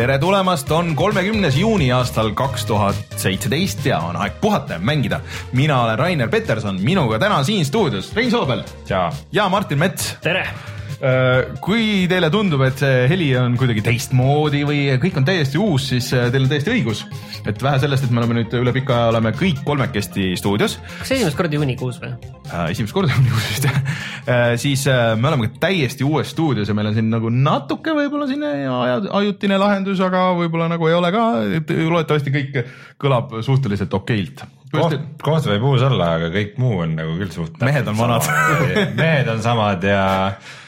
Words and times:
Tere 0.00 0.16
tulemast, 0.18 0.70
on 0.72 0.94
kolmekümnes 0.96 1.58
juuni 1.60 1.90
aastal 1.92 2.30
kaks 2.36 2.64
tuhat 2.64 3.18
seitseteist 3.20 3.84
ja 3.84 3.98
on 4.08 4.16
aeg 4.16 4.38
puhata 4.40 4.78
ja 4.78 4.80
mängida. 4.80 5.20
mina 5.52 5.82
olen 5.82 5.98
Rainer 5.98 6.28
Peterson, 6.28 6.80
minuga 6.80 7.18
täna 7.18 7.42
siin 7.44 7.64
stuudios 7.68 8.14
Rein 8.16 8.30
Soobel 8.30 8.64
ja, 8.88 9.48
Martin 9.48 9.78
Mets. 9.78 10.14
tere! 10.22 10.48
Kui 11.64 12.04
teile 12.10 12.28
tundub, 12.32 12.60
et 12.66 12.80
see 12.80 13.04
heli 13.08 13.30
on 13.40 13.54
kuidagi 13.56 13.80
teistmoodi 13.84 14.60
või 14.68 14.82
kõik 15.00 15.16
on 15.16 15.24
täiesti 15.24 15.56
uus, 15.60 15.86
siis 15.94 16.10
äh, 16.12 16.26
teil 16.32 16.44
on 16.44 16.50
täiesti 16.50 16.74
õigus. 16.74 17.06
et 17.48 17.62
vähe 17.62 17.80
sellest, 17.80 18.04
et 18.04 18.12
me 18.12 18.20
oleme 18.20 18.36
nüüd 18.36 18.52
üle 18.58 18.74
pika 18.76 18.98
aja 18.98 19.14
oleme 19.14 19.32
kõik 19.36 19.62
kolmekesti 19.64 20.34
stuudios. 20.36 20.76
kas 20.98 21.14
esimest 21.16 21.38
korda 21.38 21.56
juunikuus 21.56 22.02
või? 22.02 22.12
esimest 22.68 22.92
korda 22.92 23.16
juunikuus 23.16 23.48
vist 23.48 23.68
jah. 23.70 23.80
siis 24.60 24.84
äh, 24.92 25.16
me 25.16 25.32
oleme 25.32 25.50
täiesti 25.62 26.04
uues 26.04 26.34
stuudios 26.36 26.68
ja 26.68 26.76
meil 26.76 26.92
on 26.92 26.98
siin 26.98 27.08
nagu 27.12 27.32
natuke 27.32 27.96
võib-olla 27.96 28.28
selline 28.28 29.08
ajutine 29.22 29.60
lahendus, 29.60 30.04
aga 30.04 30.30
võib-olla 30.36 30.68
nagu 30.74 30.90
ei 30.90 31.00
ole 31.00 31.12
ka, 31.16 31.26
et 31.62 31.76
loodetavasti 31.80 32.36
kõik 32.36 32.64
kõlab 33.00 33.38
suhteliselt 33.46 33.94
okeilt 33.96 34.44
koht, 34.70 34.96
koht 35.22 35.46
võib 35.50 35.64
uus 35.72 35.82
olla, 35.86 36.14
aga 36.18 36.30
kõik 36.32 36.56
muu 36.60 36.80
on 36.84 36.94
nagu 36.98 37.16
küll 37.18 37.32
suht. 37.34 37.56
mehed 37.64 37.88
on 37.90 37.96
vanad 37.98 38.26
mehed 39.00 39.30
on 39.32 39.42
samad 39.42 39.84
ja 39.86 40.02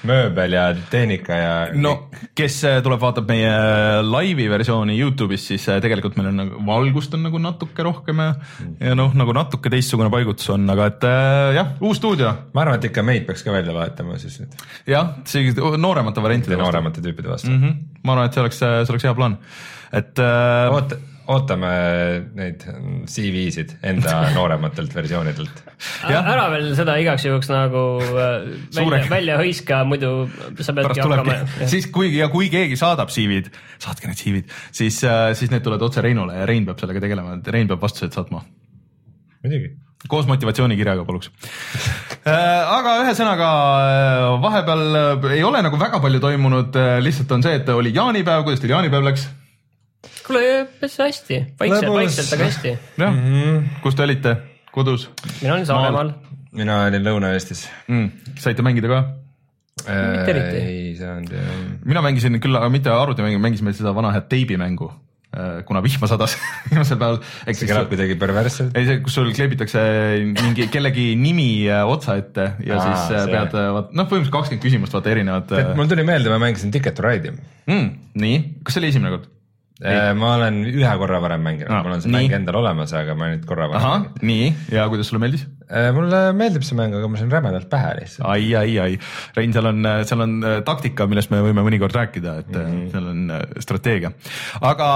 mööbel 0.08 0.56
ja 0.56 0.64
tehnika 0.90 1.38
ja. 1.38 1.52
no 1.78 1.92
kes 2.38 2.56
äh, 2.68 2.78
tuleb, 2.84 3.00
vaatab 3.02 3.28
meie 3.30 3.52
laivi 4.06 4.48
versiooni 4.50 4.96
Youtube'is, 4.98 5.44
siis 5.52 5.68
äh, 5.70 5.78
tegelikult 5.84 6.18
meil 6.18 6.32
on 6.32 6.40
nagu 6.42 6.64
valgust 6.66 7.14
on 7.18 7.22
nagu 7.28 7.42
natuke 7.42 7.86
rohkem 7.86 8.24
ja, 8.24 8.32
ja 8.80 8.96
noh, 8.98 9.14
nagu 9.18 9.36
natuke 9.36 9.70
teistsugune 9.72 10.10
paigutus 10.12 10.50
on, 10.54 10.66
aga 10.74 10.88
et 10.90 11.06
äh, 11.08 11.52
jah, 11.60 11.72
uus 11.84 12.02
stuudio. 12.02 12.34
ma 12.56 12.64
arvan, 12.64 12.80
et 12.80 12.90
ikka 12.90 13.06
meid 13.06 13.28
peaks 13.28 13.46
ka 13.46 13.54
välja 13.54 13.76
vahetama 13.76 14.18
siis 14.22 14.40
nüüd. 14.42 14.58
jah, 14.90 15.14
see 15.30 15.54
nooremate 15.54 16.24
variantide 16.24 16.58
vastu. 16.58 16.66
nooremate 16.66 17.06
tüüpide 17.06 17.30
vastu 17.30 17.52
mm. 17.52 17.62
-hmm. 17.62 18.02
ma 18.02 18.16
arvan, 18.16 18.30
et 18.30 18.34
see 18.34 18.44
oleks, 18.44 18.60
see 18.64 18.92
oleks 18.96 19.08
hea 19.10 19.16
plaan, 19.18 19.38
et 19.92 20.18
äh.... 20.18 20.74
oota 20.74 20.98
ootame 21.30 21.70
neid 22.36 22.64
CV-sid 23.10 23.76
enda 23.86 24.14
noorematelt 24.36 24.94
versioonidelt. 24.96 25.62
ära 26.08 26.48
veel 26.52 26.72
seda 26.78 26.96
igaks 27.02 27.26
juhuks 27.28 27.50
nagu 27.52 27.84
äh, 28.02 28.48
välja, 28.74 29.02
välja 29.10 29.36
hõiska, 29.40 29.82
muidu 29.88 30.12
sa 30.58 30.74
peadki 30.76 31.04
hakkama. 31.04 31.36
siis 31.70 31.86
kui 31.94 32.10
ja 32.16 32.28
kui 32.32 32.50
keegi 32.52 32.78
saadab 32.80 33.12
CV-d, 33.14 33.52
saatke 33.82 34.10
need 34.10 34.18
CV-d, 34.18 34.58
siis, 34.74 34.98
äh, 35.06 35.30
siis 35.38 35.52
need 35.54 35.64
tulevad 35.64 35.86
otse 35.86 36.02
Reinule 36.04 36.40
ja 36.40 36.48
Rein 36.48 36.66
peab 36.66 36.82
sellega 36.82 37.04
tegelema, 37.04 37.38
et 37.38 37.54
Rein 37.54 37.70
peab 37.70 37.82
vastused 37.82 38.14
saatma. 38.18 38.42
muidugi 39.44 39.76
koos 40.10 40.26
motivatsioonikirjaga 40.26 41.04
paluks 41.06 41.28
äh, 42.26 42.32
aga 42.32 42.96
ühesõnaga 43.04 43.52
vahepeal 44.42 45.30
ei 45.30 45.44
ole 45.46 45.62
nagu 45.62 45.78
väga 45.78 46.02
palju 46.02 46.18
toimunud, 46.24 46.80
lihtsalt 47.06 47.38
on 47.38 47.46
see, 47.46 47.60
et 47.60 47.70
oli 47.70 47.94
jaanipäev, 47.94 48.42
kuidas 48.48 48.64
teil 48.64 48.74
jaanipäev 48.74 49.06
läks? 49.06 49.28
Kuule, 50.26 50.66
päris 50.80 50.98
hästi, 51.02 51.40
vaikselt, 51.60 51.92
vaikselt, 51.92 52.32
aga 52.36 52.50
hästi. 52.50 52.74
jah 52.98 53.14
mm 53.14 53.22
-hmm., 53.24 53.80
kus 53.82 53.98
te 53.98 54.06
olite, 54.06 54.36
kodus? 54.72 55.10
mina 55.40 55.54
olin 55.54 55.66
Saaremaal. 55.66 56.12
mina 56.52 56.82
olin 56.86 57.06
Lõuna-Eestis 57.08 57.66
mm.. 57.88 58.10
saite 58.38 58.62
mängida 58.62 58.88
ka? 58.88 59.04
mitte 59.86 60.30
eriti. 60.30 60.58
ei 60.58 60.96
saanud 60.96 61.32
jah. 61.32 61.62
mina 61.84 62.02
mängisin 62.02 62.40
küll, 62.40 62.56
aga 62.56 62.68
mitte 62.68 62.90
arvutimängu, 62.90 63.38
mängisime 63.38 63.72
seda 63.72 63.94
vana 63.94 64.12
head 64.12 64.28
teibimängu 64.28 64.92
kuna 65.64 65.80
vihma 65.80 66.06
sadas 66.10 66.34
viimasel 66.68 66.98
päeval. 67.00 67.22
see 67.56 67.68
kõlab 67.68 67.88
kuidagi 67.88 68.16
perversselt. 68.20 68.74
ei, 68.76 68.84
see, 68.84 68.98
kus 69.04 69.14
sul 69.16 69.30
kleebitakse 69.32 69.80
mingi 70.36 70.66
kellegi 70.72 71.06
nimi 71.16 71.64
otsa 71.72 72.18
ette 72.20 72.50
ja 72.66 72.76
Aa, 72.76 72.84
siis 72.84 73.06
see. 73.08 73.22
pead, 73.32 73.56
noh, 73.56 74.10
põhimõtteliselt 74.10 74.34
kakskümmend 74.34 74.66
küsimust, 74.66 74.96
vaata 74.96 75.14
erinevad. 75.14 75.54
mul 75.78 75.88
tuli 75.88 76.04
meelde, 76.04 76.28
ma 76.32 76.40
mängisin 76.42 76.74
Ticket 76.74 76.98
to 76.98 77.06
Ride'i 77.06 77.32
mm,. 77.32 77.88
nii, 78.20 78.42
kas 78.60 78.76
see 78.76 78.84
oli 78.84 78.92
esimene 78.92 79.14
kord? 79.16 79.31
Ei. 79.82 80.14
ma 80.14 80.36
olen 80.36 80.60
ühe 80.70 80.92
korra 81.00 81.18
varem 81.22 81.42
mänginud 81.42 81.70
no,, 81.72 81.80
mul 81.82 81.96
on 81.96 82.04
see 82.04 82.10
nii. 82.12 82.18
mäng 82.20 82.36
endal 82.38 82.60
olemas, 82.60 82.92
aga 82.94 83.16
ma 83.18 83.32
nüüd 83.32 83.44
korra 83.48 83.66
varem 83.72 83.88
mänginud. 83.88 84.24
nii, 84.30 84.48
ja 84.76 84.86
kuidas 84.92 85.10
sulle 85.10 85.22
meeldis? 85.24 85.44
mulle 85.96 86.22
meeldib 86.38 86.66
see 86.66 86.78
mäng, 86.78 86.94
aga 86.98 87.10
ma 87.10 87.20
sain 87.20 87.32
rämedalt 87.32 87.68
pähe 87.72 87.94
lihtsalt. 87.98 88.26
ai, 88.30 88.50
ai, 88.58 88.76
ai, 88.82 88.98
Rein, 89.36 89.54
seal 89.56 89.70
on, 89.72 89.92
seal 90.08 90.24
on 90.26 90.36
taktika, 90.66 91.08
millest 91.10 91.32
me 91.34 91.42
võime 91.44 91.64
mõnikord 91.66 91.96
rääkida, 91.98 92.36
et 92.44 92.52
mm 92.52 92.66
-hmm. 92.66 92.90
seal 92.94 93.08
on 93.12 93.62
strateegia. 93.66 94.12
aga 94.60 94.90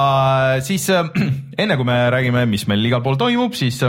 siis 0.67 0.91
enne 1.63 1.77
kui 1.77 1.89
me 1.89 1.99
räägime, 2.15 2.47
mis 2.47 2.69
meil 2.71 2.85
igal 2.87 3.03
pool 3.03 3.19
toimub, 3.21 3.59
siis 3.59 3.83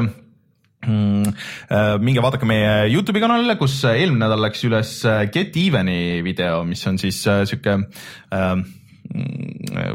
Mm, 0.87 1.33
minge 2.05 2.21
vaadake 2.23 2.45
meie 2.47 2.85
Youtube'i 2.93 3.19
kanalile, 3.23 3.57
kus 3.59 3.79
eelmine 3.89 4.21
nädal 4.21 4.43
läks 4.45 4.61
üles 4.67 4.91
Get 5.33 5.57
Even'i 5.59 6.21
video, 6.23 6.61
mis 6.69 6.85
on 6.87 6.99
siis 7.01 7.17
sihuke 7.25 7.73
äh, 7.73 8.53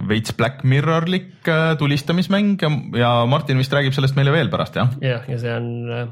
veits 0.08 0.34
Black 0.36 0.64
Mirrorlik 0.68 1.48
äh, 1.48 1.76
tulistamismäng 1.78 2.56
ja, 2.60 2.72
ja 2.98 3.12
Martin 3.28 3.60
vist 3.60 3.72
räägib 3.74 3.94
sellest 3.96 4.18
meile 4.18 4.34
veel 4.34 4.50
pärast, 4.52 4.76
jah? 4.78 4.90
jah, 5.02 5.24
ja 5.28 5.38
see 5.40 5.54
on, 5.54 5.68
äh, 5.92 6.10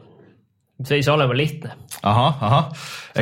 see 0.87 1.01
ei 1.01 1.05
saa 1.07 1.17
olema 1.17 1.37
lihtne. 1.37 1.75
ahah, 2.03 2.41
ahah. 2.47 2.71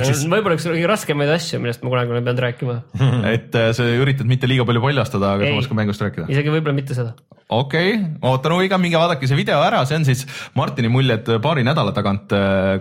Siis... 0.05 0.25
võib-olla 0.31 0.59
üks 0.59 0.69
kõige 0.69 0.91
raskemaid 0.91 1.33
asju, 1.35 1.61
millest 1.63 1.83
ma 1.85 1.93
kunagi 1.93 2.15
olen 2.15 2.27
pidanud 2.27 2.45
rääkima 2.47 2.79
et 3.35 3.59
äh, 3.59 3.73
sa 3.77 3.89
üritad 3.99 4.31
mitte 4.31 4.51
liiga 4.51 4.67
palju 4.69 4.85
paljastada, 4.85 5.35
aga 5.37 5.51
samas 5.51 5.71
ka 5.71 5.79
mängust 5.79 6.07
rääkida? 6.07 6.31
isegi 6.33 6.55
võib-olla 6.55 6.79
mitte 6.79 6.97
seda. 6.99 7.15
okei 7.49 7.93
okay., 7.97 8.09
ootan 8.31 8.57
huviga, 8.57 8.81
minge 8.83 9.01
vaadake 9.01 9.31
see 9.31 9.39
video 9.39 9.61
ära, 9.65 9.85
see 9.89 10.01
on 10.01 10.09
siis 10.09 10.25
Martini 10.59 10.93
muljed 10.93 11.29
paari 11.45 11.67
nädala 11.67 11.95
tagant, 11.97 12.35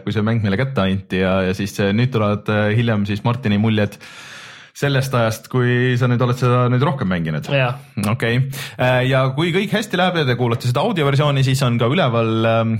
kui 0.04 0.16
see 0.16 0.26
mäng 0.26 0.46
meile 0.46 0.60
kätte 0.62 0.86
anti 0.86 1.22
ja, 1.24 1.40
ja 1.50 1.58
siis 1.58 1.78
nüüd 1.94 2.14
tulevad 2.14 2.50
hiljem 2.78 3.06
siis 3.10 3.26
Martini 3.28 3.60
muljed 3.62 4.00
sellest 4.78 5.16
ajast, 5.18 5.50
kui 5.50 5.96
sa 5.98 6.10
nüüd 6.10 6.22
oled 6.22 6.38
seda 6.38 6.66
nüüd 6.70 6.84
rohkem 6.86 7.10
mänginud. 7.10 7.50
okei. 8.12 8.44
Äh, 8.78 9.02
ja 9.10 9.26
kui 9.38 9.54
kõik 9.56 9.74
hästi 9.74 10.00
läheb 10.00 10.22
ja 10.22 10.28
te 10.28 10.38
kuulate 10.40 10.70
seda 10.70 10.84
audioversiooni, 10.86 11.46
siis 11.46 11.64
on 11.66 11.80
ka 11.82 11.90
üleval 11.90 12.50
ähm, 12.52 12.76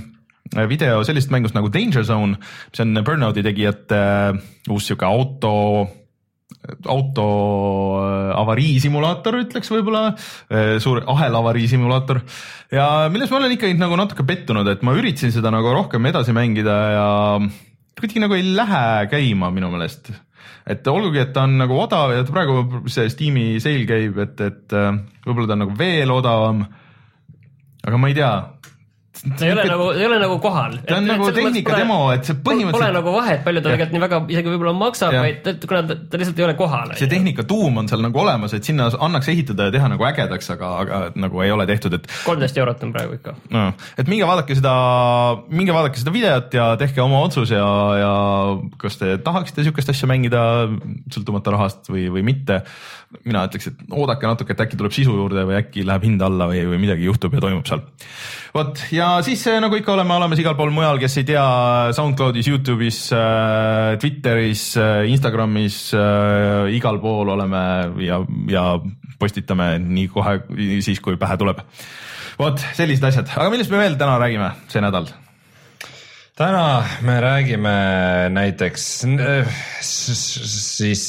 video 0.70 1.02
sellisest 1.06 1.34
mängust 1.34 1.58
nagu 1.58 1.72
Danger 1.74 2.06
Zone, 2.06 2.38
mis 2.70 2.84
on 2.84 3.00
Burnouti 3.06 3.42
tegijate 3.46 4.02
äh, 4.02 4.44
uus 4.70 4.86
sihuke 4.86 5.08
auto 5.08 5.54
auto 6.88 7.24
äh, 7.98 8.30
avariisimulaator, 8.38 9.40
ütleks 9.42 9.70
võib-olla, 9.72 10.12
suur 10.82 11.02
ahelavariisimulaator 11.02 12.22
ja 12.74 12.86
milles 13.12 13.30
ma 13.32 13.40
olen 13.40 13.56
ikkagi 13.56 13.74
nagu 13.78 13.98
natuke 13.98 14.26
pettunud, 14.28 14.70
et 14.70 14.86
ma 14.86 14.94
üritasin 14.98 15.34
seda 15.34 15.50
nagu 15.54 15.74
rohkem 15.74 16.06
edasi 16.10 16.34
mängida 16.36 16.78
ja 16.94 17.10
kuidagi 17.98 18.22
nagu 18.22 18.38
ei 18.38 18.46
lähe 18.54 19.10
käima 19.10 19.50
minu 19.54 19.70
meelest 19.74 20.12
et 20.68 20.90
olgugi, 20.90 21.22
et 21.22 21.32
ta 21.32 21.46
on 21.48 21.56
nagu 21.62 21.78
odav 21.80 22.12
ja 22.12 22.26
praegu 22.28 22.82
see 22.92 23.08
Steam'i 23.12 23.46
sale 23.62 23.86
käib, 23.88 24.18
et, 24.24 24.40
et 24.44 24.76
äh, 24.76 24.90
võib-olla 25.24 25.48
ta 25.48 25.56
on 25.56 25.64
nagu 25.64 25.76
veel 25.78 26.12
odavam. 26.12 26.64
aga 27.88 28.00
ma 28.00 28.10
ei 28.10 28.18
tea, 28.18 28.32
ta 29.22 29.46
ei 29.46 29.52
ole 29.52 29.64
nagu, 29.66 29.86
ei 29.96 30.06
ole 30.06 30.18
nagu 30.22 30.36
kohal. 30.42 30.76
ta 30.86 30.98
on 30.98 31.06
et, 31.06 31.10
nagu 31.10 31.30
tehnika 31.34 31.78
demo, 31.80 31.98
et 32.14 32.28
see 32.28 32.36
põhimõtteliselt. 32.38 32.78
Pole 32.78 32.90
nagu 32.94 33.14
vahet, 33.14 33.42
palju 33.46 33.62
ta 33.62 33.72
tegelikult 33.72 33.94
nii 33.96 34.02
väga 34.04 34.20
isegi 34.34 34.52
võib-olla 34.52 34.74
maksab, 34.78 35.16
vaid 35.18 35.48
et 35.52 35.66
kuna 35.70 35.82
ta, 35.88 35.96
ta 35.98 36.20
lihtsalt 36.20 36.42
ei 36.42 36.46
ole 36.46 36.56
kohal. 36.58 36.92
see 37.00 37.10
tehnika 37.10 37.44
tuum 37.48 37.80
on 37.82 37.90
seal 37.90 38.04
nagu 38.04 38.22
olemas, 38.22 38.54
et 38.56 38.68
sinna 38.68 38.88
annaks 39.08 39.30
ehitada 39.32 39.68
ja 39.68 39.74
teha 39.74 39.90
nagu 39.94 40.08
ägedaks, 40.10 40.52
aga, 40.54 40.72
aga 40.84 41.00
nagu 41.18 41.42
ei 41.44 41.54
ole 41.54 41.66
tehtud, 41.70 41.98
et. 41.98 42.06
kolmteist 42.26 42.60
eurot 42.62 42.84
on 42.86 42.94
praegu 42.94 43.18
ikka. 43.18 43.34
no, 43.54 43.64
et 43.98 44.12
minge 44.12 44.28
vaadake 44.28 44.58
seda, 44.58 44.74
minge 45.50 45.74
vaadake 45.74 46.02
seda 46.02 46.14
videot 46.14 46.58
ja 46.60 46.68
tehke 46.80 47.02
oma 47.04 47.22
otsus 47.26 47.54
ja, 47.54 47.66
ja 48.02 48.12
kas 48.78 49.00
te 49.02 49.16
tahaksite 49.24 49.66
sihukest 49.66 49.94
asja 49.94 50.10
mängida 50.10 50.44
sõltumata 51.14 51.56
rahast 51.56 51.90
või, 51.90 52.06
või 52.12 52.26
mitte. 52.30 52.62
Mina 53.24 53.44
ütleks, 53.48 53.70
et 53.70 53.92
oodake 53.96 54.28
natuke, 54.28 54.52
et 54.52 54.60
äkki 54.64 54.76
tuleb 54.76 54.92
sisu 54.92 55.14
juurde 55.16 55.44
või 55.48 55.56
äkki 55.58 55.84
läheb 55.86 56.04
hind 56.04 56.22
alla 56.24 56.48
või, 56.50 56.60
või 56.68 56.80
midagi 56.82 57.06
juhtub 57.06 57.32
ja 57.32 57.40
toimub 57.40 57.68
seal. 57.68 57.80
vot 58.52 58.82
ja 58.92 59.08
siis 59.24 59.44
äh, 59.48 59.60
nagu 59.64 59.78
ikka 59.78 59.94
oleme 59.94 60.12
olemas 60.18 60.40
igal 60.42 60.56
pool 60.58 60.72
mujal, 60.74 61.00
kes 61.00 61.16
ei 61.22 61.28
tea, 61.30 61.44
SoundCloudis, 61.96 62.50
Youtube'is, 62.52 62.98
äh, 63.16 63.94
Twitteris, 64.02 64.64
äh, 64.76 65.06
Instagramis, 65.12 65.78
igal 66.74 67.00
pool 67.00 67.32
oleme 67.32 67.62
ja, 68.04 68.20
ja 68.52 68.64
postitame 69.18 69.70
nii 69.82 70.10
kohe 70.12 70.36
siis, 70.84 71.00
kui 71.04 71.16
pähe 71.20 71.38
tuleb. 71.40 71.62
vot 72.38 72.60
sellised 72.76 73.08
asjad, 73.08 73.32
aga 73.36 73.48
millest 73.54 73.72
me 73.72 73.80
veel 73.80 73.96
täna 74.00 74.18
räägime 74.20 74.52
see 74.68 74.84
nädal? 74.84 75.08
täna 76.38 76.84
me 77.02 77.16
räägime 77.24 77.72
näiteks 78.36 78.84
siis 79.80 81.08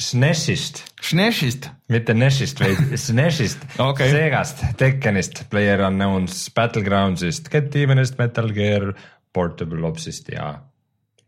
SNESist. 0.00 0.84
SNESist? 1.02 1.68
mitte 1.88 2.14
NESist, 2.14 2.60
vaid 2.60 2.78
SNESist 3.04 3.58
okay., 3.78 4.10
Segast, 4.10 4.64
Tekkenist, 4.76 5.44
Player 5.50 5.84
Unknown's, 5.86 6.48
Battlegroundsist, 6.56 7.50
Get 7.50 7.76
Evenist, 7.76 8.18
Metal 8.18 8.48
Gear, 8.52 8.94
Portable 9.32 9.86
Opsist 9.86 10.28
ja 10.32 10.54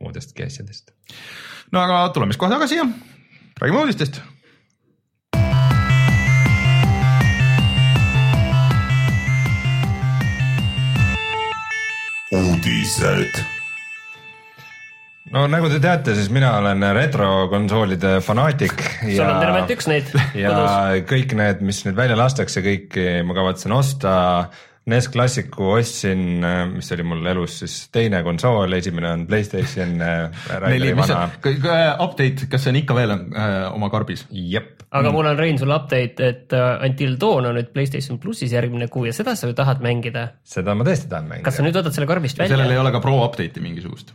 muudestki 0.01 0.47
asjadest. 0.49 0.93
no 1.73 1.81
aga 1.85 2.09
tuleme 2.15 2.33
siis 2.33 2.41
kohe 2.41 2.51
tagasi 2.51 2.81
ja 2.81 2.87
räägime 3.61 3.85
uudistest 3.85 4.23
uudised. 12.33 13.62
No 15.33 15.45
nagu 15.51 15.71
te 15.73 15.79
teate, 15.83 16.17
siis 16.19 16.29
mina 16.33 16.57
olen 16.59 16.85
retrokonsoolide 16.97 18.19
fanaatik. 18.25 18.75
sul 19.05 19.25
on 19.27 19.41
tervelt 19.41 19.73
üks 19.77 19.89
neid 19.91 20.13
ja 20.37 20.53
kodus. 20.53 21.07
kõik 21.13 21.39
need, 21.39 21.65
mis 21.65 21.85
nüüd 21.87 21.97
välja 21.99 22.19
lastakse, 22.19 22.65
kõiki 22.65 23.09
ma 23.27 23.39
kavatsen 23.41 23.75
osta 23.77 24.13
NES 24.83 25.07
Classicu 25.15 25.69
ostsin, 25.77 26.43
mis 26.73 26.89
oli 26.91 27.05
mul 27.07 27.27
elus 27.31 27.61
siis 27.61 27.75
teine 27.95 28.19
konsool, 28.27 28.73
esimene 28.75 29.13
on 29.15 29.21
Playstation 29.31 29.93
äh, 30.03 30.41
neli, 30.65 30.91
mis 30.99 31.13
on, 31.15 31.37
update, 32.03 32.49
kas 32.51 32.65
see 32.65 32.73
on 32.73 32.81
ikka 32.81 32.97
veel 32.99 33.15
äh, 33.15 33.53
oma 33.71 33.93
karbis? 33.95 34.25
jep. 34.31 34.83
aga 34.91 35.05
mm. 35.07 35.15
mul 35.15 35.31
on 35.31 35.39
Rein 35.39 35.61
sulle 35.61 35.79
update, 35.79 36.33
et 36.33 36.59
uh, 36.59 36.83
Until 36.83 37.15
Dawn 37.21 37.47
on 37.53 37.57
nüüd 37.61 37.71
Playstation 37.77 38.19
plussis 38.23 38.57
järgmine 38.57 38.91
kuu 38.91 39.07
ja 39.07 39.15
seda 39.15 39.37
sa 39.39 39.47
ju 39.47 39.55
tahad 39.55 39.87
mängida. 39.87 40.33
seda 40.43 40.75
ma 40.75 40.89
tõesti 40.89 41.07
tahan 41.15 41.31
mängida. 41.31 41.47
kas 41.47 41.61
sa 41.61 41.69
nüüd 41.69 41.79
võtad 41.79 41.95
selle 41.95 42.11
karbist 42.11 42.43
välja? 42.43 42.57
sellel 42.57 42.75
ei 42.75 42.83
ole 42.83 42.91
ka 42.91 43.05
pro 43.07 43.21
update'i 43.23 43.63
mingisugust. 43.63 44.11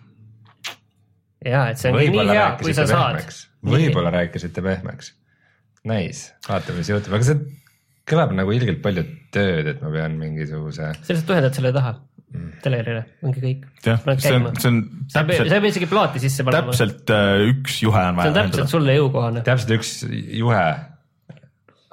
Ja, 1.48 1.68
et 1.72 1.82
see 1.82 1.94
ongi 1.94 2.10
nii 2.14 2.28
hea, 2.32 2.50
kui 2.62 2.76
sa 2.76 2.88
saad. 2.90 3.24
võib-olla 3.68 4.12
rääkisite 4.16 4.64
pehmeks. 4.66 5.14
Nice, 5.88 6.34
vaatame, 6.48 6.82
mis 6.82 6.92
juhtub, 6.92 7.16
aga 7.16 7.28
see 7.30 7.40
kõlab 8.08 8.34
nagu 8.36 8.54
ilgelt 8.56 8.82
palju 8.84 9.04
tööd, 9.36 9.72
et 9.74 9.82
ma 9.84 9.92
pean 9.94 10.18
mingisuguse. 10.20 10.92
sa 10.96 11.14
lihtsalt 11.14 11.34
ühendad 11.36 11.58
selle 11.58 11.72
taha 11.76 11.94
mm. 11.98 12.50
telerile, 12.64 13.04
ongi 13.28 13.44
kõik. 13.44 13.66
jah, 13.86 14.04
see 14.16 14.36
on, 14.36 14.50
see 14.56 14.72
on 14.72 14.82
täpselt. 15.14 15.52
sa 15.52 15.60
ei 15.60 15.64
pea 15.64 15.74
isegi 15.74 15.90
plaati 15.92 16.24
sisse 16.24 16.48
panema. 16.48 16.72
täpselt 16.72 17.14
äh, 17.16 17.46
üks 17.52 17.80
juhe 17.84 18.04
on 18.04 18.20
vaja. 18.20 18.28
see 18.28 18.34
on 18.34 18.40
täpselt 18.40 18.58
ühendada. 18.58 18.74
sulle 18.76 18.98
jõukohane. 18.98 19.46
täpselt 19.48 19.76
üks 19.78 19.94
juhe, 20.42 20.66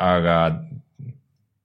aga 0.08 0.36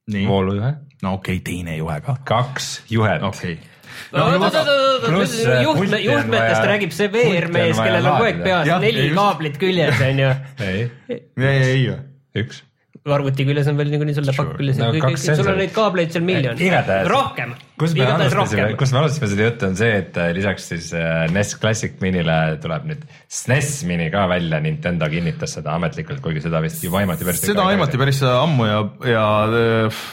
Nii. 0.10 0.30
voolujuhe. 0.30 0.72
no 1.06 1.18
okei 1.20 1.40
okay,, 1.40 1.46
teine 1.46 1.78
juhe 1.80 2.00
ka. 2.06 2.18
kaks 2.34 2.72
juhet. 2.94 3.26
okei 3.26 3.58
okay 3.58 3.76
pluss 4.12 5.36
juhtme, 5.64 6.02
juhtmetest 6.06 6.70
räägib 6.72 6.96
see 6.96 7.12
veermees, 7.14 7.78
kellel 7.80 8.06
on 8.06 8.18
kogu 8.18 8.30
aeg 8.30 8.42
peas 8.46 8.74
neli 8.86 9.10
kaablit 9.18 9.60
küljes, 9.62 10.02
onju. 10.10 10.32
ei, 10.66 10.88
ei, 11.12 11.62
ei, 11.74 11.86
üks 12.44 12.64
arvuti 13.08 13.46
küljes 13.48 13.68
on 13.72 13.78
veel 13.80 13.90
niikuinii 13.94 14.16
sul 14.18 14.28
pakk 14.28 14.58
küljes 14.60 14.80
no,, 14.80 14.90
sul 15.16 15.48
on 15.48 15.58
neid 15.60 15.72
kaableid 15.76 16.12
seal 16.12 16.24
miljon. 16.28 16.60
rohkem. 17.08 17.54
kus 17.80 17.94
me 17.96 18.08
alustasime, 18.12 18.66
kus 18.80 18.92
me 18.92 19.00
alustasime 19.02 19.30
seda 19.32 19.46
juttu, 19.46 19.68
on 19.70 19.78
see, 19.80 19.92
et 20.02 20.18
äh, 20.20 20.32
lisaks 20.36 20.68
siis 20.74 20.90
äh, 20.98 21.24
NES 21.32 21.54
Classic 21.62 21.96
Minile 22.04 22.36
tuleb 22.64 22.90
nüüd 22.90 23.06
SNES 23.32 23.72
Mini 23.88 24.10
ka 24.14 24.26
välja, 24.32 24.60
Nintendo 24.64 25.08
kinnitas 25.12 25.56
seda 25.58 25.78
ametlikult, 25.80 26.20
kuigi 26.26 26.44
seda 26.44 26.62
vist 26.66 26.84
juba 26.84 27.00
aimati 27.04 27.28
päris. 27.28 27.46
seda 27.48 27.70
aimati 27.72 28.02
päris 28.02 28.20
ammu 28.28 28.68
ja, 28.68 28.82
ja 29.14 29.24
äh, 29.48 30.04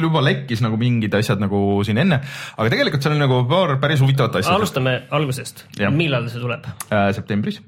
juba 0.00 0.24
lekkis 0.24 0.64
nagu 0.64 0.80
mingid 0.80 1.14
asjad 1.20 1.42
nagu 1.42 1.60
siin 1.86 2.00
enne, 2.00 2.22
aga 2.56 2.72
tegelikult 2.72 3.04
seal 3.04 3.18
on 3.18 3.22
nagu 3.26 3.42
paar 3.50 3.76
päris 3.84 4.00
huvitavat 4.04 4.40
asja. 4.40 4.56
alustame 4.56 4.96
algusest, 5.12 5.66
millal 5.92 6.32
see 6.32 6.40
tuleb 6.40 6.66
äh,? 6.88 7.12
septembris 7.16 7.60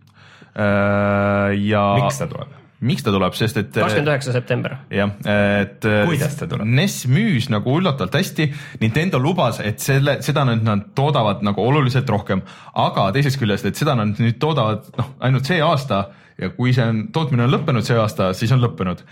äh,. 0.56 1.52
ja. 1.60 1.86
miks 2.00 2.24
ta 2.24 2.30
tuleb? 2.32 2.61
Miks 2.82 3.04
ta 3.06 3.14
tuleb, 3.14 3.34
sest 3.38 3.60
et. 3.60 3.70
kakskümmend 3.74 4.12
üheksa 4.12 4.34
september. 4.34 4.76
jah, 4.92 5.12
et. 5.28 5.78
kuidas 5.82 6.36
ta 6.38 6.48
tuleb? 6.50 6.68
NES 6.78 6.98
müüs 7.12 7.48
nagu 7.52 7.76
üllatavalt 7.80 8.16
hästi, 8.18 8.48
Nintendo 8.82 9.20
lubas, 9.22 9.60
et 9.64 9.82
selle, 9.82 10.18
seda 10.26 10.46
nüüd 10.48 10.64
nad 10.66 10.88
toodavad 10.98 11.44
nagu 11.46 11.64
oluliselt 11.64 12.10
rohkem, 12.10 12.44
aga 12.78 13.10
teisest 13.14 13.40
küljest, 13.40 13.68
et 13.68 13.78
seda 13.78 13.96
nad 13.98 14.18
nüüd 14.22 14.40
toodavad 14.42 14.90
noh, 14.98 15.14
ainult 15.22 15.48
see 15.48 15.60
aasta 15.62 16.04
ja 16.40 16.50
kui 16.56 16.74
see 16.74 16.86
on, 16.88 17.06
tootmine 17.14 17.46
on 17.46 17.54
lõppenud 17.54 17.86
see 17.86 17.98
aasta, 17.98 18.32
siis 18.36 18.52
on 18.54 18.62
lõppenud 18.62 19.04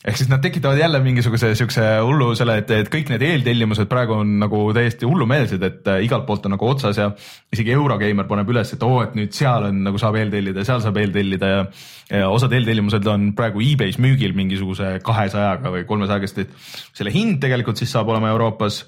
ehk 0.00 0.16
siis 0.16 0.30
nad 0.30 0.40
tekitavad 0.40 0.78
jälle 0.80 1.00
mingisuguse 1.04 1.50
siukse 1.54 1.82
hullu 2.00 2.30
selle, 2.38 2.56
et, 2.62 2.70
et 2.72 2.88
kõik 2.92 3.10
need 3.12 3.24
eeltellimused 3.26 3.88
praegu 3.90 4.14
on 4.22 4.30
nagu 4.40 4.60
täiesti 4.76 5.08
hullumeelsed, 5.08 5.64
et 5.66 5.90
äh, 5.92 6.00
igalt 6.06 6.24
poolt 6.28 6.46
on 6.48 6.54
nagu 6.56 6.68
otsas 6.70 7.00
ja 7.00 7.10
isegi 7.52 7.74
Eurogeimer 7.76 8.28
paneb 8.30 8.48
üles, 8.54 8.72
et 8.72 8.86
oo 8.86 8.96
oh,, 8.96 9.02
et 9.04 9.16
nüüd 9.18 9.36
seal 9.36 9.68
on 9.68 9.82
nagu 9.84 10.00
saab 10.00 10.16
eeltellida, 10.22 10.64
seal 10.64 10.80
saab 10.84 10.96
eeltellida 11.02 11.50
ja, 11.52 11.66
ja 12.22 12.30
osad 12.32 12.56
eeltellimused 12.56 13.10
on 13.12 13.30
praegu 13.36 13.60
e-base 13.64 14.00
müügil 14.00 14.32
mingisuguse 14.36 14.96
kahesajaga 15.04 15.74
või 15.76 15.84
kolmesajaga, 15.88 16.32
sest 16.32 16.46
et 16.46 16.56
selle 16.96 17.12
hind 17.12 17.36
tegelikult 17.44 17.80
siis 17.80 17.92
saab 17.92 18.08
olema 18.14 18.32
Euroopas 18.32 18.86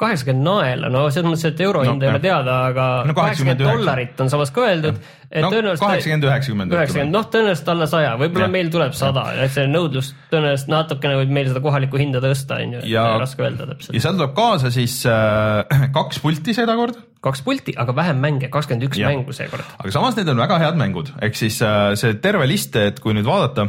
kaheksakümmend 0.00 0.46
naela, 0.46 0.88
no 0.90 1.04
selles 1.12 1.28
mõttes, 1.28 1.44
et 1.52 1.60
euro 1.62 1.82
hind 1.84 2.00
no, 2.00 2.06
ei 2.06 2.10
ole 2.10 2.20
teada, 2.22 2.54
aga 2.70 2.86
kaheksakümmend 3.14 3.60
no, 3.62 3.74
dollarit 3.76 4.22
on 4.24 4.30
samas 4.32 4.50
ka 4.54 4.64
öeldud. 4.64 4.96
kaheksakümmend, 5.30 6.26
üheksakümmend. 6.26 6.74
üheksakümmend, 6.74 7.14
noh, 7.14 7.26
tõenäoliselt 7.30 7.70
alla 7.74 7.88
saja, 7.90 8.14
võib-olla 8.18 8.48
meil 8.50 8.72
tuleb 8.74 8.96
sada, 8.96 9.26
et 9.44 9.54
see 9.54 9.68
nõudlus 9.70 10.10
tõenäoliselt 10.32 10.72
natukene 10.72 11.20
võib 11.20 11.36
meil 11.36 11.50
seda 11.52 11.62
kohalikku 11.64 12.00
hinda 12.00 12.22
tõsta, 12.24 12.58
on 12.64 12.78
ju, 12.78 12.82
raske 13.22 13.46
öelda 13.46 13.68
täpselt. 13.70 13.94
ja 13.94 14.04
seal 14.06 14.18
tuleb 14.18 14.34
kaasa 14.40 14.74
siis 14.74 14.98
äh, 15.10 15.88
kaks 15.98 16.22
pulti 16.24 16.56
seekord. 16.56 16.98
kaks 17.24 17.44
pulti, 17.46 17.76
aga 17.78 17.94
vähem 18.00 18.24
mänge, 18.24 18.50
kakskümmend 18.52 18.88
üks 18.88 19.04
mängu 19.04 19.36
seekord. 19.36 19.68
aga 19.78 19.94
samas 19.94 20.18
need 20.18 20.32
on 20.32 20.42
väga 20.42 20.62
head 20.64 20.80
mängud, 20.80 21.14
ehk 21.22 21.38
siis 21.38 21.60
äh, 21.62 21.92
see 22.00 22.16
terve 22.24 22.48
list, 22.50 22.74
et 22.80 23.04
kui 23.04 23.14
nüüd 23.14 23.28
vaadata, 23.28 23.68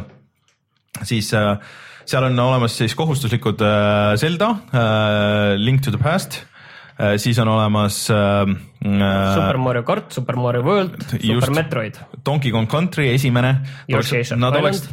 siis 1.04 1.30
äh, 1.36 1.60
seal 2.06 2.26
on 2.28 2.38
olemas 2.38 2.76
siis 2.78 2.94
kohustuslikud 2.98 3.62
äh, 3.66 4.14
Zelda, 4.20 4.52
äh, 4.70 5.56
Link 5.58 5.82
to 5.82 5.90
the 5.90 5.98
Past 5.98 6.38
äh, 6.98 7.16
siis 7.18 7.38
on 7.42 7.50
olemas 7.50 8.04
äh, 8.10 8.46
Super 8.86 9.58
Mario 9.58 9.82
kart, 9.82 10.12
Super 10.14 10.36
Mario 10.38 10.62
World, 10.62 11.02
Super 11.10 11.50
Metroid. 11.50 11.98
Donkey 12.24 12.52
Kong 12.54 12.68
Country 12.70 13.08
esimene. 13.14 13.56
Nad 14.38 14.58
oleks, 14.60 14.84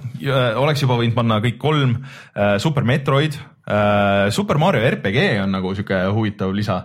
oleks 0.58 0.82
juba 0.82 0.98
võinud 0.98 1.16
panna 1.18 1.40
kõik 1.44 1.60
kolm 1.62 1.98
äh,, 2.00 2.58
Super 2.64 2.88
Metroid 2.88 3.38
äh,, 3.38 4.32
Super 4.34 4.58
Mario 4.62 4.82
RPG 4.96 5.44
on 5.44 5.54
nagu 5.60 5.76
sihuke 5.78 6.00
huvitav 6.16 6.56
lisa 6.56 6.80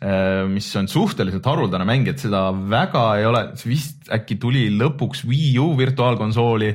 äh,, 0.00 0.46
mis 0.48 0.70
on 0.80 0.88
suhteliselt 0.88 1.44
haruldane 1.50 1.84
mäng, 1.88 2.08
et 2.08 2.22
seda 2.22 2.46
väga 2.54 3.04
ei 3.20 3.28
ole, 3.28 3.44
vist 3.66 4.08
äkki 4.14 4.38
tuli 4.40 4.70
lõpuks 4.72 5.26
Wii 5.28 5.58
U 5.60 5.74
virtuaalkonsooli, 5.78 6.72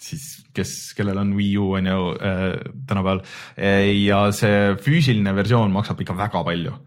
siis 0.00 0.28
kes, 0.56 0.74
kellel 0.98 1.18
on 1.20 1.34
Wii 1.36 1.56
U 1.60 1.72
on 1.78 1.90
ju 1.90 2.12
äh, 2.16 2.46
tänapäeval 2.88 3.24
ja 4.00 4.22
see 4.36 4.76
füüsiline 4.80 5.34
versioon 5.36 5.72
maksab 5.74 6.00
ikka 6.00 6.16
väga 6.18 6.44
palju 6.46 6.78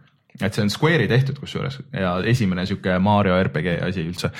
et 0.42 0.56
see 0.56 0.64
on 0.66 0.72
Square'i 0.74 1.08
tehtud 1.10 1.38
kusjuures 1.38 1.78
ja 1.94 2.16
esimene 2.30 2.66
sihuke 2.66 2.96
Mario 3.04 3.36
RPG 3.38 3.76
asi 3.86 4.06
üldse. 4.08 4.32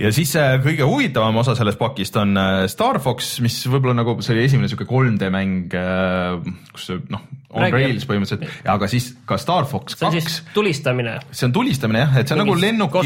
ja 0.00 0.12
siis 0.14 0.32
äh, 0.40 0.56
kõige 0.64 0.86
huvitavam 0.88 1.36
osa 1.42 1.56
sellest 1.58 1.80
pakist 1.80 2.16
on 2.20 2.36
äh, 2.40 2.64
Star 2.72 3.00
Fox, 3.04 3.36
mis 3.44 3.58
võib-olla 3.68 3.98
nagu 4.00 4.16
see 4.24 4.34
oli 4.36 4.46
esimene 4.48 4.70
sihuke 4.72 4.88
3D 4.88 5.28
mäng, 5.34 5.76
äh, 5.76 6.38
kus 6.72 6.94
noh, 7.12 7.26
on 7.54 7.64
Räägi. 7.64 7.78
rails 7.78 8.06
põhimõtteliselt, 8.08 8.66
aga 8.74 8.88
siis 8.90 9.10
ka 9.28 9.38
Star 9.40 9.68
Fox 9.70 9.98
kaks. 10.00 10.40
tulistamine. 10.54 11.16
see 11.30 11.48
on 11.48 11.54
tulistamine 11.54 12.02
jah, 12.02 12.18
et 12.20 12.28
see 12.28 12.36
on 12.36 12.42
nagu 12.44 12.56
lennuki, 12.58 13.04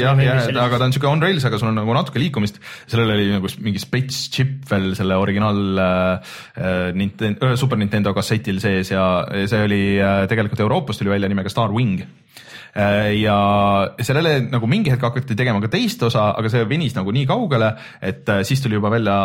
jah, 0.00 0.22
jah, 0.26 0.50
aga 0.64 0.80
ta 0.80 0.88
on 0.88 0.94
sihuke 0.96 1.10
on 1.10 1.22
rails, 1.22 1.46
aga 1.48 1.60
sul 1.62 1.70
on 1.70 1.78
nagu 1.78 1.96
natuke 1.96 2.22
liikumist. 2.22 2.60
sellel 2.90 3.14
oli 3.14 3.30
nagu 3.36 3.50
mingi 3.64 3.82
space 3.82 4.26
chip 4.34 4.66
veel 4.70 4.92
selle 4.98 5.18
originaal 5.22 5.82
äh, 5.86 6.36
Nintendo, 6.96 7.54
Super 7.56 7.80
Nintendo 7.80 8.14
kassetil 8.16 8.60
sees 8.62 8.92
ja 8.92 9.06
see 9.46 9.64
oli 9.66 9.82
äh, 10.02 10.24
tegelikult 10.30 10.66
Euroopast 10.66 11.02
tuli 11.02 11.14
välja 11.14 11.30
nimega 11.30 11.52
Star 11.52 11.74
Wing 11.74 12.02
äh, 12.02 12.14
ja 12.76 13.36
sellele 14.04 14.36
nagu 14.50 14.68
mingi 14.68 14.92
hetk 14.92 15.06
hakati 15.08 15.36
tegema 15.38 15.62
ka 15.64 15.70
teist 15.72 16.02
osa, 16.06 16.28
aga 16.36 16.50
see 16.52 16.66
venis 16.68 16.96
nagu 16.96 17.12
nii 17.14 17.24
kaugele, 17.28 17.72
et 18.04 18.28
äh, 18.32 18.42
siis 18.44 18.60
tuli 18.62 18.76
juba 18.76 18.92
välja 18.92 19.16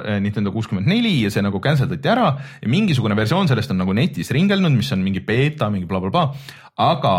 äh, 0.00 0.18
Nintendo 0.24 0.52
kuuskümmend 0.54 0.88
neli 0.88 1.18
ja 1.26 1.32
see 1.32 1.44
nagu 1.44 1.60
cancel 1.60 1.90
dati 1.90 2.10
ära. 2.10 2.30
Ja 2.62 2.72
mingisugune 2.72 3.16
versioon 3.18 3.50
sellest 3.50 3.74
on 3.74 3.82
nagu 3.82 3.94
netis 3.96 4.32
ringelnud, 4.34 4.72
mis 4.72 4.92
on 4.96 5.04
mingi 5.04 5.24
beeta, 5.24 5.70
mingi 5.72 5.88
blablabla 5.90 6.12
bla, 6.14 6.28
bla, 6.32 6.60
aga 6.90 7.14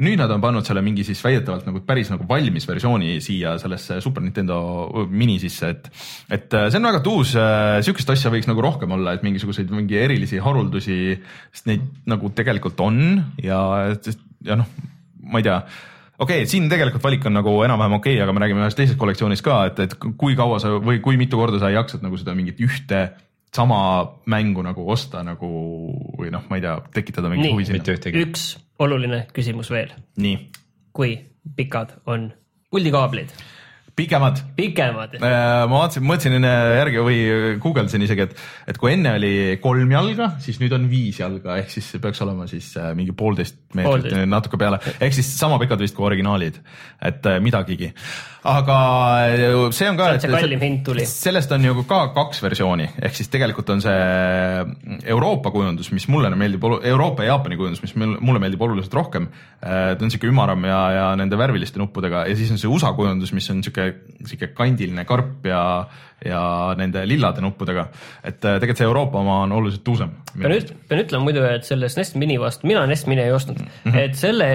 nüüd 0.00 0.20
nad 0.20 0.30
on 0.32 0.40
pannud 0.40 0.64
selle 0.64 0.80
mingi 0.84 1.04
siis 1.04 1.20
väidetavalt 1.24 1.66
nagu 1.68 1.82
päris 1.84 2.08
nagu 2.12 2.24
valmis 2.28 2.64
versiooni 2.68 3.18
siia 3.20 3.56
sellesse 3.60 3.98
Super 4.00 4.24
Nintendo 4.24 4.60
mini 5.08 5.36
sisse, 5.42 5.72
et 5.72 5.90
et 6.36 6.56
see 6.56 6.80
on 6.80 6.88
väga 6.88 7.02
tuus, 7.04 7.34
sihukest 7.36 8.12
asja 8.16 8.32
võiks 8.32 8.48
nagu 8.48 8.64
rohkem 8.64 8.92
olla, 8.96 9.16
et 9.16 9.26
mingisuguseid 9.26 9.72
mingi 9.72 10.00
erilisi 10.00 10.40
haruldusi, 10.40 11.18
sest 11.52 11.68
neid 11.68 11.84
nagu 12.08 12.32
tegelikult 12.32 12.80
on 12.84 13.02
ja, 13.44 13.60
ja 14.46 14.56
noh, 14.56 14.72
ma 15.30 15.40
ei 15.40 15.46
tea 15.46 15.56
okei 16.20 16.42
okay,, 16.42 16.50
siin 16.50 16.68
tegelikult 16.70 17.04
valik 17.04 17.26
on 17.30 17.38
nagu 17.38 17.54
enam-vähem 17.66 17.96
okei 17.98 18.14
okay,, 18.16 18.24
aga 18.24 18.34
me 18.36 18.44
räägime 18.44 18.64
ühest 18.64 18.78
teisest 18.80 19.00
kollektsioonist 19.00 19.44
ka, 19.46 19.62
et, 19.70 19.82
et 19.86 19.96
kui 20.20 20.36
kaua 20.38 20.60
sa 20.62 20.76
või 20.76 21.00
kui 21.04 21.20
mitu 21.20 21.40
korda 21.40 21.62
sa 21.62 21.72
jaksad 21.72 22.04
nagu 22.06 22.18
seda 22.20 22.36
mingit 22.38 22.60
ühte 22.64 23.08
sama 23.54 23.80
mängu 24.30 24.62
nagu 24.62 24.84
osta 24.90 25.24
nagu 25.26 25.48
või 26.18 26.30
noh, 26.30 26.44
ma 26.50 26.58
ei 26.58 26.64
tea, 26.64 26.76
tekitada 26.94 27.30
mingit 27.32 27.50
huvi 27.50 27.66
sinna. 27.66 27.96
üks 28.22 28.52
oluline 28.78 29.24
küsimus 29.34 29.72
veel. 29.72 29.94
nii. 30.22 30.36
kui 30.94 31.16
pikad 31.56 31.96
on 32.06 32.30
puldikaablid? 32.70 33.32
Pikemad. 34.00 34.42
pikemad. 34.56 35.18
ma 35.20 35.68
vaatasin, 35.70 36.06
mõtlesin 36.06 36.38
enne 36.40 36.52
järgi 36.80 37.04
või 37.04 37.20
guugeldasin 37.62 38.06
isegi, 38.06 38.26
et, 38.28 38.42
et 38.72 38.80
kui 38.80 38.94
enne 38.94 39.14
oli 39.18 39.32
kolm 39.62 39.94
jalga, 39.96 40.32
siis 40.42 40.60
nüüd 40.62 40.74
on 40.76 40.88
viis 40.90 41.20
jalga, 41.22 41.60
ehk 41.60 41.72
siis 41.76 41.92
see 41.94 42.02
peaks 42.02 42.24
olema 42.24 42.48
siis 42.50 42.72
mingi 42.98 43.14
poolteist 43.16 43.60
meetrit, 43.78 44.16
natuke 44.30 44.60
peale, 44.60 44.80
ehk 44.98 45.16
siis 45.16 45.30
sama 45.36 45.60
pikad 45.62 45.82
vist 45.82 45.98
kui 45.98 46.08
originaalid, 46.08 46.60
et 47.10 47.32
midagigi 47.44 47.92
aga 48.42 48.76
äh, 49.28 49.70
see 49.76 49.88
on 49.90 49.98
ka, 49.98 50.06
see 50.20 50.30
kallim 50.32 50.62
hind 50.62 50.80
tuli. 50.84 51.04
sellest 51.08 51.50
on 51.52 51.64
ju 51.64 51.82
ka 51.88 52.00
kaks 52.16 52.40
versiooni, 52.42 52.86
ehk 53.04 53.16
siis 53.18 53.28
tegelikult 53.32 53.68
on 53.74 53.82
see 53.84 55.04
Euroopa 55.12 55.52
kujundus, 55.52 55.90
mis 55.92 56.06
mulle 56.08 56.30
meeldib, 56.40 56.64
Euroopa 56.64 57.26
ja 57.26 57.34
Jaapani 57.34 57.58
kujundus, 57.60 57.82
mis 57.84 57.94
mulle 57.96 58.40
meeldib 58.40 58.62
oluliselt 58.64 58.94
rohkem. 58.96 59.28
Äh, 59.60 59.92
ta 59.96 60.06
on 60.06 60.12
sihuke 60.12 60.30
ümaram 60.30 60.64
ja, 60.64 60.80
ja 60.96 61.06
nende 61.20 61.36
värviliste 61.40 61.80
nuppudega 61.80 62.24
ja 62.30 62.36
siis 62.38 62.52
on 62.54 62.60
see 62.60 62.70
USA 62.70 62.94
kujundus, 62.96 63.34
mis 63.36 63.50
on 63.52 63.60
sihuke, 63.66 63.89
sihuke 64.24 64.52
kandiline 64.54 65.04
karp 65.08 65.46
ja 65.46 65.62
ja 66.24 66.40
nende 66.76 67.02
lillade 67.08 67.40
nuppudega. 67.40 67.86
et 68.24 68.44
äh, 68.44 68.58
tegelikult 68.60 68.80
see 68.80 68.88
Euroopa 68.88 69.20
oma 69.22 69.38
on 69.44 69.52
oluliselt 69.56 69.84
tuusem. 69.84 70.10
pean 70.34 70.52
üt-, 70.52 70.72
pean 70.88 71.00
ütlema 71.00 71.24
muidu, 71.24 71.44
et 71.48 71.64
selle 71.64 71.88
SNES 71.88 72.12
Mini 72.20 72.36
vastu, 72.40 72.68
mina 72.68 72.82
NES 72.88 73.06
Mini 73.08 73.24
ei 73.24 73.32
ostnud 73.32 73.60
mm, 73.60 73.70
-hmm. 73.86 73.98
et 73.98 74.18
selle 74.20 74.48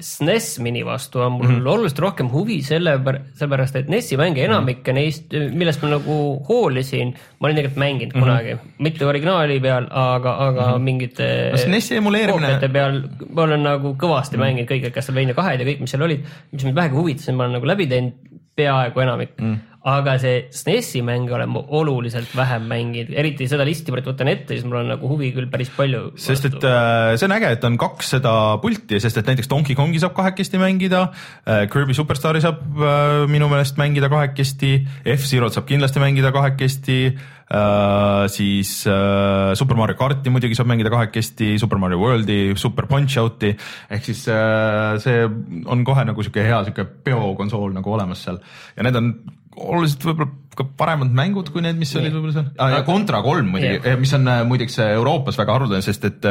SNES 0.00 0.50
Mini 0.64 0.84
vastu 0.86 1.22
on 1.24 1.32
mul 1.38 1.46
mm 1.46 1.56
-hmm. 1.56 1.70
oluliselt 1.72 2.02
rohkem 2.04 2.30
huvi 2.32 2.60
selle, 2.62 2.98
sellepärast 3.34 3.76
et 3.80 3.88
NES-i 3.88 4.16
mänge 4.16 4.44
enamikke 4.44 4.92
mm 4.92 4.96
-hmm. 4.96 5.00
neist, 5.00 5.56
millest 5.56 5.82
ma 5.82 5.94
nagu 5.96 6.44
hoolisin, 6.48 7.14
ma 7.40 7.48
olin 7.48 7.56
tegelikult 7.56 7.80
mänginud 7.84 8.14
mm 8.14 8.20
-hmm. 8.20 8.24
kunagi, 8.24 8.56
mitte 8.78 9.06
originaali 9.06 9.60
peal, 9.60 9.88
aga, 9.90 10.36
aga 10.48 10.66
mm 10.66 10.72
-hmm. 10.72 10.78
mingite 10.78 11.52
no, 11.52 11.72
NES-i 11.72 11.96
emuleerimine. 11.96 12.68
peal 12.68 13.02
ma 13.32 13.42
olen 13.42 13.62
nagu 13.62 13.96
kõvasti 13.96 14.36
mm 14.36 14.42
-hmm. 14.42 14.44
mänginud 14.44 14.70
kõike 14.70 14.90
Castlevania 14.90 15.34
kahed 15.34 15.60
ja 15.60 15.66
kõik, 15.66 15.80
mis 15.80 15.90
seal 15.90 16.02
olid, 16.02 16.24
mis 16.52 16.64
mind 16.64 16.76
vähegi 16.76 16.94
huvitasid, 16.94 17.34
ma 17.34 17.44
olen 17.44 17.52
nagu 17.52 17.66
läbi 17.66 17.86
teinud 17.86 18.12
peaaegu 18.56 19.00
enamik 19.00 19.30
mm. 19.38 19.56
Aga 19.86 20.16
see 20.18 20.38
SNES-i 20.50 21.02
mänge 21.06 21.30
olen 21.36 21.52
ma 21.52 21.62
oluliselt 21.78 22.32
vähem 22.34 22.66
mänginud, 22.66 23.12
eriti 23.14 23.46
seda 23.50 23.66
listi 23.66 23.94
praegu 23.94 24.10
võtan 24.10 24.30
ette, 24.32 24.56
siis 24.56 24.66
mul 24.66 24.80
on 24.80 24.90
nagu 24.96 25.10
huvi 25.10 25.30
küll 25.36 25.46
päris 25.52 25.70
palju. 25.76 26.08
sest 26.18 26.48
et 26.50 26.66
äh, 26.66 27.14
see 27.14 27.28
on 27.28 27.36
äge, 27.36 27.52
et 27.54 27.68
on 27.68 27.78
kaks 27.80 28.16
seda 28.16 28.34
pulti, 28.62 28.98
sest 29.02 29.22
et 29.22 29.30
näiteks 29.30 29.50
Donkey 29.52 29.78
Kongi 29.78 30.02
saab 30.02 30.16
kahekesti 30.18 30.58
mängida 30.58 31.06
äh,, 31.46 31.66
Kirby 31.70 31.94
Superstaari 31.94 32.42
saab 32.42 32.64
äh, 32.74 33.22
minu 33.30 33.50
meelest 33.52 33.78
mängida 33.78 34.10
kahekesti, 34.10 34.74
F-Zero't 35.16 35.54
saab 35.54 35.70
kindlasti 35.70 36.02
mängida 36.02 36.34
kahekesti 36.34 37.00
Uh, 37.46 38.26
siis 38.26 38.80
uh, 38.90 39.52
Super 39.54 39.76
Mario 39.78 39.94
karti 39.94 40.32
muidugi 40.34 40.56
saab 40.58 40.66
mängida 40.66 40.90
kahekesti, 40.90 41.52
Super 41.62 41.78
Mario 41.78 42.00
Worldi, 42.00 42.56
Super 42.58 42.88
Punch-Out'i 42.90 43.52
ehk 43.94 44.08
siis 44.08 44.24
uh, 44.26 44.98
see 44.98 45.22
on 45.70 45.84
kohe 45.86 46.02
nagu 46.08 46.26
sihuke 46.26 46.42
hea 46.42 46.58
sihuke 46.66 46.88
peokonsool 47.06 47.70
nagu 47.76 47.94
olemas 47.94 48.24
seal 48.26 48.40
ja 48.74 48.82
need 48.82 48.98
on 48.98 49.12
oluliselt 49.56 50.04
võib-olla 50.04 50.30
ka 50.56 50.64
paremad 50.78 51.12
mängud 51.16 51.50
kui 51.52 51.64
need, 51.64 51.76
mis 51.80 51.92
olid 51.98 52.14
võib-olla 52.14 52.38
seal 52.38 52.48
ah,. 52.56 52.78
ja 52.78 52.86
Contra 52.86 53.20
kolm 53.24 53.52
muidugi 53.54 53.76
yeah., 53.78 54.00
mis 54.00 54.14
on 54.16 54.26
äh, 54.32 54.40
muideks 54.48 54.80
äh, 54.82 54.94
Euroopas 54.96 55.38
väga 55.40 55.56
haruldane, 55.58 55.84
sest 55.84 56.06
et 56.08 56.28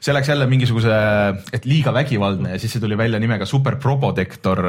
see 0.00 0.14
läks 0.16 0.30
jälle 0.30 0.46
mingisuguse, 0.48 0.92
et 1.52 1.66
liiga 1.68 1.92
vägivaldne 1.92 2.54
ja 2.54 2.60
siis 2.60 2.72
see 2.72 2.82
tuli 2.82 2.96
välja 2.98 3.20
nimega 3.20 3.46
Super 3.46 3.76
Probotector 3.80 4.62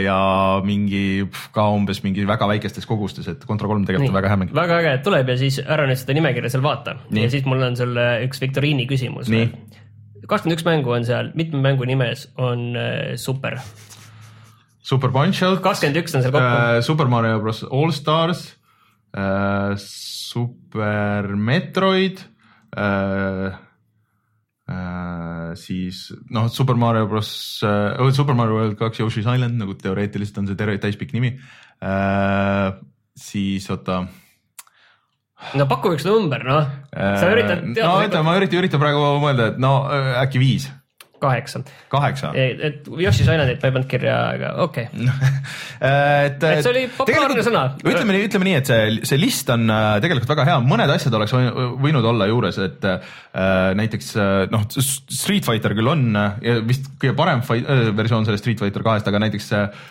ja 0.00 0.18
mingi 0.64 1.26
ka 1.52 1.66
umbes 1.76 2.00
mingi 2.06 2.24
väga 2.28 2.48
väikestes 2.48 2.88
kogustes, 2.88 3.28
et 3.28 3.44
Contra 3.48 3.68
kolm 3.68 3.84
tegelikult 3.88 4.14
on 4.14 4.16
väga 4.16 4.32
hea 4.32 4.40
mäng. 4.40 4.54
väga 4.56 4.80
äge, 4.80 4.94
et 4.96 5.04
tuleb 5.04 5.34
ja 5.34 5.36
siis 5.42 5.60
ära 5.62 5.84
nüüd 5.90 6.00
seda 6.00 6.16
nimekirja 6.16 6.54
seal 6.54 6.64
vaata 6.64 6.96
Nii. 7.10 7.26
ja 7.26 7.34
siis 7.34 7.44
mul 7.48 7.62
on 7.68 7.76
sulle 7.78 8.06
üks 8.24 8.40
viktoriini 8.42 8.88
küsimus. 8.90 9.28
kakskümmend 10.24 10.56
üks 10.56 10.66
mängu 10.66 10.96
on 10.96 11.04
seal, 11.06 11.34
mitme 11.36 11.60
mängu 11.60 11.84
nimes 11.88 12.30
on 12.40 12.72
äh, 12.72 13.12
super 14.82 15.08
Super 15.08 15.14
Punch-Out. 15.14 15.62
kakskümmend 15.62 16.02
üks 16.02 16.16
on 16.16 16.24
seal 16.24 16.34
kokku 16.34 16.46
äh,. 16.50 16.82
Super 16.82 17.10
Mario 17.10 17.40
bros 17.42 17.62
All 17.64 17.92
Stars 17.94 18.46
äh,, 19.14 19.76
Super 19.78 21.34
Metroid 21.36 22.24
äh,. 22.76 23.52
Siis 25.58 26.06
noh, 26.32 26.46
Super 26.48 26.78
Mario 26.80 27.06
bros 27.10 27.30
Super 28.16 28.34
Mario 28.34 28.56
World 28.56 28.78
kaks 28.80 29.02
Yoshi's 29.02 29.26
Island 29.28 29.60
nagu 29.60 29.74
teoreetiliselt 29.76 30.38
on 30.40 30.48
see 30.48 30.56
terve 30.56 30.78
täispikk 30.80 31.12
nimi 31.12 31.34
siis 33.18 33.66
oota 33.74 34.04
no 35.58 35.66
paku 35.68 35.92
üks 35.96 36.06
number, 36.06 36.44
noh. 36.46 36.70
sa 36.94 37.28
üritad. 37.34 37.66
no 37.74 37.90
oota, 37.98 38.22
ma 38.24 38.36
üritan, 38.38 38.62
üritan 38.62 38.80
praegu 38.80 39.02
mõelda, 39.20 39.50
et 39.52 39.60
no 39.60 39.74
äkki 40.22 40.40
viis 40.40 40.70
kaheksa. 41.22 41.62
kaheksa? 41.92 42.32
et 42.34 42.88
Yoshi's 42.90 43.24
Islandit 43.26 43.62
ma 43.62 43.70
ei 43.70 43.76
pannud 43.76 43.88
kirja, 43.90 44.16
aga 44.34 44.52
okei 44.66 44.88
okay. 44.90 45.08
et, 46.28 46.46
et 46.50 46.64
see 46.64 46.72
oli 46.72 46.84
populaarne 46.96 47.46
sõna. 47.46 47.64
ütleme 47.82 48.16
nii, 48.16 48.26
ütleme 48.28 48.48
nii, 48.50 48.56
et 48.60 48.72
see, 48.72 49.06
see 49.12 49.20
list 49.20 49.50
on 49.54 49.66
äh, 49.72 49.88
tegelikult 50.04 50.32
väga 50.34 50.48
hea, 50.50 50.58
mõned 50.66 50.94
asjad 50.96 51.18
oleks 51.18 51.36
võinud 51.82 52.10
olla 52.12 52.28
juures, 52.30 52.60
et 52.66 52.88
äh, 52.88 53.16
näiteks 53.78 54.12
äh, 54.18 54.34
noh, 54.52 54.66
Street 54.72 55.48
Fighter 55.48 55.76
küll 55.78 55.92
on 55.92 56.10
ja 56.12 56.58
vist 56.66 56.88
kõige 57.00 57.14
parem 57.18 57.42
fight, 57.46 57.68
äh, 57.68 57.90
versioon 57.96 58.26
sellest 58.28 58.44
Street 58.44 58.62
Fighter 58.62 58.84
kahest, 58.86 59.08
aga 59.08 59.22
näiteks 59.22 59.50
äh, 59.56 59.82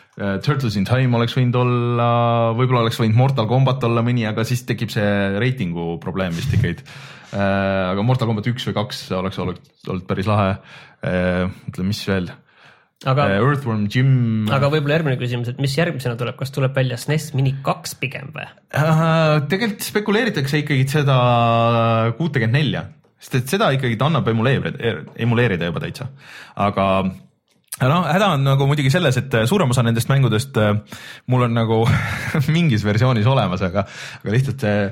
Turtles 0.46 0.76
in 0.78 0.86
Time 0.86 1.18
oleks 1.18 1.34
võinud 1.38 1.56
olla, 1.58 2.10
võib-olla 2.58 2.86
oleks 2.86 3.00
võinud 3.02 3.18
Mortal 3.18 3.48
Combat 3.50 3.84
olla 3.88 4.04
mõni, 4.06 4.28
aga 4.30 4.46
siis 4.46 4.62
tekib 4.68 4.92
see 4.94 5.10
reitingu 5.42 5.96
probleem 6.04 6.36
vist 6.38 6.54
ikkagi 6.54 6.78
Äh, 7.32 7.92
aga 7.94 8.04
Mortal 8.04 8.28
Combat 8.28 8.48
üks 8.52 8.66
või 8.68 8.76
kaks 8.76 9.06
oleks 9.16 9.40
olnud, 9.40 9.60
olnud 9.88 10.08
päris 10.10 10.28
lahe. 10.28 10.56
Äh, 11.08 11.46
mõtle, 11.66 11.86
mis 11.88 12.02
veel 12.08 12.28
aga 13.08 13.26
Earthworm 13.40 13.88
Jim. 13.90 14.50
aga 14.54 14.68
võib-olla 14.70 15.00
järgmine 15.00 15.18
küsimus, 15.18 15.50
et 15.50 15.62
mis 15.64 15.74
järgmisena 15.74 16.20
tuleb, 16.20 16.36
kas 16.38 16.52
tuleb 16.54 16.76
välja 16.76 17.00
SNES 17.02 17.32
Mini 17.34 17.56
kaks 17.66 17.96
pigem 17.98 18.30
või 18.36 18.46
uh,? 18.46 19.40
tegelikult 19.50 19.88
spekuleeritakse 19.88 20.62
ikkagi 20.62 20.86
seda 20.92 21.16
kuutekümmet 22.20 22.54
nelja, 22.60 22.84
sest 23.18 23.40
et 23.40 23.56
seda 23.56 23.72
ikkagi 23.74 23.98
annab 24.06 24.30
emuleerida, 24.30 24.94
emuleerida 25.26 25.72
juba 25.72 25.82
täitsa, 25.82 26.12
aga 26.62 26.86
noh, 27.90 28.06
häda 28.06 28.28
on 28.36 28.44
nagu 28.46 28.66
muidugi 28.70 28.92
selles, 28.94 29.18
et 29.18 29.34
äh, 29.38 29.46
suurem 29.50 29.72
osa 29.74 29.84
nendest 29.86 30.10
mängudest 30.12 30.58
äh, 30.62 30.76
mul 31.32 31.48
on 31.48 31.56
nagu 31.56 31.80
mingis 32.56 32.84
versioonis 32.86 33.30
olemas, 33.30 33.64
aga, 33.66 33.86
aga 34.22 34.36
lihtsalt 34.36 34.66
see, 34.66 34.84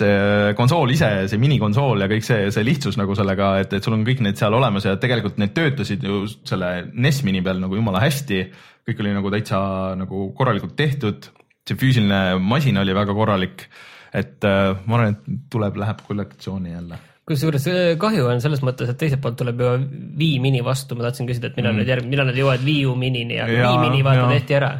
see 0.00 0.52
konsool 0.58 0.92
ise, 0.92 1.10
see 1.30 1.40
minikonsool 1.40 2.04
ja 2.04 2.10
kõik 2.10 2.26
see, 2.26 2.50
see 2.54 2.66
lihtsus 2.66 2.98
nagu 3.00 3.16
sellega, 3.16 3.54
et, 3.64 3.72
et 3.78 3.86
sul 3.86 3.96
on 3.96 4.04
kõik 4.06 4.20
need 4.26 4.40
seal 4.40 4.56
olemas 4.56 4.88
ja 4.88 4.96
tegelikult 5.00 5.40
need 5.40 5.54
töötasid 5.56 6.04
ju 6.04 6.24
selle 6.34 6.74
NES 6.92 7.22
mini 7.28 7.40
peal 7.44 7.62
nagu 7.62 7.80
jumala 7.80 8.02
hästi. 8.04 8.44
kõik 8.84 9.00
oli 9.00 9.16
nagu 9.16 9.32
täitsa 9.32 9.58
nagu 9.96 10.28
korralikult 10.36 10.76
tehtud, 10.76 11.30
see 11.64 11.80
füüsiline 11.80 12.36
masin 12.44 12.76
oli 12.82 12.92
väga 12.96 13.16
korralik. 13.16 13.68
et 14.12 14.44
äh, 14.44 14.76
ma 14.84 15.00
arvan, 15.00 15.16
et 15.16 15.50
tuleb, 15.50 15.80
läheb 15.80 16.06
kollektsiooni 16.06 16.76
jälle 16.76 17.00
kusjuures 17.28 17.64
kahju 18.00 18.26
on 18.28 18.42
selles 18.44 18.60
mõttes, 18.64 18.90
et 18.92 18.98
teiselt 19.00 19.22
poolt 19.24 19.38
tuleb 19.40 19.60
ju 19.62 19.70
Wii 20.18 20.38
mini 20.44 20.60
vastu, 20.64 20.96
ma 20.98 21.06
tahtsin 21.06 21.28
küsida, 21.28 21.48
et 21.48 21.56
millal 21.58 21.72
mm. 21.72 21.80
need 21.80 21.92
järg-, 21.92 22.08
millal 22.10 22.28
nad 22.28 22.38
jõuavad 22.38 22.64
Wii 22.66 22.84
U 22.90 22.94
minini, 23.00 23.38
aga 23.40 23.54
ja, 23.56 23.70
Wii 23.70 23.80
mini 23.86 24.04
vaata 24.04 24.26
tehti 24.34 24.58
ära. 24.58 24.70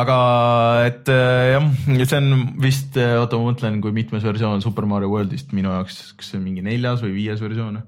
aga 0.00 0.18
et 0.88 1.12
äh, 1.12 1.52
jah, 1.54 1.66
see 2.00 2.20
on 2.22 2.28
vist, 2.64 2.96
äh, 2.96 3.18
oota 3.20 3.40
ma 3.40 3.50
mõtlen, 3.52 3.80
kui 3.84 3.92
mitmes 3.96 4.24
versioon 4.24 4.64
Super 4.64 4.88
Mario 4.88 5.12
Worldist 5.12 5.52
minu 5.56 5.74
jaoks, 5.74 6.02
kas 6.16 6.32
see 6.32 6.40
on 6.40 6.46
mingi 6.48 6.64
neljas 6.64 7.04
või 7.04 7.12
viies 7.18 7.42
versioon? 7.44 7.82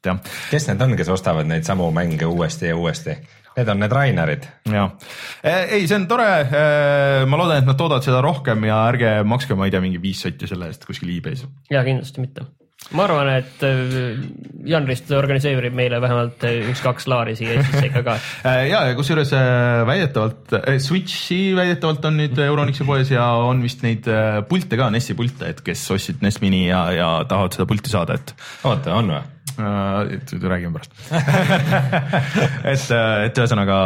et 0.00 0.10
jah. 0.10 0.18
kes 0.50 0.70
need 0.72 0.82
on, 0.88 0.96
kes 0.98 1.12
ostavad 1.12 1.46
neid 1.46 1.68
samu 1.68 1.90
mänge 1.94 2.26
uuesti 2.26 2.72
ja 2.72 2.78
uuesti? 2.78 3.20
Need 3.56 3.68
on 3.72 3.80
need 3.82 3.92
Rainerid. 3.92 4.46
ja, 4.70 4.86
ei, 5.42 5.86
see 5.86 5.96
on 5.98 6.06
tore. 6.10 6.28
ma 7.26 7.40
loodan, 7.40 7.58
et 7.58 7.68
nad 7.68 7.78
toodavad 7.78 8.06
seda 8.06 8.22
rohkem 8.24 8.64
ja 8.68 8.84
ärge 8.92 9.12
makske, 9.26 9.58
ma 9.58 9.66
ei 9.66 9.74
tea, 9.74 9.82
mingi 9.84 10.00
viis 10.02 10.22
sotti 10.22 10.48
selle 10.50 10.70
eest 10.70 10.86
kuskil 10.88 11.10
e-base. 11.16 11.50
ja 11.70 11.84
kindlasti 11.86 12.22
mitte. 12.22 12.46
Ma 12.96 13.04
arvan, 13.06 13.28
et 13.38 13.64
Jan 14.66 14.86
Rist 14.88 15.12
organiseerib 15.14 15.74
meile 15.76 16.00
vähemalt 16.02 16.42
üks-kaks 16.72 17.06
laari 17.10 17.36
siia 17.38 17.54
Eestisse 17.54 17.86
ikka 17.86 18.02
ka. 18.06 18.16
ja, 18.72 18.82
ja 18.90 18.94
kusjuures 18.98 19.30
väidetavalt 19.86 20.56
Switchi 20.82 21.40
väidetavalt 21.58 22.08
on 22.10 22.18
nüüd 22.18 22.40
Euronixi 22.46 22.86
poes 22.88 23.12
ja 23.14 23.28
on 23.46 23.62
vist 23.62 23.84
neid 23.86 24.08
pilte 24.50 24.80
ka, 24.80 24.90
NES-i 24.90 25.18
pilte, 25.18 25.52
et 25.54 25.62
kes 25.66 25.84
ostsid 25.94 26.24
NES 26.24 26.40
Mini 26.42 26.64
ja, 26.66 26.86
ja 26.96 27.10
tahavad 27.30 27.54
seda 27.58 27.68
pulti 27.70 27.92
saada, 27.92 28.18
et. 28.18 28.34
oota, 28.66 28.96
on 28.98 29.14
või? 29.14 29.22
äh,. 29.58 30.48
räägime 30.48 30.72
pärast 30.72 30.92
et, 32.72 32.90
äh, 32.90 33.24
et 33.26 33.38
ühesõnaga 33.38 33.78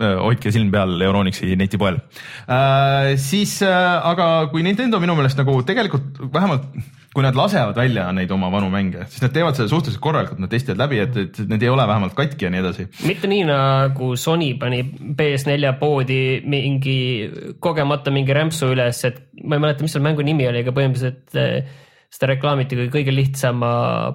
äh, 0.00 0.16
hoidke 0.20 0.52
silm 0.54 0.72
peal 0.72 1.00
Euronixi 1.00 1.56
netipoel 1.58 2.00
äh,. 2.46 3.14
siis 3.20 3.60
äh, 3.66 4.08
aga 4.12 4.48
kui 4.52 4.64
Nintendo 4.66 5.00
minu 5.02 5.16
meelest 5.18 5.40
nagu 5.40 5.60
tegelikult 5.66 6.20
vähemalt 6.32 6.68
kui 7.12 7.24
nad 7.24 7.36
lasevad 7.36 7.76
välja 7.76 8.06
neid 8.16 8.30
oma 8.32 8.48
vanu 8.52 8.70
mänge, 8.72 9.04
siis 9.12 9.20
nad 9.24 9.34
teevad 9.34 9.58
seda 9.58 9.68
suhteliselt 9.68 10.00
korralikult, 10.02 10.40
nad 10.40 10.52
testivad 10.52 10.80
läbi, 10.80 11.00
et, 11.04 11.18
et 11.20 11.40
need 11.50 11.64
ei 11.64 11.72
ole 11.72 11.84
vähemalt 11.88 12.16
katki 12.16 12.46
ja 12.46 12.52
nii 12.52 12.62
edasi. 12.62 12.88
mitte 13.04 13.28
nii 13.28 13.44
nagu 13.48 14.12
Sony 14.16 14.54
pani 14.60 14.80
PS4 15.18 15.74
poodi 15.80 16.22
mingi 16.48 16.98
kogemata 17.60 18.14
mingi 18.14 18.36
rämpsu 18.36 18.72
üles, 18.72 19.04
et 19.08 19.22
ma 19.44 19.58
ei 19.58 19.66
mäleta, 19.66 19.84
mis 19.84 19.92
selle 19.96 20.08
mängu 20.08 20.24
nimi 20.24 20.48
oli, 20.48 20.64
aga 20.64 20.74
põhimõtteliselt 20.76 21.36
seda 22.12 22.28
reklaamiti 22.34 22.76
kui 22.76 22.88
kõige 22.92 23.12
lihtsama 23.14 23.68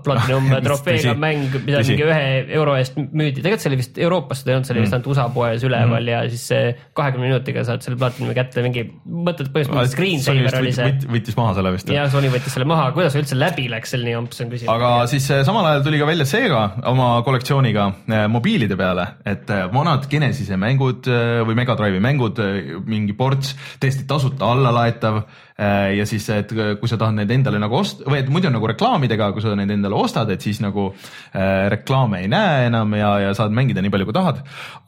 platinum 0.06 0.52
trofeega 0.66 1.16
mäng, 1.18 1.50
mida 1.66 1.82
Tõsi. 1.82 1.96
mingi 1.96 2.06
ühe 2.06 2.28
euro 2.60 2.76
eest 2.78 2.98
müüdi, 2.98 3.42
tegelikult 3.42 3.64
see 3.64 3.72
oli 3.72 3.80
vist 3.80 3.98
Euroopas 3.98 4.44
seda 4.44 4.54
ei 4.54 4.58
olnud, 4.60 4.68
see 4.70 4.76
oli 4.76 4.84
vist 4.84 4.94
ainult 4.94 5.10
USA 5.10 5.26
poes 5.34 5.66
üleval 5.66 6.04
mm. 6.04 6.12
ja 6.14 6.20
siis 6.30 6.44
see 6.52 6.68
kahekümne 6.98 7.32
minutiga 7.32 7.64
saad 7.66 7.82
selle 7.86 7.98
platinumi 7.98 8.36
kätte, 8.38 8.62
mingi 8.66 8.84
mõtted 9.02 9.50
põhimõtteliselt 9.56 9.96
screensaver 9.96 10.60
oli 10.60 10.76
see. 10.78 10.92
võttis 11.16 11.40
maha 11.40 11.56
selle 11.58 11.72
vist. 11.74 11.90
ja 11.98 12.06
Sony 12.14 12.30
võttis 12.34 12.54
selle 12.54 12.70
maha, 12.70 12.92
kuidas 12.94 13.18
üldse 13.18 13.40
läbi 13.40 13.66
läks, 13.74 13.94
see 13.94 14.00
oli 14.00 14.10
nii 14.12 14.20
amps 14.20 14.46
on 14.46 14.54
küsimus. 14.54 14.74
aga 14.76 14.94
siis 15.10 15.26
eh, 15.34 15.42
samal 15.48 15.66
ajal 15.72 15.88
tuli 15.90 16.04
ka 16.04 16.12
välja 16.12 16.30
Sega 16.30 16.62
oma 16.94 17.10
kollektsiooniga 17.26 17.88
eh, 18.06 18.28
mobiilide 18.30 18.78
peale, 18.78 19.08
et 19.26 19.50
eh, 19.58 19.66
vanad 19.74 20.06
Genesise 20.12 20.62
mängud 20.62 21.10
või 21.50 21.58
Mega 21.58 21.74
Drive'i 21.80 22.04
mängud, 22.04 22.40
mingi 22.86 23.18
ports 23.18 23.56
täiesti 23.82 24.06
tasuta 24.06 24.54
allalaetav 24.54 25.24
ja 25.58 26.06
siis, 26.06 26.28
et 26.30 26.52
kui 26.54 26.90
sa 26.90 27.00
tahad 27.02 27.18
neid 27.18 27.32
endale 27.34 27.58
nagu 27.62 27.80
osta 27.80 28.06
või 28.06 28.20
et 28.22 28.30
muidu 28.30 28.52
nagu 28.54 28.70
reklaamidega, 28.70 29.32
kui 29.34 29.42
sa 29.42 29.56
neid 29.58 29.72
endale 29.74 29.98
ostad, 29.98 30.30
et 30.30 30.44
siis 30.46 30.62
nagu 30.62 30.92
eh, 30.92 31.66
reklaame 31.74 32.22
ei 32.22 32.30
näe 32.30 32.68
enam 32.68 32.94
ja, 33.00 33.16
ja 33.26 33.36
saad 33.38 33.56
mängida 33.58 33.82
nii 33.82 33.94
palju, 33.94 34.10
kui 34.10 34.18
tahad, 34.18 34.44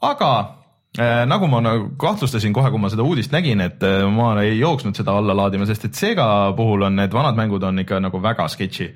aga 0.06 0.32
nagu 0.98 1.46
ma 1.46 1.60
nagu 1.62 1.92
kahtlustasin 1.98 2.52
kohe, 2.52 2.70
kui 2.70 2.80
ma 2.82 2.88
seda 2.90 3.04
uudist 3.06 3.30
nägin, 3.30 3.60
et 3.62 3.84
ma 4.10 4.32
ei 4.42 4.58
jooksnud 4.58 4.96
seda 4.98 5.14
alla 5.14 5.36
laadima, 5.38 5.66
sest 5.68 5.86
et 5.86 5.94
Sega 5.94 6.26
puhul 6.56 6.82
on 6.82 6.96
need 6.98 7.14
vanad 7.14 7.38
mängud 7.38 7.62
on 7.62 7.78
ikka 7.78 8.00
nagu 8.02 8.18
väga 8.22 8.48
sketši. 8.50 8.88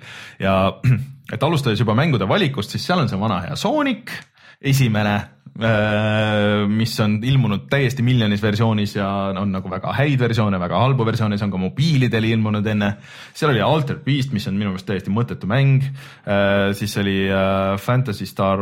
Ja 0.42 0.56
et 1.34 1.42
alustades 1.42 1.80
juba 1.80 1.94
mängude 1.94 2.26
valikust, 2.28 2.74
siis 2.74 2.86
seal 2.86 2.98
on 2.98 3.08
see 3.08 3.20
vana 3.20 3.40
hea 3.46 3.56
Sonic, 3.56 4.10
esimene, 4.60 5.14
mis 5.54 6.92
on 6.98 7.20
ilmunud 7.22 7.68
täiesti 7.70 8.02
miljonis 8.02 8.42
versioonis 8.42 8.96
ja 8.96 9.06
on 9.38 9.52
nagu 9.54 9.70
väga 9.70 9.92
häid 9.94 10.18
versioone, 10.18 10.58
väga 10.58 10.80
halbu 10.82 11.04
versioone, 11.06 11.36
see 11.38 11.46
on 11.46 11.52
ka 11.52 11.60
mobiilidel 11.62 12.26
ilmunud 12.26 12.66
enne. 12.72 12.88
seal 13.34 13.52
oli 13.52 13.62
Altered 13.62 14.00
Beast, 14.02 14.32
mis 14.34 14.48
on 14.50 14.56
minu 14.58 14.72
meelest 14.72 14.88
täiesti 14.88 15.12
mõttetu 15.14 15.46
mäng. 15.46 15.84
siis 16.74 16.96
oli 16.98 17.28
äh, 17.30 17.76
Fantasy 17.78 18.26
Star, 18.26 18.58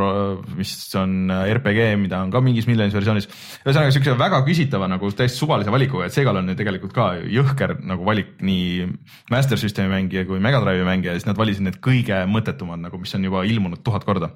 mis 0.57 0.75
on 1.01 1.31
äh, 1.33 1.55
RPG, 1.57 1.97
mida 2.03 2.21
on 2.21 2.31
ka 2.31 2.43
mingis 2.45 2.69
miljonis 2.69 2.93
versioonis. 2.95 3.29
ühesõnaga 3.65 3.95
siukse 3.97 4.19
väga 4.19 4.43
küsitava 4.45 4.91
nagu 4.93 5.11
täiesti 5.17 5.39
suvalise 5.39 5.73
valikuga, 5.73 6.11
et 6.11 6.17
Segal 6.17 6.43
on 6.43 6.53
ju 6.53 6.59
tegelikult 6.61 6.93
ka 6.93 7.09
jõhker 7.25 7.79
nagu 7.89 8.05
valik 8.05 8.37
nii 8.45 8.91
Master 9.33 9.61
Systemi 9.61 9.89
mängija 9.95 10.27
kui 10.29 10.45
Mega 10.45 10.61
Drive'i 10.61 10.85
mängija 10.85 11.17
ja 11.17 11.23
siis 11.23 11.31
nad 11.31 11.41
valisid 11.41 11.65
need 11.65 11.81
kõige 11.81 12.21
mõttetumad 12.29 12.85
nagu, 12.85 13.01
mis 13.01 13.17
on 13.17 13.25
juba 13.25 13.47
ilmunud 13.49 13.81
tuhat 13.81 14.05
korda. 14.05 14.35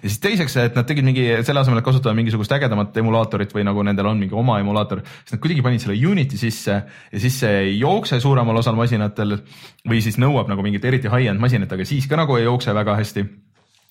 ja 0.00 0.08
siis 0.08 0.20
teiseks, 0.24 0.56
et 0.64 0.80
nad 0.80 0.88
tegid 0.88 1.04
mingi 1.04 1.28
selle 1.44 1.60
asemel, 1.60 1.84
et 1.84 1.89
kasutada 1.90 2.14
mingisugust 2.16 2.54
ägedamat 2.56 2.96
emulaatorit 3.02 3.52
või 3.54 3.66
nagu 3.68 3.84
nendel 3.86 4.08
on 4.10 4.22
mingi 4.22 4.36
oma 4.38 4.60
emulaator, 4.62 5.02
siis 5.24 5.36
nad 5.36 5.42
kuidagi 5.42 5.66
panid 5.66 5.84
selle 5.84 5.98
Unity 5.98 6.40
sisse 6.40 6.80
ja 6.80 7.20
siis 7.20 7.36
see 7.42 7.52
ei 7.66 7.76
jookse 7.80 8.20
suuremal 8.22 8.62
osal 8.62 8.78
masinatel 8.78 9.40
või 9.88 10.00
siis 10.04 10.18
nõuab 10.22 10.50
nagu 10.50 10.64
mingit 10.66 10.84
eriti 10.88 11.10
high-end 11.12 11.42
masinat, 11.42 11.72
aga 11.76 11.86
siis 11.88 12.08
ka 12.10 12.18
nagu 12.20 12.38
ei 12.38 12.46
jookse 12.48 12.74
väga 12.76 12.96
hästi. 13.00 13.26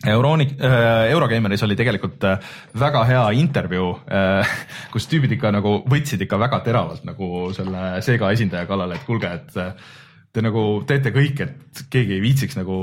Euronic 0.08 0.53
äh,, 0.63 1.10
Eurogeimeris 1.12 1.63
oli 1.65 1.75
tegelikult 1.75 2.24
äh, 2.24 2.51
väga 2.79 3.01
hea 3.03 3.24
intervjuu 3.36 3.89
äh, 4.08 4.53
kus 4.94 5.10
tüübid 5.12 5.34
ikka 5.36 5.51
nagu 5.51 5.82
võtsid 5.91 6.24
ikka 6.24 6.39
väga 6.39 6.62
teravalt 6.63 7.03
nagu 7.08 7.50
selle 7.56 7.98
Sega 8.06 8.32
esindaja 8.32 8.63
kallale, 8.70 8.96
et 8.96 9.03
kuulge, 9.08 9.34
et 9.41 9.60
äh, 9.60 9.89
te 10.33 10.43
nagu 10.45 10.65
teete 10.88 11.13
kõik, 11.15 11.41
et 11.45 11.86
keegi 11.89 12.17
ei 12.17 12.24
viitsiks 12.24 12.59
nagu 12.59 12.75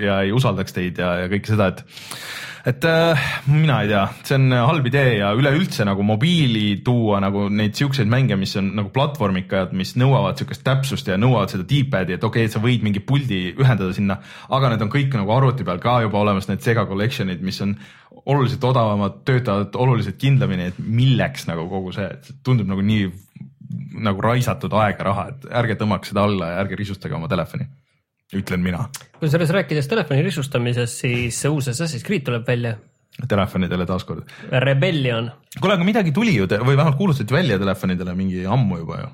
ja 0.00 0.20
ei 0.24 0.34
usaldaks 0.36 0.76
teid 0.76 1.00
ja, 1.00 1.14
ja 1.22 1.30
kõike 1.32 1.54
seda, 1.54 1.70
et 1.72 1.86
et 2.66 2.82
äh, 2.82 3.26
mina 3.46 3.76
ei 3.84 3.90
tea, 3.92 4.02
see 4.26 4.36
on 4.40 4.50
halb 4.50 4.88
idee 4.90 5.20
ja 5.20 5.28
üleüldse 5.38 5.84
nagu 5.86 6.02
mobiili 6.02 6.80
tuua 6.84 7.20
nagu 7.22 7.44
neid 7.46 7.78
siukseid 7.78 8.10
mänge, 8.10 8.34
mis 8.40 8.56
on 8.58 8.72
nagu 8.74 8.90
platvormikad, 8.94 9.70
mis 9.78 9.94
nõuavad 10.00 10.40
siukest 10.40 10.64
täpsust 10.66 11.06
ja 11.06 11.18
nõuavad 11.20 11.54
seda 11.54 11.62
D-pad'i, 11.68 12.16
et 12.16 12.26
okei 12.26 12.42
okay,, 12.42 12.50
et 12.50 12.56
sa 12.56 12.62
võid 12.64 12.82
mingi 12.82 13.04
puldi 13.06 13.38
ühendada 13.54 13.94
sinna, 13.94 14.18
aga 14.50 14.72
need 14.72 14.82
on 14.82 14.90
kõik 14.90 15.14
nagu 15.14 15.36
arvuti 15.36 15.66
peal 15.68 15.78
ka 15.82 16.00
juba 16.08 16.24
olemas, 16.24 16.50
need 16.50 16.66
Sega 16.66 16.88
collection'id, 16.90 17.44
mis 17.46 17.62
on 17.62 17.76
oluliselt 18.26 18.66
odavamad, 18.66 19.22
töötavad 19.28 19.78
oluliselt 19.78 20.18
kindlamini, 20.18 20.72
et 20.72 20.82
milleks 20.82 21.46
nagu 21.46 21.68
kogu 21.70 21.94
see, 21.94 22.10
tundub 22.42 22.66
nagu 22.72 22.82
nii 22.82 23.06
nagu 24.06 24.22
raisatud 24.24 24.72
aeg 24.72 25.00
ja 25.00 25.08
raha, 25.10 25.28
et 25.32 25.48
ärge 25.62 25.78
tõmmake 25.80 26.10
seda 26.10 26.26
alla 26.26 26.52
ja 26.52 26.60
ärge 26.64 26.78
risustage 26.78 27.16
oma 27.16 27.28
telefoni, 27.30 27.68
ütlen 28.36 28.62
mina. 28.64 28.88
kusjuures 29.20 29.54
rääkides 29.56 29.88
telefoni 29.90 30.26
risustamisest, 30.26 31.02
siis 31.06 31.40
uus 31.50 31.70
Assassin's 31.72 32.06
Creed 32.06 32.26
tuleb 32.26 32.46
välja, 32.48 32.76
Telefonidele 33.28 33.86
taaskord. 33.88 34.26
Rebellion. 34.50 35.30
kuule, 35.60 35.74
aga 35.74 35.84
midagi 35.88 36.12
tuli 36.12 36.34
ju 36.34 36.44
või 36.50 36.76
vähemalt 36.76 36.98
kuulutati 36.98 37.32
välja 37.32 37.56
telefonidele 37.58 38.12
mingi 38.14 38.44
ammu 38.44 38.82
juba 38.82 38.98
ju. 39.00 39.06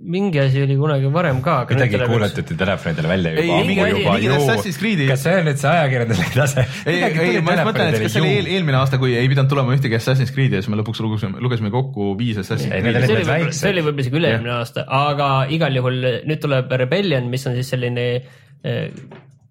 Mingi 0.00 0.38
asi 0.40 0.62
oli 0.64 0.76
kunagi 0.80 1.08
varem 1.12 1.42
ka. 1.44 1.66
midagi 1.68 1.98
kuulutati 2.08 2.56
telefonidele 2.56 3.08
välja 3.08 3.30
Ei, 3.34 3.46
juba 3.46 3.58
mingi- 3.68 3.82
ammu 3.84 3.98
juba 4.00 4.14
mingi 4.16 4.30
Assassin's 4.36 4.78
Creed'i-. 4.80 5.08
kas 5.10 5.22
see 5.26 5.34
on 5.36 5.44
nüüd 5.50 5.60
see 5.60 5.70
ajakirjanduslik 5.70 6.32
tase? 6.40 6.64
ei, 6.86 7.02
ei, 7.04 7.40
ma 7.44 7.56
just 7.56 7.66
mõtlen, 7.68 7.90
et 7.92 8.04
kas 8.06 8.14
see 8.14 8.22
oli 8.22 8.30
eel, 8.38 8.48
eelmine 8.56 8.78
aasta, 8.80 9.00
kui 9.02 9.12
ei 9.18 9.28
pidanud 9.28 9.50
tulema 9.52 9.74
ühtegi 9.76 9.98
Assassin's 9.98 10.32
Creed'i 10.32 10.56
ja 10.56 10.62
siis 10.64 10.72
me 10.72 10.80
lõpuks 10.80 11.02
lugesime, 11.04 11.42
lugesime 11.44 11.72
kokku 11.74 12.14
viis 12.20 12.40
Assassin's 12.40 12.72
Ei, 12.72 12.80
Creed'i 12.86 13.04
see 13.04 13.12
oli 13.12 13.20
võib-olla, 13.20 13.36
väiksed. 13.44 13.60
see 13.60 13.74
oli 13.74 13.84
võib-olla 13.84 14.06
isegi 14.06 14.20
üle-eelmine 14.22 14.54
aasta, 14.56 14.86
aga 15.00 15.28
igal 15.58 15.76
juhul 15.82 16.00
nüüd 16.30 16.42
tuleb 16.46 16.72
Rebellion, 16.84 17.28
mis 17.32 17.46
on 17.50 17.58
siis 17.60 17.72
selline 17.74 18.06
eh, 18.16 18.82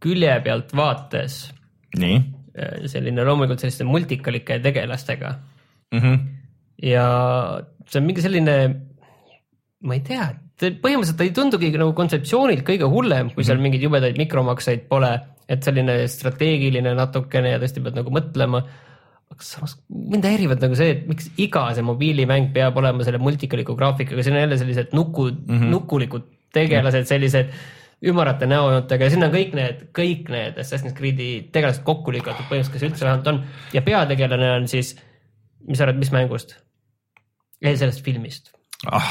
külje 0.02 0.36
pealt 0.46 0.74
vaates 0.78 1.40
nii 2.00 2.18
eh, 2.56 2.76
selline 2.90 3.26
loomulikult 3.28 3.62
selliste 3.62 3.86
multikalike 3.88 4.60
tegelastega 4.66 5.36
mm. 5.94 6.00
-hmm. 6.00 6.20
ja 6.90 7.06
see 7.90 8.00
on 8.02 8.06
mingi 8.06 8.22
selline, 8.26 8.56
ma 9.88 9.96
ei 9.96 10.04
tea, 10.06 10.28
põhimõtteliselt 10.60 11.18
ta 11.20 11.26
ei 11.28 11.34
tundugi 11.36 11.72
nagu 11.80 11.94
kontseptsioonilt 11.96 12.66
kõige 12.68 12.90
hullem, 12.92 13.32
kui 13.36 13.46
seal 13.48 13.62
mingeid 13.64 13.86
jubedaid 13.86 14.20
mikromakseid 14.20 14.86
pole, 14.92 15.14
et 15.50 15.66
selline 15.66 16.02
strateegiline 16.12 16.94
natukene 16.98 17.56
ja 17.56 17.62
tõesti 17.62 17.84
pead 17.86 17.98
nagu 17.98 18.14
mõtlema. 18.14 18.64
aga 19.30 19.46
samas 19.46 19.76
mind 19.94 20.26
häirivad 20.26 20.64
nagu 20.66 20.76
see, 20.76 20.92
et 20.96 21.02
miks 21.08 21.30
iga 21.38 21.68
see 21.78 21.86
mobiilimäng 21.86 22.50
peab 22.54 22.78
olema 22.82 23.06
selle 23.06 23.22
multikaliku 23.22 23.76
graafikaga, 23.78 24.24
siin 24.26 24.36
on 24.36 24.42
jälle 24.42 24.58
sellised 24.58 24.96
nuku 24.98 25.30
mm, 25.30 25.46
-hmm. 25.48 25.70
nukulikud 25.76 26.26
tegelased, 26.54 27.06
sellised 27.06 27.54
ümarate 28.10 28.48
näojoontega 28.50 29.06
ja 29.06 29.14
sinna 29.14 29.28
on 29.30 29.36
kõik 29.36 29.54
need, 29.56 29.84
kõik 29.96 30.32
need 30.34 30.58
Assassin's 30.58 30.96
Creed'i 30.98 31.50
tegelased 31.54 31.84
kokku 31.88 32.12
lükatud 32.16 32.48
põhimõtteliselt, 32.50 32.74
kes 32.74 32.88
üldse 32.90 33.06
vähemalt 33.06 33.28
on 33.28 33.44
ja 33.76 33.84
peategelane 33.86 34.52
on 34.56 34.68
siis, 34.72 34.96
mis 35.68 35.78
sa 35.78 35.88
arvad, 35.88 36.00
mis 36.00 36.12
mängust? 36.16 36.58
sellest 37.60 38.06
filmist. 38.06 38.54
ah.. 38.88 39.10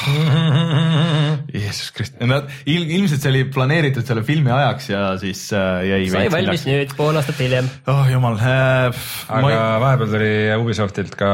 Jeesus 1.52 1.90
Kristus, 1.92 2.22
nad 2.28 2.48
il, 2.64 2.86
ilmselt 2.96 3.20
see 3.20 3.32
oli 3.32 3.42
planeeritud 3.52 4.06
selle 4.08 4.24
filmi 4.24 4.52
ajaks 4.54 4.88
ja 4.92 5.02
siis 5.20 5.42
äh, 5.56 5.82
jäi 5.88 6.08
sai 6.12 6.30
valmis 6.32 6.64
nüüd 6.68 6.94
pool 6.96 7.18
aastat 7.20 7.40
hiljem. 7.42 7.68
oh 7.92 8.08
jumal 8.08 8.38
äh,, 8.40 9.04
aga 9.28 9.52
ei... 9.52 9.60
vahepeal 9.84 10.14
tuli 10.14 10.32
Ubisoftilt 10.56 11.18
ka 11.20 11.30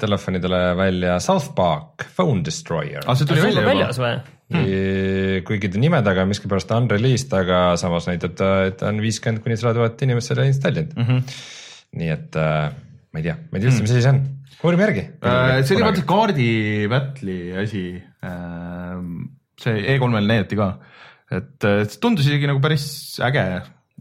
telefonidele 0.00 0.64
välja 0.80 1.20
South 1.22 1.52
Park 1.54 2.08
Phone 2.16 2.42
Destroyer 2.46 3.06
ah,. 3.06 3.14
see 3.14 3.30
tuli 3.30 3.44
välja 3.44 3.62
juba 3.62 3.74
väljas 3.74 4.02
või? 4.02 4.18
hmm.. 4.50 5.46
kuigi 5.46 5.70
ta 5.70 5.82
nimedega 5.86 6.26
miskipärast 6.26 6.74
on 6.74 6.90
released, 6.90 7.30
aga 7.38 7.78
samas 7.80 8.10
näitab 8.10 8.34
ta, 8.38 8.52
et 8.66 8.80
ta 8.82 8.90
on 8.90 8.98
viiskümmend 9.04 9.44
kuni 9.44 9.58
sada 9.60 9.78
tuhat 9.78 10.06
inimest 10.06 10.32
selle 10.32 10.50
installinud 10.50 10.96
mm. 10.96 11.06
-hmm. 11.06 11.40
nii 12.02 12.14
et 12.18 12.40
äh, 12.40 12.70
ma 13.10 13.22
ei 13.22 13.26
tea, 13.26 13.38
ma 13.50 13.58
ei 13.58 13.62
tea 13.62 13.70
üldse, 13.70 13.84
mis 13.86 13.94
asi 13.94 14.04
see 14.04 14.14
on, 14.14 14.22
uurime 14.64 14.86
järgi 14.86 15.04
Äh, 15.20 15.60
see 15.64 15.76
oli 15.76 15.86
vaata 15.86 16.06
kaardi 16.08 16.48
Battle'i 16.90 17.52
asi. 17.62 17.84
see 19.60 19.76
E3-l 19.92 20.24
näidati 20.24 20.56
ka, 20.56 20.70
et 21.36 21.68
äh, 21.68 21.84
see 21.84 22.00
tundus 22.00 22.28
isegi 22.28 22.48
nagu 22.48 22.62
päris 22.64 22.86
äge, 23.24 23.44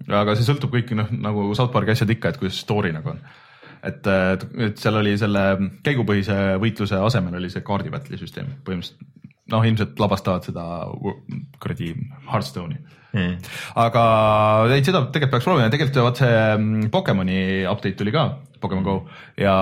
aga 0.08 0.36
see 0.36 0.48
sõltub 0.48 0.72
kõik 0.72 0.94
noh, 0.96 1.12
nagu 1.12 1.50
South 1.58 1.74
Park'i 1.76 1.96
asjad 1.96 2.12
ikka, 2.16 2.32
et 2.32 2.42
kuidas 2.42 2.60
story 2.64 2.94
nagu 2.96 3.12
on. 3.12 3.20
et, 3.84 4.08
et 4.68 4.80
seal 4.80 5.00
oli 5.00 5.16
selle 5.20 5.44
käigupõhise 5.84 6.60
võitluse 6.60 7.00
asemel 7.00 7.40
oli 7.40 7.52
see 7.52 7.64
kaardi 7.64 7.92
Battle'i 7.92 8.20
süsteem 8.20 8.58
põhimõtteliselt 8.68 9.20
noh, 9.50 9.66
ilmselt 9.66 10.00
labastavad 10.02 10.46
seda 10.48 10.64
kuradi 11.62 11.94
Hearthstone'i 12.30 12.78
hmm.. 13.14 13.38
aga 13.82 14.04
ei, 14.76 14.84
seda 14.86 15.04
tegelikult 15.08 15.34
peaks 15.36 15.48
proovima, 15.48 15.72
tegelikult 15.74 16.02
vaat 16.06 16.22
see 16.22 16.36
mm, 16.36 16.90
Pokemoni 16.94 17.40
update 17.70 17.98
tuli 18.00 18.14
ka, 18.16 18.26
Pokemon 18.62 18.86
Go 18.86 18.96
ja 19.40 19.54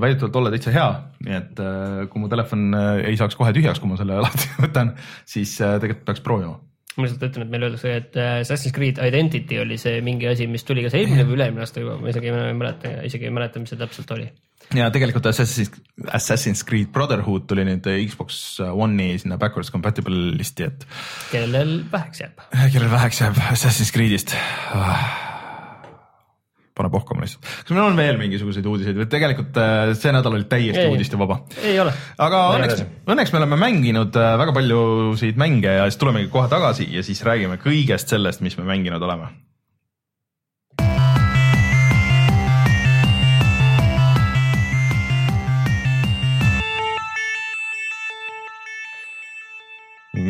väidetavalt 0.00 0.38
olla 0.40 0.52
täitsa 0.54 0.72
hea, 0.74 0.86
nii 1.26 1.36
et 1.38 1.60
äh, 1.62 2.06
kui 2.12 2.22
mu 2.22 2.30
telefon 2.32 2.68
äh, 2.76 3.02
ei 3.10 3.18
saaks 3.18 3.36
kohe 3.38 3.52
tühjaks, 3.56 3.82
kui 3.82 3.90
ma 3.90 3.98
selle 4.00 4.20
lahti 4.26 4.48
võtan, 4.62 4.94
siis 5.28 5.56
äh, 5.60 5.76
tegelikult 5.82 6.06
peaks 6.08 6.24
proovima. 6.24 6.56
ma 6.96 7.04
lihtsalt 7.04 7.26
ütlen, 7.28 7.44
et 7.44 7.52
meile 7.52 7.68
öeldakse, 7.68 7.92
et 8.00 8.18
Assassin's 8.40 8.72
Creed 8.72 9.00
Identity 9.04 9.58
oli 9.60 9.76
see 9.80 10.00
mingi 10.04 10.30
asi, 10.30 10.46
mis 10.48 10.64
tuli 10.64 10.84
kas 10.86 10.96
eelmine 10.96 11.26
või 11.28 11.36
üle-eelmine 11.36 11.66
aasta 11.66 11.82
juba, 11.82 11.98
ma 12.00 12.08
isegi 12.12 12.32
ei 12.32 12.56
mäleta, 12.56 12.92
isegi 13.04 13.28
ei 13.28 13.34
mäleta, 13.36 13.60
mis 13.60 13.74
see 13.74 13.82
täpselt 13.82 14.14
oli. 14.16 14.30
ja 14.78 14.88
tegelikult 14.94 15.28
Assassin's, 15.28 15.74
Assassin's 16.08 16.64
Creed 16.66 16.88
Brotherhood 16.94 17.44
tuli 17.50 17.66
nüüd 17.68 17.84
Xbox 18.08 18.62
One'i 18.64 19.20
sinna 19.20 19.36
backwards 19.42 19.74
compatible 19.74 20.32
listi, 20.38 20.70
et 20.70 20.88
kellel 21.34 21.78
väheks 21.92 22.24
jääb. 22.24 22.44
kellel 22.72 22.90
väheks 22.96 23.24
jääb 23.26 23.44
Assassin's 23.50 23.92
Creed'ist. 23.92 24.38
Pane 26.76 26.90
pohkama 26.92 27.24
lihtsalt. 27.24 27.46
kas 27.46 27.72
meil 27.72 27.86
on 27.86 27.96
veel 27.98 28.20
mingisuguseid 28.20 28.68
uudiseid 28.68 29.00
või 29.00 29.08
tegelikult 29.12 29.58
äh, 29.62 29.94
see 29.98 30.12
nädal 30.14 30.36
oli 30.36 30.48
täiesti 30.50 30.84
Ei. 30.84 30.92
uudistevaba? 30.92 31.40
ei 31.62 31.80
ole. 31.80 31.94
aga 32.18 32.42
Lähme 32.52 32.60
õnneks 32.60 32.86
õnneks 33.14 33.34
me 33.34 33.42
oleme 33.42 33.60
mänginud 33.64 34.20
äh, 34.20 34.36
väga 34.42 34.56
paljusid 34.56 35.40
mänge 35.40 35.76
ja 35.78 35.88
siis 35.88 36.00
tulemegi 36.02 36.30
kohe 36.32 36.50
tagasi 36.52 36.88
ja 36.92 37.04
siis 37.06 37.24
räägime 37.26 37.60
kõigest 37.62 38.12
sellest, 38.12 38.44
mis 38.44 38.58
me 38.60 38.68
mänginud 38.68 39.02
oleme. 39.02 39.32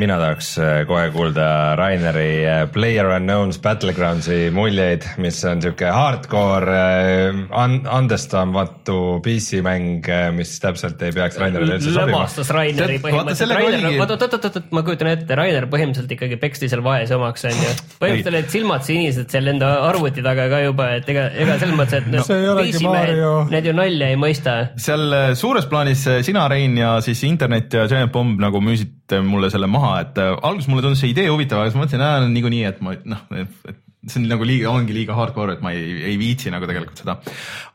Mina 0.06 0.18
tahaks 0.20 0.48
äh, 0.62 0.84
kohe 0.86 1.08
kuulda 1.10 1.74
Raineri 1.78 2.44
äh, 2.46 2.60
Player 2.70 3.08
Unknown's 3.16 3.58
Battlegroundsi 3.62 4.52
muljeid, 4.54 5.02
mis 5.22 5.40
on 5.48 5.62
siuke 5.64 5.88
hardcore 5.90 6.76
äh, 6.76 7.38
an-, 7.58 7.80
andestamatu 7.90 9.18
PC 9.24 9.62
mäng, 9.66 10.06
mis 10.36 10.52
täpselt 10.62 11.02
ei 11.02 11.14
peaks 11.16 11.40
Rainerile 11.42 11.78
üldse 11.80 11.90
sobima. 11.90 12.20
lämastas 12.20 12.52
Raineri 12.54 13.00
põhimõtteliselt. 13.02 13.54
Rainer, 13.56 13.88
oot, 13.96 14.12
oot, 14.14 14.26
oot, 14.28 14.36
oot, 14.38 14.58
oot, 14.60 14.68
ma 14.78 14.84
kujutan 14.86 15.10
ette, 15.10 15.38
Rainer 15.40 15.66
põhimõtteliselt 15.72 16.14
ikkagi 16.18 16.38
peksti 16.44 16.70
seal 16.70 16.84
vaesemaks, 16.86 17.48
onju. 17.50 17.72
põhimõtteliselt 17.98 18.32
olid 18.34 18.52
silmad 18.54 18.86
sinised 18.86 19.34
seal 19.34 19.54
enda 19.54 19.72
arvuti 19.88 20.22
taga 20.26 20.46
ka 20.52 20.62
juba, 20.68 20.90
et 21.00 21.10
ega, 21.10 21.26
ega 21.34 21.58
selles 21.62 21.80
mõttes, 21.80 22.04
et 22.04 22.12
noh 22.12 22.28
see 22.28 22.44
ei 22.44 22.52
olegi 22.52 22.76
PC 22.76 22.84
mehed, 22.86 23.10
Mario. 23.16 23.32
Need 23.50 23.72
ju 23.72 23.74
nalja 23.80 24.12
ei 24.14 24.20
mõista. 24.20 24.58
seal 24.86 25.18
suures 25.40 25.66
plaanis 25.72 26.06
sina, 26.28 26.46
Rein 26.52 26.78
ja 26.78 26.94
siis 27.02 27.24
internet 27.26 27.74
ja 27.74 27.88
Giant 27.90 28.14
Bomb 28.14 28.38
nagu 28.42 28.62
müüsid 28.62 28.95
äh, 29.14 29.24
mulle 29.24 29.50
selle 29.52 29.68
maha, 29.70 29.96
et 30.04 30.20
äh, 30.22 30.34
alguses 30.42 30.70
mulle 30.70 30.84
tundus 30.86 31.02
see 31.04 31.12
idee 31.12 31.28
huvitav, 31.30 31.62
aga 31.62 31.70
siis 31.70 31.78
ma 31.78 31.84
mõtlesin, 31.84 32.06
et 32.06 32.32
niikuinii, 32.34 32.64
et 32.70 32.80
ma 32.84 32.96
noh, 33.12 33.26
et 33.36 33.82
see 34.06 34.22
on 34.22 34.28
nagu 34.30 34.46
liiga, 34.46 34.70
ongi 34.70 34.94
liiga 34.94 35.16
hardcore, 35.18 35.56
et 35.56 35.62
ma 35.64 35.72
ei, 35.74 35.94
ei 36.12 36.18
viitsi 36.20 36.52
nagu 36.54 36.68
tegelikult 36.68 37.02
seda. 37.02 37.16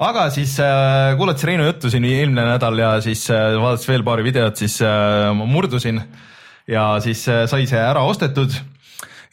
aga 0.08 0.28
siis 0.34 0.56
äh, 0.63 1.13
kuulates 1.20 1.46
Reinu 1.48 1.67
juttu 1.67 1.91
siin 1.91 2.08
eelmine 2.08 2.46
nädal 2.54 2.80
ja 2.80 2.94
siis 3.04 3.26
äh, 3.34 3.56
vaadates 3.60 3.88
veel 3.89 4.06
paari 4.08 4.26
videot, 4.28 4.60
siis 4.62 4.80
äh, 4.86 5.32
ma 5.36 5.48
murdusin 5.50 6.02
ja 6.72 6.86
siis 7.04 7.26
äh, 7.32 7.44
sai 7.52 7.67
see 7.70 7.82
ära 7.82 8.06
ostetud 8.08 8.56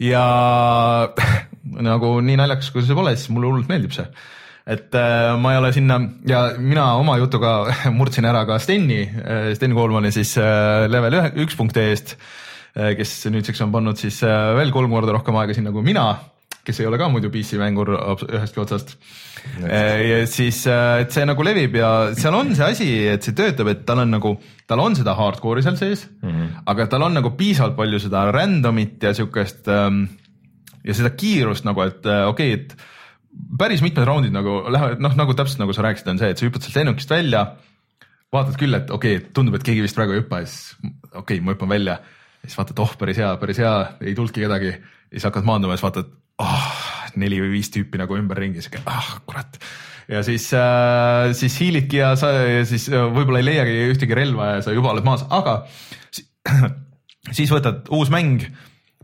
ja 0.03 0.25
nagu 1.91 2.19
nii 2.25 2.41
naljakas, 2.41 2.73
kui 2.75 2.87
see 2.87 2.99
pole, 2.99 3.15
siis 3.19 3.31
mulle 3.35 3.53
hullult 3.53 3.71
meeldib 3.71 3.95
see 3.95 4.09
et 4.69 4.95
äh, 4.95 5.33
ma 5.41 5.55
ei 5.55 5.61
ole 5.63 5.71
sinna 5.73 5.97
ja 6.29 6.43
mina 6.61 6.91
oma 7.01 7.17
jutuga 7.21 7.53
murdsin 7.99 8.29
ära 8.29 8.45
ka 8.49 8.59
Steni, 8.61 9.01
Sten 9.57 9.77
Koolmani 9.77 10.13
siis 10.15 10.35
äh, 10.41 10.85
level 10.91 11.17
üks 11.45 11.57
punkt 11.59 11.79
eest, 11.81 12.19
kes 12.75 13.15
nüüdseks 13.33 13.65
on 13.65 13.73
pannud 13.75 13.99
siis 13.99 14.21
äh, 14.27 14.53
veel 14.59 14.75
kolm 14.75 14.93
korda 14.93 15.15
rohkem 15.17 15.39
aega 15.41 15.57
sinna 15.57 15.73
kui 15.75 15.87
mina, 15.87 16.05
kes 16.69 16.83
ei 16.83 16.89
ole 16.91 17.01
ka 17.01 17.09
muidu 17.09 17.31
PC 17.33 17.57
mängur 17.59 17.95
ühestki 18.29 18.61
otsast. 18.61 18.93
ja 19.65 20.21
siis, 20.29 20.61
et 20.69 21.15
see 21.15 21.25
nagu 21.25 21.47
levib 21.47 21.79
ja 21.79 21.91
seal 22.19 22.37
on 22.37 22.53
see 22.59 22.69
asi, 22.69 22.91
et 23.09 23.25
see 23.25 23.37
töötab, 23.39 23.73
et 23.73 23.83
tal 23.89 24.05
on 24.05 24.13
nagu, 24.19 24.35
tal 24.69 24.85
on 24.85 24.99
seda 24.99 25.17
hardcore'i 25.17 25.65
seal 25.65 25.81
sees 25.81 26.05
mm, 26.21 26.29
-hmm. 26.29 26.63
aga 26.75 26.89
tal 26.93 27.09
on 27.09 27.17
nagu 27.17 27.33
piisavalt 27.41 27.79
palju 27.79 28.03
seda 28.05 28.27
random'it 28.37 29.01
ja 29.01 29.15
siukest 29.17 29.73
ähm, 29.73 30.05
ja 30.85 30.95
seda 30.95 31.15
kiirust 31.17 31.65
nagu, 31.65 31.87
et 31.89 32.05
äh, 32.05 32.29
okei 32.29 32.53
okay,, 32.53 32.69
et 32.69 32.98
päris 33.59 33.83
mitmed 33.85 34.07
raundid 34.09 34.35
nagu 34.35 34.61
lähevad, 34.73 35.03
noh 35.03 35.17
nagu 35.19 35.35
täpselt 35.37 35.63
nagu 35.63 35.75
sa 35.77 35.85
rääkisid, 35.87 36.13
on 36.13 36.21
see, 36.21 36.31
et 36.33 36.41
sa 36.41 36.47
hüppad 36.47 36.65
sealt 36.65 36.79
lennukist 36.81 37.11
välja, 37.13 37.45
vaatad 38.35 38.61
küll, 38.61 38.77
et 38.79 38.93
okei 38.95 39.19
okay,, 39.19 39.33
tundub, 39.37 39.59
et 39.59 39.67
keegi 39.67 39.85
vist 39.85 39.99
praegu 39.99 40.15
ei 40.15 40.23
hüppa 40.23 40.43
siis 40.45 40.77
okei 41.13 41.39
okay,, 41.39 41.43
ma 41.45 41.55
hüppan 41.55 41.73
välja. 41.73 41.99
ja 42.43 42.51
siis 42.51 42.59
vaatad, 42.61 42.81
oh 42.85 42.95
päris 43.01 43.21
hea, 43.21 43.35
päris 43.41 43.61
hea, 43.63 43.75
ei 44.05 44.15
tulnudki 44.17 44.45
kedagi. 44.45 44.73
siis 45.13 45.29
hakkad 45.29 45.49
maanduma 45.49 45.77
siis 45.77 45.87
vaatad 45.87 46.11
oh,, 46.45 46.73
neli 47.19 47.41
või 47.43 47.55
viis 47.57 47.73
tüüpi 47.75 48.01
nagu 48.01 48.19
ümberringi, 48.19 48.65
siuke 48.65 48.83
ah 48.87 49.15
kurat. 49.27 49.61
ja 50.09 50.23
siis 50.27 50.51
äh,, 50.57 51.33
siis 51.39 51.59
hiilidki 51.61 52.03
ja 52.03 52.15
sa 52.21 52.33
ja 52.33 52.65
siis 52.69 52.89
äh, 52.93 53.07
võib-olla 53.13 53.43
ei 53.43 53.51
leiagi 53.51 53.79
ühtegi 53.95 54.17
relva 54.17 54.55
ja 54.57 54.65
sa 54.67 54.77
juba 54.77 54.93
oled 54.95 55.07
maas, 55.09 55.27
aga 55.31 55.63
si- 56.15 56.29
siis 57.39 57.53
võtad 57.53 57.89
uus 57.95 58.13
mäng 58.13 58.45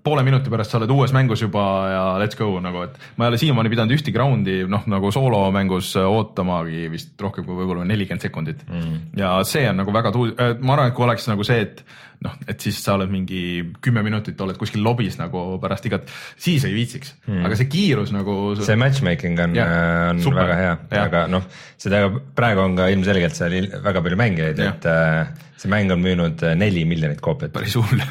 poole 0.05 0.25
minuti 0.27 0.53
pärast 0.53 0.75
sa 0.75 0.79
oled 0.81 0.93
uues 0.93 1.15
mängus 1.17 1.43
juba 1.45 1.65
ja 1.89 2.05
let's 2.21 2.37
go 2.39 2.51
nagu, 2.63 2.85
et 2.89 2.99
ma 3.17 3.27
ei 3.27 3.35
ole 3.35 3.41
siiamaani 3.41 3.73
pidanud 3.73 3.97
ühtegi 3.97 4.21
raundi 4.21 4.57
noh, 4.69 4.85
nagu 4.91 5.13
soolomängus 5.15 5.95
ootamagi 6.05 6.89
vist 6.93 7.21
rohkem 7.21 7.47
kui 7.49 7.57
võib-olla 7.57 7.87
nelikümmend 7.89 8.25
sekundit 8.25 8.65
mm.. 8.69 8.99
ja 9.21 9.37
see 9.49 9.65
on 9.71 9.81
nagu 9.81 9.95
väga 9.95 10.13
tuu-, 10.15 10.35
ma 10.61 10.77
arvan, 10.77 10.93
et 10.93 10.99
kui 10.99 11.07
oleks 11.07 11.29
nagu 11.31 11.47
see, 11.47 11.65
et 11.65 11.85
noh, 12.25 12.35
et 12.49 12.61
siis 12.61 12.79
sa 12.85 12.97
oled 12.99 13.11
mingi 13.13 13.41
kümme 13.85 14.05
minutit 14.05 14.39
oled 14.45 14.59
kuskil 14.61 14.85
lobis 14.85 15.19
nagu 15.21 15.45
pärast 15.63 15.89
igat, 15.89 16.13
siis 16.41 16.65
ei 16.69 16.77
viitsiks 16.77 17.15
mm., 17.27 17.43
aga 17.49 17.59
see 17.59 17.71
kiirus 17.73 18.13
nagu. 18.15 18.37
see 18.61 18.79
matchmaking 18.81 19.41
on, 19.41 19.57
Jah, 19.57 19.75
on 20.13 20.23
super. 20.25 20.43
väga 20.45 20.61
hea, 20.61 20.77
aga 21.01 21.25
noh, 21.33 21.49
seda 21.81 22.07
praegu 22.37 22.65
on 22.65 22.79
ka 22.79 22.89
ilmselgelt 22.93 23.37
seal 23.37 23.57
väga 23.85 24.05
palju 24.05 24.21
mängijaid, 24.21 24.63
et 24.69 24.89
äh, 24.91 25.51
see 25.61 25.73
mäng 25.73 25.93
on 25.95 26.05
müünud 26.05 26.45
äh, 26.45 26.57
neli 26.59 26.87
miljonit 26.89 27.23
koopiat. 27.25 27.53
päris 27.55 27.77
hull. 27.81 28.03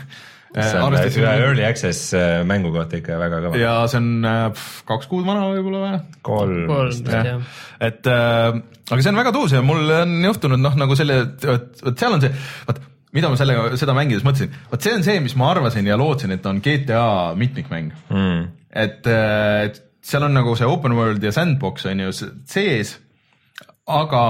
Äh, 0.55 1.17
ühe 1.17 1.33
early 1.33 1.65
access 1.65 2.13
äh, 2.17 2.41
mängu 2.47 2.73
kohta 2.75 2.99
ikka 2.99 3.17
väga 3.21 3.41
kõva. 3.45 3.59
ja 3.61 3.75
see 3.91 4.01
on 4.01 4.09
äh, 4.29 4.45
pff, 4.53 4.81
kaks 4.89 5.11
kuud 5.11 5.27
vana 5.27 5.49
võib-olla 5.51 5.83
või? 5.83 5.99
kolm 6.25 6.65
kolm 6.71 7.13
jah 7.13 7.61
et 7.83 8.09
äh, 8.09 8.61
aga 8.89 8.99
see 9.01 9.13
on 9.13 9.21
väga 9.21 9.35
tuus 9.35 9.55
ja 9.55 9.61
mul 9.65 9.93
on 9.99 10.17
juhtunud 10.29 10.61
noh, 10.61 10.75
nagu 10.79 10.97
selle, 10.99 11.21
vot 11.43 11.85
vot 11.85 12.03
seal 12.03 12.17
on 12.17 12.25
see, 12.25 12.33
vot 12.67 12.83
mida 13.13 13.29
ma 13.29 13.37
sellega, 13.37 13.77
seda 13.77 13.93
mängides 13.97 14.25
mõtlesin, 14.25 14.53
vot 14.71 14.85
see 14.85 14.97
on 14.97 15.05
see, 15.05 15.19
mis 15.21 15.35
ma 15.37 15.51
arvasin 15.53 15.85
ja 15.85 15.97
lootsin, 15.99 16.33
et 16.33 16.45
on 16.49 16.61
GTA 16.65 17.05
mitmikmäng, 17.37 17.91
mm.. 18.09 18.45
et, 18.83 19.09
et 19.09 19.81
seal 20.03 20.25
on 20.25 20.33
nagu 20.33 20.55
see 20.57 20.69
open 20.69 20.97
world 20.97 21.23
ja 21.23 21.33
sandbox 21.35 21.85
on 21.91 22.01
ju 22.07 22.13
sees, 22.49 22.95
aga 23.85 24.23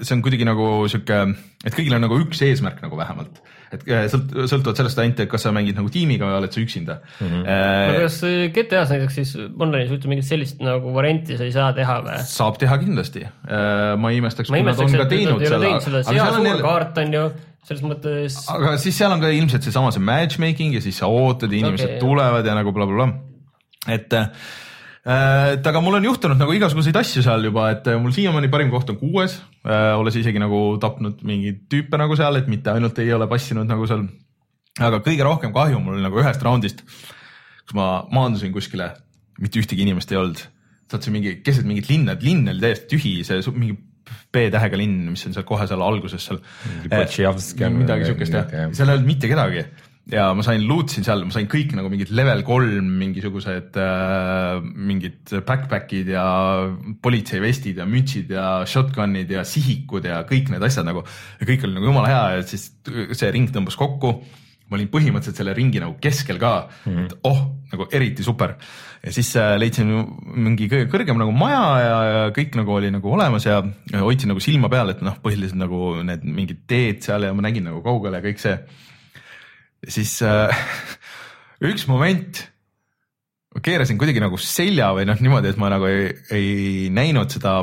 see 0.00 0.14
on 0.16 0.22
kuidagi 0.24 0.46
nagu 0.48 0.66
sihuke, 0.88 1.18
et 1.66 1.74
kõigil 1.76 1.92
on 1.96 2.00
nagu 2.06 2.16
üks 2.22 2.40
eesmärk 2.46 2.80
nagu 2.80 2.96
vähemalt, 2.96 3.40
et 3.74 3.84
äh, 3.84 4.06
sõlt-, 4.12 4.32
sõltuvalt 4.48 4.80
sellest 4.80 5.00
ainult, 5.02 5.20
et 5.20 5.30
kas 5.30 5.44
sa 5.44 5.52
mängid 5.52 5.76
nagu 5.76 5.92
tiimiga 5.92 6.30
või 6.30 6.38
oled 6.38 6.54
sa 6.54 6.62
üksinda 6.62 6.96
mm. 7.02 7.26
Mhm. 7.26 7.42
aga 7.44 7.92
-hmm. 7.92 8.06
kas 8.06 8.16
GTA-s 8.56 8.94
näiteks 8.94 9.18
siis 9.20 9.34
online'is 9.36 9.92
üldse 9.92 10.12
mingit 10.12 10.28
sellist 10.28 10.64
nagu 10.64 10.94
varianti 10.96 11.36
sa 11.36 11.44
ei 11.48 11.52
saa 11.52 11.70
teha 11.76 11.98
või? 12.06 12.24
saab 12.32 12.58
teha 12.62 12.78
kindlasti, 12.80 13.26
ma 13.44 14.14
ei 14.14 14.22
imestaks, 14.22 14.48
ma 14.48 14.62
kui 14.62 14.70
nad 14.70 14.80
on 14.80 14.88
imestaks, 14.88 15.04
ka 15.04 15.08
teinud 15.12 15.46
seda, 15.84 16.04
see 16.08 16.16
hea 16.16 16.32
suur 16.38 16.64
kaart 16.64 17.04
on 17.04 17.14
ju, 17.18 17.26
selles 17.68 17.84
mõttes 17.84 18.40
aga 18.56 18.74
siis 18.80 18.96
seal 18.96 19.12
on 19.12 19.20
ka 19.20 19.28
ilmselt 19.36 19.68
seesama 19.68 19.92
see 19.92 20.08
matchmaking 20.08 20.80
ja 20.80 20.84
siis 20.84 21.04
sa 21.04 21.12
ootad, 21.12 21.52
inimesed 21.52 21.84
Okei, 21.84 22.00
okay, 22.00 22.06
tulevad 22.08 22.48
ja 22.48 22.56
nagu 22.56 22.72
blablabla 22.72 23.12
bla,. 23.12 23.22
Bla. 23.84 23.94
et, 24.00 24.20
et 25.02 25.66
aga 25.66 25.80
mul 25.82 25.98
on 25.98 26.04
juhtunud 26.06 26.38
nagu 26.38 26.54
igasuguseid 26.54 26.96
asju 27.00 27.24
seal 27.26 27.48
juba, 27.48 27.68
et 27.74 27.88
äh, 27.90 27.98
mul 27.98 28.14
siiamaani 28.14 28.50
parim 28.52 28.70
koht 28.70 28.92
on 28.92 28.98
kuues, 29.00 29.40
olles 29.66 30.18
isegi 30.18 30.42
nagu 30.42 30.62
tapnud 30.82 31.24
mingeid 31.26 31.64
tüüpe 31.72 31.98
nagu 31.98 32.18
seal, 32.18 32.38
et 32.38 32.50
mitte 32.50 32.70
ainult 32.70 32.98
ei 33.02 33.10
ole 33.14 33.26
passinud 33.30 33.66
nagu 33.66 33.88
seal. 33.90 34.06
aga 34.78 35.02
kõige 35.04 35.26
rohkem 35.26 35.52
kahju 35.54 35.82
mul 35.82 35.98
nagu 36.02 36.22
ühest 36.22 36.42
raundist, 36.46 36.84
kus 37.66 37.76
ma 37.78 38.06
maandusin 38.14 38.54
kuskile, 38.54 38.92
mitte 39.42 39.58
ühtegi 39.58 39.82
inimest 39.82 40.12
ei 40.14 40.22
olnud. 40.22 40.42
sattusin 40.92 41.16
mingi 41.16 41.38
keset 41.42 41.66
mingit 41.66 41.88
linna, 41.88 42.14
et 42.14 42.22
linn 42.22 42.48
oli 42.52 42.60
täiesti 42.62 42.90
tühi, 42.94 43.14
see 43.26 43.42
mingi 43.56 43.78
B-tähega 44.32 44.76
linn, 44.76 45.06
mis 45.12 45.22
on 45.26 45.34
seal 45.34 45.46
kohe 45.46 45.64
seal 45.66 45.82
alguses 45.82 46.24
seal. 46.26 46.40
Midagi 47.78 48.10
siukest 48.10 48.34
jah., 48.36 48.50
seal 48.74 48.90
ei 48.90 48.98
olnud 48.98 49.08
mitte 49.08 49.30
kedagi 49.30 49.62
ja 50.10 50.26
ma 50.34 50.42
sain, 50.42 50.64
lootsin 50.66 51.06
seal, 51.06 51.22
ma 51.28 51.34
sain 51.34 51.46
kõik 51.50 51.76
nagu 51.78 51.90
mingid 51.92 52.10
level 52.10 52.42
kolm 52.46 52.88
mingisugused 52.98 53.78
äh, 53.78 54.58
mingid 54.62 55.34
backpack'id 55.46 56.10
ja 56.10 56.26
politseivestid 57.04 57.78
ja 57.78 57.86
mütsid 57.86 58.32
ja 58.34 58.46
shotgun'id 58.66 59.30
ja 59.30 59.46
sihikud 59.46 60.08
ja 60.10 60.24
kõik 60.28 60.50
need 60.50 60.66
asjad 60.66 60.88
nagu 60.88 61.04
ja 61.06 61.48
kõik 61.48 61.68
oli 61.68 61.78
nagu 61.78 61.90
jumala 61.92 62.10
hea 62.10 62.24
ja 62.38 62.46
siis 62.46 62.70
see 63.14 63.34
ring 63.34 63.54
tõmbas 63.54 63.78
kokku 63.78 64.16
ma 64.72 64.78
olin 64.78 64.88
põhimõtteliselt 64.88 65.42
selle 65.42 65.52
ringi 65.56 65.80
nagu 65.82 65.98
keskel 66.00 66.38
ka 66.40 66.52
mm, 66.64 66.92
-hmm. 66.92 67.04
et 67.04 67.28
oh, 67.28 67.40
nagu 67.72 67.86
eriti 67.92 68.24
super. 68.24 68.56
ja 69.04 69.12
siis 69.12 69.34
äh, 69.36 69.54
leidsin 69.58 69.90
mingi 70.34 70.68
kõige 70.72 70.88
kõrgem 70.92 71.18
nagu 71.20 71.34
maja 71.36 71.64
ja, 71.82 71.98
ja 72.08 72.22
kõik 72.34 72.56
nagu 72.56 72.72
oli 72.78 72.90
nagu 72.94 73.12
olemas 73.12 73.46
ja, 73.46 73.60
ja 73.92 74.00
hoidsin 74.00 74.32
nagu 74.32 74.40
silma 74.40 74.70
peal, 74.72 74.94
et 74.94 75.02
noh, 75.04 75.18
põhiliselt 75.22 75.60
nagu 75.60 76.00
need 76.06 76.24
mingid 76.24 76.64
teed 76.66 77.04
seal 77.04 77.28
ja 77.28 77.34
ma 77.36 77.44
nägin 77.44 77.68
nagu 77.68 77.82
kaugele 77.84 78.20
ja 78.20 78.24
kõik 78.24 78.40
see. 78.40 78.56
Siis 79.88 80.18
äh, 80.26 80.64
üks 81.72 81.86
moment 81.90 82.46
ma 83.52 83.60
keerasin 83.64 84.00
kuidagi 84.00 84.22
nagu 84.22 84.38
selja 84.40 84.92
või 84.96 85.06
noh, 85.08 85.20
niimoodi, 85.20 85.52
et 85.52 85.60
ma 85.60 85.70
nagu 85.72 85.88
ei, 85.90 86.12
ei 86.32 86.90
näinud 86.94 87.32
seda 87.32 87.60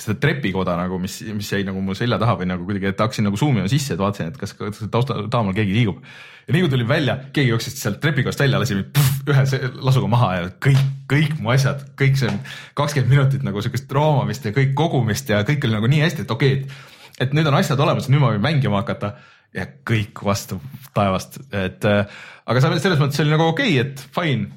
seda 0.00 0.16
trepikoda 0.20 0.74
nagu, 0.78 0.98
mis, 1.00 1.18
mis 1.36 1.48
jäi 1.52 1.64
nagu 1.66 1.80
mu 1.84 1.94
selja 1.96 2.18
taha 2.20 2.38
või 2.40 2.48
nagu 2.50 2.66
kuidagi, 2.68 2.90
et 2.90 3.00
hakkasin 3.02 3.26
nagu 3.28 3.38
zoom 3.40 3.58
ima 3.60 3.70
sisse, 3.70 3.94
et 3.94 4.00
vaatasin, 4.00 4.30
et 4.32 4.38
kas 4.40 4.54
kas 4.56 4.82
tausta, 4.92 5.18
taamal 5.32 5.56
keegi 5.56 5.74
liigub. 5.76 5.98
ja 6.46 6.54
nii 6.54 6.64
kui 6.64 6.72
tulin 6.72 6.88
välja, 6.88 7.16
keegi 7.36 7.52
jooksis 7.52 7.76
sealt 7.82 8.00
trepikost 8.02 8.40
välja, 8.40 8.60
lasi 8.62 8.78
mind 8.78 8.92
puh, 8.96 9.10
ühe 9.30 9.44
lasuga 9.88 10.08
maha 10.10 10.30
ja 10.38 10.46
kõik, 10.66 10.86
kõik 11.10 11.36
mu 11.42 11.52
asjad, 11.54 11.84
kõik 12.00 12.16
see 12.20 12.32
kakskümmend 12.78 13.12
minutit 13.12 13.44
nagu 13.46 13.62
siukest 13.64 13.92
roomamist 13.92 14.48
ja 14.48 14.54
kõik 14.56 14.72
kogumist 14.78 15.28
ja 15.30 15.42
kõik 15.48 15.68
oli 15.68 15.76
nagu 15.76 15.92
nii 15.92 16.04
hästi, 16.06 16.24
et 16.24 16.34
okei 16.36 16.62
okay,, 16.62 16.80
et, 17.12 17.28
et 17.28 17.36
nüüd 17.36 17.50
on 17.50 17.60
asjad 17.60 17.80
olemas, 17.80 18.08
nüüd 18.08 18.24
ma 18.24 18.32
võin 18.32 18.46
mängima 18.46 18.80
hakata 18.80 19.14
ja 19.56 19.66
kõik 19.86 20.22
vastu 20.26 20.60
taevast, 20.94 21.40
et 21.50 21.84
äh, 21.88 22.04
aga 22.46 22.62
sa- 22.62 22.72
selles 22.78 23.02
mõttes 23.02 23.22
oli 23.24 23.34
nagu 23.34 23.50
okei 23.50 23.80
okay,, 23.80 23.88
et 23.88 24.04
fine, 24.14 24.50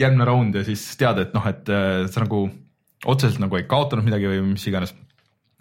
järgmine 0.00 0.26
raund 0.26 0.58
ja 0.58 0.64
siis 0.66 0.84
tead, 0.98 1.20
et 1.22 1.36
noh, 1.36 1.46
et 1.46 1.70
äh, 1.70 2.04
sa 2.10 2.24
nagu 2.24 2.46
otseselt 3.06 3.42
nagu 3.42 3.58
ei 3.58 3.66
kaotanud 3.70 4.06
midagi 4.06 4.30
või 4.30 4.42
mis 4.52 4.66
iganes 4.70 4.94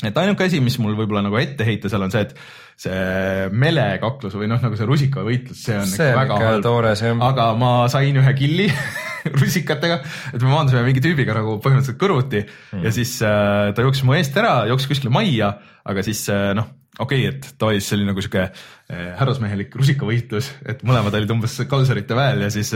et 0.08 0.18
ainuke 0.18 0.48
asi, 0.48 0.62
mis 0.64 0.78
mul 0.82 0.96
võib-olla 0.98 1.22
nagu 1.26 1.38
ette 1.38 1.66
heita 1.68 1.90
seal 1.92 2.06
on 2.06 2.14
see, 2.14 2.26
et 2.26 2.34
see 2.82 3.48
melekaklus 3.54 4.34
või 4.40 4.50
noh, 4.50 4.62
nagu 4.64 4.78
see 4.80 4.90
rusikavõitlus, 4.90 5.62
see 5.68 5.78
on 5.78 5.90
See 5.90 6.10
ikka 6.10 6.16
on 6.16 6.22
väga 6.24 6.40
halb. 6.42 7.26
aga 7.28 7.48
ma 7.60 7.72
sain 7.94 8.18
ühe 8.18 8.34
killi 8.38 8.68
rusikatega, 9.42 10.00
et 10.34 10.42
me 10.42 10.50
maandusime 10.50 10.84
mingi 10.88 11.04
tüübiga 11.06 11.36
nagu 11.38 11.60
põhimõtteliselt 11.62 12.02
kõrvuti 12.02 12.42
mm. 12.42 12.86
ja 12.88 12.94
siis 12.96 13.14
äh, 13.26 13.70
ta 13.78 13.86
jooksis 13.86 14.08
mu 14.08 14.18
eest 14.18 14.38
ära, 14.42 14.62
jooksis 14.72 14.96
kuskile 14.96 15.14
majja, 15.14 15.54
aga 15.86 16.06
siis 16.08 16.24
äh, 16.34 16.52
noh, 16.58 16.72
okei 17.02 17.28
okay,, 17.28 17.32
et 17.32 17.50
davai, 17.60 17.80
siis 17.82 17.98
oli 17.98 18.10
nagu 18.10 18.24
sihuke 18.24 18.44
äh, 18.48 19.08
härrasmehelik 19.20 19.76
rusikavõitlus, 19.80 20.52
et 20.70 20.84
mõlemad 20.88 21.16
olid 21.18 21.34
umbes 21.38 21.58
kalsarite 21.70 22.18
väel 22.18 22.46
ja 22.46 22.52
siis 22.54 22.76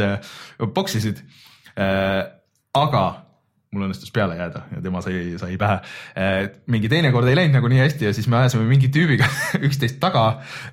poksisid 0.75 1.21
äh,. 1.75 2.25
aga 2.75 3.05
mul 3.75 3.89
õnnestus 3.89 4.11
peale 4.15 4.37
jääda 4.37 4.61
ja 4.71 4.81
tema 4.83 5.01
sai, 5.03 5.35
sai 5.39 5.57
pähe. 5.59 5.79
mingi 6.71 6.89
teine 6.91 7.11
kord 7.11 7.27
ei 7.27 7.35
läinud 7.37 7.57
nagu 7.57 7.69
nii 7.71 7.81
hästi 7.81 8.07
ja 8.07 8.13
siis 8.15 8.29
me 8.31 8.39
ajasime 8.39 8.63
mingi 8.69 8.87
tüübiga 8.93 9.27
üksteist 9.67 9.99
taga 9.99 10.25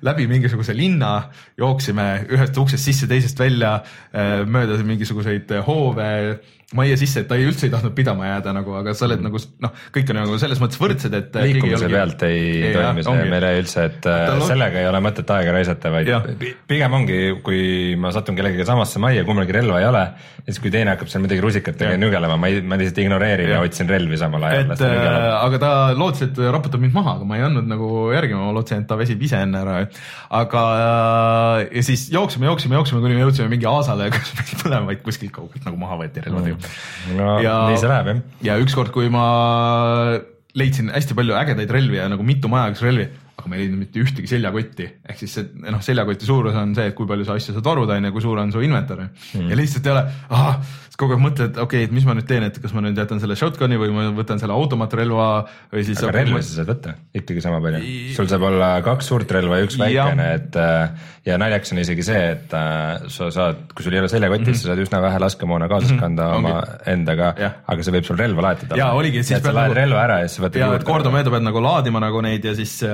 läbi 0.05 0.27
mingisuguse 0.31 0.75
linna, 0.77 1.11
jooksime 1.59 2.07
ühest 2.31 2.57
uksest 2.61 2.87
sisse, 2.87 3.09
teisest 3.11 3.39
välja, 3.39 3.75
mööda 4.47 4.79
mingisuguseid 4.87 5.51
hoove, 5.67 6.09
majja 6.73 6.97
sisse, 6.97 7.21
et 7.23 7.27
ta 7.29 7.35
ei 7.39 7.45
üldse 7.49 7.67
ei 7.67 7.71
tahtnud 7.73 7.93
pidama 7.95 8.25
jääda 8.27 8.53
nagu, 8.57 8.73
aga 8.79 8.93
sa 8.93 9.05
oled 9.07 9.19
Mm. 9.21 9.27
nagu 9.29 9.37
noh, 9.63 9.71
kõik 9.95 10.09
on 10.09 10.17
nagu 10.19 10.37
selles 10.41 10.59
mõttes 10.63 10.79
võrdsed, 10.81 11.13
et. 11.17 11.35
liikumise 11.47 11.87
pealt 11.89 12.23
ei, 12.27 12.39
ei 12.69 12.73
toimi 12.73 13.03
see 13.05 13.25
meile 13.29 13.51
üldse, 13.61 13.85
et 13.89 14.05
äh, 14.09 14.33
on- 14.33 14.41
sellega 14.47 14.79
ei 14.81 14.87
ole 14.89 14.99
mõtet 15.05 15.29
aega 15.35 15.51
raisata, 15.55 15.91
vaid 15.93 16.09
pi- 16.39 16.53
pigem 16.67 16.93
ongi, 16.93 17.19
kui 17.43 17.95
ma 17.95 18.11
satun 18.11 18.35
kellegagi 18.35 18.65
samasse 18.65 18.99
majja, 18.99 19.23
kummalgi 19.27 19.51
relva 19.55 19.79
ei 19.79 19.85
ole, 19.89 20.03
ja 20.43 20.47
siis 20.49 20.59
kui 20.59 20.71
teine 20.73 20.95
hakkab 20.95 21.07
seal 21.13 21.23
midagi 21.23 21.41
rusikatega 21.45 21.97
nügelema, 22.01 22.37
ma 22.39 22.47
ei, 22.51 22.61
ma 22.61 22.75
lihtsalt 22.81 22.97
ignoreerin 23.05 23.47
ja 23.49 23.59
Jah. 23.59 23.67
otsin 23.69 23.89
relvi 23.89 24.17
samal 24.17 24.43
ajal. 24.49 24.71
et 24.73 24.81
äh, 24.81 25.29
aga 25.43 25.59
ta 25.61 25.71
lootis, 25.97 26.21
et 26.29 26.37
raputab 26.37 26.81
mind 26.83 26.93
maha, 26.97 27.15
aga 27.19 27.25
ma 27.29 27.37
ei 27.37 27.45
andnud 27.47 27.67
nagu 27.69 27.89
järgi, 28.13 28.33
ma 28.35 28.51
lootsin, 28.55 28.81
et 28.83 28.87
ta 28.89 28.97
väsib 28.99 29.21
ise 29.21 29.37
enne 29.45 29.61
ära. 29.63 29.77
aga 30.29 30.63
äh, 31.63 31.75
ja 31.77 31.83
siis 31.85 32.07
jooksime, 32.13 32.45
jooksime, 32.49 32.75
jooksime, 32.79 33.01
kuni 33.03 33.15
me 33.17 33.23
jõudsime 33.25 33.49
mingi 33.51 33.67
aasale, 33.69 34.09
kus 34.13 34.33
meid 34.39 34.63
mõlemaid 34.65 35.01
kuskilt 35.05 35.31
kaugelt 35.35 35.65
nagu 35.67 35.77
maha 35.77 35.99
võeti 36.03 36.23
relvadega 36.25 36.53
Mm. 36.53 36.62
No 37.17 37.37
ja... 37.43 37.57
nii 37.69 37.81
see 37.81 37.91
läheb 37.91 38.11
jah. 38.11 38.21
ja 38.49 38.59
ükskord, 38.63 38.93
kui 38.95 39.09
ma 39.13 39.25
leidsin 40.57 40.91
hästi 40.93 41.17
palju 41.17 41.35
ägedaid 41.37 41.71
relvi 41.73 41.99
ja 41.99 42.07
nagu 42.11 42.25
mitu 42.25 42.51
majagasrelvi, 42.51 43.09
aga 43.37 43.49
ma 43.49 43.57
ei 43.57 43.63
leidnud 43.63 43.81
mitte 43.81 44.01
ühtegi 44.03 44.29
seljakotti, 44.29 44.87
ehk 45.09 45.19
siis 45.23 45.33
see 45.39 45.49
noh, 45.65 45.81
seljakoti 45.83 46.27
suurus 46.27 46.55
on 46.59 46.75
see, 46.77 46.91
et 46.91 46.97
kui 46.97 47.09
palju 47.09 47.25
sa 47.27 47.37
asju 47.39 47.55
saad 47.55 47.65
varuda, 47.65 47.97
on 47.97 48.09
ju, 48.09 48.13
kui 48.15 48.25
suur 48.25 48.41
on 48.43 48.53
su 48.53 48.61
inventar 48.63 49.05
mm. 49.07 49.49
ja 49.49 49.57
lihtsalt 49.57 49.89
ei 49.89 49.95
ole, 49.95 50.03
kogu 50.99 51.15
aeg 51.15 51.23
mõtled, 51.23 51.55
okei 51.57 51.63
okay,, 51.81 51.87
et 51.87 51.95
mis 51.95 52.05
ma 52.05 52.13
nüüd 52.17 52.27
teen, 52.29 52.45
et 52.45 52.59
kas 52.61 52.75
ma 52.75 52.83
nüüd 52.85 52.99
jätan 52.99 53.21
selle 53.21 53.37
shotgun'i 53.39 53.79
või 53.81 53.89
ma 53.95 54.05
võtan 54.13 54.41
selle 54.41 54.53
automaatrelva 54.53 55.27
või 55.73 55.85
siis. 55.87 56.03
aga 56.03 56.13
relvi 56.19 56.43
sa 56.45 56.59
saad 56.59 56.69
võtta 56.69 56.93
ikkagi 57.17 57.41
sama 57.43 57.61
palju, 57.63 57.81
sul 58.13 58.29
saab 58.29 58.45
olla 58.51 58.69
kaks 58.85 59.09
suurt 59.09 59.33
relva 59.33 59.59
ja 59.59 59.67
üks 59.67 59.79
väikene, 59.81 60.27
et 60.37 60.59
äh, 60.61 61.09
ja 61.25 61.39
naljakas 61.41 61.73
on 61.73 61.81
isegi 61.81 62.05
see, 62.05 62.21
et 62.35 62.53
äh, 62.59 63.09
sa 63.13 63.31
saad, 63.33 63.65
kui 63.73 63.87
sul 63.87 63.97
ei 63.97 64.03
ole 64.03 64.11
seljakotis 64.13 64.45
mm, 64.45 64.53
-hmm. 64.53 64.61
sa 64.61 64.69
saad 64.69 64.83
üsna 64.85 65.01
vähe 65.07 65.23
laskemoona 65.25 65.71
kaasas 65.71 65.93
Mhm. 65.93 65.99
kanda 65.99 66.23
mm 66.23 66.33
-hmm. 66.33 66.37
oma 66.37 66.63
endaga, 66.85 67.33
aga 67.67 67.83
see 67.83 67.93
võib 67.93 68.05
sul 68.07 68.17
relva 68.17 68.41
laetud 68.47 68.77
Jaa, 68.77 68.93
oligi, 68.93 69.19
et 69.19 69.25
siis 69.25 69.39
sa 69.39 69.43
pead 69.43 69.55
laed 69.55 69.71
nagu- 69.71 69.79
relva 69.81 70.03
ära 70.03 70.19
ja 70.21 70.27
siis 70.27 70.45
võtad 70.45 70.59
ja 70.61 70.69
et 70.75 70.83
kordamööda 70.87 71.33
pead 71.33 71.45
nagu 71.49 71.61
laadima 71.61 71.99
nagu 71.99 72.21
neid 72.21 72.45
ja 72.45 72.55
siis 72.55 72.83
äh, 72.83 72.91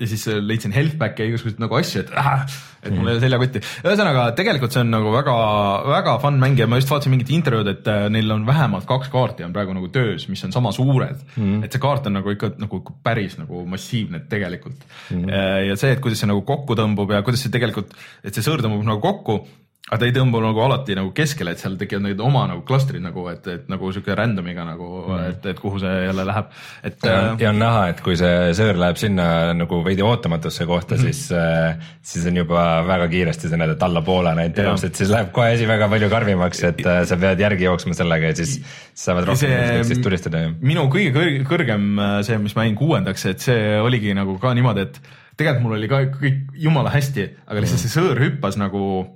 ja 0.00 0.08
siis 0.08 0.26
leidsin 0.42 0.74
health 0.76 0.96
back'e 1.00 1.24
ja 1.24 1.32
igasuguseid 1.32 1.60
nagu 1.62 1.78
asju, 1.78 2.04
et 2.04 2.12
äh, 2.16 2.56
et 2.86 2.94
mul 2.94 3.10
ei 3.10 3.16
ole 3.16 3.22
seljakotti. 3.24 3.62
ühesõnaga 3.82 4.28
tegelikult 4.38 4.74
see 4.74 4.84
on 4.84 4.92
nagu 4.94 5.12
väga-väga 5.14 6.16
fun 6.22 6.38
mäng 6.42 6.60
ja 6.60 6.68
ma 6.70 6.78
just 6.80 6.92
vaatasin 6.92 7.14
mingit 7.14 7.32
intervjuud, 7.34 7.70
et 7.72 7.90
äh, 7.90 8.06
neil 8.14 8.30
on 8.36 8.46
vähemalt 8.46 8.86
kaks 8.88 9.10
kaarti 9.12 9.46
on 9.46 9.54
praegu 9.56 9.74
nagu 9.76 9.90
töös, 9.94 10.28
mis 10.30 10.44
on 10.46 10.54
sama 10.54 10.72
suured. 10.76 11.20
Mm.. 11.36 11.64
et 11.66 11.74
see 11.74 11.82
kaart 11.82 12.08
on 12.10 12.18
nagu 12.20 12.32
ikka 12.32 12.54
nagu 12.62 12.82
päris 13.06 13.36
nagu 13.40 13.64
massiivne 13.68 14.22
tegelikult. 14.30 14.86
Mm.. 15.10 15.30
ja 15.70 15.76
see, 15.78 15.94
et 15.96 16.02
kuidas 16.04 16.22
see 16.22 16.30
nagu 16.30 16.44
kokku 16.46 16.78
tõmbub 16.78 17.14
ja 17.14 17.22
kuidas 17.26 17.44
see 17.44 17.54
tegelikult, 17.54 17.94
et 18.24 18.34
see 18.34 18.44
sõõr 18.46 18.64
tõmbub 18.64 18.86
nagu 18.86 19.02
kokku 19.02 19.40
aga 19.86 20.00
ta 20.02 20.06
ei 20.08 20.14
tõmba 20.16 20.40
nagu 20.42 20.58
alati 20.64 20.96
nagu 20.98 21.12
keskele, 21.14 21.52
et 21.54 21.60
seal 21.62 21.76
tekivad 21.78 22.02
need 22.08 22.18
oma 22.22 22.42
nagu 22.50 22.64
klastrid 22.66 23.04
nagu, 23.04 23.22
et, 23.30 23.44
et 23.46 23.68
nagu 23.70 23.90
sihuke 23.94 24.16
random'iga 24.18 24.64
nagu 24.66 24.86
mm., 25.04 25.26
et, 25.30 25.44
et 25.52 25.60
kuhu 25.62 25.78
see 25.78 25.92
jälle 26.08 26.24
läheb, 26.26 26.48
et. 26.88 27.04
ja, 27.06 27.52
on 27.52 27.60
näha, 27.60 27.84
et 27.92 28.00
kui 28.02 28.16
see 28.18 28.48
sõõr 28.58 28.80
läheb 28.82 28.98
sinna 28.98 29.28
nagu 29.54 29.78
veidi 29.86 30.02
ootamatusse 30.02 30.66
kohta 30.66 30.96
mm, 30.96 31.04
-hmm. 31.04 31.14
siis 31.14 31.30
äh,, 31.30 31.92
siis 32.02 32.24
on 32.26 32.40
juba 32.42 32.64
väga 32.88 33.06
kiiresti 33.12 33.50
sa 33.52 33.60
näed, 33.60 33.76
et 33.76 33.84
allapoole 33.86 34.32
on 34.34 34.40
ainult 34.42 34.58
elus, 34.64 34.86
et 34.88 34.98
siis 34.98 35.12
läheb 35.12 35.30
kohe 35.36 35.52
asi 35.54 35.68
väga 35.70 35.86
palju 35.92 36.08
karmimaks, 36.10 36.62
et 36.66 36.82
äh, 36.82 37.04
sa 37.06 37.18
pead 37.22 37.44
järgi 37.44 37.68
jooksma 37.68 37.94
sellega 37.94 38.32
ja 38.32 38.38
siis 38.40 38.56
saavad 38.94 39.28
rohkem 39.30 39.54
üksteist 39.84 40.02
tulistada 40.02 40.40
minu 40.58 40.88
kõige 40.90 41.12
kõrg, 41.14 41.36
kõrgem 41.46 41.84
äh, 41.94 42.16
see, 42.26 42.40
mis 42.42 42.56
ma 42.58 42.66
jäin 42.66 42.74
kuuendaks, 42.74 43.28
et 43.30 43.46
see 43.46 43.78
oligi 43.78 44.18
nagu 44.18 44.34
ka 44.42 44.50
niimoodi, 44.58 44.88
et 44.88 44.98
tegelikult 45.36 45.62
mul 45.62 45.78
oli 45.78 45.92
ka 45.94 46.02
kõik 46.16 46.58
jumala 46.58 46.90
hästi, 46.90 47.28
aga 47.46 47.62
lihtsalt 47.62 47.84
see 47.84 47.94
sõõr 47.94 48.18
hüppas 48.24 48.58
nagu 48.58 48.82
äh, 49.04 49.14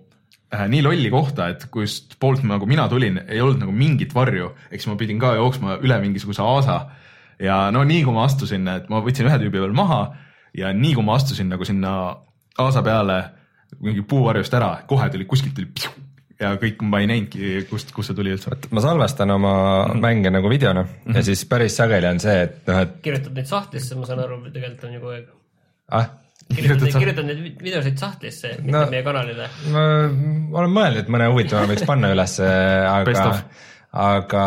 nii 0.51 0.83
lolli 0.83 1.11
kohta, 1.11 1.49
et 1.53 1.67
kust 1.71 2.17
poolt 2.21 2.43
nagu 2.47 2.67
mina 2.67 2.89
tulin, 2.91 3.21
ei 3.29 3.41
olnud 3.41 3.61
nagu 3.63 3.75
mingit 3.75 4.15
varju, 4.15 4.51
eks 4.75 4.89
ma 4.91 4.97
pidin 4.99 5.21
ka 5.23 5.35
jooksma 5.39 5.79
üle 5.85 6.01
mingisuguse 6.03 6.43
aasa. 6.43 6.81
ja 7.41 7.71
no 7.71 7.85
nii 7.85 8.03
kui 8.05 8.13
ma 8.13 8.27
astusin, 8.27 8.67
et 8.69 8.89
ma 8.93 9.01
võtsin 9.01 9.29
ühe 9.31 9.39
tüübi 9.41 9.63
veel 9.63 9.73
maha 9.73 10.01
ja 10.57 10.73
nii 10.77 10.95
kui 10.99 11.05
ma 11.07 11.15
astusin 11.17 11.49
nagu 11.49 11.65
sinna 11.65 11.93
aasa 12.59 12.83
peale 12.83 13.23
mingi 13.81 14.03
puuvarjust 14.03 14.55
ära, 14.59 14.75
kohe 14.91 15.09
tuli 15.11 15.25
kuskilt 15.31 15.55
tuli 15.55 15.71
psiu, 15.73 15.93
ja 16.41 16.55
kõik 16.61 16.83
ma 16.83 17.01
ei 17.01 17.09
näinudki, 17.11 17.65
kust, 17.71 17.93
kust 17.95 18.11
see 18.11 18.19
tuli 18.19 18.35
üldse. 18.35 18.57
ma 18.75 18.83
salvestan 18.85 19.31
oma 19.31 19.53
mm 19.55 19.93
-hmm. 19.93 20.01
mänge 20.03 20.31
nagu 20.31 20.51
videona 20.51 20.83
mm 20.83 20.89
-hmm. 20.89 21.17
ja 21.17 21.23
siis 21.23 21.45
päris 21.45 21.77
sageli 21.77 22.07
on 22.07 22.21
see, 22.21 22.43
et 22.43 22.67
noh, 22.67 22.81
et 22.81 22.97
kirjutad 23.03 23.33
neid 23.35 23.47
sahtlisse, 23.47 23.95
ma 23.95 24.07
saan 24.07 24.25
aru, 24.25 24.43
tegelikult 24.51 24.85
on 24.85 24.95
ju 24.95 25.01
kogu 25.01 25.13
aeg. 25.13 25.29
ah, 25.91 26.11
kirjutad 26.55 26.87
neid, 26.87 26.99
kirjutad 26.99 27.27
neid 27.31 27.63
videosid 27.63 27.99
sahtlisse, 28.01 28.55
mitte 28.61 28.77
No. 28.77 28.85
meie 28.93 29.03
kanalile. 29.07 29.49
ma 29.71 30.63
olen 30.63 30.77
mõelnud, 30.77 31.03
et 31.05 31.11
mõne 31.13 31.31
huvitava 31.33 31.67
võiks 31.71 31.87
panna 31.89 32.13
ülesse, 32.15 32.47
aga 32.91 33.43
aga 33.91 34.43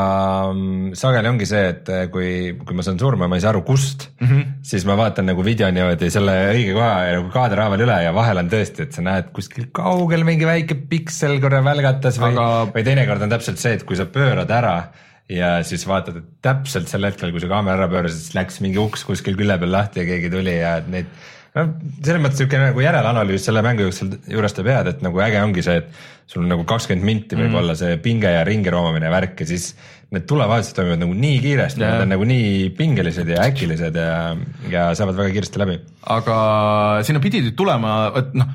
mm, 0.53 0.93
sageli 0.95 1.27
ongi 1.27 1.47
see, 1.47 1.63
et 1.73 1.89
eh, 1.91 2.05
kui, 2.11 2.27
kui 2.63 2.77
ma 2.77 2.83
saan 2.85 2.99
surma 2.99 3.27
ja 3.27 3.31
ma 3.31 3.35
ei 3.39 3.43
saa 3.43 3.51
aru, 3.51 3.63
kust 3.67 4.05
mm. 4.21 4.27
-hmm. 4.27 4.51
siis 4.63 4.85
ma 4.87 4.95
vaatan 4.95 5.27
nagu 5.27 5.43
video 5.43 5.67
niimoodi 5.71 6.09
selle 6.13 6.35
õige 6.53 6.77
koha 6.77 6.93
ja 7.09 7.17
nagu 7.17 7.31
kaaderhaaval 7.33 7.83
üle 7.83 7.97
ja 8.05 8.13
vahel 8.15 8.39
on 8.39 8.51
tõesti, 8.53 8.87
et 8.87 8.95
sa 8.95 9.03
näed 9.03 9.33
kuskil 9.35 9.67
kaugel 9.75 10.23
mingi 10.23 10.47
väike 10.47 10.77
piksel 10.87 11.41
korra 11.43 11.59
välgatas 11.63 12.19
või 12.23 12.37
Aga- 12.39 12.71
või 12.71 12.85
teinekord 12.87 13.27
on 13.27 13.35
täpselt 13.35 13.59
see, 13.59 13.73
et 13.75 13.83
kui 13.83 13.99
sa 13.99 14.05
pöörad 14.07 14.49
ära 14.49 14.77
ja 15.29 15.57
siis 15.63 15.83
vaatad, 15.87 16.17
et 16.23 16.31
täpselt 16.41 16.87
sel 16.87 17.03
hetkel, 17.03 17.31
kui 17.35 17.43
sa 17.43 17.51
kaamera 17.51 17.83
ära 17.83 17.91
pöörasid, 17.91 18.23
siis 18.23 18.35
läks 18.39 18.61
mingi 18.63 18.79
uks 18.79 19.03
kuskil 19.03 19.35
külje 19.35 19.59
peal 19.59 19.75
lahti 19.75 20.03
ja 20.03 20.07
keegi 20.07 20.31
tuli 20.31 20.55
ja 20.55 20.77
et 20.79 20.87
neid 20.87 21.11
noh, 21.57 21.73
selles 22.03 22.21
mõttes 22.21 22.41
niisugune 22.41 22.69
nagu 22.71 22.83
järelanalüüs 22.83 23.47
selle 23.47 23.63
mängu 23.65 23.85
jooksul 23.87 24.15
juures 24.31 24.55
teeb 24.57 24.69
head, 24.71 24.89
et 24.93 25.03
nagu 25.05 25.21
äge 25.25 25.41
ongi 25.43 25.65
see, 25.65 25.81
et 25.83 26.31
sul 26.33 26.47
nagu 26.49 26.65
kakskümmend 26.67 27.05
minti 27.05 27.37
võib 27.37 27.51
mm. 27.51 27.59
olla 27.61 27.75
see 27.77 27.97
pinge 28.03 28.31
ja 28.31 28.43
ringi 28.47 28.71
roomamine 28.73 29.09
ja 29.09 29.13
värk 29.13 29.43
ja 29.43 29.49
siis 29.49 29.73
need 30.13 30.27
tulevahetused 30.29 30.77
toimuvad 30.77 31.01
nagu 31.01 31.15
nii 31.17 31.39
kiiresti 31.43 31.81
yeah., 31.81 31.95
nad 31.95 32.05
on 32.05 32.13
nagu 32.13 32.27
nii 32.29 32.69
pingelised 32.77 33.29
ja 33.33 33.45
äkilised 33.47 33.97
ja, 33.97 34.17
ja 34.71 34.85
saavad 34.97 35.17
väga 35.19 35.33
kiiresti 35.35 35.61
läbi. 35.61 35.79
aga 36.15 36.37
sinna 37.05 37.21
pidi 37.23 37.41
nüüd 37.43 37.57
tulema, 37.59 37.95
et 38.21 38.37
noh, 38.37 38.53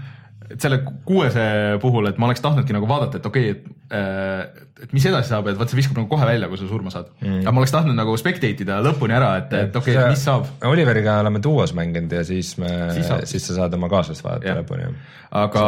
et 0.48 0.60
selle 0.62 0.80
kuuese 1.08 1.44
puhul, 1.82 2.08
et 2.10 2.18
ma 2.20 2.28
oleks 2.28 2.42
tahtnudki 2.44 2.76
nagu 2.76 2.88
vaadata, 2.90 3.20
et 3.20 3.28
okei 3.28 3.50
okay,, 3.52 3.66
et 3.66 4.64
et 4.78 4.92
mis 4.94 5.04
edasi 5.10 5.32
saab, 5.32 5.48
et 5.50 5.58
vaat 5.58 5.72
see 5.72 5.78
viskab 5.80 5.98
nagu 5.98 6.08
kohe 6.10 6.26
välja, 6.28 6.48
kui 6.50 6.58
sa 6.60 6.68
surma 6.70 6.92
saad 6.92 7.08
mm.. 7.18 7.40
aga 7.42 7.54
ma 7.54 7.62
oleks 7.62 7.74
tahtnud 7.74 7.98
nagu 7.98 8.14
spectate 8.20 8.64
ida 8.64 8.78
lõpuni 8.84 9.16
ära, 9.16 9.30
et, 9.40 9.54
et 9.58 9.78
okei 9.80 9.96
okay,, 9.96 10.12
mis 10.12 10.22
saab. 10.28 10.46
Oliveriga 10.68 11.18
oleme 11.22 11.42
duos 11.42 11.74
mänginud 11.76 12.12
ja 12.14 12.22
siis 12.26 12.52
me, 12.62 12.70
Siis 12.94 13.08
saab. 13.10 13.24
siis 13.30 13.48
sa 13.48 13.56
saad 13.58 13.74
oma 13.78 13.90
kaaslast 13.90 14.24
vaadata 14.24 14.60
lõpuni. 14.60 14.92
Aga 15.30 15.62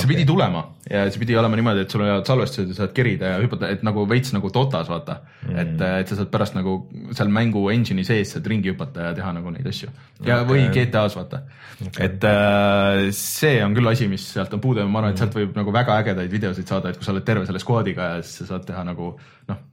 see 0.00 0.08
pidi 0.08 0.24
tulema. 0.28 0.64
Ja 0.88 1.02
see 1.12 1.20
pidi 1.20 1.36
olema 1.36 1.56
niimoodi, 1.58 1.82
et 1.84 1.92
sul 1.92 2.02
on 2.04 2.08
head 2.08 2.28
salvestused 2.28 2.70
ja 2.72 2.76
saad 2.78 2.94
kerida 2.96 3.34
ja 3.34 3.40
hüpata, 3.42 3.68
et 3.74 3.82
nagu 3.84 4.06
veits 4.08 4.32
nagu 4.32 4.48
Dotas 4.52 4.88
vaata. 4.88 5.18
Mm.. 5.44 5.58
et, 5.60 5.84
et 6.02 6.10
sa 6.10 6.18
saad 6.18 6.30
pärast 6.32 6.56
nagu 6.56 6.78
seal 7.16 7.32
mängu 7.32 7.66
engine'i 7.72 8.06
sees 8.08 8.32
saad 8.34 8.48
ringi 8.48 8.72
hüpata 8.72 9.10
ja 9.10 9.14
teha 9.18 9.32
nagu 9.36 9.52
neid 9.52 9.68
asju. 9.68 9.90
ja 10.24 10.40
okay. 10.40 10.48
või 10.48 10.66
GTA-s 10.72 11.18
vaata. 11.18 11.42
Okay.. 11.78 12.06
et 12.08 12.28
äh, 12.28 13.08
see 13.16 13.58
on 13.64 13.76
küll 13.76 13.92
asi, 13.92 14.08
mis 14.10 14.24
sealt 14.32 14.54
on 14.56 14.64
puudu 14.64 14.82
ja 14.82 14.88
ma 14.88 15.02
arvan, 15.02 15.16
et 15.16 15.24
sealt 15.24 15.36
võib 15.36 15.56
nagu 15.58 15.74
väga 15.74 16.00
ägedaid 16.04 16.32
videosid 16.32 16.70
saada, 16.70 16.92
et 16.92 17.00
kui 17.00 17.06
sa 17.06 17.12
oled 17.12 17.26
terve 17.28 17.44
selle 17.48 17.62
squad'iga 17.62 18.14
ja 18.14 18.22
siis 18.24 18.42
sa 18.42 18.54
saad 18.54 18.66
teha 18.70 18.86
nagu 18.88 19.12
noh, 19.52 19.64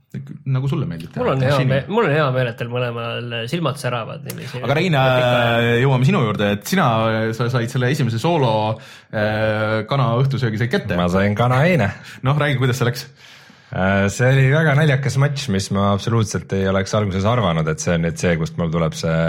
nagu 0.55 0.69
sulle 0.71 0.87
meeldib 0.89 1.13
teha. 1.13 1.23
mul 1.23 1.33
on 1.33 1.45
hea 1.45 1.59
meel, 1.69 1.85
mul 1.91 2.07
on 2.07 2.15
hea 2.15 2.25
meel, 2.35 2.49
et 2.51 2.59
teil 2.59 2.71
mõlemal 2.71 3.35
silmad 3.51 3.79
säravad 3.81 4.25
niiviisi. 4.27 4.63
aga 4.65 4.79
Rein, 4.79 4.97
jõuame 5.83 6.09
sinu 6.09 6.23
juurde, 6.25 6.51
et 6.57 6.65
sina, 6.69 6.89
sa 7.37 7.49
said 7.53 7.71
selle 7.71 7.91
esimese 7.93 8.21
soolo 8.21 8.51
äh, 8.75 9.85
kana 9.89 10.11
õhtusöögi 10.21 10.61
said 10.61 10.73
kätte 10.73 10.99
ma. 10.99 11.09
sain 11.11 11.37
kana 11.37 11.63
eine 11.67 11.91
noh, 12.25 12.37
räägi, 12.39 12.59
kuidas 12.61 12.81
see 12.81 12.89
läks? 12.89 13.07
Äh, 13.75 14.05
see 14.13 14.29
oli 14.31 14.45
väga 14.53 14.75
naljakas 14.77 15.17
matš, 15.21 15.49
mis 15.53 15.71
ma 15.75 15.91
absoluutselt 15.95 16.53
ei 16.55 16.69
oleks 16.71 16.93
alguses 16.97 17.25
arvanud, 17.27 17.67
et 17.71 17.83
see 17.83 17.95
on 17.97 18.05
nüüd 18.05 18.21
see, 18.21 18.35
kust 18.39 18.59
mul 18.61 18.71
tuleb 18.73 18.95
see 18.97 19.19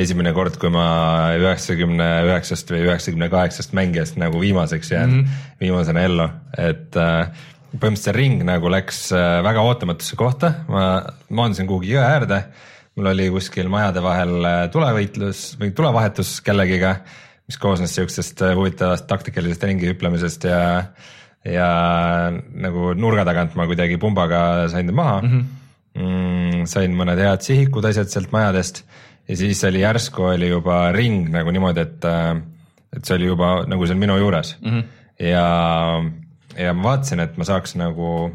esimene 0.00 0.32
kord, 0.32 0.56
kui 0.62 0.70
ma 0.72 0.86
üheksakümne 1.38 2.08
üheksast 2.28 2.70
või 2.70 2.84
üheksakümne 2.86 3.30
kaheksast 3.32 3.74
mängijast 3.76 4.20
nagu 4.20 4.40
viimaseks 4.40 4.92
jään 4.94 5.10
mm, 5.10 5.24
-hmm. 5.24 5.56
viimasena 5.60 6.04
ellu, 6.06 6.28
et 6.58 6.96
äh, 6.96 7.48
põhimõtteliselt 7.70 8.08
see 8.08 8.16
ring 8.16 8.42
nagu 8.46 8.70
läks 8.72 9.00
äh, 9.14 9.38
väga 9.46 9.62
ootamatusse 9.66 10.18
kohta, 10.18 10.52
ma 10.70 10.84
maandusin 11.28 11.68
kuhugi 11.70 11.94
jõe 11.94 12.02
äärde. 12.02 12.42
mul 12.98 13.06
oli 13.06 13.28
kuskil 13.30 13.68
majade 13.70 14.02
vahel 14.02 14.44
äh, 14.44 14.64
tulevõitlus 14.72 15.54
või 15.60 15.70
tulevahetus 15.76 16.40
kellegiga, 16.44 16.96
mis 17.46 17.58
koosnes 17.58 17.94
siuksest 17.94 18.42
äh, 18.42 18.54
huvitavast 18.58 19.06
taktikalisest 19.06 19.64
ringi 19.64 19.86
hüplemisest 19.92 20.44
ja, 20.50 20.62
ja 21.46 21.68
nagu 22.34 22.92
nurga 22.98 23.24
tagant 23.28 23.54
ma 23.54 23.68
kuidagi 23.70 24.00
pumbaga 24.02 24.68
sain 24.72 24.90
ta 24.90 24.96
maha 24.96 25.20
mm. 25.22 25.30
-hmm. 25.30 25.56
Mm, 25.90 26.66
sain 26.70 26.92
mõned 26.94 27.18
head 27.18 27.42
sihikud, 27.42 27.84
asjad 27.84 28.10
sealt 28.10 28.30
majadest 28.30 28.84
ja 29.28 29.36
siis 29.36 29.64
oli 29.64 29.80
järsku 29.82 30.22
oli 30.22 30.48
juba 30.48 30.92
ring 30.94 31.28
nagu 31.30 31.50
niimoodi, 31.50 31.80
et, 31.80 32.04
et 32.96 33.04
see 33.04 33.16
oli 33.16 33.26
juba 33.26 33.64
nagu 33.66 33.86
seal 33.86 33.98
minu 33.98 34.16
juures 34.18 34.56
mm. 34.60 34.70
-hmm. 34.70 34.84
ja 35.18 35.46
ja 36.58 36.74
ma 36.74 36.90
vaatasin, 36.92 37.20
et 37.20 37.36
ma 37.38 37.46
saaks 37.48 37.76
nagu 37.78 38.30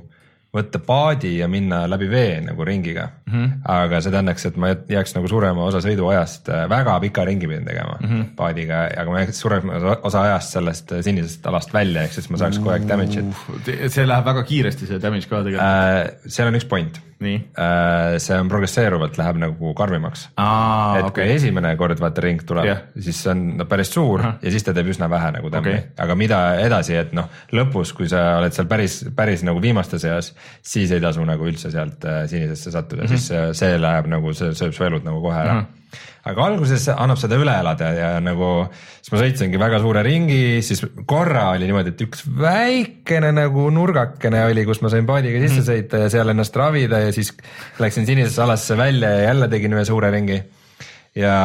võtta 0.55 0.79
paadi 0.83 1.33
ja 1.39 1.47
minna 1.51 1.81
läbi 1.89 2.07
vee 2.09 2.39
nagu 2.45 2.65
ringiga 2.67 3.07
mm. 3.25 3.33
-hmm. 3.33 3.55
aga 3.71 3.99
see 4.01 4.13
tähendaks, 4.13 4.45
et 4.49 4.59
ma 4.61 4.71
jääks 4.71 5.15
nagu 5.17 5.27
suurema 5.31 5.65
osa 5.67 5.81
sõiduajast 5.83 6.51
äh, 6.53 6.63
väga 6.71 6.95
pika 7.03 7.25
ringi 7.27 7.49
pidin 7.49 7.67
tegema 7.67 7.97
mm 7.99 8.07
-hmm. 8.07 8.29
paadiga, 8.39 8.85
aga 9.01 9.11
ma 9.11 9.23
jääks 9.23 9.41
suurema 9.43 9.97
osa 10.01 10.21
ajast 10.29 10.55
sellest 10.57 10.91
äh, 10.91 11.03
sinisest 11.07 11.47
alast 11.51 11.73
välja, 11.73 12.05
ehk 12.05 12.15
siis 12.15 12.29
ma 12.29 12.39
saaks 12.41 12.59
kogu 12.59 12.75
aeg 12.75 12.87
damage'it. 12.89 13.89
see 13.89 14.07
läheb 14.07 14.25
väga 14.31 14.43
kiiresti, 14.43 14.87
see 14.87 15.01
damage 15.01 15.27
ka 15.29 15.43
tegelikult 15.43 15.67
äh,. 15.67 16.31
seal 16.37 16.47
on 16.47 16.59
üks 16.61 16.69
point. 16.69 17.01
See 18.19 18.39
on 18.39 18.49
progresseeruvalt 18.51 19.17
läheb 19.17 19.39
nagu 19.39 19.73
karmimaks. 19.77 20.27
et 20.35 21.05
okay. 21.05 21.11
kui 21.13 21.35
esimene 21.35 21.75
kord 21.79 21.99
vaata 21.99 22.23
ring 22.25 22.43
tuleb 22.47 22.67
yeah., 22.67 22.81
siis 22.99 23.21
see 23.23 23.31
on 23.31 23.45
no, 23.61 23.67
päris 23.71 23.93
suur 23.93 24.21
-huh. 24.21 24.33
ja 24.41 24.51
siis 24.51 24.63
ta 24.63 24.73
teeb 24.73 24.91
üsna 24.91 25.09
vähe 25.09 25.31
nagu 25.37 25.49
tämmi 25.49 25.73
okay., 25.73 25.89
aga 26.05 26.15
mida 26.15 26.41
edasi, 26.59 26.95
et 26.95 27.13
noh, 27.13 27.29
lõpus, 27.51 27.93
kui 27.95 28.09
sa 28.09 28.37
oled 28.39 28.53
seal 28.53 28.67
päris, 28.67 29.05
päris 29.15 29.43
nagu 29.43 29.61
viimaste 29.61 29.99
seas 29.99 30.33
siis 30.61 30.91
ei 30.91 31.01
tasu 31.01 31.25
nagu 31.25 31.47
üldse 31.47 31.71
sealt 31.71 32.05
äh, 32.05 32.25
sinisesse 32.27 32.71
sattuda 32.71 33.03
mm, 33.03 33.07
-hmm. 33.07 33.17
siis 33.17 33.27
see, 33.27 33.53
see 33.53 33.81
läheb 33.81 34.07
nagu, 34.11 34.33
see 34.33 34.53
sööb 34.53 34.73
su 34.73 34.83
elud 34.83 35.03
nagu 35.03 35.21
kohe 35.21 35.39
ära 35.39 35.53
mm. 35.53 35.59
-hmm 35.59 35.84
aga 36.25 36.47
alguses 36.49 36.87
annab 36.93 37.19
seda 37.21 37.37
üle 37.41 37.53
elada 37.61 37.91
ja 37.95 38.09
nagu 38.23 38.49
siis 38.73 39.13
ma 39.13 39.21
sõitsingi 39.21 39.61
väga 39.61 39.79
suure 39.83 40.01
ringi, 40.05 40.41
siis 40.65 40.81
korra 41.05 41.51
oli 41.53 41.69
niimoodi, 41.69 41.93
et 41.93 42.03
üks 42.07 42.25
väikene 42.41 43.31
nagu 43.35 43.67
nurgakene 43.73 44.43
oli, 44.49 44.65
kus 44.67 44.81
ma 44.81 44.91
sain 44.93 45.07
paadiga 45.09 45.41
sisse 45.43 45.61
mhm. 45.61 45.69
sõita 45.69 46.03
ja 46.05 46.11
seal 46.13 46.33
ennast 46.33 46.57
ravida 46.59 47.03
ja 47.05 47.15
siis 47.15 47.33
läksin 47.81 48.09
sinisesse 48.09 48.43
alasse 48.45 48.77
välja 48.79 49.11
ja 49.17 49.29
jälle 49.29 49.49
tegin 49.51 49.77
ühe 49.77 49.85
suure 49.87 50.11
ringi. 50.15 50.41
ja 51.15 51.35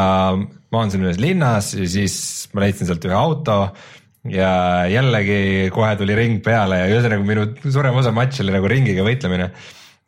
maandusin 0.75 1.05
ühes 1.07 1.21
linnas 1.23 1.75
ja 1.77 1.87
siis 1.89 2.15
ma 2.55 2.65
leidsin 2.65 2.89
sealt 2.89 3.05
ühe 3.07 3.15
auto 3.15 3.61
ja 4.29 4.87
jällegi 4.91 5.71
kohe 5.73 5.95
tuli 5.97 6.17
ring 6.17 6.41
peale 6.45 6.83
ja 6.83 6.89
ühesõnaga 6.91 7.25
minu 7.25 7.47
suurem 7.65 7.97
osa 7.97 8.13
matš 8.13 8.43
oli 8.45 8.53
nagu 8.53 8.69
ringiga 8.69 9.05
võitlemine. 9.07 9.51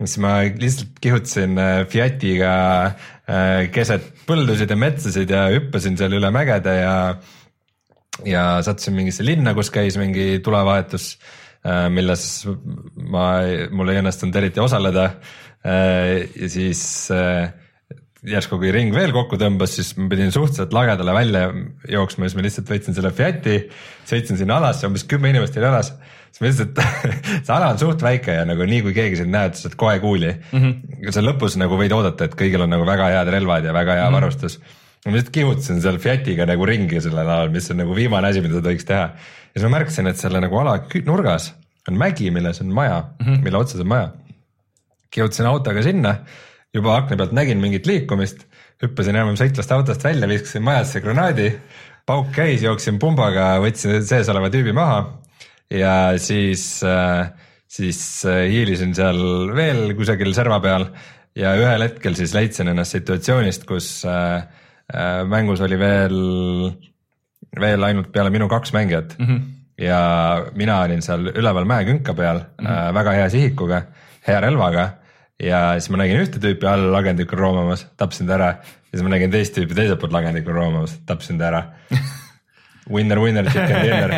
Siis 0.07 0.21
ma 0.23 0.39
lihtsalt 0.47 0.99
kihutasin 1.03 1.59
äh, 1.61 1.85
Fiatiga 1.91 2.55
äh, 2.87 3.69
keset 3.75 4.09
põldusid 4.29 4.71
ja 4.73 4.79
metsasid 4.79 5.31
ja 5.33 5.47
hüppasin 5.53 5.99
seal 6.01 6.19
üle 6.19 6.33
mägede 6.35 6.77
ja 6.81 6.97
ja 8.29 8.43
sattusin 8.63 8.95
mingisse 8.95 9.25
linna, 9.25 9.55
kus 9.57 9.71
käis 9.73 9.97
mingi 9.97 10.37
tulevahetus, 10.45 11.15
äh, 11.65 11.87
milles 11.93 12.27
ma, 12.97 13.27
mul 13.73 13.93
ei 13.93 14.03
õnnestunud 14.03 14.37
eriti 14.43 14.61
osaleda. 14.63 15.09
ja 15.63 16.49
siis 16.51 16.81
järsku 18.27 18.59
kui 18.59 18.73
ring 18.75 18.95
veel 18.95 19.13
kokku 19.15 19.39
tõmbas, 19.39 19.77
siis 19.77 19.93
ma 19.99 20.09
pidin 20.11 20.33
suhteliselt 20.35 20.75
lagedale 20.75 21.15
välja 21.15 21.45
jooksma, 21.91 22.27
siis 22.27 22.39
ma 22.39 22.45
lihtsalt 22.47 22.71
võtsin 22.71 22.97
selle 22.97 23.13
Fiati, 23.15 23.57
sõitsin 24.09 24.39
sinna 24.39 24.59
alasse, 24.59 24.87
umbes 24.91 25.07
kümme 25.11 25.31
inimest 25.31 25.59
oli 25.59 25.69
alas. 25.69 25.93
Siis 26.33 26.41
ma 26.41 26.49
ütlesin, 26.49 26.71
et 26.73 27.15
see 27.47 27.55
ala 27.55 27.71
on 27.75 27.81
suht 27.81 28.03
väike 28.05 28.37
ja 28.39 28.45
nagu 28.49 28.67
nii 28.69 28.83
kui 28.87 28.95
keegi 28.97 29.21
sind 29.21 29.35
näeb, 29.35 29.57
sa 29.57 29.67
saad 29.67 29.77
kohe 29.81 29.99
kuuli 30.03 30.31
mm. 30.33 30.63
-hmm. 30.63 31.11
sa 31.15 31.25
lõpus 31.25 31.59
nagu 31.61 31.77
võid 31.79 31.93
oodata, 31.93 32.29
et 32.29 32.37
kõigil 32.39 32.65
on 32.65 32.73
nagu 32.73 32.87
väga 32.89 33.11
head 33.13 33.33
relvad 33.35 33.69
ja 33.69 33.75
väga 33.77 33.99
hea 33.99 34.07
mm 34.07 34.09
-hmm. 34.09 34.21
varustus. 34.21 34.61
ma 35.07 35.13
lihtsalt 35.13 35.35
kihutasin 35.35 35.83
seal 35.83 35.99
Fiatiga 35.99 36.47
nagu 36.47 36.67
ringi 36.67 37.01
sellel 37.01 37.29
alal, 37.29 37.51
mis 37.51 37.71
on 37.71 37.77
nagu 37.77 37.95
viimane 37.95 38.29
asi, 38.29 38.41
mida 38.41 38.63
tohiks 38.63 38.85
teha. 38.85 39.03
ja 39.03 39.61
siis 39.61 39.65
ma 39.69 39.79
märkasin, 39.79 40.07
et 40.07 40.17
selle 40.17 40.41
nagu 40.41 40.59
ala 40.59 40.79
nurgas 41.05 41.55
on 41.89 41.99
mägi, 41.99 42.31
milles 42.31 42.61
on 42.61 42.73
maja 42.73 43.05
mm, 43.19 43.27
-hmm. 43.27 43.43
mille 43.45 43.59
otsas 43.59 43.81
on 43.81 43.89
maja. 43.89 44.11
kihutasin 45.11 45.47
autoga 45.47 45.83
sinna 45.83 46.17
juba 46.75 46.97
akna 46.97 47.17
pealt 47.17 47.33
nägin 47.33 47.59
mingit 47.59 47.87
liikumist, 47.87 48.47
hüppasin 48.83 49.15
enam-vähem 49.15 49.37
sõitvast 49.37 49.73
autost 49.73 50.05
välja, 50.05 50.29
viskasin 50.29 50.63
majasse 50.63 51.01
granaadi, 51.01 51.53
pauk 52.07 52.33
käis, 52.33 52.63
jooksin 52.63 52.99
pumbaga, 52.99 53.59
võtsin 53.61 54.03
sees 54.03 54.29
oleva 54.29 54.49
tüübi 54.49 54.73
maha 54.73 55.22
ja 55.71 56.19
siis, 56.19 56.83
äh, 56.85 57.33
siis 57.67 58.01
äh, 58.29 58.47
hiilisin 58.51 58.95
seal 58.95 59.21
veel 59.57 59.95
kusagil 59.99 60.35
serva 60.35 60.61
peal 60.61 60.89
ja 61.39 61.55
ühel 61.57 61.87
hetkel 61.87 62.17
siis 62.19 62.35
leidsin 62.37 62.73
ennast 62.73 62.99
situatsioonist, 62.99 63.67
kus 63.69 64.05
äh, 64.09 64.43
mängus 65.29 65.63
oli 65.65 65.79
veel, 65.81 66.19
veel 67.61 67.85
ainult 67.87 68.13
peale 68.13 68.33
minu 68.35 68.49
kaks 68.49 68.75
mängijat 68.77 69.19
mm. 69.19 69.27
-hmm 69.27 69.51
ja 69.83 69.99
mina 70.55 70.81
olin 70.85 71.03
seal 71.03 71.31
üleval 71.33 71.65
mäekünka 71.65 72.15
peal 72.15 72.39
mm 72.39 72.67
-hmm. 72.67 72.95
väga 72.95 73.13
hea 73.13 73.29
sihikuga, 73.29 73.83
hea 74.29 74.41
relvaga 74.41 74.91
ja 75.43 75.61
siis 75.81 75.91
ma 75.91 76.03
nägin 76.03 76.23
ühte 76.23 76.39
tüüpi 76.43 76.69
all 76.69 76.93
lagendikul 76.93 77.39
roomamas, 77.39 77.87
tapsin 77.97 78.27
ta 78.27 78.35
ära. 78.35 78.47
ja 78.47 78.99
siis 78.99 79.03
ma 79.03 79.09
nägin 79.09 79.31
teist 79.31 79.57
tüüpi 79.57 79.75
teiselt 79.75 80.01
poolt 80.01 80.13
lagendikul 80.13 80.55
roomamas, 80.55 80.99
tapsin 81.07 81.39
ta 81.39 81.49
ära 81.49 81.63
Winner, 82.91 83.19
winner, 83.23 83.47
chicken 83.47 83.83
dinner 83.87 84.13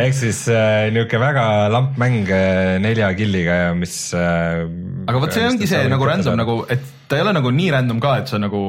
ehk 0.00 0.14
siis 0.16 0.46
äh, 0.48 0.88
niisugune 0.94 1.20
väga 1.20 1.46
lamp 1.68 1.98
mäng 2.00 2.22
äh, 2.32 2.78
nelja 2.80 3.10
killiga 3.18 3.58
ja 3.66 3.74
mis 3.76 3.96
äh,. 4.16 4.64
aga 5.06 5.20
vot 5.20 5.36
see 5.36 5.44
ongi 5.44 5.68
see 5.68 5.82
nagu 5.92 6.08
random 6.08 6.38
nagu, 6.40 6.62
et 6.72 6.80
ta 7.08 7.18
ei 7.18 7.26
ole 7.26 7.34
nagu 7.36 7.52
nii 7.52 7.74
random 7.74 8.00
ka, 8.00 8.14
et 8.22 8.32
sa 8.32 8.40
nagu 8.40 8.62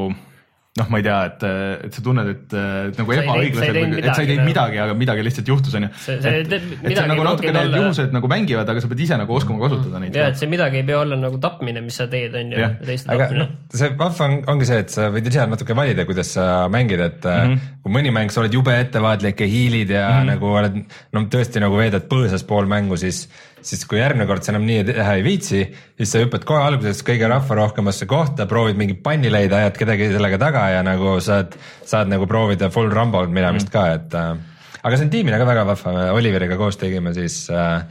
noh, 0.78 0.90
ma 0.92 1.00
ei 1.00 1.06
tea, 1.06 1.18
et, 1.30 1.46
et 1.88 1.98
sa 1.98 2.04
tunned, 2.06 2.30
et, 2.34 2.56
et 2.92 3.00
nagu 3.02 3.16
ebaõiglaselt, 3.16 3.80
et 3.98 4.10
sa 4.12 4.24
ei 4.24 4.30
teinud 4.32 4.48
midagi, 4.48 4.80
aga 4.84 4.96
midagi 4.98 5.26
lihtsalt 5.26 5.50
juhtus, 5.52 5.78
on 5.80 5.88
ju. 5.88 5.92
et, 6.14 6.54
et 6.54 6.94
see 6.94 7.08
nagu 7.10 7.26
natukene 7.26 7.64
olla... 7.66 7.82
juhused 7.84 8.14
nagu 8.16 8.32
mängivad, 8.32 8.70
aga 8.74 8.84
sa 8.84 8.92
pead 8.92 9.04
ise 9.08 9.20
nagu 9.20 9.38
oskama 9.38 9.64
kasutada 9.64 10.02
neid. 10.04 10.18
ja, 10.18 10.30
et 10.32 10.40
see 10.40 10.52
midagi 10.52 10.82
ei 10.82 10.88
pea 10.88 11.00
olla 11.02 11.20
nagu 11.20 11.42
tapmine, 11.44 11.84
mis 11.86 11.98
sa 12.02 12.08
teed, 12.12 12.38
on 12.38 12.54
ju. 12.54 12.70
aga 13.16 13.30
noh, 13.36 13.52
see 13.74 13.92
vahva 14.00 14.30
on, 14.30 14.38
ongi 14.54 14.70
see, 14.70 14.80
et 14.86 14.94
sa 14.94 15.10
võid 15.14 15.32
ise 15.32 15.50
natuke 15.50 15.78
valida, 15.78 16.08
kuidas 16.10 16.36
sa 16.38 16.48
mängid, 16.74 17.04
et 17.08 17.26
mm 17.26 17.52
-hmm. 17.54 17.76
kui 17.84 17.98
mõni 17.98 18.14
mäng, 18.14 18.34
sa 18.34 18.44
oled 18.44 18.54
jube 18.54 18.78
ettevaatlik 18.78 19.42
ja 19.42 19.50
hiilid 19.50 19.96
ja 19.98 20.08
mm 20.08 20.16
-hmm. 20.22 20.32
nagu 20.34 20.54
oled 20.62 20.82
no 21.14 21.28
tõesti 21.38 21.64
nagu 21.64 21.78
veedad 21.78 22.06
põõsas 22.12 22.46
pool 22.48 22.70
mängu, 22.70 22.98
siis 22.98 23.28
siis 23.68 23.84
kui 23.90 24.00
järgmine 24.00 24.28
kord 24.30 24.46
sa 24.46 24.54
enam 24.54 24.66
nii 24.68 24.84
teha 24.88 25.16
ei 25.20 25.24
viitsi, 25.26 25.64
siis 26.00 26.12
sa 26.14 26.22
hüppad 26.22 26.46
kohe 26.48 26.64
alguses 26.64 27.04
kõige 27.06 27.30
rahvarohkemasse 27.32 28.08
kohta, 28.10 28.48
proovid 28.50 28.80
mingit 28.80 29.02
panni 29.06 29.32
leida, 29.34 29.62
ajad 29.64 29.80
kedagi 29.82 30.12
sellega 30.14 30.40
taga 30.42 30.68
ja 30.76 30.84
nagu 30.88 31.18
saad, 31.24 31.58
saad 31.88 32.12
nagu 32.12 32.28
proovida 32.30 32.72
full 32.74 32.92
rumble 32.94 33.28
minemist 33.28 33.70
mm. 33.70 33.74
ka, 33.74 33.88
et 33.98 34.18
äh, 34.18 34.80
aga 34.84 35.00
see 35.00 35.08
on 35.10 35.16
tiimina 35.16 35.42
ka 35.42 35.50
väga 35.50 35.66
vahva, 35.72 35.96
Oliveriga 36.16 36.60
koos 36.60 36.80
tegime 36.80 37.14
siis 37.18 37.44
äh, 37.52 37.82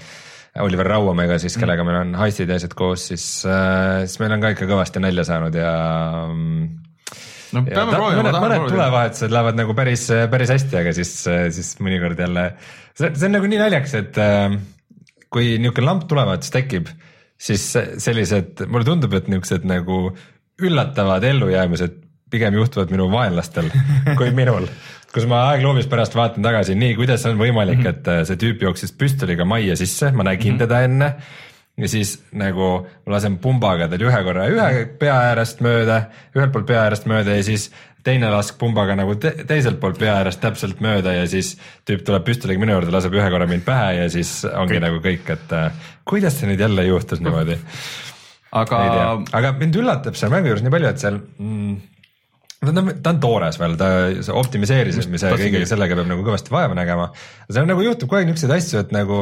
Oliver 0.64 0.88
Rauamäega 0.88 1.36
siis, 1.42 1.58
kellega 1.60 1.84
meil 1.84 2.00
on 2.00 2.14
heistid 2.22 2.48
ja 2.48 2.56
asjad 2.60 2.76
koos, 2.76 3.10
siis 3.12 3.26
äh,, 3.44 4.06
siis 4.06 4.20
meil 4.22 4.36
on 4.36 4.44
ka 4.44 4.54
ikka 4.54 4.70
kõvasti 4.70 5.02
nalja 5.04 5.26
saanud 5.28 5.58
ja 5.60 5.74
no 7.52 7.62
peame 7.66 7.92
ta, 7.92 7.98
proovima. 7.98 8.22
mõned, 8.22 8.40
mõned 8.46 8.64
tulevahetused 8.70 9.34
lähevad 9.34 9.60
nagu 9.60 9.76
päris, 9.76 10.06
päris 10.32 10.54
hästi, 10.56 10.80
aga 10.80 10.96
siis, 10.96 11.12
siis 11.58 11.74
mõnikord 11.84 12.24
jälle, 12.24 12.48
see, 12.96 13.12
see 13.12 13.28
on 13.28 13.36
nagu 13.36 13.52
nii 13.52 13.60
naljakas, 13.60 13.98
et 14.00 14.22
äh, 14.22 14.56
kui 15.36 15.58
niisugune 15.60 15.90
lamp 15.90 16.08
tulevahetus 16.08 16.52
tekib, 16.54 16.88
siis 17.36 17.68
sellised, 18.00 18.64
mulle 18.72 18.88
tundub, 18.88 19.12
et 19.18 19.28
niisugused 19.28 19.68
nagu 19.68 20.00
üllatavad 20.64 21.24
ellujäämised 21.28 22.02
pigem 22.32 22.56
juhtuvad 22.56 22.90
minu 22.90 23.10
vaenlastel 23.12 23.68
kui 24.18 24.32
minul, 24.34 24.64
kus 25.12 25.28
ma 25.28 25.44
aegloobis 25.52 25.90
pärast 25.92 26.16
vaatan 26.16 26.44
tagasi, 26.44 26.74
nii, 26.78 26.96
kuidas 26.98 27.26
on 27.28 27.36
võimalik, 27.40 27.82
mhm. 27.82 27.92
et 27.92 28.08
äh, 28.12 28.22
see 28.28 28.40
tüüp 28.40 28.64
jooksis 28.64 28.96
püstoliga 28.96 29.46
majja 29.48 29.76
sisse, 29.78 30.10
ma 30.16 30.24
nägin 30.26 30.54
mm 30.54 30.56
-hmm. 30.56 30.64
teda 30.64 30.80
enne 30.88 31.12
ja 31.76 31.88
siis 31.90 32.14
nagu 32.32 32.70
ma 32.86 33.12
lasen 33.16 33.36
pumbaga 33.42 33.88
tal 33.92 34.06
ühe 34.06 34.22
korra 34.24 34.46
ühe 34.52 34.86
pea 35.00 35.18
äärest 35.32 35.60
mööda, 35.64 36.06
ühelt 36.36 36.54
poolt 36.54 36.68
pea 36.70 36.86
äärest 36.86 37.08
mööda 37.10 37.36
ja 37.36 37.44
siis 37.46 37.68
teine 38.06 38.30
lask 38.32 38.56
pumbaga 38.60 38.94
nagu 38.98 39.16
te 39.20 39.32
teiselt 39.48 39.80
poolt 39.82 39.98
pea 40.00 40.14
äärest 40.20 40.40
täpselt 40.42 40.80
mööda 40.84 41.12
ja 41.16 41.26
siis 41.30 41.54
tüüp 41.88 42.04
tuleb 42.06 42.24
püstoliga 42.28 42.62
minu 42.62 42.76
juurde, 42.76 42.94
laseb 42.94 43.16
ühe 43.18 43.26
korra 43.32 43.48
mind 43.50 43.66
pähe 43.66 43.90
ja 43.98 44.06
siis 44.12 44.38
ongi 44.48 44.76
kõik. 44.76 44.84
nagu 44.86 45.02
kõik, 45.04 45.32
et 45.34 45.56
äh, 45.56 45.90
kuidas 46.08 46.38
see 46.38 46.50
nüüd 46.50 46.62
jälle 46.62 46.86
juhtus 46.86 47.20
niimoodi. 47.24 47.58
aga, 48.62 48.80
aga 49.36 49.52
mind 49.58 49.82
üllatab 49.82 50.16
selle 50.16 50.36
mängu 50.36 50.52
juures 50.52 50.64
nii 50.64 50.74
palju, 50.76 50.94
et 50.94 51.02
seal 51.02 51.20
mm, 51.20 51.76
ta 52.62 52.72
on, 52.72 52.92
ta 53.02 53.12
on 53.12 53.20
toores 53.20 53.60
veel, 53.60 53.76
ta 53.80 53.90
optimiseerimise 54.40 55.34
kõigega 55.36 55.68
sellega 55.68 55.98
peab 55.98 56.10
nagu 56.14 56.26
kõvasti 56.26 56.54
vaeva 56.54 56.78
nägema. 56.78 57.10
seal 57.50 57.68
nagu 57.68 57.84
juhtub 57.84 58.08
kogu 58.08 58.20
aeg 58.20 58.30
niisuguseid 58.30 58.56
asju, 58.56 58.84
et 58.84 58.94
nagu, 58.96 59.20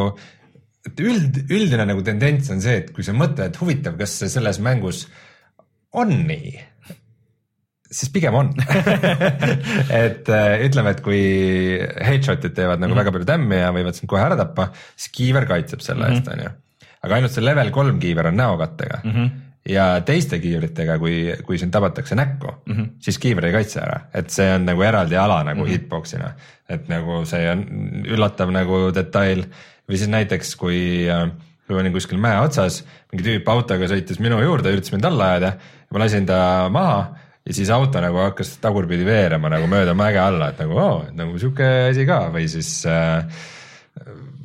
et 0.84 1.00
üld, 1.00 1.40
üldine 1.48 1.86
nagu 1.88 2.02
tendents 2.04 2.50
on 2.52 2.60
see, 2.64 2.82
et 2.82 2.92
kui 2.94 3.06
sa 3.06 3.14
mõtled, 3.16 3.46
et 3.48 3.60
huvitav, 3.60 3.96
kas 4.00 4.18
selles 4.26 4.60
mängus 4.64 5.06
on 5.94 6.10
nii 6.28 6.54
siis 7.94 8.10
pigem 8.14 8.34
on 8.34 8.50
et 10.04 10.28
äh, 10.32 10.56
ütleme, 10.66 10.94
et 10.94 11.00
kui 11.04 11.22
headshot'id 11.78 12.56
teevad 12.56 12.82
nagu 12.82 12.90
mm 12.90 12.94
-hmm. 12.94 13.00
väga 13.02 13.14
palju 13.14 13.30
tämmi 13.30 13.60
ja 13.60 13.70
võivad 13.72 13.98
sind 13.98 14.10
kohe 14.10 14.22
ära 14.24 14.36
tappa, 14.36 14.70
siis 14.96 15.12
kiiver 15.14 15.46
kaitseb 15.46 15.80
selle 15.80 16.08
mm 16.08 16.10
-hmm. 16.10 16.16
eest, 16.16 16.28
on 16.28 16.44
ju. 16.44 16.50
aga 17.02 17.14
ainult 17.14 17.32
see 17.32 17.44
level 17.44 17.70
kolm 17.70 17.98
kiiver 18.00 18.26
on 18.26 18.36
näokattega 18.36 19.00
mm. 19.04 19.10
-hmm 19.10 19.30
ja 19.68 20.00
teiste 20.04 20.38
kiivritega, 20.38 20.98
kui, 20.98 21.34
kui 21.44 21.58
sind 21.58 21.72
tabatakse 21.72 22.14
näkku 22.14 22.50
mm, 22.66 22.74
-hmm. 22.74 22.88
siis 23.00 23.18
kiiver 23.18 23.46
ei 23.46 23.52
kaitse 23.52 23.80
ära, 23.80 24.00
et 24.14 24.30
see 24.30 24.54
on 24.54 24.66
nagu 24.66 24.82
eraldi 24.82 25.16
ala 25.16 25.42
nagu 25.44 25.64
mm 25.64 25.66
-hmm. 25.66 25.72
hitbox'ina. 25.72 26.32
et 26.68 26.88
nagu 26.88 27.24
see 27.24 27.50
on 27.50 27.64
üllatav 28.04 28.50
nagu 28.50 28.90
detail 28.94 29.44
või 29.88 30.00
siis 30.00 30.10
näiteks, 30.12 30.54
kui, 30.60 30.78
kui 31.66 31.80
olin 31.80 31.94
kuskil 31.94 32.20
mäe 32.22 32.38
otsas, 32.44 32.82
mingi 33.12 33.26
tüüp 33.26 33.50
autoga 33.52 33.88
sõitis 33.90 34.20
minu 34.22 34.40
juurde, 34.42 34.72
üritas 34.72 34.94
mind 34.94 35.08
alla 35.10 35.32
ajada, 35.34 35.52
ma 35.92 36.04
lasin 36.04 36.28
ta 36.28 36.38
maha 36.72 37.02
ja 37.44 37.56
siis 37.56 37.70
auto 37.74 38.00
nagu 38.00 38.22
hakkas 38.22 38.56
tagurpidi 38.62 39.04
veerema 39.06 39.50
nagu 39.52 39.68
mööda 39.70 39.96
mäge 39.96 40.20
alla, 40.20 40.52
et 40.52 40.62
nagu 40.64 40.78
oo, 40.80 40.94
nagu 41.16 41.36
sihuke 41.40 41.90
asi 41.90 42.06
ka 42.08 42.22
või 42.32 42.46
siis 42.48 42.70
äh, 42.88 43.26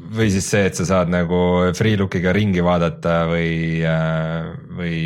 või 0.09 0.27
siis 0.33 0.49
see, 0.51 0.65
et 0.69 0.75
sa 0.77 0.87
saad 0.87 1.11
nagu 1.13 1.39
free 1.77 1.99
look'iga 1.99 2.33
ringi 2.35 2.63
vaadata 2.65 3.21
või, 3.29 3.53
äh, 3.87 4.49
või 4.75 4.97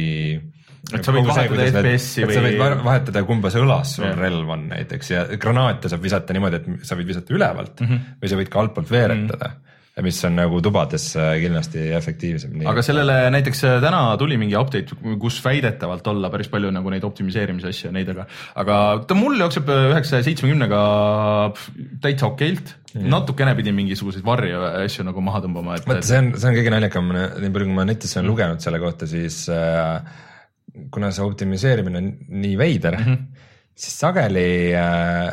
et 0.94 1.06
sa 1.06 1.14
võid 1.16 1.30
vahetada 1.30 1.68
FPS-i 1.70 2.26
või. 2.26 2.38
sa 2.38 2.46
võid 2.48 2.82
vahetada, 2.88 3.24
kumbas 3.28 3.58
õlas 3.62 3.94
sul 4.00 4.08
yeah. 4.08 4.18
relv 4.26 4.50
on 4.56 4.66
näiteks 4.72 5.14
ja 5.14 5.28
granaate 5.38 5.92
saab 5.92 6.02
visata 6.06 6.36
niimoodi, 6.36 6.62
et 6.62 6.90
sa 6.90 6.98
võid 6.98 7.14
visata 7.14 7.36
ülevalt 7.36 7.78
mm 7.78 7.92
-hmm. 7.92 8.18
või 8.24 8.34
sa 8.34 8.42
võid 8.42 8.52
ka 8.54 8.64
altpoolt 8.64 8.92
veeretada 8.94 9.52
mm. 9.52 9.54
-hmm 9.54 9.70
mis 10.02 10.18
on 10.26 10.34
nagu 10.34 10.58
tubades 10.66 11.12
äh, 11.20 11.36
kindlasti 11.44 11.84
efektiivsem. 11.94 12.56
aga 12.70 12.82
sellele 12.86 13.18
näiteks 13.36 13.60
äh, 13.70 13.76
täna 13.84 14.02
tuli 14.18 14.40
mingi 14.42 14.56
update, 14.58 14.96
kus 15.22 15.38
väidetavalt 15.46 16.08
olla 16.10 16.32
päris 16.34 16.50
palju 16.50 16.72
nagu 16.74 16.90
neid 16.90 17.06
optimiseerimise 17.06 17.70
asju 17.70 17.92
ja 17.92 17.94
neid, 17.94 18.10
aga, 18.10 18.26
aga 18.64 18.78
ta 19.06 19.18
mul 19.18 19.38
jookseb 19.38 19.70
üheksasaja 19.70 20.26
seitsmekümnega 20.26 20.80
täitsa 22.02 22.32
okeilt 22.32 22.74
mm.. 22.96 23.06
natukene 23.14 23.54
pidi 23.60 23.76
mingisuguseid 23.78 24.26
varje 24.26 24.58
asju 24.82 25.06
nagu 25.06 25.22
maha 25.26 25.44
tõmbama, 25.46 25.78
et. 25.78 25.86
vaata, 25.90 26.08
see 26.10 26.24
on, 26.24 26.32
see 26.40 26.50
on 26.50 26.58
kõige 26.58 26.74
naljakam, 26.74 27.14
nii 27.14 27.54
palju 27.54 27.70
kui 27.70 27.78
ma 27.78 27.86
netis 27.90 28.18
olen 28.18 28.32
lugenud 28.32 28.66
selle 28.66 28.82
kohta, 28.82 29.10
siis 29.14 29.44
äh, 29.54 30.02
kuna 30.94 31.14
see 31.14 31.28
optimiseerimine 31.28 32.02
on 32.02 32.10
nii 32.34 32.58
veider 32.58 32.98
mm, 32.98 33.06
-hmm. 33.06 33.46
siis 33.78 34.02
sageli 34.02 34.50
äh, 34.74 35.30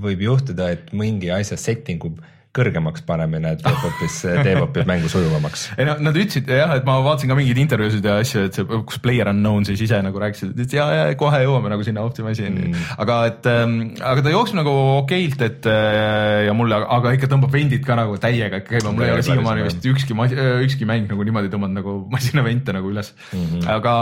võib 0.00 0.24
juhtuda, 0.30 0.72
et 0.72 0.96
mingi 0.96 1.28
asja 1.34 1.60
setting 1.60 2.08
ub 2.08 2.24
kõrgemaks 2.58 3.04
panemine 3.06 3.54
teeb 3.60 3.82
hoopis, 3.84 4.18
teeb 4.26 4.60
hoopis 4.62 4.88
mängu 4.88 5.10
sujuvamaks. 5.12 5.68
ei 5.78 5.88
no 5.88 5.96
nad 6.02 6.18
ütlesid 6.18 6.50
jah, 6.52 6.74
et 6.78 6.86
ma 6.88 6.98
vaatasin 7.04 7.32
ka 7.32 7.38
mingeid 7.38 7.60
intervjuusid 7.64 8.08
ja 8.08 8.18
asju, 8.22 8.46
et 8.48 8.58
see, 8.58 8.80
kus 8.88 9.00
Player 9.04 9.30
Unknown 9.32 9.66
siis 9.68 9.82
ise 9.86 10.00
nagu 10.04 10.22
rääkisid, 10.22 10.54
et 10.64 10.74
ja, 10.76 10.88
ja 10.96 11.06
kohe 11.18 11.42
jõuame 11.44 11.72
nagu 11.72 11.86
sinna 11.86 12.04
optimiseerimiseni 12.08 12.72
mm., 12.72 12.96
aga 13.04 13.20
et 13.30 13.48
ähm,, 13.52 13.78
aga 14.12 14.24
ta 14.26 14.34
jookseb 14.34 14.60
nagu 14.60 14.74
okeilt, 14.98 15.44
et 15.46 15.70
äh, 15.70 16.48
ja 16.48 16.56
mulle, 16.56 16.80
aga 16.98 17.14
ikka 17.16 17.30
tõmbab 17.30 17.54
vendid 17.54 17.86
ka 17.86 17.98
nagu 17.98 18.18
täiega 18.22 18.62
käima, 18.66 18.92
mul 18.92 19.06
ei 19.06 19.14
ole 19.16 19.26
siiamaani 19.26 19.68
vist 19.68 19.88
ükski, 19.92 20.18
ükski 20.66 20.88
mäng 20.88 21.08
nagu 21.10 21.26
niimoodi 21.26 21.52
tõmmanud 21.52 21.82
nagu 21.82 21.96
masinavente 22.14 22.74
nagu 22.76 22.92
üles 22.92 23.14
mm, 23.32 23.46
-hmm. 23.46 23.72
aga 23.78 23.94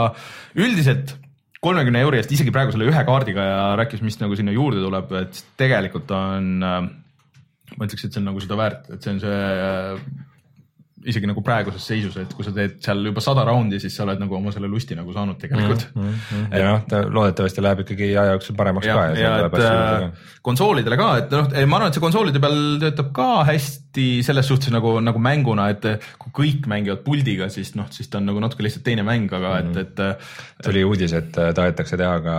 üldiselt 0.57 1.17
kolmekümne 1.67 2.03
euri 2.05 2.21
eest 2.21 2.33
isegi 2.35 2.53
praegu 2.55 2.75
selle 2.75 2.89
ühe 2.91 3.03
kaardiga 3.09 3.47
ja 3.47 3.65
rääkis, 3.81 4.03
mis 4.05 4.19
nagu 4.21 4.37
sinna 4.39 4.55
juurde 4.55 4.83
tuleb, 4.85 5.13
et 5.23 5.43
tegelikult 5.59 6.13
on 6.15 6.53
äh, 6.63 6.79
ma 7.75 7.89
ütleks, 7.89 8.07
et 8.07 8.15
see 8.15 8.23
on 8.23 8.31
nagu 8.31 8.43
seda 8.43 8.59
väärt, 8.59 8.89
et 8.95 9.03
see 9.03 9.15
on 9.17 9.23
see 9.23 9.43
äh, 9.67 10.01
isegi 11.07 11.29
nagu 11.29 11.43
praeguses 11.45 11.85
seisus, 11.87 12.17
et 12.19 12.33
kui 12.35 12.45
sa 12.47 12.53
teed 12.55 12.79
seal 12.83 13.05
juba 13.11 13.23
sada 13.23 13.45
raundi, 13.47 13.79
siis 13.83 13.95
sa 13.95 14.05
oled 14.07 14.21
nagu 14.23 14.37
oma 14.39 14.53
selle 14.55 14.69
lusti 14.71 14.97
nagu 14.99 15.13
saanud 15.15 15.39
tegelikult 15.41 15.85
mm. 15.93 16.09
-hmm. 16.09 16.57
ja 16.57 16.71
noh, 16.73 16.81
ta 16.89 17.03
loodetavasti 17.05 17.63
läheb 17.63 17.83
ikkagi 17.85 18.09
aja 18.15 18.35
jooksul 18.35 18.57
paremaks 18.59 18.89
ja, 18.89 18.97
ka. 18.97 19.05
ja, 19.15 19.35
ja 19.37 19.47
et 19.47 19.59
äh, 19.61 20.27
konsoolidele 20.47 20.99
ka, 20.99 21.09
et 21.23 21.37
noh, 21.37 21.53
ma 21.69 21.81
arvan, 21.81 21.93
et 21.93 21.99
see 21.99 22.05
konsoolide 22.07 22.43
peal 22.43 22.59
töötab 22.83 23.13
ka 23.17 23.29
hästi 23.51 24.09
selles 24.27 24.51
suhtes 24.51 24.75
nagu, 24.75 24.97
nagu 25.05 25.23
mänguna, 25.23 25.69
et 25.77 25.87
kui 26.23 26.35
kõik 26.43 26.69
mängivad 26.71 27.05
puldiga, 27.07 27.51
siis 27.53 27.75
noh, 27.79 27.91
siis 27.95 28.11
ta 28.11 28.19
on 28.23 28.31
nagu 28.33 28.43
natuke 28.43 28.67
lihtsalt 28.67 28.87
teine 28.87 29.07
mäng, 29.07 29.31
aga 29.31 29.61
mm 29.61 29.73
-hmm. 29.73 29.81
et, 29.85 30.01
et. 30.01 30.65
tuli 30.65 30.85
uudis, 30.85 31.13
et 31.13 31.33
tahetakse 31.33 31.97
teha 31.97 32.21
ka 32.25 32.39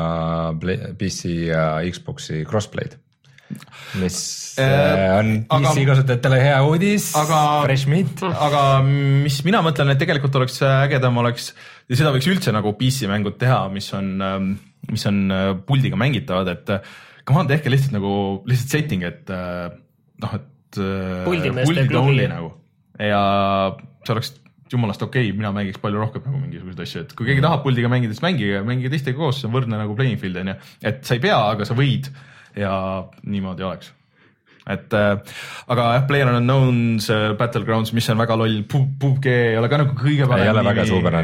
PC 0.97 1.47
ja 1.53 1.67
Xbox'i 1.87 2.43
crossplay'd 2.43 2.99
mis 4.01 4.17
äh, 4.59 5.17
on 5.19 5.63
PC 5.63 5.85
kasutajatele 5.87 6.39
hea 6.41 6.57
uudis, 6.67 7.09
fresh 7.15 7.89
meat. 7.91 8.23
aga 8.27 8.63
mis 8.85 9.39
mina 9.47 9.61
mõtlen, 9.65 9.93
et 9.93 10.01
tegelikult 10.01 10.35
oleks 10.39 10.59
ägedam 10.67 11.19
oleks 11.23 11.51
ja 11.87 11.99
seda 11.99 12.13
võiks 12.15 12.29
üldse 12.31 12.53
nagu 12.55 12.73
PC 12.79 13.09
mängud 13.11 13.37
teha, 13.41 13.63
mis 13.73 13.89
on, 13.97 14.13
ähm, 14.23 14.49
mis 14.91 15.05
on 15.09 15.23
äh, 15.33 15.51
puldiga 15.67 15.99
mängitavad, 15.99 16.51
et 16.55 16.73
come 17.27 17.43
on, 17.43 17.51
tehke 17.51 17.71
lihtsalt 17.71 17.95
nagu 17.97 18.11
lihtsalt 18.49 18.75
setting, 18.75 19.07
et 19.07 19.31
äh, 19.33 19.69
noh, 20.23 20.35
et 20.39 20.81
puldimeeste 21.25 21.87
klubi. 21.87 22.27
nagu. 22.27 22.51
Ja 22.99 23.21
see 24.03 24.13
oleks 24.15 24.35
jumalast 24.71 25.03
okei 25.05 25.29
okay,, 25.29 25.37
mina 25.37 25.51
mängiks 25.55 25.79
palju 25.81 25.99
rohkem 26.01 26.25
nagu 26.27 26.39
mingisuguseid 26.41 26.81
asju, 26.83 27.03
et 27.05 27.13
kui 27.17 27.29
keegi 27.29 27.43
tahab 27.43 27.63
puldiga 27.65 27.91
mängida, 27.91 28.15
siis 28.15 28.23
mängige, 28.25 28.61
mängige 28.67 28.91
teistega 28.93 29.19
koos, 29.19 29.39
see 29.41 29.49
on 29.49 29.55
võrdne 29.55 29.79
nagu 29.79 29.95
playing 29.97 30.19
field 30.21 30.39
on 30.41 30.51
ju, 30.51 30.57
et 30.91 30.99
sa 31.07 31.15
ei 31.15 31.23
pea, 31.23 31.37
aga 31.53 31.67
sa 31.67 31.77
võid 31.77 32.09
ja 32.57 32.73
niimoodi 33.23 33.67
oleks 33.67 33.93
et 34.67 34.95
äh, 34.97 35.35
aga 35.71 35.91
jah, 35.95 36.07
Player 36.09 36.31
Unknown's 36.31 37.07
äh, 37.13 37.29
Battlegrounds, 37.39 37.93
mis 37.95 38.09
on 38.11 38.19
väga 38.19 38.35
loll, 38.39 38.65
PUBG 38.67 39.29
ei 39.31 39.55
ole 39.59 39.69
ka 39.71 39.79
nagu 39.83 39.95
kõige 39.97 40.27
parem 40.27 40.49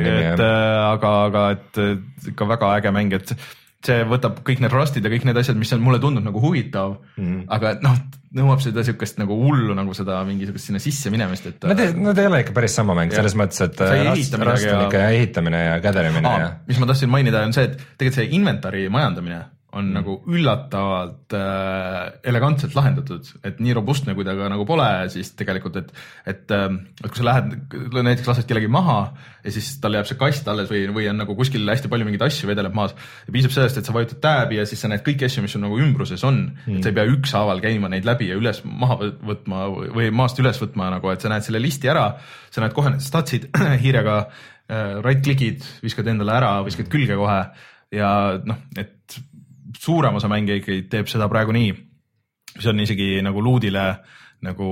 nimi 0.06 0.24
jah. 0.30 0.38
Äh, 0.38 0.78
aga, 0.94 1.12
aga 1.28 1.44
et 1.58 2.32
ikka 2.34 2.48
väga 2.54 2.72
äge 2.80 2.96
mäng, 2.96 3.18
et 3.20 3.36
see 3.84 4.04
võtab 4.08 4.38
kõik 4.48 4.62
need 4.64 4.72
rustid 4.72 5.04
ja 5.04 5.12
kõik 5.12 5.26
need 5.28 5.38
asjad, 5.42 5.58
mis 5.60 5.74
on 5.76 5.82
mulle 5.84 6.00
tundnud 6.00 6.24
nagu 6.24 6.40
huvitav 6.40 6.94
mm., 7.20 7.42
aga 7.52 7.74
noh, 7.84 7.98
nõuab 8.40 8.62
seda 8.64 8.86
siukest 8.88 9.20
nagu 9.20 9.36
hullu 9.38 9.76
nagu 9.76 9.92
seda 9.98 10.22
mingisugust 10.28 10.70
sinna 10.70 10.80
sisse 10.80 11.12
minemist, 11.12 11.50
et. 11.52 11.68
Nad 11.68 11.82
ei, 11.84 11.92
nad 12.00 12.22
ei 12.22 12.30
ole 12.30 12.40
ikka 12.46 12.56
päris 12.56 12.78
sama 12.80 12.96
mäng 12.96 13.12
selles 13.12 13.36
mõttes, 13.40 13.60
et 13.66 13.84
rast, 13.84 14.38
rast 14.40 14.70
on 14.72 14.86
ikka 14.86 15.04
ehitamine 15.10 15.66
ja 15.66 15.76
kädelemine 15.84 16.32
Aa, 16.32 16.46
ja. 16.46 16.54
mis 16.70 16.80
ma 16.80 16.88
tahtsin 16.90 17.12
mainida, 17.12 17.44
on 17.44 17.52
see, 17.56 17.68
et 17.68 17.76
tegelikult 18.00 18.22
see 18.22 18.32
inventar'i 18.40 18.88
majandamine 18.94 19.42
on 19.74 19.88
mm. 19.88 19.94
nagu 19.98 20.16
üllatavalt 20.30 21.34
äh, 21.38 22.20
elegantselt 22.30 22.76
lahendatud, 22.78 23.28
et 23.46 23.62
nii 23.64 23.74
robustne 23.78 24.14
kui 24.18 24.26
ta 24.28 24.36
ka 24.38 24.50
nagu 24.52 24.66
pole, 24.70 24.88
siis 25.14 25.34
tegelikult, 25.40 25.80
et, 25.82 25.90
et, 26.30 26.54
äh, 26.54 26.68
et 27.02 27.10
kui 27.10 27.20
sa 27.20 27.28
lähed, 27.28 27.56
näiteks 27.96 28.30
lased 28.30 28.48
kellegi 28.50 28.70
maha 28.72 29.00
ja 29.44 29.54
siis 29.54 29.74
tal 29.84 29.98
jääb 29.98 30.08
see 30.10 30.20
kast 30.20 30.48
alles 30.52 30.70
või, 30.72 30.86
või 30.94 31.10
on 31.12 31.20
nagu 31.24 31.36
kuskil 31.38 31.66
hästi 31.70 31.92
palju 31.92 32.08
mingeid 32.08 32.26
asju 32.28 32.50
vedeleb 32.52 32.78
maas. 32.78 32.96
ja 33.28 33.36
piisab 33.36 33.56
sellest, 33.56 33.82
et 33.82 33.90
sa 33.90 33.96
vajutad 33.96 34.22
tääbi 34.24 34.62
ja 34.62 34.68
siis 34.70 34.84
sa 34.84 34.92
näed 34.92 35.04
kõiki 35.06 35.28
asju, 35.28 35.44
mis 35.46 35.58
sul 35.58 35.66
nagu 35.66 35.82
ümbruses 35.82 36.24
on 36.28 36.40
mm., 36.54 36.78
et 36.78 36.86
sa 36.86 36.94
ei 36.94 36.98
pea 37.00 37.10
ükshaaval 37.18 37.64
käima 37.64 37.92
neid 37.92 38.08
läbi 38.08 38.30
ja 38.30 38.40
üles 38.40 38.62
maha 38.68 39.00
võtma 39.26 39.66
või 39.98 40.10
maast 40.16 40.40
üles 40.44 40.62
võtma 40.62 40.94
nagu, 40.94 41.12
et 41.12 41.24
sa 41.24 41.34
näed 41.34 41.46
selle 41.48 41.62
listi 41.64 41.92
ära, 41.92 42.12
sa 42.54 42.64
näed 42.64 42.78
kohe 42.78 42.94
need 42.94 43.06
statsid 43.06 43.50
hiirega 43.84 44.18
äh,, 44.24 45.00
right 45.02 45.26
click'id, 45.26 45.66
viskad 45.84 46.08
endale 46.14 46.38
ära, 46.38 46.56
viskad 46.68 46.92
külge 46.94 47.18
kohe 47.20 47.42
ja 47.94 48.10
noh, 48.46 48.62
et 48.80 49.03
suurem 49.84 50.20
osa 50.20 50.32
mänge 50.32 50.60
ikkagi 50.62 50.86
teeb 50.92 51.10
seda 51.12 51.30
praegu 51.32 51.56
nii, 51.56 51.72
mis 52.58 52.70
on 52.70 52.84
isegi 52.84 53.16
nagu 53.26 53.44
luudile 53.44 53.88
nagu 54.44 54.68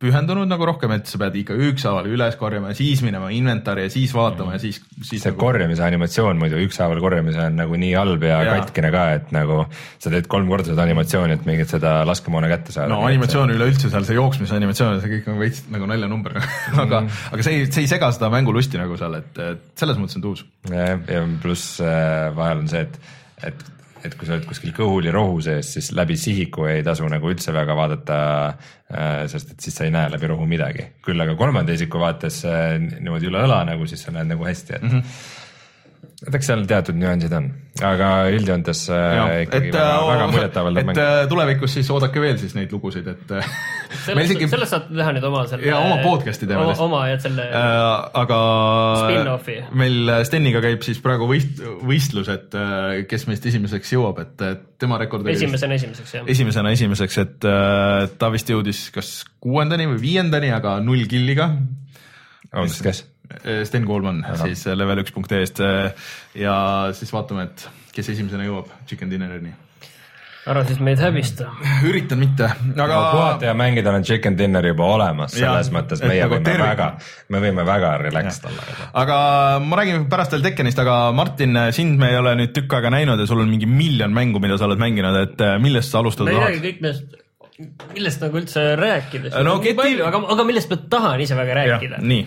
pühendunud 0.00 0.48
nagu 0.48 0.64
rohkem, 0.64 0.94
et 0.96 1.08
sa 1.10 1.18
pead 1.20 1.34
ikka 1.42 1.56
ükshaaval 1.68 2.06
üles 2.08 2.36
korjama 2.40 2.70
ja 2.72 2.76
siis 2.78 3.02
minema 3.04 3.28
inventari 3.36 3.84
ja 3.84 3.92
siis 3.92 4.14
vaatama 4.16 4.54
ja 4.54 4.60
siis, 4.62 4.78
siis. 5.02 5.20
see 5.20 5.32
nagu... 5.34 5.40
korjamise 5.42 5.84
animatsioon 5.84 6.40
muidu 6.40 6.60
ükshaaval 6.64 7.02
korjamise 7.04 7.42
on 7.44 7.58
nagu 7.60 7.80
nii 7.82 7.90
halb 7.98 8.24
ja, 8.24 8.38
ja 8.46 8.54
katkine 8.62 8.88
ka, 8.94 9.02
et 9.18 9.34
nagu 9.36 9.66
sa 10.00 10.12
teed 10.14 10.28
kolm 10.32 10.48
korda 10.48 10.70
seda 10.72 10.86
animatsiooni, 10.88 11.36
et 11.36 11.44
mingit 11.48 11.72
seda 11.72 11.98
laskemoona 12.08 12.48
kätte 12.52 12.72
saada. 12.72 12.88
no 12.94 13.02
animatsioon 13.08 13.52
üleüldse 13.58 13.92
seal, 13.92 14.06
see 14.08 14.16
jooksmise 14.16 14.56
animatsioon, 14.56 15.02
see 15.04 15.12
kõik 15.18 15.28
on 15.34 15.40
veits 15.42 15.66
nagu 15.74 15.90
naljanumber 15.90 16.38
aga 16.86 17.02
mm., 17.02 17.26
aga 17.36 17.44
see 17.44 17.58
ei, 17.58 17.66
see 17.68 17.84
ei 17.84 17.92
sega 17.92 18.08
seda 18.16 18.32
mängulusti 18.32 18.80
nagu 18.80 18.96
seal, 19.00 19.20
et, 19.20 19.42
et 19.50 19.84
selles 19.84 20.00
mõttes 20.00 20.16
on 20.16 20.24
tuus. 20.30 20.46
ja, 20.72 20.94
ja 20.96 21.26
pluss 21.44 21.76
äh, 21.84 22.30
vahel 22.36 22.64
on 22.64 22.72
see, 22.72 22.88
et, 22.88 23.12
et 23.52 23.68
et 24.04 24.14
kui 24.16 24.28
sa 24.28 24.36
oled 24.36 24.46
kuskil 24.48 24.72
kõhul 24.76 25.08
ja 25.08 25.14
rohu 25.14 25.40
sees, 25.44 25.74
siis 25.76 25.90
läbi 25.96 26.16
sihiku 26.20 26.66
ei 26.70 26.84
tasu 26.86 27.08
nagu 27.10 27.30
üldse 27.32 27.52
väga 27.56 27.76
vaadata, 27.76 28.20
äh, 28.92 29.26
sest 29.32 29.54
et 29.54 29.66
siis 29.66 29.76
sa 29.76 29.86
ei 29.86 29.94
näe 29.94 30.10
läbi 30.12 30.30
rohu 30.30 30.46
midagi. 30.48 30.86
küll 31.04 31.20
aga 31.20 31.36
kolmanda 31.36 31.76
isiku 31.76 32.00
vaates 32.02 32.44
äh, 32.48 32.78
niimoodi 32.80 33.30
üle 33.30 33.44
õla 33.46 33.64
nagu, 33.68 33.86
siis 33.86 34.06
sa 34.06 34.14
näed 34.14 34.32
nagu 34.32 34.46
hästi, 34.46 34.76
et 34.78 34.82
mm. 34.88 34.96
-hmm 34.96 35.38
eks 36.28 36.50
seal 36.50 36.64
teatud 36.68 36.98
nüansid 37.00 37.32
on, 37.32 37.46
aga 37.86 38.08
üldjoontes 38.34 38.82
äh, 38.92 39.20
ikkagi 39.46 39.70
et, 39.70 39.76
väga, 39.76 39.84
äh, 39.96 40.08
väga 40.10 40.26
muljetavaldav 40.34 40.88
mäng. 40.90 41.00
et 41.00 41.30
tulevikus 41.32 41.76
siis 41.78 41.90
oodake 41.94 42.20
veel 42.20 42.36
siis 42.40 42.52
neid 42.56 42.72
lugusid, 42.74 43.08
et 43.08 43.32
sellest, 43.32 44.26
isegi... 44.26 44.48
sellest 44.52 44.74
saad 44.74 44.90
teha 44.92 45.14
nüüd 45.16 45.26
oma 45.30 45.44
selle. 45.48 45.68
ja 45.70 45.78
oma 45.80 46.00
podcast'i 46.04 46.48
teeme 46.50 46.66
lihtsalt. 46.68 46.84
oma 46.86 47.02
ja 47.08 47.20
selle 47.24 47.46
äh,. 47.48 47.92
aga 48.22 48.40
spin-off'i. 49.04 49.56
meil 49.82 50.12
Steniga 50.28 50.62
käib 50.64 50.84
siis 50.84 51.00
praegu 51.04 51.28
võist-, 51.30 51.62
võistlus, 51.88 52.28
et 52.32 52.58
kes 53.08 53.26
meist 53.30 53.48
esimeseks 53.48 53.96
jõuab, 53.96 54.20
et 54.26 54.44
tema 54.80 55.00
rekord 55.00 55.28
esimesena 55.32 55.76
esimeseks, 55.80 56.14
jah. 56.18 56.28
esimesena 56.36 56.72
esimeseks, 56.76 57.20
et 57.24 57.48
äh, 57.48 58.04
ta 58.20 58.30
vist 58.32 58.52
jõudis 58.52 58.88
kas 58.94 59.14
kuuendani 59.40 59.88
või 59.90 60.02
viiendani, 60.04 60.52
aga 60.52 60.78
null 60.84 61.08
killiga. 61.10 61.52
vabandust, 62.50 62.84
kes? 62.84 63.04
Äh, 63.44 63.62
Sten 63.64 63.84
Koolman 63.86 64.24
siis 64.42 64.66
äh, 64.66 64.74
level 64.76 64.98
üks.ee-st 65.04 65.60
äh, 65.62 66.06
ja 66.34 66.54
siis 66.96 67.12
vaatame, 67.14 67.44
et 67.50 67.68
kes 67.94 68.08
esimesena 68.14 68.42
jõuab 68.48 68.70
chicken 68.90 69.10
dinner'ini. 69.12 69.52
ära 70.50 70.64
siis 70.66 70.80
meid 70.82 70.98
häbista. 70.98 71.46
üritan 71.86 72.18
mitte, 72.18 72.48
no 72.74 72.82
aga 72.88 72.98
puhata 73.12 73.46
ja 73.50 73.54
mängida 73.54 73.92
on 73.94 74.02
chicken 74.08 74.34
dinner 74.38 74.66
juba 74.66 74.88
olemas, 74.96 75.34
selles 75.36 75.68
Jaa, 75.70 75.74
mõttes 75.76 76.02
meie 76.02 76.24
nagu 76.24 76.34
võime 76.38 76.48
tervik- 76.48 76.64
väga, 76.72 76.88
me 77.28 77.42
võime 77.44 77.66
väga 77.68 77.92
relaxed 78.02 78.48
olla. 78.50 78.66
aga 79.04 79.18
ma 79.62 79.78
räägin 79.82 80.08
pärast 80.10 80.32
veel 80.34 80.42
Tekkenist, 80.48 80.78
aga 80.82 80.98
Martin, 81.12 81.58
sind 81.76 82.00
me 82.02 82.10
ei 82.10 82.18
ole 82.18 82.34
nüüd 82.40 82.54
tükk 82.56 82.74
aega 82.80 82.90
näinud 82.96 83.20
ja 83.20 83.26
sul 83.30 83.44
on 83.44 83.50
mingi 83.52 83.68
miljon 83.70 84.10
mängu, 84.16 84.40
mida 84.42 84.58
sa 84.58 84.66
oled 84.66 84.80
mänginud, 84.82 85.20
et 85.22 85.46
millest 85.62 85.92
sa 85.94 86.02
alustada 86.02 86.32
ma 86.32 86.34
ei 86.34 86.40
tahad 86.40 86.54
räägi? 86.56 86.66
kõik 86.66 86.82
nendest, 86.82 87.18
millest 87.94 88.22
nagu 88.26 88.40
üldse 88.42 88.68
rääkida, 88.80 89.34
No 89.38 89.42
no, 89.52 89.58
Keti- 89.62 89.76
palju, 89.78 90.06
aga, 90.08 90.24
aga 90.34 90.44
millest 90.50 90.70
ma 90.72 90.80
tahan 90.98 91.20
ise 91.28 91.36
väga 91.38 91.60
rääkida, 91.62 92.00
nii, 92.02 92.26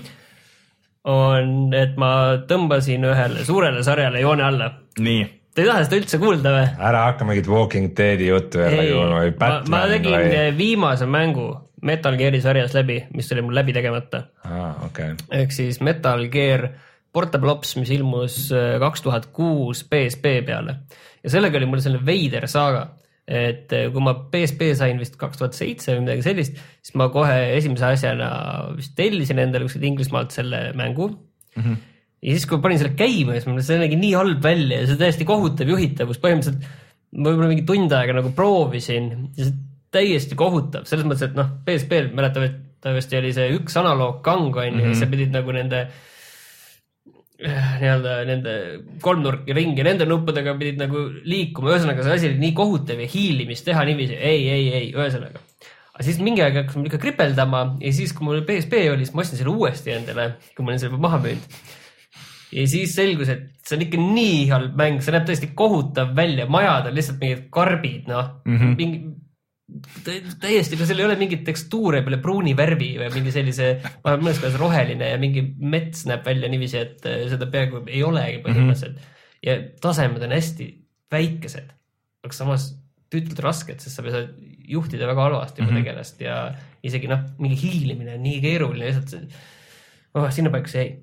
on, 1.10 1.74
et 1.76 1.98
ma 2.00 2.10
tõmbasin 2.48 3.04
ühele 3.10 3.44
suurele 3.48 3.84
sarjale 3.84 4.22
joone 4.24 4.44
alla. 4.44 4.70
nii, 5.00 5.24
Te 5.54 5.62
ei 5.62 5.68
taha 5.70 5.84
seda 5.86 6.00
üldse 6.00 6.18
kuulda 6.18 6.50
või? 6.56 6.70
ära 6.82 7.04
hakka 7.12 7.26
mingit 7.30 7.48
Walking 7.52 7.92
Deadi 7.98 8.26
juttu 8.32 8.58
jälle 8.64 8.88
kuulma 8.90 9.20
või 9.22 9.34
ma, 9.36 9.36
ma 9.38 9.50
Batman 9.60 9.92
tegin 9.92 10.16
või. 10.18 10.48
viimase 10.58 11.06
mängu 11.06 11.46
Metal 11.84 12.16
Gear'i 12.18 12.40
sarjas 12.42 12.74
läbi, 12.74 13.02
mis 13.14 13.30
oli 13.36 13.42
mul 13.46 13.54
läbi 13.60 13.74
tegemata. 13.76 14.24
aa, 14.48 14.72
okei. 14.88 15.12
ehk 15.44 15.52
siis 15.54 15.82
Metal 15.82 16.26
Gear 16.34 16.70
Portable 17.14 17.52
Ops, 17.52 17.76
mis 17.78 17.92
ilmus 17.94 18.48
äh, 18.56 18.80
kaks 18.82 19.02
tuhat 19.06 19.28
kuus 19.36 19.84
PSP 19.86 20.40
peale 20.48 20.80
ja 21.24 21.30
sellega 21.30 21.60
oli 21.60 21.68
mul 21.70 21.84
selline 21.86 22.06
veider 22.08 22.48
saaga, 22.50 22.88
et 23.24 23.72
äh, 23.72 23.88
kui 23.94 24.04
ma 24.04 24.16
PSP 24.32 24.74
sain 24.76 25.00
vist 25.00 25.16
kaks 25.20 25.40
tuhat 25.40 25.56
seitse 25.56 25.94
või 25.96 26.04
midagi 26.04 26.26
sellist, 26.26 26.60
siis 26.84 26.96
ma 27.00 27.08
kohe 27.14 27.38
esimese 27.56 27.88
asjana 27.94 28.30
vist 28.76 28.96
tellisin 28.98 29.40
endale 29.40 29.68
kuskilt 29.68 29.88
Inglismaalt 29.88 30.36
selle 30.36 30.66
mängu 30.76 31.08
mm. 31.08 31.62
-hmm. 31.62 31.78
ja 32.20 32.36
siis, 32.36 32.48
kui 32.50 32.60
panin 32.64 32.82
selle 32.82 32.98
käima, 33.00 33.38
siis 33.38 33.48
ma 33.48 33.56
mõtlesin, 33.56 33.70
see 33.70 33.84
nägi 33.86 34.00
nii 34.02 34.14
halb 34.20 34.44
välja 34.44 34.82
ja 34.82 34.90
see 34.90 35.00
täiesti 35.00 35.28
kohutav 35.30 35.72
juhitavus, 35.72 36.20
põhimõtteliselt 36.20 36.68
ma 37.14 37.30
võib-olla 37.30 37.52
mingi 37.54 37.68
tund 37.70 37.96
aega 37.96 38.18
nagu 38.20 38.34
proovisin 38.36 39.12
ja 39.38 39.48
see 39.48 39.56
täiesti 39.94 40.36
kohutav, 40.36 40.88
selles 40.90 41.06
mõttes, 41.08 41.30
et 41.30 41.36
noh, 41.38 41.52
PSP-l 41.64 42.12
mäletatavasti 42.18 43.20
oli 43.22 43.32
see 43.36 43.52
üks 43.56 43.78
analoogkang 43.80 44.58
on 44.58 44.82
ju 44.82 44.96
sa 44.98 45.08
pidid 45.08 45.32
nagu 45.32 45.54
nende 45.56 45.86
eh, 45.86 46.13
nii-öelda 47.44 48.16
nende 48.28 48.54
kolmnurki 49.04 49.56
ringi, 49.56 49.84
nende 49.86 50.08
nuppudega 50.10 50.56
pidid 50.60 50.82
nagu 50.82 51.06
liikuma, 51.28 51.74
ühesõnaga 51.74 52.06
see 52.06 52.18
asi 52.18 52.30
oli 52.32 52.42
nii 52.42 52.56
kohutav 52.58 53.02
ja 53.04 53.10
hiilimist 53.10 53.68
teha 53.68 53.84
niiviisi, 53.90 54.18
ei, 54.18 54.44
ei, 54.54 54.68
ei, 54.80 54.90
ühesõnaga. 54.96 55.42
aga 55.94 56.06
siis 56.08 56.20
mingi 56.24 56.44
aeg 56.46 56.62
hakkas 56.62 56.80
mul 56.80 56.90
ikka 56.90 57.02
kripeldama 57.04 57.64
ja 57.84 57.94
siis, 57.96 58.14
kui 58.16 58.28
mul 58.28 58.44
PSP 58.48 58.86
oli, 58.92 59.06
siis 59.06 59.16
ma 59.16 59.26
ostsin 59.26 59.42
selle 59.42 59.56
uuesti 59.56 59.96
endale, 59.96 60.30
kui 60.56 60.66
ma 60.66 60.74
olin 60.74 60.84
selle 60.84 61.02
maha 61.04 61.20
müünud. 61.26 61.60
ja 62.60 62.68
siis 62.70 62.96
selgus, 62.96 63.34
et 63.34 63.50
see 63.68 63.78
on 63.78 63.86
ikka 63.88 64.06
nii 64.06 64.40
halb 64.54 64.80
mäng, 64.80 65.04
see 65.04 65.16
näeb 65.16 65.28
tõesti 65.28 65.52
kohutav 65.58 66.16
välja, 66.18 66.48
majad 66.52 66.90
on 66.90 66.98
lihtsalt 66.98 67.20
mingid 67.24 67.50
karbid, 67.54 68.08
noh 68.12 68.40
mm 68.46 68.58
-hmm. 68.58 68.80
mingi 68.80 69.04
täiesti, 70.06 70.76
ega 70.76 70.88
seal 70.88 71.02
ei 71.02 71.08
ole 71.08 71.18
mingit 71.20 71.44
tekstuure 71.48 72.02
peale 72.06 72.20
pruuni 72.24 72.56
värvi 72.58 72.92
või 73.02 73.10
mingi 73.16 73.34
sellise, 73.36 73.70
mõnes 74.06 74.42
kohas 74.42 74.58
roheline 74.60 75.12
ja 75.14 75.20
mingi 75.22 75.44
mets 75.60 76.06
näeb 76.10 76.26
välja 76.28 76.50
niiviisi, 76.52 76.80
et 76.82 77.08
äh, 77.10 77.26
seda 77.32 77.50
peaaegu 77.52 77.84
ei 77.88 78.04
olegi 78.06 78.42
põhimõtteliselt 78.46 78.98
mm. 78.98 79.04
-hmm. 79.04 79.46
ja 79.48 79.58
tasemed 79.84 80.26
on 80.28 80.36
hästi 80.36 80.70
väikesed, 81.14 81.74
aga 82.26 82.38
samas 82.38 82.72
tüütult 83.14 83.42
rasked, 83.46 83.82
sest 83.84 84.00
sa 84.00 84.06
pead 84.06 84.34
juhtida 84.70 85.08
väga 85.10 85.28
halvasti 85.30 85.62
oma 85.62 85.72
mm 85.72 85.78
-hmm. 85.78 85.84
tegelast 85.84 86.22
ja 86.22 86.38
isegi 86.84 87.10
noh, 87.12 87.26
mingi 87.40 87.60
hiilimine 87.62 88.18
on 88.18 88.24
nii 88.24 88.42
keeruline, 88.42 88.86
lihtsalt 88.86 89.34
oh, 90.16 90.30
sinnapaika 90.32 90.72
see 90.72 90.84
jäi. 90.84 91.00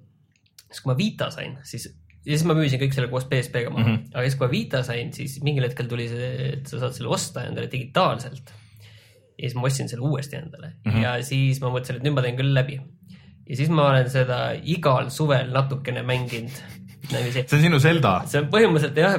siis 0.67 0.81
kui 0.81 0.93
ma 0.93 0.99
Vita 0.99 1.31
sain, 1.31 1.59
siis 1.65 1.89
ja 2.25 2.35
siis 2.35 2.45
ma 2.49 2.57
müüsin 2.57 2.81
kõik 2.81 2.95
selle 2.97 3.09
koos 3.13 3.27
PSP-ga 3.31 3.73
maha 3.73 3.87
mm, 3.87 3.95
-hmm. 3.95 4.15
aga 4.15 4.25
siis 4.27 4.37
kui 4.39 4.47
ma 4.47 4.53
Vita 4.53 4.83
sain, 4.87 5.13
siis 5.17 5.39
mingil 5.45 5.67
hetkel 5.67 5.89
tuli 5.89 6.09
see, 6.11 6.33
et 6.55 6.67
sa 6.69 6.81
saad 6.83 6.97
selle 6.97 7.13
osta 7.17 7.47
endale 7.49 7.71
digitaalselt. 7.73 8.53
Ja 9.41 9.49
siis 9.49 9.57
ma 9.59 9.69
ostsin 9.69 9.89
selle 9.91 10.07
uuesti 10.07 10.37
endale 10.37 10.73
mm 10.73 10.91
-hmm. 10.93 11.03
ja 11.05 11.15
siis 11.25 11.61
ma 11.63 11.73
mõtlesin, 11.73 12.01
et 12.01 12.07
nüüd 12.07 12.17
ma 12.17 12.25
teen 12.27 12.37
küll 12.39 12.55
läbi. 12.55 12.81
ja 13.49 13.57
siis 13.57 13.73
ma 13.73 13.89
olen 13.89 14.11
seda 14.11 14.41
igal 14.63 15.11
suvel 15.11 15.51
natukene 15.53 16.03
mänginud. 16.03 16.61
see 17.11 17.57
on 17.57 17.63
sinu 17.65 17.79
Zelda. 17.81 18.13
see 18.27 18.43
on 18.43 18.51
põhimõtteliselt 18.53 18.99
jah, 19.01 19.17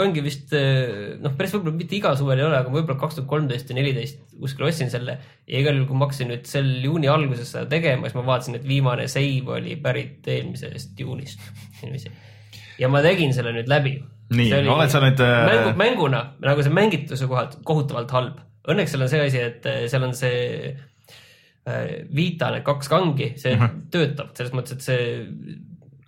ongi 0.00 0.22
vist 0.24 0.52
eh, 0.56 1.16
noh, 1.20 1.34
päris 1.36 1.52
võib-olla 1.54 1.76
mitte 1.76 1.96
igal 1.98 2.16
suvel 2.16 2.38
ei 2.38 2.46
ole, 2.46 2.60
aga 2.62 2.70
võib-olla 2.70 3.00
kaks 3.00 3.18
tuhat 3.18 3.28
kolmteist 3.28 3.70
ja 3.70 3.76
neliteist 3.76 4.22
kuskil 4.40 4.68
ostsin 4.68 4.90
selle. 4.90 5.18
ja 5.46 5.60
igal 5.60 5.74
juhul, 5.74 5.88
kui 5.88 5.98
ma 5.98 6.06
hakkasin 6.06 6.30
nüüd 6.32 6.46
sel 6.48 6.70
juuni 6.84 7.10
alguses 7.10 7.50
seda 7.50 7.66
tegema, 7.68 8.08
siis 8.08 8.16
ma 8.20 8.26
vaatasin, 8.30 8.60
et 8.60 8.68
viimane 8.68 9.08
save 9.08 9.58
oli 9.58 9.76
pärit 9.76 10.30
eelmisest 10.36 11.00
juunist. 11.00 11.42
ja 12.82 12.88
ma 12.90 13.02
tegin 13.04 13.34
selle 13.34 13.54
nüüd 13.54 13.70
läbi. 13.70 13.98
Nii, 14.34 14.50
oled 14.72 14.90
sa 14.92 15.02
nüüd, 15.04 15.20
äh, 15.20 15.44
mängu, 15.50 15.72
mänguna 15.78 16.20
nagu 16.42 16.64
see 16.64 16.72
mängituse 16.72 17.28
kohalt 17.30 17.58
kohutavalt 17.66 18.14
halb. 18.16 18.40
Õnneks 18.70 18.94
seal 18.94 19.04
on 19.04 19.12
see 19.12 19.22
asi, 19.26 19.44
et 19.44 19.66
eh, 19.68 19.84
seal 19.92 20.06
on 20.06 20.14
see 20.16 20.40
äh, 20.72 21.86
Vita 22.16 22.50
need 22.54 22.64
kaks 22.64 22.90
kangi, 22.92 23.34
see 23.40 23.54
mm 23.54 23.62
-hmm. 23.62 23.86
töötab 23.92 24.34
selles 24.36 24.54
mõttes, 24.56 24.78
et 24.78 24.84
see 24.84 25.00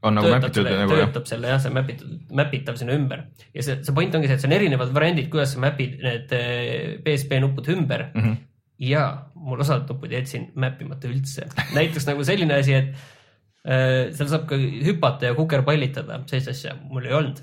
on 0.07 0.17
nagu 0.17 0.31
mäpitud 0.31 0.69
nagu 0.69 0.97
jah. 0.97 1.07
töötab 1.07 1.29
selle 1.29 1.51
jah, 1.53 1.61
see 1.63 1.75
mäpitud, 1.75 2.13
mäpitav 2.37 2.79
sinna 2.81 2.97
ümber 2.97 3.25
ja 3.55 3.65
see, 3.65 3.79
see 3.85 3.97
point 3.97 4.15
ongi 4.15 4.31
see, 4.31 4.39
et 4.39 4.45
see 4.45 4.51
on 4.51 4.57
erinevad 4.57 4.93
variandid, 4.95 5.29
kuidas 5.33 5.55
sa 5.55 5.63
mäpid 5.63 5.99
need 6.05 6.33
eh, 6.37 6.97
PSP 7.05 7.41
nupud 7.43 7.69
ümber 7.75 8.09
mm. 8.13 8.23
-hmm. 8.23 8.37
ja 8.87 9.07
mul 9.35 9.61
osad 9.65 9.89
nupud 9.89 10.13
jätsin 10.13 10.51
mäppimata 10.55 11.09
üldse, 11.11 11.49
näiteks 11.75 12.09
nagu 12.09 12.25
selline 12.25 12.61
asi, 12.61 12.75
et 12.75 12.89
äh, 13.67 14.13
seal 14.17 14.31
saab 14.33 14.47
ka 14.51 14.59
hüpata 14.59 15.31
ja 15.31 15.39
kukerpallitada, 15.39 16.21
sellist 16.31 16.53
asja 16.55 16.77
mul 16.83 17.09
ei 17.09 17.17
olnud. 17.17 17.43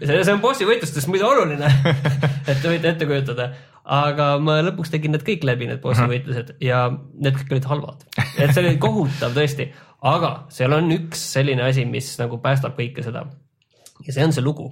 see, 0.00 0.24
see 0.24 0.34
on 0.34 0.42
bossi 0.42 0.68
võitlustes 0.68 1.08
muidu 1.10 1.28
oluline, 1.28 1.70
et 2.50 2.58
te 2.58 2.68
võite 2.70 2.94
ette 2.94 3.08
kujutada, 3.10 3.52
aga 3.84 4.34
ma 4.40 4.60
lõpuks 4.64 4.92
tegin 4.92 5.12
need 5.12 5.24
kõik 5.26 5.44
läbi, 5.44 5.68
need 5.68 5.82
bossi 5.82 6.06
võitlused 6.08 6.54
ja 6.64 6.86
need 6.92 7.36
kõik 7.36 7.52
olid 7.56 7.66
halvad, 7.68 8.06
et 8.38 8.54
see 8.54 8.62
oli 8.62 8.78
kohutav 8.86 9.34
tõesti, 9.36 9.68
aga 10.04 10.36
seal 10.52 10.72
on 10.76 10.88
üks 10.96 11.20
selline 11.36 11.66
asi, 11.66 11.84
mis 11.88 12.14
nagu 12.20 12.40
päästab 12.44 12.78
kõike 12.78 13.04
seda 13.04 13.26
ja 14.04 14.16
see 14.16 14.24
on 14.24 14.32
see 14.34 14.44
lugu. 14.44 14.70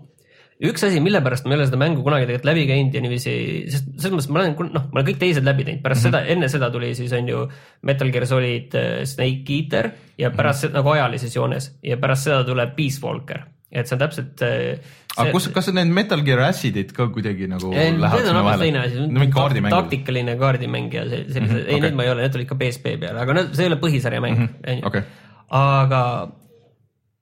üks 0.62 0.84
asi, 0.86 1.00
mille 1.02 1.18
pärast 1.24 1.44
ma 1.44 1.56
ei 1.56 1.58
ole 1.58 1.66
seda 1.68 1.78
mängu 1.80 2.04
kunagi 2.06 2.26
tegelikult 2.28 2.48
läbi 2.48 2.64
käinud 2.68 2.94
ja 2.94 3.02
niiviisi, 3.02 3.32
sest 3.72 3.88
selles 3.98 4.14
mõttes 4.14 4.28
ma 4.30 4.42
olen, 4.44 4.72
noh, 4.76 4.84
ma 4.88 5.00
olen 5.00 5.08
kõik 5.10 5.20
teised 5.20 5.46
läbi 5.46 5.66
teinud, 5.66 5.82
pärast 5.84 6.06
mm 6.06 6.12
-hmm. 6.12 6.18
seda, 6.22 6.34
enne 6.36 6.48
seda 6.52 6.70
tuli 6.70 6.92
siis 6.94 7.12
on 7.18 7.28
ju 7.28 7.40
Metal 7.82 8.12
Gear 8.14 8.26
Solid 8.30 8.76
äh, 8.78 8.90
Snake 9.04 9.56
Eater 9.56 9.90
ja 10.18 10.30
pärast 10.30 10.62
mm 10.62 10.68
-hmm. 10.68 10.70
seda 10.70 10.78
nagu 10.78 10.94
ajalises 10.94 11.36
joones 11.36 11.72
ja 11.82 11.96
pärast 11.96 12.30
seda 12.30 12.44
tuleb 12.44 12.76
Peace 12.76 13.02
Walker, 13.02 13.42
et 13.72 13.86
see 13.86 13.96
on 13.96 14.04
täpselt. 14.06 14.42
Aga 15.16 15.32
kus, 15.34 15.48
kas 15.54 15.68
need 15.76 15.90
Metal 15.92 16.22
Gear 16.26 16.40
Acidid 16.48 16.92
ka 16.96 17.06
kuidagi 17.12 17.48
nagu 17.50 17.70
Need 17.72 17.98
lähevad 18.00 18.20
on 18.20 18.26
sinna 18.28 18.42
hoopis 18.42 18.60
teine 18.64 18.78
vahele 18.82 18.92
asi, 18.92 19.00
no 19.12 19.20
mingi 19.20 19.34
kaardimängud. 19.36 19.76
taktikaline 19.78 20.36
kaardimäng 20.40 20.92
ja 20.94 21.04
see- 21.08 21.24
sellised 21.28 21.56
mm, 21.56 21.58
-hmm, 21.58 21.68
ei 21.68 21.74
okei. 21.74 21.80
need 21.88 21.94
ma 21.98 22.06
ei 22.06 22.10
ole, 22.14 22.22
need 22.22 22.38
olid 22.40 22.48
ka 22.48 22.54
PSP 22.62 22.94
peal, 23.00 23.18
aga 23.24 23.32
need, 23.38 23.50
see 23.56 23.66
ei 23.66 23.72
ole 23.72 23.80
põhisarja 23.82 24.20
mäng 24.24 24.38
mm, 24.38 24.48
-hmm, 24.62 24.86
okei. 24.86 25.02
aga 25.50 26.02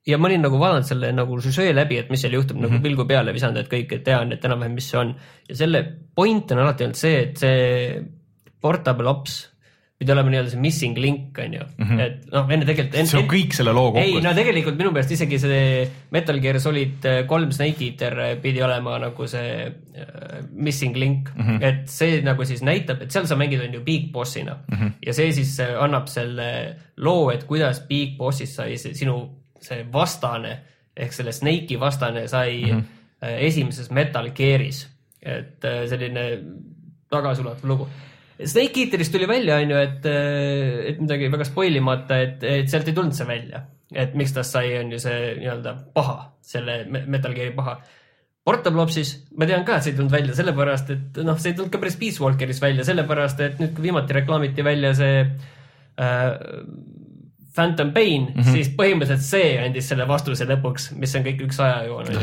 ja 0.07 0.17
ma 0.17 0.27
olin 0.31 0.41
nagu 0.41 0.59
vaadanud 0.59 0.87
selle 0.87 1.11
nagu 1.13 1.41
süžee 1.41 1.75
läbi, 1.75 1.97
et 2.01 2.09
mis 2.09 2.21
seal 2.21 2.33
juhtub 2.33 2.57
mm, 2.57 2.63
-hmm. 2.63 2.67
Mhm. 2.67 2.73
nagu 2.79 2.83
pilgu 2.87 3.05
peale 3.07 3.33
visanud, 3.33 3.57
et 3.57 3.69
kõik, 3.71 3.91
et 3.99 4.03
tean, 4.03 4.31
et 4.31 4.45
enam-vähem, 4.45 4.73
mis 4.73 4.89
see 4.89 4.99
on. 4.99 5.15
ja 5.49 5.55
selle 5.55 5.83
point 6.15 6.51
on 6.51 6.59
alati 6.59 6.83
olnud 6.83 6.95
see, 6.97 7.19
et 7.21 7.37
see 7.37 8.03
portable 8.61 9.09
ops 9.09 9.50
pidi 10.01 10.13
olema 10.15 10.31
nii-öelda 10.33 10.49
see 10.49 10.61
missing 10.61 10.97
link 10.97 11.37
on 11.43 11.53
ju 11.53 11.61
mm, 11.61 11.85
-hmm. 11.85 11.99
et 12.01 12.31
noh, 12.33 12.47
enne 12.49 12.65
tegelikult. 12.65 12.95
Mhm. 12.97 13.09
see 13.11 13.19
on 13.19 13.27
kõik 13.29 13.53
selle 13.57 13.73
loo 13.77 13.91
ei, 13.91 14.09
kokku 14.09 14.23
no. 14.25 14.33
tegelikult 14.39 14.79
minu 14.79 14.93
meelest 14.95 15.13
isegi 15.13 15.39
see 15.43 15.67
Metal 16.15 16.39
Gear 16.41 16.59
Solid 16.63 17.05
äh, 17.05 17.19
kolm 17.29 17.51
Snake 17.53 17.85
Eater 17.85 18.17
pidi 18.41 18.63
olema 18.65 18.97
nagu 19.03 19.27
see 19.29 19.51
äh, 19.67 20.41
missing 20.51 20.97
link 20.97 21.29
mm. 21.35 21.45
-hmm. 21.45 21.63
et 21.69 21.93
see 21.93 22.21
nagu 22.25 22.45
siis 22.45 22.65
näitab, 22.65 23.01
et 23.05 23.13
seal 23.13 23.29
sa 23.29 23.37
mängid 23.37 23.61
on 23.61 23.77
ju 23.77 23.83
big 23.85 24.09
boss'ina 24.11 24.57
mm. 24.57 24.77
-hmm. 24.77 24.91
ja 25.05 25.13
see 25.13 25.33
siis 25.33 25.59
äh, 25.59 25.77
annab 25.83 26.07
selle 26.07 26.75
loo, 26.97 27.29
et 27.31 27.43
kuidas 27.43 27.85
big 27.87 28.17
boss'ist 28.17 28.57
sai 28.57 28.77
see 28.77 28.97
sinu 28.97 29.21
see 29.61 29.85
vastane 29.93 30.57
ehk 30.97 31.13
selle 31.13 31.31
Snake'i 31.31 31.79
vastane 31.79 32.27
sai 32.27 32.61
mm. 32.71 32.79
-hmm. 32.79 33.37
esimeses 33.37 33.91
Metal 33.91 34.31
Gear'is, 34.33 34.87
et 35.21 35.65
äh, 35.65 35.85
selline 35.89 36.39
tagasiulatuv 37.11 37.69
lugu 37.69 37.87
Snake 38.47 38.85
Eaterist 38.85 39.13
tuli 39.13 39.27
välja, 39.29 39.59
on 39.61 39.73
ju, 39.73 39.77
et, 39.77 40.05
et 40.91 40.99
midagi 41.01 41.29
väga 41.31 41.47
spoil 41.47 41.75
imata, 41.77 42.19
et, 42.25 42.43
et 42.47 42.69
sealt 42.71 42.89
ei 42.89 42.97
tulnud 42.97 43.15
see 43.17 43.27
välja. 43.29 43.65
et 43.91 44.13
miks 44.15 44.31
tast 44.31 44.55
sai, 44.55 44.69
on 44.79 44.91
ju 44.93 44.99
see 45.03 45.33
nii-öelda 45.41 45.73
paha, 45.95 46.29
selle 46.47 46.85
Me- 46.87 47.03
Metal 47.11 47.33
Gear'i 47.35 47.51
paha. 47.55 47.75
Portable 48.47 48.81
Opsis 48.81 49.11
ma 49.37 49.45
tean 49.49 49.65
ka, 49.67 49.75
et 49.77 49.85
see 49.85 49.91
ei 49.91 49.97
tulnud 49.97 50.13
välja 50.13 50.35
sellepärast, 50.37 50.93
et 50.95 51.19
noh, 51.27 51.35
see 51.37 51.51
ei 51.51 51.57
tulnud 51.57 51.73
ka 51.73 51.81
päris 51.81 51.99
Peace 51.99 52.23
Walkeris 52.23 52.61
välja, 52.63 52.85
sellepärast 52.87 53.43
et 53.43 53.59
nüüd, 53.61 53.75
kui 53.75 53.89
viimati 53.89 54.15
reklaamiti 54.17 54.65
välja 54.65 54.93
see 54.97 55.19
äh, 55.27 56.31
Phantom 57.55 57.91
Pain 57.93 58.29
mm, 58.29 58.39
-hmm. 58.39 58.51
siis 58.55 58.71
põhimõtteliselt 58.77 59.27
see 59.27 59.51
andis 59.59 59.91
selle 59.91 60.07
vastuse 60.07 60.47
lõpuks, 60.47 60.93
mis 60.95 61.15
on 61.19 61.27
kõik 61.27 61.45
üks 61.49 61.59
ajajoon 61.59 62.15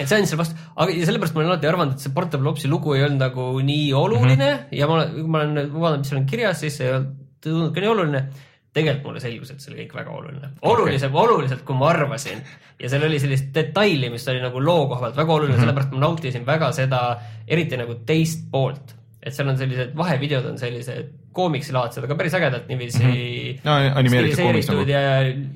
et 0.00 0.08
see 0.08 0.16
andis 0.16 0.32
selle 0.32 0.42
vastu, 0.42 0.68
aga 0.80 0.94
ja 0.96 1.08
sellepärast 1.08 1.34
ma 1.36 1.42
olen 1.42 1.52
alati 1.52 1.70
arvanud, 1.70 1.96
et 1.96 2.04
see 2.04 2.14
Portable 2.16 2.50
Opsi 2.50 2.70
lugu 2.72 2.94
ei 2.96 3.04
olnud 3.06 3.20
nagu 3.20 3.48
nii 3.60 3.88
oluline 3.96 4.36
mm 4.36 4.60
-hmm. 4.60 4.78
ja 4.78 4.88
ma 4.88 5.00
olen, 5.00 5.10
kui 5.16 5.32
ma 5.34 5.42
olen 5.42 5.74
vaadanud, 5.74 6.04
mis 6.04 6.12
seal 6.12 6.22
on 6.22 6.30
kirjas, 6.30 6.62
siis 6.64 6.80
ei 6.80 6.94
olnud 6.94 7.18
tundnud 7.44 7.74
ka 7.74 7.84
nii 7.84 7.92
oluline. 7.96 8.22
tegelikult 8.70 9.06
mulle 9.08 9.20
selgus, 9.20 9.50
et 9.50 9.58
see 9.58 9.72
oli 9.72 9.80
kõik 9.82 9.96
väga 9.98 10.12
oluline, 10.14 10.48
olulisem 10.62 11.10
okay., 11.10 11.24
oluliselt 11.24 11.62
kui 11.66 11.74
ma 11.74 11.88
arvasin 11.90 12.38
ja 12.78 12.88
seal 12.92 13.02
oli 13.02 13.18
sellist 13.18 13.48
detaili, 13.54 14.10
mis 14.12 14.28
oli 14.30 14.42
nagu 14.44 14.62
loo 14.62 14.84
koha 14.92 15.00
pealt 15.08 15.16
väga 15.18 15.32
oluline 15.34 15.50
mm, 15.50 15.56
-hmm. 15.56 15.64
sellepärast 15.64 15.96
ma 15.96 16.02
nautisin 16.04 16.46
väga 16.46 16.68
seda, 16.76 17.00
eriti 17.48 17.80
nagu 17.80 17.96
teist 18.06 18.44
poolt, 18.52 18.94
et 19.18 19.34
seal 19.34 19.50
on 19.50 19.58
sellised 19.58 19.96
vahevideod 19.98 20.46
on 20.52 20.58
sellised 20.58 21.10
koomiksilaadsed, 21.34 22.06
aga 22.06 22.14
päris 22.14 22.36
ägedalt 22.38 22.70
niiviisi 22.70 23.02
mm 23.02 23.10
-hmm. 23.10 23.58
No 23.64 23.74
animeeritud 23.94 24.44
koomiks 24.44 24.70
nagu. 24.70 24.86
ja 24.88 25.00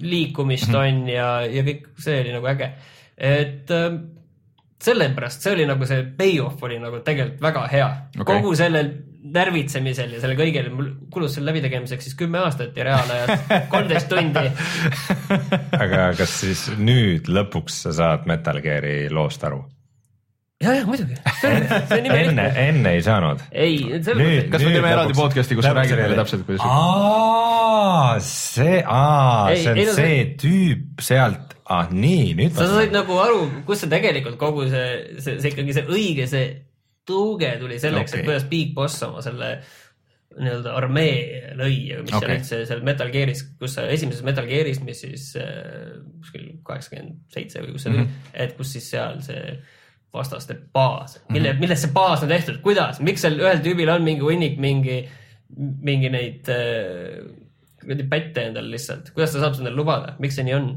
liikumist 0.00 0.68
mm 0.68 0.74
-hmm. 0.74 0.78
on 0.78 1.08
ja, 1.08 1.46
ja 1.46 1.62
kõik 1.62 1.86
see 1.98 2.20
oli 2.20 2.32
nagu 2.32 2.46
äge, 2.46 2.72
et 3.16 3.70
äh, 3.70 4.00
sellepärast 4.84 5.44
see 5.44 5.56
oli 5.56 5.66
nagu 5.68 5.88
see 5.88 6.04
payoff 6.18 6.62
oli 6.66 6.78
nagu 6.82 7.00
tegelikult 7.06 7.42
väga 7.42 7.66
hea 7.72 7.90
okay.. 8.18 8.28
kogu 8.28 8.54
sellel 8.58 8.92
närvitsemisel 9.34 10.12
ja 10.12 10.20
selle 10.20 10.36
kõigel, 10.36 10.68
mul 10.74 10.90
kulus 11.12 11.38
selle 11.38 11.48
läbitegemiseks 11.52 12.10
siis 12.10 12.16
kümme 12.18 12.42
aastat 12.44 12.76
ja 12.76 12.84
reaalajas 12.90 13.46
kolmteist 13.72 14.10
tundi. 14.10 14.50
aga 15.78 16.10
kas 16.18 16.34
siis 16.42 16.66
nüüd 16.76 17.30
lõpuks 17.32 17.84
sa 17.86 17.94
saad 17.96 18.28
Metal 18.28 18.60
Gear'i 18.64 19.08
loost 19.12 19.46
aru? 19.48 19.62
ja, 20.62 20.74
ja 20.78 20.84
muidugi, 20.86 21.16
enne, 21.44 22.46
enne 22.66 22.92
ei 22.96 23.02
saanud? 23.04 23.42
ei, 23.50 23.78
selles 24.04 24.20
mõttes, 24.20 24.50
kas 24.52 24.66
me 24.66 24.74
teeme 24.76 24.92
eraldi 24.94 25.16
podcast'i, 25.18 25.58
kus 25.58 25.68
räägid 25.68 25.96
oli- 25.96 26.04
meile 26.04 26.18
täpselt, 26.20 26.44
kuidas? 26.48 26.66
aa, 26.68 28.20
see, 28.24 28.82
aa, 28.82 29.54
see 29.54 29.72
on 29.72 29.80
ei, 29.82 29.88
no 29.88 29.96
see 29.98 30.20
tüüp 30.40 31.04
sealt, 31.04 31.56
ah 31.70 31.90
nii, 31.90 32.34
nüüd 32.38 32.54
sa 32.58 32.68
said 32.70 32.94
nagu 32.94 33.18
aru, 33.24 33.40
kus 33.68 33.84
see 33.84 33.92
tegelikult 33.92 34.38
kogu 34.40 34.68
see, 34.70 35.18
see, 35.18 35.40
see 35.40 35.54
ikkagi 35.54 35.78
see 35.78 35.88
õige, 35.90 36.28
see 36.30 36.46
tõuge 37.08 37.50
tuli 37.60 37.80
selleks 37.80 38.12
okay., 38.14 38.22
et 38.22 38.28
kuidas 38.30 38.46
Big 38.50 38.74
Boss 38.76 39.02
oma 39.04 39.24
selle 39.24 39.56
nii-öelda 40.34 40.72
armee 40.74 41.52
lõi 41.58 41.74
ja 41.92 42.00
mis 42.02 42.14
okay. 42.16 42.26
Seal 42.26 42.32
üldse 42.38 42.58
seal 42.66 42.82
Metal 42.86 43.10
Gear'is, 43.12 43.44
kus 43.60 43.76
sa 43.76 43.84
esimeses 43.90 44.24
Metal 44.26 44.48
Gear'is, 44.48 44.80
mis 44.82 45.04
siis 45.04 45.28
äh, 45.38 45.94
kuskil 46.18 46.48
kaheksakümmend 46.66 47.20
seitse 47.34 47.62
või 47.62 47.76
kus 47.76 47.86
see 47.86 47.92
tuli 47.92 48.02
mm, 48.02 48.08
-hmm. 48.08 48.36
et 48.46 48.56
kus 48.58 48.72
siis 48.74 48.88
seal 48.94 49.20
see 49.22 49.44
vastaste 50.14 50.56
baas, 50.72 51.18
mille 51.28 51.50
mm, 51.50 51.56
-hmm. 51.56 51.60
millest 51.60 51.86
see 51.86 51.94
baas 51.94 52.22
on 52.22 52.32
tehtud, 52.32 52.60
kuidas, 52.64 53.00
miks 53.00 53.24
seal 53.24 53.38
ühel 53.40 53.62
tüübil 53.64 53.90
on 53.94 54.04
mingi 54.06 54.22
hunnik 54.26 54.58
mingi, 54.62 54.98
mingi 55.56 56.10
neid 56.10 56.50
äh, 56.52 57.24
kuradi 57.84 58.06
pätte 58.08 58.48
endal 58.48 58.68
lihtsalt, 58.72 59.10
kuidas 59.14 59.34
ta 59.34 59.42
saab 59.42 59.56
seda 59.58 59.72
lubada, 59.74 60.14
miks 60.22 60.38
see 60.38 60.46
nii 60.46 60.54
on? 60.56 60.68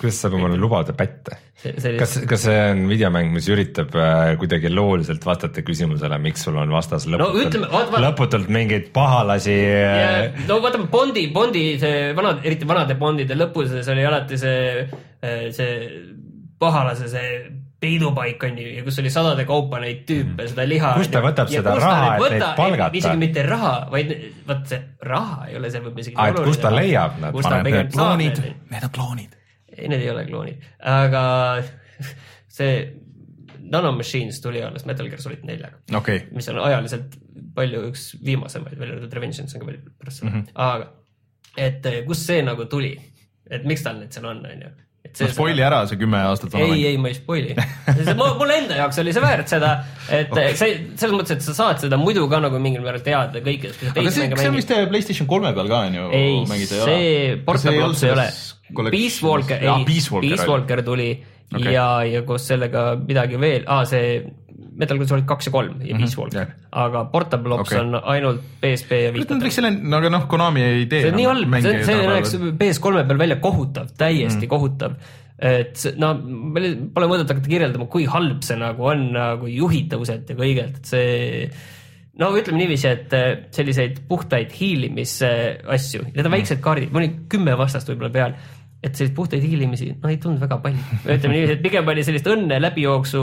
kuidas 0.00 0.18
saab 0.20 0.34
omale 0.36 0.58
lubada 0.60 0.94
pätte? 0.96 1.38
see 1.60 1.94
kas, 2.00 2.16
kas 2.28 2.44
see 2.46 2.58
on 2.72 2.82
videomäng, 2.90 3.30
mis 3.34 3.48
üritab 3.52 3.94
äh, 3.96 4.32
kuidagi 4.40 4.72
looliselt 4.72 5.24
vastata 5.26 5.64
küsimusele, 5.66 6.18
miks 6.22 6.44
sul 6.46 6.58
on 6.60 6.72
vastas 6.74 7.06
lõputult 7.08 7.46
ütleme, 7.46 7.70
vaata- 7.72 7.94
vaata- 7.94 8.04
lõputult 8.08 8.50
mingeid 8.52 8.90
pahalasi 8.96 9.56
äh, 9.70 10.44
no 10.48 10.60
vaatame 10.64 10.90
Bondi, 10.92 11.28
Bondi 11.32 11.64
see 11.80 12.10
vanad, 12.16 12.44
eriti 12.44 12.68
vanade 12.68 12.98
Bondide 13.00 13.38
lõpus 13.38 13.72
oli 13.80 14.06
alati 14.08 14.40
see, 14.40 14.60
see 15.56 15.72
pahalase 16.60 17.08
see 17.08 17.32
peidupaik 17.80 18.42
on 18.44 18.58
ju 18.60 18.68
ja 18.76 18.84
kus 18.84 18.98
oli 19.02 19.10
sadade 19.10 19.44
kaupa 19.48 19.80
neid 19.80 20.02
tüüpe, 20.08 20.46
seda 20.50 20.66
liha. 20.68 20.92
Kust 20.98 21.12
ta 21.14 21.22
võtab 21.24 21.48
seda 21.48 21.74
raha, 21.80 22.14
et 22.16 22.34
neid 22.36 22.46
palgata? 22.56 22.96
isegi 23.00 23.20
mitte 23.20 23.42
raha, 23.46 23.74
vaid 23.92 24.14
vot 24.48 24.66
see 24.68 24.80
raha 25.10 25.46
ei 25.48 25.56
ole 25.56 25.70
seal 25.72 25.84
võib-olla 25.86 26.04
isegi. 26.06 26.16
Aa, 26.16 26.28
et 26.32 26.40
kust 26.44 26.60
ta 26.64 26.72
leiab 26.74 27.20
nad, 27.22 27.38
paneb 27.42 27.70
need 27.70 27.92
kloonid 27.94 28.40
need., 28.44 28.84
on 28.84 28.90
kloonid. 28.98 29.36
ei, 29.76 29.88
need 29.88 30.00
ei 30.00 30.10
ole 30.12 30.26
kloonid, 30.28 30.66
aga 30.96 31.22
see 32.58 32.74
Nanomachines 33.70 34.40
tuli 34.42 34.62
alles 34.64 34.84
Metal 34.88 35.06
Gear 35.08 35.20
Solid 35.22 35.42
neljaga 35.46 35.78
okay., 35.96 36.24
mis 36.34 36.48
on 36.50 36.58
ajaliselt 36.64 37.16
palju 37.54 37.82
üks 37.90 38.06
viimasemaid, 38.24 38.78
välja 38.80 38.96
arvatud 38.96 39.14
Revengeance 39.18 39.56
on 39.56 39.62
ka 39.62 39.68
palju 39.68 39.92
pärast 40.00 40.22
seda 40.22 40.30
mm, 40.30 40.36
Mhm. 40.36 40.46
-hmm. 40.46 40.52
aga 40.54 40.92
et 41.56 41.86
eh, 41.86 42.04
kust 42.06 42.26
see 42.26 42.42
nagu 42.42 42.64
tuli, 42.70 42.92
et 43.50 43.64
miks 43.66 43.82
tal 43.82 43.98
need 43.98 44.12
seal 44.12 44.26
on, 44.30 44.44
onju. 44.46 44.70
No 45.08 45.28
spoil'i 45.32 45.64
ära 45.64 45.80
see 45.88 45.98
kümme 46.00 46.20
aastat 46.28 46.52
vana 46.54 46.66
ei, 46.66 46.72
mäng. 46.72 46.84
ei, 46.90 46.98
ma 47.00 47.10
ei 47.10 47.16
spoil'i. 47.16 47.54
mul 48.40 48.52
enda 48.54 48.76
jaoks 48.82 49.00
oli 49.02 49.14
see 49.16 49.24
väärt 49.24 49.50
seda, 49.50 49.72
et 50.12 50.30
okay. 50.30 50.54
see 50.58 50.76
selles 51.00 51.16
mõttes, 51.16 51.38
et 51.38 51.46
sa 51.46 51.56
saad 51.56 51.82
seda 51.82 51.98
muidu 52.00 52.26
ka 52.30 52.42
nagu 52.44 52.60
mingil 52.62 52.84
määral 52.84 53.02
teada 53.06 53.42
kõikidest. 53.44 53.82
aga 53.90 54.14
see, 54.14 54.28
see 54.30 54.52
on 54.52 54.58
vist 54.60 54.72
PlayStation 54.92 55.30
kolme 55.30 55.54
peal 55.56 55.72
ka 55.72 55.82
on 55.88 55.98
ju 55.98 56.06
ei, 56.20 56.64
see 56.68 57.36
Portable 57.46 57.88
Ops 57.88 58.06
ei 58.06 58.14
ole. 58.14 58.30
Peace 58.92 59.18
Walker, 59.26 59.58
ei, 59.58 59.84
Peace 59.88 60.46
Walker 60.46 60.84
tuli 60.86 61.10
okay. 61.54 61.72
ja, 61.74 61.86
ja 62.06 62.22
koos 62.26 62.46
sellega 62.50 62.92
midagi 63.00 63.40
veel 63.40 63.64
ah,, 63.66 63.82
see 63.88 64.20
Metal 64.80 65.00
Gear 65.00 65.10
Solid 65.10 65.26
kaks 65.28 65.48
ja 65.48 65.54
kolm 65.54 65.80
ja 65.84 65.98
Peace 66.00 66.18
Walker 66.18 66.42
jah. 66.42 66.52
aga 66.84 67.04
Portable 67.12 67.56
Ops 67.58 67.70
okay. 67.70 67.80
on 67.82 67.98
ainult 68.14 68.44
PSP 68.62 69.00
ja 69.06 69.14
Vita 69.14 69.38
võiks. 69.38 69.58
selle, 69.60 69.72
aga 70.00 70.12
noh, 70.12 70.28
Konami 70.30 70.66
ei 70.66 70.86
tee. 70.90 71.04
see 71.04 71.14
on 71.14 71.18
nii 71.20 71.30
halb, 71.30 71.56
see, 71.64 71.80
see 71.88 72.06
näeks 72.10 72.36
PS3 72.60 73.08
peal 73.10 73.24
välja 73.24 73.40
kohutav, 73.42 73.90
täiesti 74.00 74.44
mm. 74.44 74.52
kohutav. 74.52 74.96
et 75.50 75.84
no 76.00 76.14
meil 76.20 76.72
pole 76.94 77.10
mõtet 77.10 77.34
hakata 77.34 77.52
kirjeldama, 77.52 77.90
kui 77.92 78.08
halb 78.10 78.46
see 78.46 78.60
nagu 78.60 78.88
on 78.92 79.10
nagu 79.16 79.50
juhitavuselt 79.50 80.32
ja 80.32 80.38
kõigelt, 80.38 80.80
et 80.82 80.94
see 80.94 81.10
no 82.20 82.30
ütleme 82.36 82.60
niiviisi, 82.60 82.88
et 82.90 83.14
eh, 83.16 83.28
selliseid 83.54 84.02
puhtaid 84.08 84.52
hiilimisasju, 84.56 86.10
need 86.14 86.26
on 86.26 86.34
väiksed 86.34 86.62
kaardid, 86.64 86.92
mul 86.92 87.04
oli 87.04 87.12
kümme 87.32 87.54
vastast 87.58 87.88
võib-olla 87.90 88.12
peal, 88.14 88.34
et 88.80 88.96
selliseid 88.96 89.16
puhtaid 89.16 89.44
hiilimisi, 89.44 89.90
no 90.00 90.08
ei 90.08 90.16
tulnud 90.20 90.40
väga 90.40 90.56
palju. 90.64 90.80
ütleme 91.04 91.34
niiviisi, 91.36 91.56
et 91.58 91.62
pigem 91.64 91.92
oli 91.92 92.04
sellist 92.06 92.28
õnne 92.32 92.60
läbijooksu, 92.64 93.22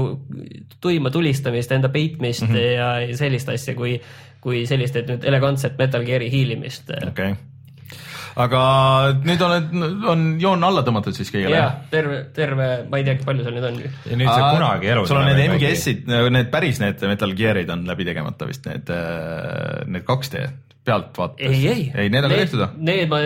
tuima 0.84 1.12
tulistamist, 1.14 1.74
enda 1.74 1.90
peitmist 1.94 2.46
mm 2.46 2.54
-hmm. 2.54 2.74
ja, 2.78 2.90
ja 3.02 3.18
sellist 3.18 3.50
asja, 3.50 3.76
kui, 3.76 3.98
kui 4.42 4.66
sellist, 4.70 4.96
et 4.96 5.10
nüüd 5.10 5.26
elegantset 5.26 5.78
Metal 5.78 6.06
Gear'i 6.06 6.30
hiilimist. 6.32 6.94
okei 6.94 7.32
okay. 7.32 7.34
aga 8.36 8.62
nüüd 9.24 9.42
oled, 9.42 9.74
on 10.14 10.28
joon 10.42 10.64
alla 10.70 10.86
tõmmatud 10.86 11.18
siis 11.18 11.34
kõigele 11.34 11.58
ja? 11.58 11.72
terve, 11.90 12.22
terve, 12.38 12.70
ma 12.92 13.02
ei 13.02 13.10
teagi, 13.10 13.26
palju 13.26 13.48
seal 13.48 13.58
nüüd 13.58 13.68
on. 13.72 13.82
ja 13.82 14.22
nüüd 14.22 14.30
sa 14.30 14.54
kunagi 14.54 14.94
elus 14.94 15.10
sul 15.10 15.18
on 15.24 15.26
need. 15.32 15.42
MGS-id, 15.56 16.06
need 16.38 16.54
päris 16.54 16.84
need 16.86 17.02
Metal 17.02 17.34
Gear'id 17.34 17.74
on 17.74 17.88
läbi 17.90 18.06
tegemata 18.06 18.46
vist 18.46 18.70
need, 18.70 18.94
need 19.90 20.06
2D 20.06 20.46
pealt 20.88 21.18
vaadates. 21.20 21.52
ei, 21.52 21.68
ei. 21.74 21.84
ei, 21.94 22.10
need 22.14 22.24
on 22.26 22.32
ka 22.34 22.40
tehtud 22.44 22.64
või? 22.64 22.88
Need 22.88 23.12
ma 23.12 23.20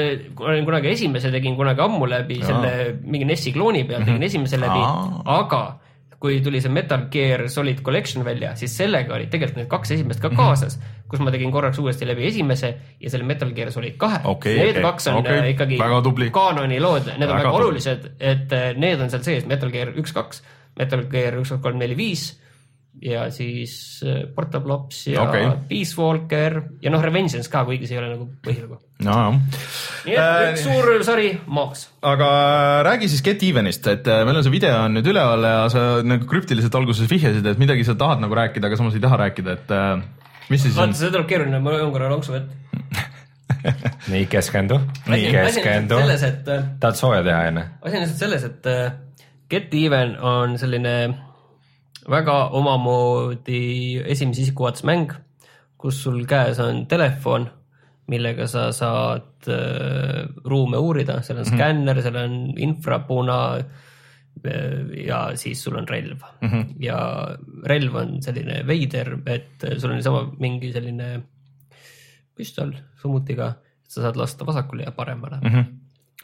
olen 0.50 0.66
kunagi 0.68 0.92
esimese 0.96 1.32
tegin 1.34 1.56
kunagi 1.60 1.86
ammu 1.86 2.10
läbi 2.10 2.42
Jaa. 2.42 2.50
selle 2.50 2.74
mingi 3.06 3.30
NES-i 3.30 3.54
klooni 3.56 3.86
peal 3.90 4.04
tegin 4.08 4.28
esimese 4.28 4.60
läbi 4.62 4.82
aga 5.38 5.62
kui 6.22 6.38
tuli 6.46 6.60
see 6.62 6.70
Metal 6.70 7.08
Gear 7.10 7.48
Solid 7.50 7.80
Collection 7.82 8.22
välja, 8.26 8.52
siis 8.56 8.76
sellega 8.78 9.16
olid 9.16 9.32
tegelikult 9.34 9.58
need 9.58 9.70
kaks 9.72 9.94
esimest 9.96 10.22
ka 10.22 10.30
kaasas, 10.38 10.76
kus 11.10 11.24
ma 11.26 11.34
tegin 11.34 11.50
korraks 11.52 11.80
uuesti 11.82 12.06
läbi 12.06 12.28
esimese 12.30 12.70
ja 13.02 13.10
selle 13.10 13.26
Metal 13.26 13.50
Gear 13.58 13.72
Solid 13.74 13.98
kahe 14.02 14.20
Okei, 14.30 14.54
Need 14.60 14.76
okei, 14.76 14.84
kaks 14.86 15.10
on 15.10 15.18
okei. 15.24 15.40
äh, 15.40 15.50
ikkagi 15.56 15.80
kaanoni 16.36 16.78
lood, 16.84 17.10
need 17.16 17.26
on 17.26 17.34
Väga 17.34 17.40
väga 17.40 17.50
tubli. 17.50 17.64
olulised, 17.66 18.06
et 18.20 18.54
äh, 18.54 18.68
need 18.78 19.02
on 19.02 19.10
seal 19.10 19.26
sees, 19.26 19.50
Metal 19.50 19.74
Gear 19.74 19.96
üks, 19.98 20.14
kaks, 20.14 20.44
Metal 20.78 21.02
Gear 21.10 21.40
üks, 21.42 21.56
kaks, 21.56 21.64
kolm, 21.66 21.82
neli, 21.82 21.98
viis 21.98 22.28
ja 23.00 23.26
siis 23.32 23.74
äh, 24.04 24.24
Portable 24.36 24.74
Ops 24.74 25.06
ja 25.08 25.24
okay. 25.24 25.48
Peace 25.70 25.96
Walker 25.98 26.58
ja 26.84 26.92
noh, 26.92 27.02
Revengeance 27.04 27.50
ka, 27.52 27.64
kuigi 27.68 27.88
see 27.88 27.96
ei 27.96 28.02
ole 28.02 28.10
nagu 28.12 28.28
põhilugu. 28.44 28.78
nojah. 29.06 29.38
nii 30.06 30.18
et 30.18 30.52
üks 30.52 30.66
suur 30.68 31.06
sari 31.08 31.32
maas. 31.48 31.88
aga 32.06 32.32
räägi 32.88 33.10
siis 33.14 33.24
Get 33.26 33.46
Evenist, 33.48 33.88
et 33.88 34.10
äh, 34.12 34.26
meil 34.28 34.42
on 34.42 34.46
see 34.46 34.54
video 34.54 34.84
on 34.84 34.98
nüüd 34.98 35.08
üleval 35.14 35.48
ja 35.48 35.62
sa 35.74 35.86
nagu 36.06 36.28
krüptiliselt 36.30 36.76
alguses 36.78 37.10
vihjasid, 37.10 37.48
et 37.48 37.62
midagi 37.62 37.88
sa 37.88 37.96
tahad 38.00 38.24
nagu 38.24 38.38
rääkida, 38.38 38.68
aga 38.68 38.82
samas 38.82 39.00
ei 39.00 39.06
taha 39.08 39.24
rääkida, 39.24 39.56
et 39.56 39.74
äh, 39.78 39.96
mis 40.52 40.68
siis 40.68 40.76
on 40.76 40.92
vaata, 40.92 41.00
see 41.00 41.16
tuleb 41.16 41.32
keeruline, 41.32 41.64
ma 41.64 41.80
joon 41.80 41.96
korra 41.96 42.12
lonksu 42.12 42.36
vett. 42.36 42.52
nii 44.12 44.28
keskendu, 44.28 44.78
on 45.08 45.26
keskendu 45.32 46.04
äh, 46.04 46.30
tahad 46.82 47.00
sooja 47.00 47.24
teha 47.24 47.48
enne? 47.54 47.68
asi 47.82 47.96
on 47.96 48.06
lihtsalt 48.06 48.26
selles, 48.28 48.48
et 48.52 48.70
äh, 48.70 48.92
Get 49.52 49.74
Even 49.76 50.18
on 50.20 50.60
selline 50.60 51.31
väga 52.10 52.38
omamoodi 52.58 54.02
esimese 54.06 54.46
isiku 54.46 54.68
vaates 54.68 54.86
mäng, 54.88 55.14
kus 55.82 56.04
sul 56.04 56.24
käes 56.30 56.60
on 56.62 56.86
telefon, 56.90 57.48
millega 58.12 58.48
sa 58.50 58.70
saad 58.76 59.50
äh, 59.50 60.28
ruume 60.46 60.78
uurida, 60.78 61.22
seal 61.22 61.40
on 61.40 61.46
mm 61.46 61.52
-hmm. 61.52 61.58
skänner, 61.58 62.02
seal 62.02 62.16
on 62.16 62.54
infrapuna 62.58 63.58
äh, 63.58 63.66
ja 65.08 65.32
siis 65.36 65.64
sul 65.64 65.76
on 65.76 65.88
relv 65.88 66.22
mm. 66.42 66.50
-hmm. 66.50 66.66
ja 66.80 67.28
relv 67.66 67.96
on 67.96 68.22
selline 68.24 68.68
veider, 68.68 69.18
et 69.26 69.66
sul 69.78 69.90
on 69.90 69.96
niisama 69.96 70.32
mingi 70.40 70.74
selline 70.74 71.22
püstol 72.36 72.74
summutiga, 73.02 73.54
sa 73.88 74.02
saad 74.02 74.16
lasta 74.16 74.46
vasakule 74.46 74.84
ja 74.84 74.92
paremale 74.92 75.38
mm. 75.42 75.66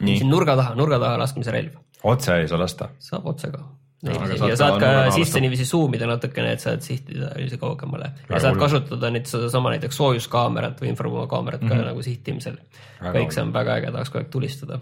Nii 0.00 0.18
siin, 0.18 0.30
nurga 0.30 0.54
taha, 0.56 0.74
nurga 0.74 0.98
taha 0.98 1.18
laskmise 1.18 1.50
relv, 1.50 1.72
otse 2.02 2.36
ei 2.36 2.48
saa 2.48 2.58
lasta. 2.58 2.88
saab 2.98 3.26
otse 3.26 3.50
ka. 3.50 3.64
Aga 4.06 4.26
ja 4.30 4.36
saad 4.38 4.58
saad 4.60 4.76
ka 4.80 4.90
ka 5.06 5.10
sisse 5.16 5.40
niiviisi 5.42 5.64
zoom 5.66 5.94
ida 5.98 6.06
natukene, 6.06 6.52
et 6.54 6.62
saad 6.62 6.84
sihtida 6.86 7.32
niiviisi 7.34 7.58
kaugemale 7.58 8.04
ja 8.12 8.28
Väga 8.28 8.40
saad 8.44 8.54
hull. 8.54 8.60
kasutada 8.62 9.10
nüüd 9.10 9.26
sedasama 9.26 9.72
näiteks 9.74 9.96
soojuskaamerat 9.98 10.78
või 10.82 10.92
infrakaamerat 10.92 11.62
Mhm. 11.62 11.68
ka 11.68 11.88
nagu 11.90 12.02
sihtimisel. 12.06 12.58
Kõik 13.02 13.32
see 13.34 13.42
on 13.42 13.52
väga 13.52 13.78
äge, 13.80 13.90
tahaks 13.92 14.10
kogu 14.10 14.22
aeg 14.24 14.30
tulistada. 14.30 14.80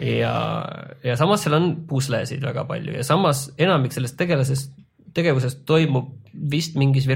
ja, 0.00 0.64
ja 1.04 1.16
samas 1.16 1.42
seal 1.44 1.54
on 1.58 1.86
puslesid 1.86 2.40
väga 2.40 2.64
palju 2.64 2.94
ja 2.96 3.04
samas 3.04 3.50
enamik 3.58 3.92
sellest 3.92 4.16
tegelasest, 4.16 4.72
tegevusest 5.12 5.66
toimub 5.66 6.08
vist 6.32 6.76
mingis 6.76 7.06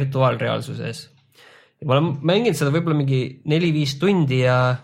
ma 1.84 1.94
olen 1.96 2.18
mänginud 2.22 2.56
seda 2.56 2.70
võib-olla 2.74 2.96
mingi 2.96 3.40
neli-viis 3.44 3.96
tundi 3.98 4.42
ja 4.42 4.76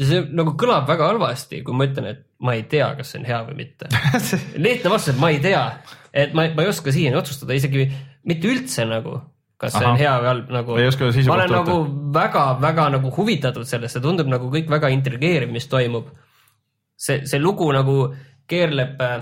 ja 0.00 0.08
see 0.08 0.24
nagu 0.36 0.56
kõlab 0.60 0.88
väga 0.88 1.10
halvasti, 1.12 1.62
kui 1.66 1.76
ma 1.76 1.86
ütlen, 1.88 2.10
et 2.12 2.24
ma 2.44 2.56
ei 2.56 2.66
tea, 2.70 2.90
kas 2.98 3.12
see 3.12 3.22
on 3.22 3.28
hea 3.28 3.38
või 3.46 3.56
mitte. 3.62 3.88
lihtne 4.66 4.92
vastus, 4.92 5.14
et 5.14 5.22
ma 5.22 5.30
ei 5.32 5.40
tea, 5.44 5.62
et 6.12 6.36
ma, 6.36 6.48
ma 6.56 6.66
ei 6.66 6.72
oska 6.72 6.92
siiani 6.94 7.18
otsustada 7.20 7.56
isegi 7.56 7.86
mitte 8.28 8.50
üldse 8.50 8.84
nagu, 8.88 9.18
kas 9.60 9.76
see 9.76 9.84
Ahah. 9.84 9.94
on 9.94 10.00
hea 10.00 10.14
või 10.20 10.30
halb 10.32 10.52
nagu. 10.58 10.76
Ma 10.76 11.38
olen 11.38 11.56
nagu 11.56 11.78
väga-väga 12.16 12.90
nagu 12.98 13.14
huvitatud 13.16 13.68
sellest, 13.68 13.96
see 13.96 14.04
tundub 14.04 14.28
nagu 14.30 14.50
kõik 14.52 14.68
väga 14.72 14.92
intrigeeriv, 14.94 15.54
mis 15.54 15.68
toimub. 15.72 16.12
see, 16.96 17.24
see 17.28 17.40
lugu 17.40 17.66
nagu 17.76 17.96
keerleb 18.48 19.00
äh, 19.04 19.16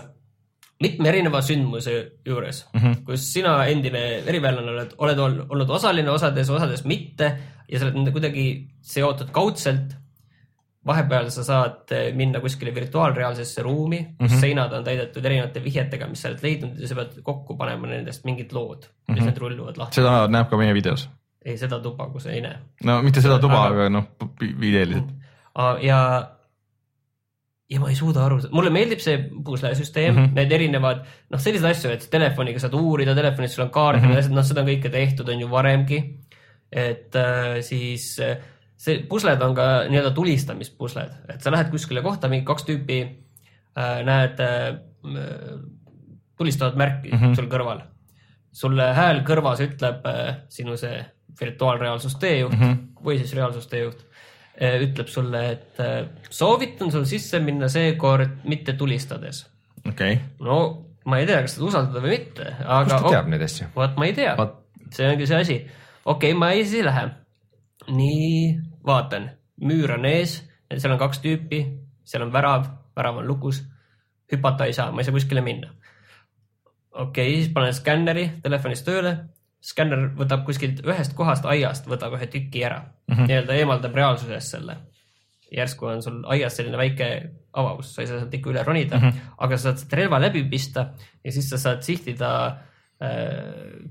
mitme 0.82 1.08
erineva 1.10 1.40
sündmuse 1.42 1.94
juures 2.26 2.64
mm, 2.72 2.80
-hmm. 2.80 2.94
kus 3.06 3.26
sina 3.32 3.56
endine 3.70 4.22
veriväelane 4.26 4.70
oled, 4.70 4.94
oled 4.98 5.18
ol- 5.18 5.42
olnud 5.48 5.70
osaline 5.70 6.10
osades, 6.10 6.50
osades 6.50 6.84
mitte 6.84 7.30
ja 7.68 7.78
sa 7.78 7.86
oled 7.86 7.98
nende 8.00 8.12
kuidagi 8.14 8.46
seotud 8.82 9.30
kaudselt. 9.34 9.94
Vahepeal 10.86 11.30
sa 11.30 11.44
saad 11.44 11.92
eh, 11.96 12.12
minna 12.14 12.40
kuskile 12.40 12.74
virtuaalreaalsesse 12.74 13.62
ruumi, 13.62 13.98
kus 14.18 14.30
mm 14.30 14.36
-hmm. 14.36 14.40
seinad 14.40 14.72
on 14.72 14.84
täidetud 14.84 15.24
erinevate 15.24 15.62
vihjetega, 15.64 16.06
mis 16.06 16.22
sa 16.22 16.28
oled 16.28 16.42
leidnud 16.42 16.80
ja 16.80 16.88
sa 16.88 16.94
pead 16.94 17.20
kokku 17.22 17.56
panema 17.56 17.86
nendest 17.86 18.24
mingid 18.24 18.52
lood, 18.52 18.82
mis 18.84 18.88
mm 19.08 19.14
-hmm. 19.14 19.24
need 19.26 19.38
rulluvad 19.38 19.76
lahti. 19.78 19.94
seda 19.94 20.28
näeb 20.28 20.48
ka 20.50 20.56
meie 20.56 20.74
videos. 20.74 21.08
ei, 21.44 21.58
seda 21.58 21.80
tuba, 21.80 22.08
kus 22.10 22.26
ei 22.26 22.40
näe. 22.40 22.56
no 22.84 23.02
mitte 23.02 23.20
seda 23.20 23.38
tuba, 23.38 23.66
Aga- 23.66 23.88
noh, 23.88 24.04
videoliselt. 24.60 25.04
ja, 25.82 26.30
ja 27.70 27.80
ma 27.80 27.88
ei 27.88 27.96
suuda 27.96 28.24
aru, 28.26 28.40
mulle 28.52 28.70
meeldib 28.70 29.00
see 29.00 29.18
puslesüsteem 29.44 30.14
mm, 30.14 30.20
Mhm. 30.20 30.28
-hmm. 30.30 30.34
need 30.34 30.52
erinevad, 30.52 31.04
noh, 31.30 31.40
selliseid 31.40 31.70
asju, 31.70 31.90
et 31.90 32.08
telefoniga 32.10 32.58
saad 32.58 32.74
uurida, 32.74 33.14
telefonis 33.14 33.54
sul 33.54 33.64
on 33.64 33.70
kaart 33.70 34.02
mm, 34.02 34.08
Mhm. 34.08 34.18
-hmm. 34.18 34.34
noh, 34.34 34.44
seda 34.44 34.60
on 34.60 34.66
kõike 34.68 34.90
tehtud, 34.90 35.28
on 35.28 35.40
ju 35.40 35.50
varemgi. 35.50 36.02
et 36.72 37.14
äh, 37.16 37.60
siis 37.60 38.18
äh, 38.20 38.36
see 38.76 39.02
pusled 39.08 39.42
on 39.42 39.54
ka 39.56 39.66
nii-öelda 39.88 40.10
tulistamispusled, 40.16 41.16
et 41.34 41.42
sa 41.44 41.52
lähed 41.54 41.70
kuskile 41.72 42.02
kohta, 42.04 42.28
mingi 42.28 42.46
kaks 42.48 42.66
tüüpi 42.68 43.00
äh, 43.04 44.00
näed 44.06 44.40
äh, 44.42 44.78
tulistavat 46.36 46.76
märki 46.76 47.12
mm. 47.12 47.18
-hmm. 47.18 47.36
sul 47.36 47.50
kõrval. 47.50 47.84
sulle 48.52 48.92
hääl 48.94 49.22
kõrvas 49.26 49.62
ütleb 49.64 50.06
äh, 50.06 50.36
sinu 50.48 50.76
see 50.76 51.04
virtuaalreaalsus 51.40 52.16
teejuht 52.16 52.52
mm. 52.52 52.60
-hmm. 52.62 53.04
või 53.04 53.18
siis 53.18 53.34
reaalsusteejuht 53.34 54.04
äh, 54.62 54.80
ütleb 54.82 55.08
sulle, 55.08 55.50
et 55.50 55.80
äh, 55.80 56.06
soovitan 56.30 56.92
sul 56.92 57.04
sisse 57.04 57.40
minna 57.40 57.68
seekord 57.68 58.44
mitte 58.44 58.72
tulistades. 58.72 59.46
okei, 59.88 60.20
no 60.40 60.86
ma 61.04 61.18
ei 61.18 61.26
tea, 61.26 61.40
kas 61.42 61.54
seda 61.54 61.66
usaldada 61.66 62.00
või 62.00 62.18
mitte, 62.18 62.54
aga 62.64 62.84
kust 62.90 63.02
ta 63.02 63.10
teab 63.10 63.26
neid 63.28 63.42
asju? 63.42 63.66
vot 63.76 63.96
ma 63.96 64.06
ei 64.06 64.12
tea 64.12 64.36
see 64.94 65.10
ongi 65.10 65.26
see 65.26 65.40
asi. 65.40 65.56
okei 66.04 66.32
okay,, 66.32 66.38
ma 66.38 66.50
ei 66.52 66.64
siis 66.64 66.80
ei 66.80 66.88
lähe. 66.88 67.04
nii, 67.88 68.60
vaatan, 68.86 69.30
müür 69.60 69.94
on 69.96 70.06
ees, 70.08 70.38
seal 70.76 70.94
on 70.94 71.00
kaks 71.00 71.20
tüüpi, 71.24 71.60
seal 72.06 72.24
on 72.26 72.32
värav, 72.32 72.66
värav 72.96 73.22
on 73.22 73.28
lukus. 73.28 73.64
hüpata 74.32 74.64
ei 74.64 74.72
saa, 74.72 74.90
ma 74.92 75.02
ei 75.02 75.04
saa 75.04 75.12
kuskile 75.14 75.40
minna. 75.40 75.70
okei 76.92 77.28
okay,, 77.28 77.42
siis 77.42 77.52
panen 77.52 77.74
skänneri 77.74 78.30
telefonist 78.42 78.86
tööle. 78.86 79.16
skänner 79.64 80.10
võtab 80.16 80.44
kuskilt 80.44 80.82
ühest 80.84 81.14
kohast 81.16 81.44
aiast, 81.44 81.86
võtab 81.88 82.18
ühe 82.18 82.26
tüki 82.26 82.64
ära 82.64 82.80
mm 82.80 83.14
-hmm., 83.14 83.26
nii-öelda 83.28 83.54
eemaldab 83.54 83.94
reaalsusest 83.94 84.56
selle. 84.56 84.76
järsku 85.52 85.86
on 85.86 86.02
sul 86.02 86.24
aias 86.24 86.56
selline 86.56 86.76
väike 86.76 87.30
avavus, 87.52 87.94
sa 87.94 88.02
ei 88.02 88.06
saa 88.06 88.18
sealt 88.18 88.34
ikka 88.34 88.50
üle 88.50 88.62
ronida 88.62 88.98
mm, 88.98 89.08
-hmm. 89.08 89.34
aga 89.38 89.56
sa 89.56 89.72
saad 89.72 89.92
relva 89.92 90.20
läbi 90.20 90.44
pista 90.44 90.90
ja 91.24 91.32
siis 91.32 91.50
sa 91.50 91.58
saad 91.58 91.82
sihtida 91.82 92.46
äh, 92.46 92.73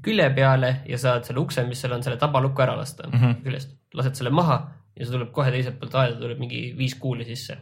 külje 0.01 0.29
peale 0.33 0.69
ja 0.89 0.97
saad 0.97 1.25
selle 1.27 1.41
ukse, 1.43 1.65
mis 1.67 1.81
seal 1.83 1.91
on, 1.93 2.03
selle 2.03 2.17
tabalukku 2.17 2.61
ära 2.63 2.77
lasta 2.77 3.07
mm 3.07 3.19
-hmm. 3.19 3.43
küljest. 3.43 3.75
lased 3.93 4.15
selle 4.15 4.31
maha 4.33 4.55
ja 4.97 5.05
see 5.05 5.13
tuleb 5.15 5.31
kohe 5.35 5.53
teiselt 5.53 5.79
poolt 5.81 5.95
aeda, 6.01 6.17
tuleb 6.21 6.41
mingi 6.41 6.65
viis 6.77 6.95
kuuli 7.01 7.25
sisse. 7.27 7.57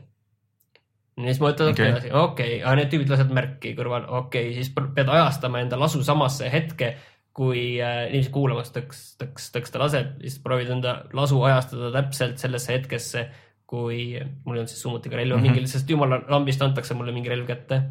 ja 1.18 1.28
siis 1.28 1.42
mõtled 1.44 1.74
Okei. 1.74 1.92
okay. 1.92 2.12
okei 2.12 2.22
okay,, 2.22 2.58
aga 2.64 2.76
need 2.80 2.92
tüübid 2.94 3.12
lasevad 3.12 3.36
märki 3.36 3.74
kõrval, 3.78 4.08
okei 4.08 4.50
okay,, 4.52 4.58
siis 4.58 4.72
pead 4.96 5.10
ajastama 5.10 5.62
enda 5.64 5.80
lasu 5.80 6.04
samasse 6.08 6.50
hetke, 6.52 6.96
kui 7.36 7.80
äh, 7.80 8.10
inimesed 8.10 8.34
kuulamas 8.36 8.74
tõks, 8.76 9.04
tõks, 9.22 9.52
tõks 9.56 9.72
ta 9.72 9.80
laseb, 9.80 10.18
siis 10.24 10.40
proovid 10.44 10.72
enda 10.76 10.98
lasu 11.16 11.40
ajastada 11.48 11.92
täpselt 11.96 12.42
sellesse 12.44 12.74
hetkesse, 12.76 13.26
kui 13.72 14.20
mul 14.44 14.60
on 14.60 14.68
siis 14.68 14.82
summutiga 14.84 15.16
relv 15.16 15.38
mm 15.38 15.44
-hmm. 15.44 15.60
mingi, 15.60 15.72
sest 15.72 15.90
jumala 15.90 16.20
lambist 16.28 16.62
antakse 16.62 16.94
mulle 16.94 17.12
mingi 17.16 17.30
relv 17.32 17.48
kätte. 17.48 17.84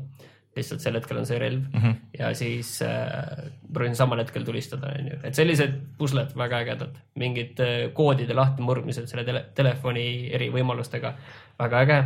Lihtsalt 0.57 0.83
sel 0.83 0.97
hetkel 0.99 1.21
on 1.21 1.27
see 1.29 1.39
relv 1.39 1.61
mm 1.63 1.83
-hmm. 1.83 1.95
ja 2.19 2.33
siis 2.35 2.83
äh, 2.83 3.51
proovin 3.73 3.97
samal 3.97 4.19
hetkel 4.19 4.45
tulistada, 4.45 4.93
onju, 4.99 5.21
et 5.25 5.35
sellised 5.35 5.77
pusled 5.99 6.35
väga 6.37 6.59
ägedad, 6.65 6.99
mingid 7.15 7.61
äh, 7.61 7.93
koodide 7.95 8.35
lahtimurdmised 8.35 9.07
selle 9.07 9.25
tele 9.25 9.45
telefoni 9.55 10.31
eri 10.35 10.51
võimalustega, 10.51 11.15
väga 11.59 11.81
äge. 11.87 12.05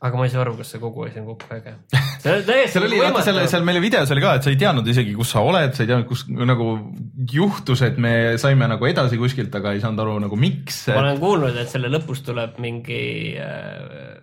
Aga 0.00 0.16
ma 0.16 0.24
ei 0.24 0.32
saa 0.32 0.40
aru, 0.44 0.54
kas 0.56 0.70
see 0.72 0.80
kogu 0.80 1.04
asi 1.04 1.20
on 1.20 1.26
kokku 1.28 1.54
äge. 1.56 1.74
see 2.22 2.32
on 2.32 2.44
täiesti 2.46 2.72
seal 2.76 2.86
oli, 2.86 3.00
vaata 3.02 3.24
seal, 3.26 3.40
seal 3.52 3.66
meil 3.68 3.80
videos 3.84 4.12
oli 4.14 4.24
ka, 4.24 4.34
et 4.38 4.46
sa 4.46 4.52
ei 4.52 4.58
teadnud 4.60 4.88
isegi, 4.92 5.12
kus 5.18 5.34
sa 5.34 5.44
oled, 5.44 5.76
sa 5.76 5.84
ei 5.84 5.90
teadnud, 5.90 6.08
kus 6.08 6.24
nagu 6.30 6.70
juhtus, 7.34 7.84
et 7.84 8.00
me 8.00 8.14
saime 8.40 8.68
nagu 8.70 8.88
edasi 8.88 9.20
kuskilt, 9.20 9.54
aga 9.60 9.74
ei 9.76 9.84
saanud 9.84 10.04
aru 10.04 10.16
nagu 10.24 10.40
miks. 10.40 10.86
ma 10.94 11.02
olen 11.04 11.20
kuulnud, 11.20 11.60
et 11.60 11.72
selle 11.72 11.92
lõpus 11.92 12.24
tuleb 12.24 12.56
mingi 12.64 13.02
äh, 13.40 14.16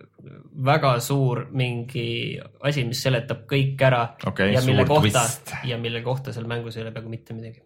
väga 0.64 0.96
suur 1.00 1.44
mingi 1.54 2.38
asi, 2.66 2.82
mis 2.88 3.00
seletab 3.04 3.44
kõik 3.50 3.78
ära 3.86 4.02
Okei, 4.26 4.52
ja 4.56 4.62
mille 4.66 4.84
kohta 4.88 5.22
twist. 5.22 5.54
ja 5.68 5.78
mille 5.78 6.02
kohta 6.02 6.34
seal 6.34 6.48
mängus 6.50 6.76
ei 6.76 6.82
ole 6.84 6.92
peaaegu 6.94 7.12
mitte 7.12 7.36
midagi. 7.36 7.62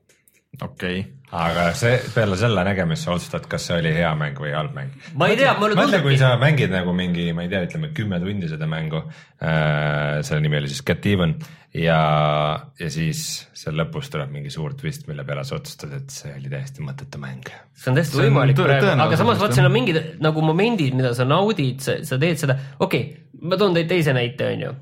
okei, 0.61 1.01
aga 1.33 1.71
see, 1.79 1.97
peale 2.13 2.37
selle 2.37 2.65
nägemist 2.67 3.07
sa 3.07 3.15
otsustad, 3.17 3.47
kas 3.49 3.71
see 3.71 3.79
oli 3.81 3.95
hea 3.97 4.11
mäng 4.19 4.37
või 4.43 4.53
halb 4.53 4.77
mäng. 4.77 4.93
ma 5.17 5.31
ei 5.33 5.39
tea, 5.41 5.55
mulle 5.61 5.79
mõtle, 5.79 6.03
kui 6.05 6.13
tundubki, 6.13 6.21
sa 6.21 6.35
mängid 6.41 6.75
nagu 6.75 6.93
mingi, 6.97 7.31
ma 7.37 7.47
ei 7.47 7.53
tea, 7.53 7.65
ütleme 7.69 7.93
kümme 7.97 8.21
tundi 8.23 8.51
seda 8.53 8.69
mängu 8.69 9.01
äh,. 9.41 10.21
selle 10.27 10.43
nimi 10.45 10.61
oli 10.61 10.69
siis 10.73 10.85
Get 10.87 11.09
Even 11.09 11.39
ja, 11.73 11.99
ja 12.79 12.91
siis 12.93 13.25
seal 13.57 13.79
lõpus 13.81 14.11
tuleb 14.13 14.33
mingi 14.35 14.53
suur 14.53 14.77
twist, 14.77 15.07
mille 15.09 15.25
peale 15.25 15.45
sa 15.49 15.57
otsustad, 15.57 15.95
et 15.97 16.13
see 16.13 16.35
oli 16.37 16.53
täiesti 16.53 16.85
mõttetu 16.85 17.21
mäng. 17.23 17.49
see 17.73 17.93
on 17.93 17.99
täiesti 17.99 18.19
See 18.19 18.27
on 18.27 18.29
võimalik 18.29 18.59
tõ- 18.59 18.69
praegu, 18.69 18.93
aga 19.07 19.21
samas 19.21 19.41
vaat 19.41 19.57
siin 19.57 19.69
on 19.69 19.75
mingid 19.75 20.01
nagu 20.23 20.45
momendid, 20.45 20.97
mida 20.99 21.15
sa 21.17 21.25
naudid, 21.29 21.81
sa, 21.85 21.97
sa 22.05 22.21
teed 22.21 22.41
seda, 22.45 22.59
okei 22.79 23.07
okay,, 23.09 23.21
ma 23.49 23.59
toon 23.61 23.77
teid 23.79 23.89
teise 23.91 24.13
näite, 24.17 24.53
onju. 24.53 24.75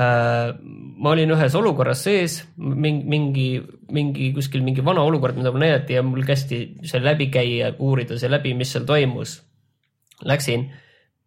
Ma 0.00 1.12
olin 1.12 1.32
ühes 1.34 1.54
olukorras 1.58 2.04
sees, 2.06 2.38
mingi, 2.56 3.04
mingi, 3.10 3.46
mingi 3.92 4.30
kuskil 4.36 4.62
mingi 4.64 4.84
vana 4.86 5.02
olukord, 5.04 5.36
mida 5.36 5.52
mulle 5.52 5.68
näidati 5.68 5.98
ja 5.98 6.04
mul 6.06 6.24
kästi 6.26 6.60
see 6.88 7.02
läbi 7.02 7.28
käia, 7.32 7.74
uurida 7.78 8.18
see 8.20 8.30
läbi, 8.30 8.54
mis 8.56 8.72
seal 8.72 8.86
toimus. 8.88 9.40
Läksin, 10.28 10.68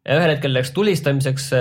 ühel 0.05 0.36
hetkel 0.36 0.53
läks 0.53 0.71
tulistamiseks, 0.74 1.51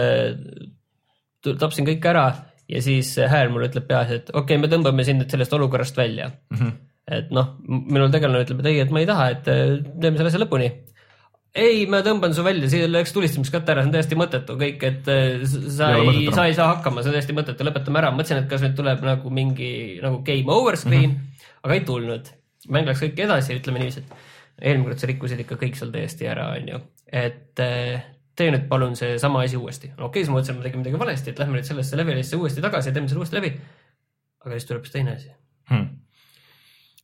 tapsin 1.60 1.88
kõik 1.88 2.08
ära 2.08 2.26
ja 2.72 2.82
siis 2.84 3.14
hääl 3.28 3.52
mulle 3.52 3.68
ütleb 3.70 3.88
peas, 3.88 4.12
et 4.14 4.30
okei 4.32 4.56
okay,, 4.56 4.62
me 4.62 4.70
tõmbame 4.72 5.04
sind 5.06 5.22
nüüd 5.22 5.32
sellest 5.32 5.52
olukorrast 5.56 5.98
välja 5.98 6.30
mm. 6.30 6.58
-hmm. 6.58 6.72
et 7.18 7.32
noh, 7.34 7.54
minu 7.66 8.08
tegelane 8.12 8.44
ütleb, 8.46 8.62
et 8.62 8.70
ei, 8.70 8.80
et 8.84 8.94
ma 8.94 9.02
ei 9.02 9.08
taha, 9.08 9.28
et 9.34 9.50
äh, 9.52 9.78
teeme 10.00 10.16
selle 10.16 10.32
asja 10.32 10.42
lõpuni 10.44 10.70
ei, 11.54 11.84
ma 11.90 12.00
tõmban 12.04 12.34
su 12.36 12.44
välja, 12.46 12.68
siia 12.72 12.88
läks 12.88 13.12
tulistamiskatte 13.14 13.74
ära, 13.74 13.82
see 13.82 13.90
on 13.90 13.96
täiesti 13.96 14.18
mõttetu 14.18 14.56
kõik, 14.60 14.84
et 14.88 15.10
äh, 15.12 15.42
sa 15.46 15.92
Ei 15.96 16.04
ole 16.04 16.14
ei 16.20 16.30
sa 16.34 16.46
ei 16.48 16.56
saa 16.56 16.70
hakkama, 16.74 17.02
see 17.02 17.12
on 17.12 17.18
täiesti 17.18 17.36
mõttetu, 17.36 17.66
lõpetame 17.68 18.00
ära. 18.00 18.12
mõtlesin, 18.14 18.42
et 18.42 18.48
kas 18.50 18.64
nüüd 18.64 18.76
tuleb 18.78 19.04
nagu 19.06 19.32
mingi 19.34 19.72
nagu 20.04 20.22
game 20.26 20.52
over 20.52 20.78
screen 20.80 21.10
mm, 21.10 21.18
-hmm. 21.18 21.58
aga 21.62 21.74
ei 21.74 21.84
tulnud. 21.88 22.32
mäng 22.68 22.88
läks 22.88 23.02
kõik 23.02 23.20
edasi, 23.26 23.58
ütleme 23.58 23.82
niiviisi, 23.82 24.00
et 24.00 24.62
eelmine 24.62 24.88
kord 24.88 24.98
sa 25.02 25.10
rikkusid 25.10 25.44
ikka 25.44 25.58
kõik 25.60 25.76
seal 25.76 25.92
täiesti 25.92 26.28
ära, 26.30 26.48
onju. 26.56 26.80
et 27.12 27.60
äh, 27.60 28.08
tee 28.36 28.50
nüüd 28.50 28.68
palun 28.68 28.96
seesama 28.96 29.42
asi 29.42 29.56
uuesti. 29.56 29.92
okei 29.92 30.06
okay,, 30.06 30.22
siis 30.22 30.32
ma 30.32 30.38
mõtlesin, 30.38 30.54
et 30.54 30.58
ma 30.58 30.68
tegin 30.68 30.84
midagi 30.84 31.04
valesti, 31.04 31.30
et 31.30 31.38
lähme 31.38 31.58
nüüd 31.58 31.68
sellesse 31.68 31.96
levelisse 31.96 32.36
uuesti 32.36 32.64
tagasi 32.64 32.88
ja 32.88 32.96
teeme 32.96 33.08
selle 33.08 33.24
uuesti 33.24 33.36
läbi. 33.36 33.54
aga 34.44 34.56
siis 34.56 34.68
tuleb 34.70 34.84
üks 34.84 34.92
teine 34.94 35.16
asi 35.18 35.32
Hmm. 35.70 36.01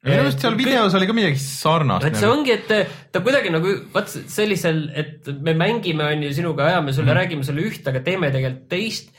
Minu 0.07 0.23
arust 0.23 0.43
seal 0.43 0.57
videos 0.59 0.95
oli 0.95 1.09
ka 1.11 1.15
midagi 1.17 1.41
sarnast. 1.43 2.07
et 2.07 2.19
see 2.19 2.31
ongi, 2.31 2.55
et 2.55 2.91
ta 3.13 3.23
kuidagi 3.25 3.51
nagu 3.51 3.73
vaat 3.95 4.13
sellisel, 4.31 4.85
et 4.95 5.31
me 5.43 5.55
mängime, 5.59 6.07
on 6.07 6.23
ju 6.23 6.35
sinuga, 6.37 6.69
ajame 6.69 6.93
sulle 6.93 7.07
mm, 7.07 7.11
-hmm. 7.11 7.21
räägime 7.21 7.45
sulle 7.45 7.65
ühte, 7.67 7.91
aga 7.91 8.05
teeme 8.07 8.31
tegelikult 8.31 8.69
teist. 8.71 9.11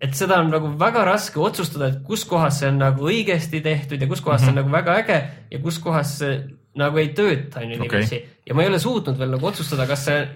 et 0.00 0.14
seda 0.14 0.40
on 0.40 0.50
nagu 0.50 0.72
väga 0.78 1.04
raske 1.04 1.40
otsustada, 1.40 1.88
et 1.88 2.02
kus 2.04 2.24
kohas 2.24 2.58
see 2.60 2.68
on 2.68 2.78
nagu 2.78 3.08
õigesti 3.08 3.62
tehtud 3.62 4.00
ja 4.00 4.06
kus 4.06 4.20
kohas 4.20 4.40
mm 4.40 4.48
-hmm. 4.48 4.52
see 4.52 4.58
on 4.58 4.60
nagu 4.62 4.70
väga 4.72 4.96
äge 5.02 5.18
ja 5.50 5.58
kus 5.58 5.78
kohas 5.78 6.18
see 6.18 6.40
nagu 6.74 6.98
ei 6.98 7.08
tööta, 7.08 7.60
on 7.60 7.70
ju 7.70 7.78
niiviisi. 7.80 8.24
ja 8.46 8.54
ma 8.54 8.62
ei 8.62 8.68
ole 8.68 8.78
suutnud 8.78 9.18
veel 9.18 9.30
nagu 9.30 9.46
otsustada, 9.46 9.86
kas 9.86 10.04
see 10.04 10.28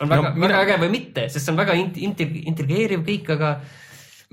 on 0.00 0.08
väga 0.08 0.22
No 0.22 0.28
no,, 0.28 0.34
mina- 0.34 0.48
väga 0.48 0.62
äge 0.62 0.82
või 0.82 0.90
mitte, 0.90 1.28
sest 1.28 1.46
see 1.46 1.52
on 1.52 1.58
väga 1.58 1.72
int-, 1.72 1.96
int-, 1.96 2.42
intrigeeriv 2.46 3.04
kõik, 3.06 3.30
aga 3.32 3.60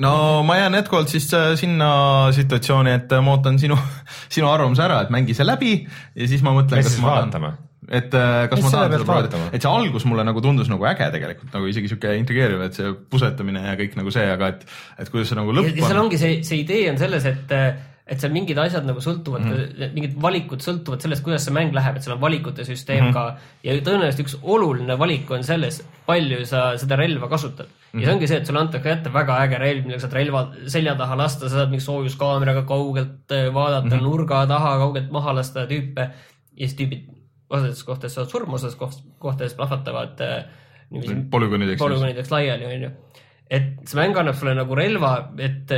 no 0.02 0.44
ma 0.48 0.58
jään 0.58 0.80
jätkuvalt 0.80 1.12
siis 1.12 1.28
äh, 1.34 1.54
sinna 1.60 2.32
situatsiooni, 2.34 2.96
et 2.98 3.12
äh, 3.12 3.22
ma 3.22 3.36
ootan 3.36 3.60
sinu, 3.62 3.78
sinu 4.36 4.50
arvamuse 4.50 4.86
ära, 4.86 5.04
et 5.06 5.14
mängi 5.14 5.36
see 5.38 5.46
läbi 5.46 5.76
ja 6.16 6.30
siis 6.30 6.44
ma 6.46 6.56
mõtlen, 6.56 6.84
kas 6.86 6.98
ma 7.04 7.20
vaatama? 7.20 7.54
et 7.92 8.14
äh, 8.16 8.48
kas 8.50 8.62
Mis 8.62 8.66
ma 8.66 8.72
tahan 8.72 8.94
seda 8.94 9.06
proovida 9.06 9.40
et 9.52 9.64
see 9.66 9.70
algus 9.70 10.06
mulle 10.08 10.24
nagu 10.26 10.42
tundus 10.42 10.70
nagu 10.72 10.86
äge 10.88 11.10
tegelikult 11.14 11.54
nagu 11.54 11.68
isegi 11.70 11.92
sihuke 11.92 12.14
intrigeeriv, 12.16 12.64
et 12.66 12.78
see 12.80 12.94
pusetamine 13.12 13.66
ja 13.66 13.74
kõik 13.80 13.98
nagu 14.00 14.14
see, 14.16 14.24
aga 14.34 14.54
et, 14.56 14.64
et 15.04 15.12
kuidas 15.12 15.34
see 15.34 15.40
nagu 15.40 15.56
lõpp 15.56 15.74
ja 15.74 15.90
seal 15.90 16.00
on. 16.00 16.06
ongi 16.08 16.22
see, 16.22 16.38
see 16.48 16.64
idee 16.64 16.88
on 16.94 17.02
selles, 17.02 17.28
et 17.30 17.54
äh, 17.54 17.74
et 18.08 18.20
seal 18.20 18.34
mingid 18.36 18.58
asjad 18.60 18.84
nagu 18.86 19.00
sõltuvad 19.00 19.40
mm, 19.46 19.50
Mhm. 19.50 19.60
-hmm. 19.80 19.94
mingid 19.96 20.16
valikud 20.22 20.60
sõltuvad 20.60 21.00
sellest, 21.02 21.24
kuidas 21.24 21.46
see 21.46 21.54
mäng 21.56 21.72
läheb, 21.74 21.96
et 21.96 22.04
seal 22.04 22.16
on 22.16 22.22
valikute 22.22 22.66
süsteem 22.68 23.00
Mhm. 23.04 23.08
mm 23.08 23.14
-hmm. 23.14 23.36
ka 23.36 23.38
ja 23.64 23.74
tõenäoliselt 23.82 24.20
üks 24.26 24.36
oluline 24.44 24.98
valik 25.00 25.32
on 25.32 25.44
selles, 25.44 25.82
palju 26.06 26.46
sa 26.46 26.78
seda 26.78 26.96
relva 26.96 27.28
kasutad 27.30 27.66
mm. 27.66 27.72
-hmm. 27.72 27.94
ja 27.94 28.00
Mhm. 28.00 28.06
see 28.06 28.14
ongi 28.16 28.28
see, 28.28 28.38
et 28.38 28.46
sulle 28.48 28.60
antakse 28.60 28.92
ette 28.92 29.10
väga 29.14 29.38
äge 29.46 29.58
relv, 29.60 29.84
millega 29.86 30.00
saad 30.00 30.14
relva 30.14 30.52
selja 30.68 30.96
taha 30.96 31.16
lasta, 31.18 31.50
sa 31.50 31.56
saad 31.56 31.70
mingi 31.70 31.84
soojuskaameraga 31.86 32.62
kaugelt 32.68 33.32
äh, 33.32 33.54
vaadata 33.54 33.82
mm, 33.86 33.90
Mhm. 33.90 34.00
-hmm. 34.00 34.04
nurga 34.04 34.46
taha 34.48 34.78
kaugelt 34.78 35.12
maha 35.12 35.34
lasta 35.36 35.66
tüüpe 35.66 36.02
ja 36.58 36.68
siis 36.68 36.76
tüübid 36.76 37.02
osades 37.50 37.84
kohtades 37.84 38.14
saavad 38.16 38.30
surma, 38.30 38.54
osades 38.54 38.76
koht- 38.78 39.04
kohtades 39.20 39.54
plahvatavad 39.54 40.20
äh, 40.22 40.44
niiviisi 40.92 41.16
polügoonideks. 41.32 41.80
polügoonideks 41.80 42.32
laiali, 42.32 42.66
onju. 42.66 42.90
et 43.50 43.64
see 43.86 44.00
mäng 44.02 44.18
annab 44.18 44.36
sulle 44.36 44.54
nagu 44.56 44.76
relva, 44.76 45.30
et, 45.38 45.72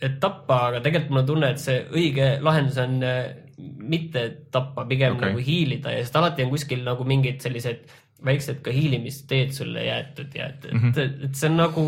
et 0.00 0.16
tappa, 0.20 0.58
aga 0.70 0.80
tegelikult 0.84 1.12
mul 1.12 1.22
on 1.22 1.28
tunne, 1.28 1.50
et 1.52 1.60
see 1.60 1.80
õige 1.92 2.28
lahendus 2.44 2.78
on 2.80 3.00
äh, 3.04 3.24
mitte 3.60 4.22
tappa, 4.52 4.86
pigem 4.88 5.16
okay. 5.16 5.30
nagu 5.30 5.42
hiilida 5.44 5.92
ja 5.94 6.04
sest 6.04 6.16
alati 6.16 6.46
on 6.46 6.52
kuskil 6.54 6.84
nagu 6.86 7.04
mingid 7.08 7.42
sellised 7.44 7.84
väiksed 8.24 8.60
ka 8.64 8.72
hiilimisteed 8.74 9.52
sulle 9.56 9.84
jäetud 9.86 10.36
ja 10.36 10.50
et, 10.52 10.64
et 10.64 10.72
mm, 10.72 10.92
-hmm. 10.92 11.26
et 11.28 11.36
see 11.36 11.50
on 11.50 11.56
nagu, 11.60 11.84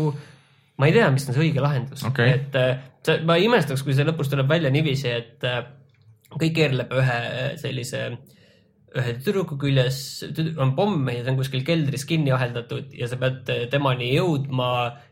ma 0.77 0.89
ei 0.89 0.95
tea, 0.95 1.09
mis 1.13 1.27
on 1.27 1.37
see 1.37 1.47
õige 1.47 1.61
lahendus 1.61 2.05
Okei. 2.09 2.29
et 2.37 2.57
äh, 2.59 2.83
see, 3.05 3.19
ma 3.25 3.37
imestaks, 3.41 3.83
kui 3.85 3.97
see 3.97 4.05
lõpus 4.05 4.29
tuleb 4.29 4.49
välja 4.49 4.69
niiviisi, 4.73 5.09
et 5.09 5.45
äh, 5.49 5.63
kõik 6.33 6.55
keerleb 6.57 6.93
ühe 6.93 7.19
sellise 7.61 8.05
ühe 8.93 9.13
tüdruku 9.25 9.57
küljes 9.57 9.97
on 10.61 10.75
pomm 10.77 11.09
ja 11.09 11.23
ta 11.23 11.31
on 11.33 11.39
kuskil 11.39 11.63
keldris 11.65 12.05
kinni 12.05 12.33
aheldatud 12.33 12.93
ja 12.93 13.07
sa 13.09 13.17
pead 13.17 13.49
temani 13.71 14.11
jõudma 14.13 14.67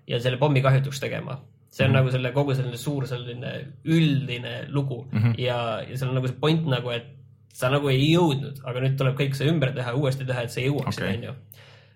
ja 0.09 0.19
selle 0.21 0.37
pommi 0.37 0.61
kahjutuks 0.61 1.01
tegema. 1.01 1.39
See 1.72 1.86
on 1.86 1.91
mm 1.91 1.95
-hmm. 1.95 1.97
nagu 1.99 2.11
selle 2.11 2.32
kogu 2.36 2.55
selline 2.55 2.78
suur 2.78 3.07
selline 3.07 3.51
üldine 3.86 4.53
lugu 4.69 5.05
mm 5.11 5.19
-hmm. 5.19 5.34
ja, 5.38 5.57
ja 5.89 5.97
seal 5.97 6.09
on 6.09 6.15
nagu 6.19 6.28
see 6.28 6.39
point 6.39 6.67
nagu, 6.67 6.91
et 6.91 7.07
sa 7.53 7.69
nagu 7.69 7.89
ei 7.89 8.11
jõudnud, 8.13 8.61
aga 8.63 8.80
nüüd 8.80 8.97
tuleb 8.97 9.15
kõik 9.19 9.36
see 9.36 9.49
ümber 9.51 9.74
teha, 9.76 9.93
uuesti 9.93 10.26
teha, 10.26 10.41
et 10.41 10.51
sa 10.51 10.61
jõuaksid, 10.61 11.03
Okei. 11.03 11.17
onju. 11.17 11.34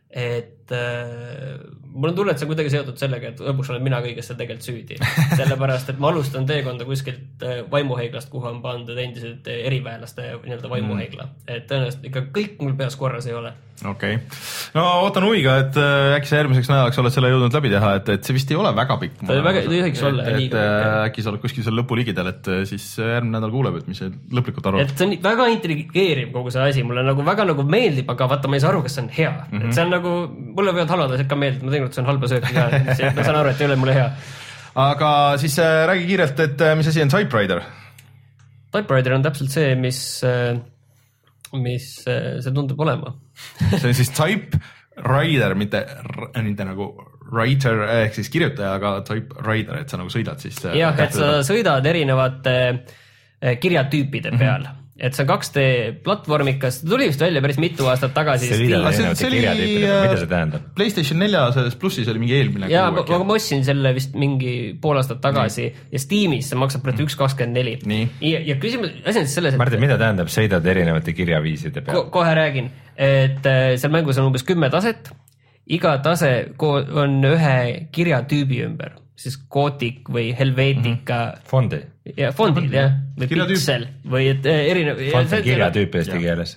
et 0.09 0.54
äh, 0.73 1.59
mul 1.95 2.09
on 2.11 2.15
tunne, 2.15 2.33
et 2.33 2.39
see 2.39 2.45
on 2.47 2.51
kuidagi 2.51 2.71
seotud 2.73 2.99
sellega, 2.99 3.31
et 3.31 3.43
lõpuks 3.43 3.71
olen 3.71 3.83
mina 3.85 4.01
kõiges 4.03 4.29
seal 4.29 4.39
tegelikult 4.39 4.67
süüdi. 4.67 4.97
sellepärast, 5.39 5.91
et 5.93 6.01
ma 6.01 6.11
alustan 6.11 6.47
teekonda 6.49 6.87
kuskilt 6.87 7.45
äh, 7.45 7.61
vaimuhaiglast, 7.71 8.29
kuhu 8.31 8.49
on 8.51 8.61
pandud 8.63 8.99
endised 8.99 9.47
äh, 9.51 9.61
eriväelaste 9.69 10.33
nii-öelda 10.43 10.71
vaimuhaigla 10.71 11.29
mm.. 11.29 11.45
et 11.55 11.69
tõenäoliselt 11.69 12.09
ikka 12.11 12.25
kõik 12.35 12.59
mul 12.63 12.75
peas 12.79 12.97
korras 12.99 13.29
ei 13.29 13.37
ole. 13.37 13.53
okei 13.85 14.17
okay., 14.17 14.41
no 14.75 14.83
ootan 15.05 15.27
huviga, 15.27 15.55
et 15.63 15.79
äh, 15.79 16.17
äkki 16.17 16.31
sa 16.31 16.41
järgmiseks 16.41 16.71
nädalaks 16.71 16.99
oled 17.03 17.15
selle 17.15 17.31
jõudnud 17.31 17.55
läbi 17.55 17.71
teha, 17.71 17.93
et, 18.01 18.11
et 18.17 18.27
see 18.27 18.35
vist 18.35 18.51
ei 18.51 18.59
ole 18.59 18.73
väga 18.75 18.99
pikk. 19.05 19.23
Ta 19.23 19.37
ei 19.37 19.45
väga- 19.45 19.63
ei 19.63 19.71
tohiks 19.71 20.03
olla 20.09 20.27
et, 20.31 20.41
et 20.49 20.57
äh, 20.59 20.97
äkki 21.05 21.23
sa 21.23 21.31
oled 21.31 21.43
kuskil 21.45 21.67
seal 21.67 21.79
lõpu 21.79 21.99
ligidal, 21.99 22.31
et 22.33 22.51
äh, 22.51 22.63
siis 22.67 22.89
järgmine 22.99 23.37
nädal 23.37 23.55
kuuleb, 23.55 23.79
et 23.79 23.87
mis 23.91 24.03
sa 24.03 24.11
lõplikult 24.11 24.67
arvad. 24.71 24.83
et 24.83 24.99
see 24.99 25.07
on 25.07 25.15
väga 25.29 25.47
intrigeeriv 25.55 26.35
kogu 26.35 26.51
see 26.51 26.67
asi, 26.73 26.83
mulle 26.87 27.07
nagu 27.07 27.23
väga 27.23 27.47
nagu 27.53 27.67
meeldib, 27.67 28.11
aga 28.11 28.29
vaata, 28.35 28.51
ma 28.51 28.59
ei 28.59 28.65
saa 28.65 28.73
aru, 28.73 28.83
kas 28.83 28.99
see 28.99 29.05
on 29.07 29.11
hea 29.15 29.31
mm. 29.31 29.55
-hmm. 29.55 29.65
et 29.69 29.79
see 29.79 29.87
on 29.87 29.95
nagu, 29.95 30.15
mulle 30.55 30.71
võivad 30.75 30.91
halvad 30.95 31.15
asjad 31.17 31.29
ka 31.31 31.35
meeldida, 31.39 31.65
ma 31.67 31.71
teinekord 31.73 31.97
söön 31.97 32.07
halba 32.09 32.29
sööki 32.31 32.53
ka, 32.55 32.65
ma 33.15 33.23
saan 33.27 33.39
aru, 33.41 33.49
et 33.53 33.61
ei 33.63 33.67
ole 33.69 33.75
mulle 33.81 33.95
hea. 33.97 34.07
aga 34.85 35.09
siis 35.41 35.57
äh, 35.63 35.81
räägi 35.89 36.05
kiirelt, 36.09 36.39
et 36.45 36.61
äh, 36.61 36.75
mis 36.79 36.87
asi 36.91 37.03
on 37.03 37.11
Typewriter? 37.13 37.61
Typewriter 38.75 39.13
on 39.15 39.23
täpselt 39.23 39.51
see, 39.53 39.75
mis, 39.79 39.99
mis 41.55 41.85
äh, 42.11 42.39
see 42.43 42.51
tundub 42.55 42.79
olema. 42.83 43.13
see 43.77 43.87
on 43.91 43.93
siis 43.95 44.11
Typewriter, 44.15 45.55
mitte, 45.59 45.83
mitte 46.43 46.65
nagu 46.67 46.89
writer 47.31 47.79
ehk 48.03 48.13
siis 48.19 48.29
kirjutaja, 48.29 48.75
aga 48.77 48.97
Typewriter, 49.07 49.79
et 49.81 49.89
sa 49.91 49.97
nagu 50.01 50.11
sõidad 50.13 50.41
siis. 50.43 50.59
jah, 50.77 50.97
et 51.01 51.15
sa 51.15 51.39
sõidad 51.47 51.85
erinevate 51.89 52.55
äh, 52.69 53.55
kirjatüüpide 53.61 54.31
Mhm. 54.35 54.39
peal, 54.43 54.67
et 54.95 55.11
see 55.15 55.25
on 55.25 55.27
2D 55.27 55.63
platvormikas, 56.05 56.77
ta 56.81 56.87
tuli 56.93 57.09
vist 57.09 57.19
välja 57.19 57.41
päris 57.43 57.57
mitu 57.59 57.87
aastat 57.91 58.13
tagasi. 58.15 58.47
see 58.47 58.59
liidab 58.61 58.85
Aga 58.85 58.93
see- 58.95 59.27
oli, 59.27 59.39
kirjatüüpidega, 59.41 59.95
äh, 59.95 60.03
mida 60.05 60.19
see 60.21 60.29
tähendab? 60.31 60.61
Playstation 60.77 61.19
nelja 61.19 61.41
selles 61.51 61.75
plussis 61.81 62.07
oli 62.07 62.21
mingi 62.23 62.37
eelmine 62.37 62.69
ja 62.71 62.85
kuu 62.95 63.19
ma, 63.27 63.35
ostsin 63.35 63.65
selle 63.67 63.91
vist 63.97 64.15
mingi 64.15 64.53
pool 64.81 64.95
aastat 65.01 65.19
tagasi 65.25 65.65
ja 65.91 65.99
Steamis 65.99 66.47
see 66.51 66.59
maksab 66.59 66.85
praegu 66.85 67.03
üks 67.09 67.17
kakskümmend 67.19 67.59
neli. 67.59 67.75
Nii. 67.83 68.07
ja, 68.23 68.39
ja 68.53 68.55
küsimus, 68.61 68.93
asi 69.03 69.19
on 69.19 69.27
siis 69.27 69.35
selles, 69.41 69.53
et 69.57 69.59
Martin, 69.59 69.83
mida 69.83 69.97
tähendab 69.99 70.31
sõidad 70.31 70.65
erinevate 70.71 71.13
kirjaviiside 71.17 71.81
ko 71.83 71.91
peal? 71.91 72.09
kohe 72.15 72.35
räägin, 72.39 72.71
et 72.95 73.45
äh, 73.51 73.75
seal 73.81 73.91
mängus 73.91 74.17
on 74.21 74.29
umbes 74.31 74.47
kümme 74.47 74.69
taset. 74.71 75.11
iga 75.67 75.97
tase 76.05 76.53
ko- 76.61 76.85
on 77.01 77.19
ühe 77.25 77.89
kirjatüübi 77.91 78.61
ümber, 78.67 78.91
siis 79.17 79.35
Gothic 79.49 80.07
või 80.07 80.29
Helvetica 80.37 81.17
mm 81.25 81.31
-hmm. 81.35 81.47
fondi, 81.51 81.79
ja 82.13 82.29
fondid 82.35 82.73
jah, 82.73 82.93
või 83.17 83.29
Kirjatüüp. 83.31 83.57
piksel 83.57 83.87
või 84.11 84.29
et 84.33 84.45
äh, 84.49 84.61
erinev. 84.71 85.01
fond 85.13 85.33
on 85.33 85.43
kirjatüüp 85.45 85.97
eesti 85.99 86.21
keeles. 86.21 86.55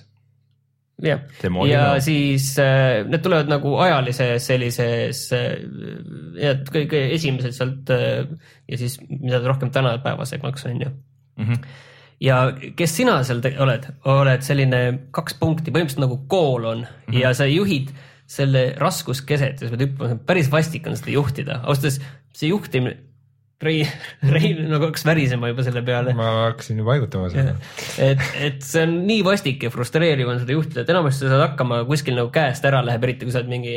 jah, 1.01 1.23
ja 1.69 1.83
siis 2.03 2.51
äh, 2.61 3.01
need 3.09 3.23
tulevad 3.25 3.49
nagu 3.49 3.73
ajalises 3.81 4.49
sellises 4.51 5.23
äh,, 5.35 5.47
et 6.51 6.69
kõige 6.73 7.01
esimesed 7.15 7.55
sealt 7.57 7.93
äh, 7.95 8.27
ja 8.69 8.81
siis 8.81 8.99
mida 9.09 9.41
rohkem 9.45 9.73
tänapäeva 9.73 10.27
see 10.29 10.41
maks 10.43 10.67
on 10.69 10.83
ju 10.83 10.91
mm. 10.91 11.45
-hmm. 11.45 11.65
ja 12.27 12.41
kes 12.77 12.95
sina 13.01 13.17
seal 13.23 13.41
oled, 13.65 13.89
oled 14.05 14.45
selline 14.45 14.83
kaks 15.15 15.39
punkti, 15.41 15.71
põhimõtteliselt 15.71 16.05
nagu 16.05 16.21
kool 16.27 16.65
on 16.65 16.85
mm 16.85 16.85
-hmm. 17.09 17.19
ja 17.23 17.33
sa 17.33 17.49
juhid 17.49 17.89
selle 18.29 18.75
raskuskeset 18.77 19.61
ja 19.61 19.67
sa 19.67 19.73
pead 19.73 19.87
hüppama, 19.87 20.19
päris 20.25 20.51
vastik 20.51 20.87
on 20.87 20.97
seda 20.97 21.15
juhtida, 21.15 21.61
ausalt 21.63 21.87
öeldes 21.87 22.01
see 22.37 22.51
juhtimine, 22.51 23.08
Rein, 23.59 23.87
Rein 24.35 24.61
nagu 24.71 24.87
hakkas 24.87 25.03
värisema 25.07 25.49
juba 25.51 25.65
selle 25.67 25.81
peale 25.85 26.13
ma 26.17 26.29
hakkasin 26.49 26.79
juba 26.79 26.95
haigutama 26.95 27.31
seda. 27.33 27.55
et, 27.99 28.21
et 28.39 28.61
see 28.65 28.85
on 28.87 28.99
nii 29.07 29.23
vastik 29.27 29.65
ja 29.67 29.71
frustreeriv 29.73 30.31
on 30.31 30.39
seda 30.43 30.55
juhtida, 30.55 30.85
et 30.85 30.93
enamasti 30.93 31.25
sa 31.25 31.33
saad 31.33 31.45
hakkama, 31.49 31.81
kuskil 31.89 32.15
nagu 32.19 32.31
käest 32.33 32.65
ära 32.69 32.83
läheb, 32.85 33.07
eriti 33.07 33.27
kui 33.27 33.35
sa 33.35 33.43
oled 33.43 33.51
mingi 33.51 33.75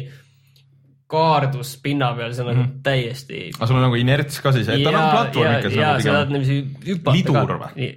kaardus 1.12 1.74
pinna 1.83 2.12
peal, 2.16 2.33
see 2.33 2.47
on 2.47 2.53
nagu 2.55 2.68
täiesti. 2.87 3.45
aga 3.59 3.68
sul 3.68 3.80
on 3.80 3.87
nagu 3.89 3.99
inerts 4.01 4.41
ka 4.45 4.55
siis, 4.55 4.70
et 4.70 4.87
ta 4.87 4.95
on 4.95 5.01
platvorm 5.01 5.57
ikka 5.59 5.74
ja 5.74 5.89
nagu 5.91 6.07
sa 6.07 6.18
saad 6.20 6.37
niiviisi 6.37 6.61
hüpata. 6.89 7.16
Lidur 7.18 7.57
või? 7.66 7.93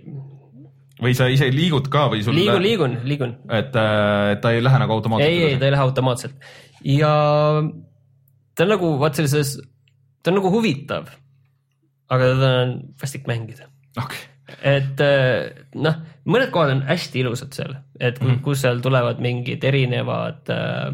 või 1.06 1.16
sa 1.16 1.28
ise 1.32 1.48
liigud 1.52 1.88
ka 1.92 2.08
või 2.12 2.22
sul 2.24 2.36
liigun, 2.38 2.62
liigun, 2.64 2.94
liigun. 3.08 3.34
et, 3.52 3.74
et 3.76 4.40
ta 4.42 4.52
ei 4.56 4.62
lähe 4.64 4.80
nagu 4.80 4.96
automaatselt 4.96 5.28
ei, 5.28 5.42
ei, 5.52 5.58
ta 5.60 5.68
ei 5.68 5.74
lähe 5.76 5.84
automaatselt 5.84 6.54
ja 6.86 7.12
ta 8.56 8.64
on 8.64 8.72
nagu 8.72 8.92
vaat 9.02 9.20
sellises, 9.20 9.58
ta 10.24 10.32
on 10.32 10.40
nagu 10.40 10.52
huvitav. 10.54 11.10
Aga 12.10 12.24
teda 12.34 12.50
on 12.64 12.72
vastik 13.02 13.26
mängida 13.28 13.66
okei, 13.98 14.20
et 14.64 15.00
eh, 15.02 15.50
noh, 15.76 15.96
mõned 16.30 16.52
kohad 16.54 16.72
on 16.76 16.82
hästi 16.90 17.20
ilusad 17.24 17.54
seal, 17.58 17.76
et 18.00 18.20
Mhm. 18.22 18.30
mm. 18.32 18.42
kus 18.46 18.62
seal 18.62 18.80
tulevad 18.82 19.20
mingid 19.24 19.64
erinevad 19.64 20.50
äh, 20.54 20.94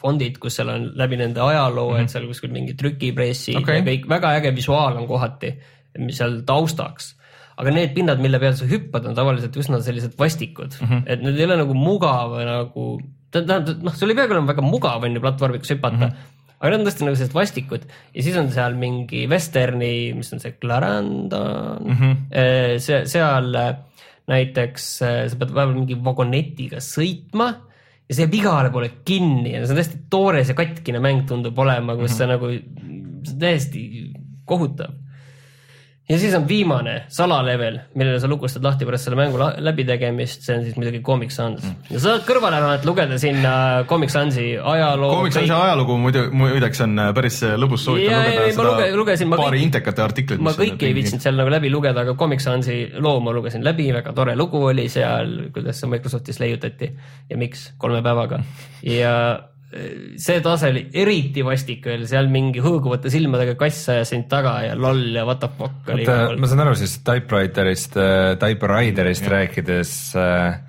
fondid, 0.00 0.38
kus 0.42 0.56
seal 0.58 0.68
on 0.72 0.86
läbi 1.00 1.16
nende 1.20 1.40
ajaloo 1.40 1.90
mm, 1.90 1.96
-hmm. 1.96 2.02
et 2.02 2.10
seal 2.10 2.26
kuskil 2.28 2.50
mingi 2.52 2.74
trükipressid 2.76 3.54
Mhm. 3.56 3.62
Okay. 3.62 3.76
ja 3.80 3.84
kõik 3.90 4.08
väga 4.08 4.34
äge 4.40 4.54
visuaal 4.56 4.96
on 4.96 5.06
kohati, 5.08 5.54
mis 5.98 6.16
seal 6.18 6.40
taustaks. 6.46 7.14
aga 7.56 7.70
need 7.70 7.92
pinnad, 7.94 8.18
mille 8.18 8.38
peal 8.42 8.52
sa 8.58 8.64
hüppad, 8.66 9.04
on 9.06 9.14
tavaliselt 9.14 9.54
üsna 9.56 9.78
sellised 9.80 10.16
vastikud 10.18 10.72
mm, 10.80 10.86
Mhm. 10.86 10.94
-hmm. 10.94 11.02
et 11.06 11.22
need 11.22 11.38
ei 11.38 11.44
ole 11.44 11.56
nagu 11.56 11.74
mugav 11.74 12.32
nagu, 12.44 13.00
tähendab, 13.30 13.82
noh, 13.82 13.94
sul 13.94 14.10
ei 14.10 14.16
peagi 14.16 14.32
olema 14.32 14.52
väga 14.52 14.62
mugav 14.62 15.04
on 15.04 15.14
ju 15.14 15.20
platvormil, 15.20 15.58
kus 15.60 15.70
hüpata 15.70 15.96
mm. 15.96 16.02
-hmm 16.02 16.32
aga 16.64 16.72
need 16.72 16.80
on 16.80 16.88
tõesti 16.88 17.04
nagu 17.04 17.18
sellised 17.18 17.36
vastikud 17.36 17.82
ja 17.92 18.24
siis 18.24 18.36
on 18.40 18.48
seal 18.54 18.76
mingi 18.80 19.26
vesterni, 19.28 19.90
mis 20.16 20.32
on 20.32 20.40
see 20.40 20.56
Clarendon 20.56 21.84
mm. 21.84 21.98
-hmm. 21.98 22.80
see, 22.80 23.02
seal 23.12 23.52
äh, 23.60 23.74
näiteks 24.32 24.88
äh, 25.04 25.20
sa 25.28 25.36
pead 25.36 25.52
vahepeal 25.52 25.76
mingi 25.76 25.98
vagonetiga 26.00 26.80
sõitma 26.80 27.50
ja 28.08 28.16
see 28.16 28.24
jääb 28.24 28.36
igale 28.40 28.72
poole 28.72 28.90
kinni 29.04 29.52
ja 29.52 29.64
see 29.64 29.74
on 29.74 29.80
täiesti 29.80 30.02
toores 30.12 30.50
ja 30.50 30.56
katkine 30.56 31.00
mäng 31.04 31.26
tundub 31.28 31.58
olema, 31.60 31.96
kus 32.00 32.16
sa 32.16 32.28
nagu, 32.30 32.48
see 32.48 33.34
on 33.34 33.40
täiesti 33.40 33.84
kohutav. 34.48 34.96
Ja 36.08 36.18
siis 36.20 36.34
on 36.36 36.44
viimane 36.48 36.94
salalevel, 37.08 37.78
millele 37.96 38.18
sa 38.20 38.28
lukustad 38.28 38.64
lahti 38.66 38.84
pärast 38.84 39.06
selle 39.08 39.16
mängu 39.16 39.38
läbitegemist, 39.64 40.42
see 40.44 40.56
on 40.58 40.64
siis 40.66 40.74
muidugi 40.76 41.00
Comic 41.06 41.30
Sans 41.32 41.62
ja 41.64 41.96
sa 41.96 42.02
saad 42.10 42.26
kõrvale 42.28 42.58
vähemalt 42.60 42.84
lugeda 42.84 43.16
sinna 43.22 43.52
Comic 43.88 44.12
Sansi 44.12 44.50
ajaloo. 44.60 45.14
Comic 45.16 45.32
Sansi 45.38 45.54
ajalugu 45.56 45.96
muidu, 46.02 46.26
muideks 46.36 46.84
on 46.84 46.98
äh, 47.06 47.08
päris 47.16 47.38
lõbus 47.56 47.86
soovitan 47.88 48.28
ei, 48.28 48.52
ma 48.58 48.66
luge- 48.68 48.90
lugesin, 49.00 49.30
ma 49.32 49.38
paari 49.40 49.58
kõik- 49.62 49.66
intekate 49.70 50.04
artiklit. 50.04 50.44
ma 50.44 50.52
kõike 50.58 50.90
ei 50.90 50.98
viitsinud 51.00 51.24
seal 51.24 51.40
nagu 51.40 51.54
läbi 51.56 51.72
lugeda, 51.72 52.04
aga 52.04 52.14
Comic 52.20 52.44
Sansi 52.44 52.78
loo 53.00 53.16
ma 53.24 53.32
lugesin 53.32 53.64
läbi, 53.64 53.88
väga 53.96 54.12
tore 54.12 54.36
lugu 54.36 54.60
oli 54.74 54.88
seal, 54.92 55.48
kuidas 55.56 55.80
see 55.80 55.88
Microsoftis 55.88 56.40
leiutati 56.44 56.92
ja 57.32 57.40
miks 57.40 57.70
kolme 57.80 58.02
päevaga 58.04 58.42
ja 58.84 59.14
see 60.20 60.38
tase 60.44 60.68
oli 60.70 60.84
eriti 61.02 61.42
vastik 61.42 61.86
veel, 61.88 62.04
seal 62.06 62.28
mingi 62.30 62.62
hõõguvate 62.62 63.10
silmadega 63.10 63.56
kass 63.58 63.88
ajas 63.90 64.12
sind 64.14 64.28
taga 64.30 64.52
ja 64.68 64.76
loll 64.78 65.16
ja 65.16 65.24
what 65.26 65.40
the 65.42 65.50
fuck 65.58 65.90
oli 65.90 66.06
ma 66.38 66.50
saan 66.50 66.62
aru 66.62 66.76
siis 66.78 67.00
Typewriterist, 67.06 67.98
Typewriterist 68.38 69.26
rääkides 69.32 69.96
äh, 70.20 70.60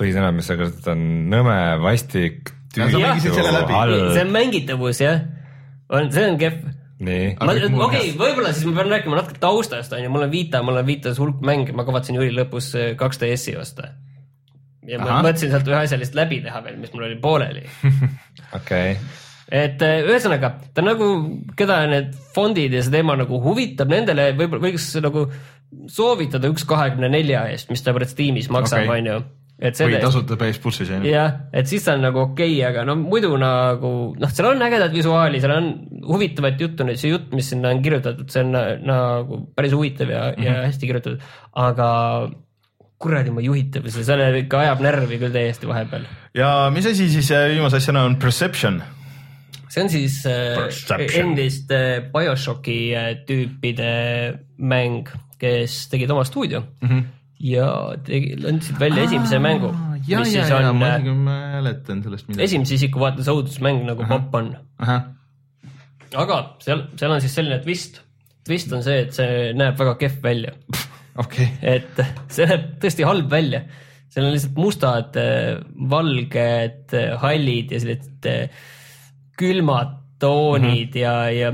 põhisõna, 0.00 0.30
mis 0.34 0.48
sa 0.50 0.56
kasutad, 0.58 0.94
on 0.94 1.02
nõme, 1.30 1.56
vastik, 1.82 2.54
selle 2.74 3.52
läbi. 3.54 3.68
see 3.68 3.76
halb. 3.76 4.06
on 4.22 4.32
mängitavus 4.34 5.02
jah, 5.02 5.20
on, 5.90 6.08
see 6.14 6.24
on 6.30 6.40
kehv. 6.40 6.64
okei, 7.86 8.14
võib-olla 8.18 8.54
siis 8.54 8.66
ma 8.68 8.80
pean 8.80 8.94
rääkima 8.94 9.18
natuke 9.20 9.42
taustast 9.42 9.94
onju, 9.94 10.10
mul 10.14 10.26
on 10.26 10.32
Vita, 10.32 10.62
mul 10.66 10.80
on 10.80 10.88
Vitas 10.88 11.20
hulk 11.22 11.42
mänge, 11.46 11.74
ma 11.76 11.86
kavatsen 11.86 12.18
juuli 12.18 12.34
lõpus 12.34 12.72
eh, 12.78 12.92
kaks 12.98 13.22
DS-i 13.22 13.56
osta. 13.60 13.92
Ja 14.88 15.00
ma 15.00 15.10
Ahah. 15.10 15.26
mõtlesin 15.26 15.52
sealt 15.52 15.68
ühe 15.70 15.82
asja 15.82 15.98
lihtsalt 16.00 16.20
läbi 16.22 16.40
teha 16.44 16.64
veel, 16.64 16.80
mis 16.80 16.92
mul 16.94 17.06
oli 17.08 17.18
pooleli. 17.22 17.64
okei, 18.58 18.96
et 19.48 19.84
eh, 19.84 20.02
ühesõnaga, 20.08 20.54
ta 20.74 20.84
nagu, 20.84 21.10
keda 21.58 21.84
need 21.90 22.12
fondid 22.36 22.74
ja 22.74 22.82
see 22.84 22.94
teema 22.94 23.16
nagu 23.20 23.40
huvitab, 23.44 23.92
nendele 23.92 24.32
võib-olla 24.38 24.68
võiks 24.68 24.90
nagu 25.04 25.28
soovitada 25.90 26.50
üks 26.52 26.66
kahekümne 26.68 27.10
nelja 27.12 27.46
eest, 27.52 27.72
mis 27.72 27.82
ta 27.82 27.94
praegu 27.94 28.12
Steamis 28.12 28.50
maksab, 28.52 28.84
Okei. 28.84 29.00
onju. 29.00 29.16
et 29.64 29.78
või 29.78 29.78
selle, 29.78 30.00
tasuta 30.02 30.36
PS 30.38 30.60
plussis 30.62 30.92
on 30.92 31.04
ju. 31.04 31.12
jah, 31.14 31.40
et 31.54 31.68
siis 31.70 31.84
ta 31.86 31.94
on 31.96 32.04
nagu 32.04 32.20
okei 32.24 32.56
okay,, 32.56 32.62
aga 32.68 32.84
no 32.88 32.96
muidu 33.00 33.32
nagu 33.40 33.90
noh, 34.18 34.32
seal 34.34 34.50
on 34.50 34.64
ägedat 34.66 34.94
visuaali, 34.94 35.40
seal 35.42 35.54
on 35.56 35.68
huvitavat 36.08 36.60
juttu, 36.60 36.86
see 36.94 37.12
jutt, 37.12 37.30
mis 37.34 37.52
sinna 37.54 37.72
on 37.74 37.82
kirjutatud, 37.84 38.30
see 38.32 38.42
on 38.44 38.54
na- 38.54 38.66
nagu 38.82 39.44
päris 39.56 39.76
huvitav 39.76 40.10
ja 40.10 40.24
mm, 40.30 40.40
-hmm. 40.40 40.46
ja 40.46 40.66
hästi 40.68 40.90
kirjutatud, 40.90 41.28
aga 41.66 41.90
kuradi 43.04 43.32
mu 43.34 43.44
juhitavus, 43.44 43.96
see 44.00 44.28
ikka 44.40 44.62
ajab 44.64 44.84
närvi 44.84 45.20
küll 45.20 45.34
täiesti 45.34 45.68
vahepeal. 45.68 46.06
ja 46.36 46.50
mis 46.74 46.86
asi 46.88 47.08
siis 47.12 47.30
äh, 47.34 47.48
viimase 47.52 47.80
asjana 47.82 48.04
on 48.08 48.16
Perception? 48.20 48.80
see 49.68 49.82
on 49.84 49.90
siis 49.92 50.20
äh, 50.30 50.54
Perception. 50.60 51.32
endiste 51.32 51.80
BioShocki 52.14 52.78
äh, 52.96 53.10
tüüpide 53.28 53.90
mäng, 54.58 55.10
kes 55.40 55.84
tegid 55.92 56.14
oma 56.14 56.24
stuudio 56.24 56.62
mm 56.62 56.88
-hmm. 56.88 57.02
ja 57.50 57.68
tegi, 58.06 58.36
andsid 58.48 58.80
välja 58.80 59.04
esimese 59.08 59.38
mängu, 59.38 59.74
ja, 60.06 60.24
ja, 60.24 60.46
ja 60.48 60.56
on 60.70 60.76
ma 60.78 60.94
isegi 60.94 61.18
mäletan 61.28 62.02
sellest 62.02 62.28
midagi. 62.28 62.44
esimese 62.44 62.74
isiku 62.74 63.00
vaates 63.00 63.28
õudusmäng 63.28 63.84
nagu 63.90 64.08
Pop 64.08 64.34
on. 64.34 64.54
aga 66.14 66.40
seal, 66.60 66.88
seal 66.96 67.10
on 67.10 67.20
siis 67.20 67.34
selline 67.34 67.58
twist. 67.58 68.00
twist 68.46 68.72
on 68.72 68.82
see, 68.82 69.00
et 69.06 69.12
see 69.12 69.52
näeb 69.56 69.78
väga 69.78 69.94
kehv 70.00 70.22
välja, 70.22 70.52
okei, 71.22 71.48
et 71.62 72.00
see 72.32 72.46
näeb 72.50 72.70
tõesti 72.82 73.06
halb 73.06 73.30
välja. 73.30 73.64
seal 74.12 74.28
on 74.28 74.34
lihtsalt 74.34 74.58
mustad, 74.58 75.16
valged, 75.90 76.96
hallid 77.22 77.74
ja 77.74 77.82
sellised 77.82 78.28
eh, 78.30 78.66
külmad 79.38 79.96
toonid 80.22 80.94
mm 80.94 81.00
-hmm. 81.00 81.00
ja, 81.00 81.30
ja 81.30 81.52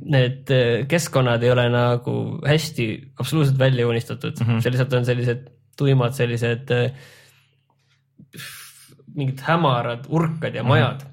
need 0.00 0.50
keskkonnad 0.90 1.42
ei 1.42 1.50
ole 1.50 1.68
nagu 1.70 2.14
hästi 2.46 2.86
absoluutselt 3.18 3.58
välja 3.58 3.82
joonistatud 3.82 4.40
mm, 4.40 4.46
-hmm. 4.46 4.60
see 4.60 4.70
lihtsalt 4.72 4.92
on 4.92 5.04
sellised 5.06 5.44
tuimad, 5.78 6.12
sellised 6.12 6.70
mingid 9.14 9.40
hämarad 9.46 10.06
urkad 10.08 10.54
ja 10.54 10.62
majad 10.62 11.02
mm. 11.02 11.06
-hmm 11.06 11.09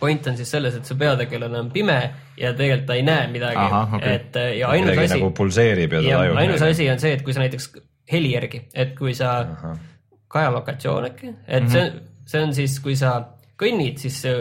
point 0.00 0.26
on 0.26 0.36
siis 0.36 0.50
selles, 0.50 0.74
et 0.76 0.84
see 0.86 0.96
peategelane 0.98 1.58
on 1.58 1.70
pime 1.70 2.10
ja 2.36 2.52
tegelikult 2.52 2.86
ta 2.86 2.94
ei 2.94 3.02
näe 3.02 3.26
midagi 3.32 3.56
okei. 3.96 4.14
et 4.14 4.36
eh, 4.36 4.58
ja 4.58 4.68
ainus 4.68 4.90
midagi 4.90 5.04
asi 5.04 5.14
nagu 5.18 5.30
pulseerib 5.30 5.92
ja 5.92 6.02
ta 6.02 6.18
tajub. 6.18 6.36
ainus 6.36 6.62
asi 6.62 6.90
on 6.90 6.98
see, 6.98 7.12
et 7.12 7.22
kui 7.22 7.32
sa 7.32 7.40
näiteks 7.40 7.72
heli 8.12 8.32
järgi, 8.32 8.62
et 8.74 8.94
kui 8.98 9.14
sa, 9.14 9.46
kajalokatsioon 10.28 11.04
äkki, 11.10 11.34
et 11.48 11.62
Mhm. 11.64 11.70
see, 11.72 11.92
see 12.26 12.42
on 12.42 12.54
siis, 12.54 12.78
kui 12.80 12.96
sa 12.96 13.24
kõnnid, 13.58 13.96
siis 13.98 14.20
see, 14.22 14.34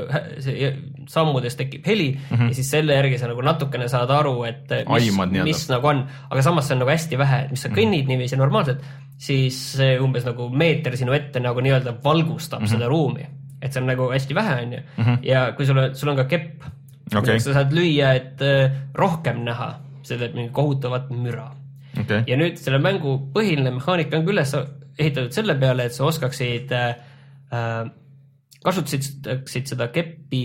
see 0.45 0.67
sammudes 1.09 1.55
tekib 1.57 1.85
heli 1.87 2.11
mm 2.13 2.37
-hmm. 2.37 2.47
ja 2.49 2.53
siis 2.53 2.69
selle 2.71 2.93
järgi 2.93 3.17
sa 3.17 3.27
nagu 3.27 3.41
natukene 3.41 3.87
saad 3.89 4.09
aru, 4.11 4.43
et 4.43 4.69
mis 4.69 4.85
Mhm. 4.85 4.93
Aimad, 4.93 5.29
nii-öelda. 5.31 5.43
mis 5.43 5.69
nagu 5.69 5.87
on, 5.87 6.07
aga 6.29 6.41
samas 6.41 6.67
see 6.67 6.73
on 6.75 6.79
nagu 6.79 6.91
hästi 6.91 7.17
vähe, 7.17 7.43
et 7.45 7.51
mis 7.51 7.61
sa 7.61 7.69
kõnnid 7.69 8.03
Mhm. 8.03 8.07
niiviisi 8.07 8.35
normaalselt, 8.37 8.79
siis 9.17 9.71
see 9.77 9.99
umbes 9.99 10.25
nagu 10.25 10.49
meeter 10.49 10.97
sinu 10.97 11.13
ette 11.13 11.39
nagu 11.39 11.59
nii-öelda 11.61 11.93
valgustab 12.03 12.59
mm 12.59 12.65
Mhm. 12.65 12.73
-hmm. 12.73 12.77
seda 12.77 12.87
ruumi, 12.87 13.25
et 13.61 13.73
see 13.73 13.81
on 13.81 13.89
nagu 13.89 14.09
hästi 14.11 14.37
vähe, 14.37 14.57
onju, 14.63 14.81
ja 15.25 15.51
kui 15.57 15.65
sul 15.65 15.79
on, 15.81 15.95
sul 15.97 16.13
on 16.13 16.19
ka 16.19 16.27
kepp 16.29 16.65
Okei. 17.07 17.21
millega 17.21 17.43
sa 17.43 17.55
saad 17.55 17.75
lüüa, 17.75 18.13
et 18.19 18.43
äh, 18.45 18.81
rohkem 18.97 19.43
näha, 19.47 19.69
see 20.05 20.19
teeb 20.19 20.35
mingi 20.37 20.51
kohutavat 20.55 21.11
müra. 21.13 21.49
Okei, 21.97 22.23
ja 22.29 22.37
nüüd 22.39 22.59
selle 22.61 22.81
mängu 22.83 23.17
põhiline 23.33 23.71
mehaanika 23.77 24.19
on 24.19 24.27
ka 24.27 24.35
üles 24.35 24.53
ehitatud 24.97 25.35
selle 25.35 25.55
peale, 25.59 25.87
et 25.87 25.95
sa 25.95 26.05
oskaksid 26.09 26.73
äh,, 26.75 26.89
äh, 27.53 27.85
kasutaksid 28.65 29.69
seda 29.71 29.87
keppi 29.93 30.41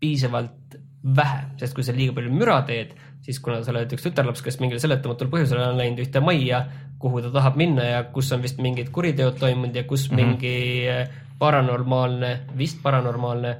piisavalt 0.00 0.78
vähe, 1.16 1.40
sest 1.60 1.76
kui 1.76 1.84
sa 1.84 1.92
liiga 1.96 2.14
palju 2.16 2.32
müra 2.32 2.60
teed, 2.68 2.94
siis 3.24 3.40
kuna 3.44 3.60
sa 3.64 3.72
oled 3.72 3.92
üks 3.96 4.04
tütarlaps, 4.06 4.42
kes 4.44 4.58
mingil 4.60 4.80
seletamatul 4.80 5.30
põhjusel 5.32 5.60
on 5.60 5.80
läinud 5.80 6.00
ühte 6.04 6.22
majja, 6.24 6.64
kuhu 7.00 7.20
ta 7.24 7.32
tahab 7.34 7.58
minna 7.60 7.84
ja 7.84 8.02
kus 8.12 8.30
on 8.32 8.44
vist 8.44 8.60
mingid 8.62 8.88
kuriteod 8.94 9.36
toimunud 9.40 9.76
ja 9.76 9.84
kus 9.88 10.06
mm 10.10 10.16
-hmm. 10.16 10.32
mingi 10.32 10.88
äh, 10.88 11.23
paranormaalne, 11.38 12.30
vist 12.58 12.82
paranormaalne 12.82 13.56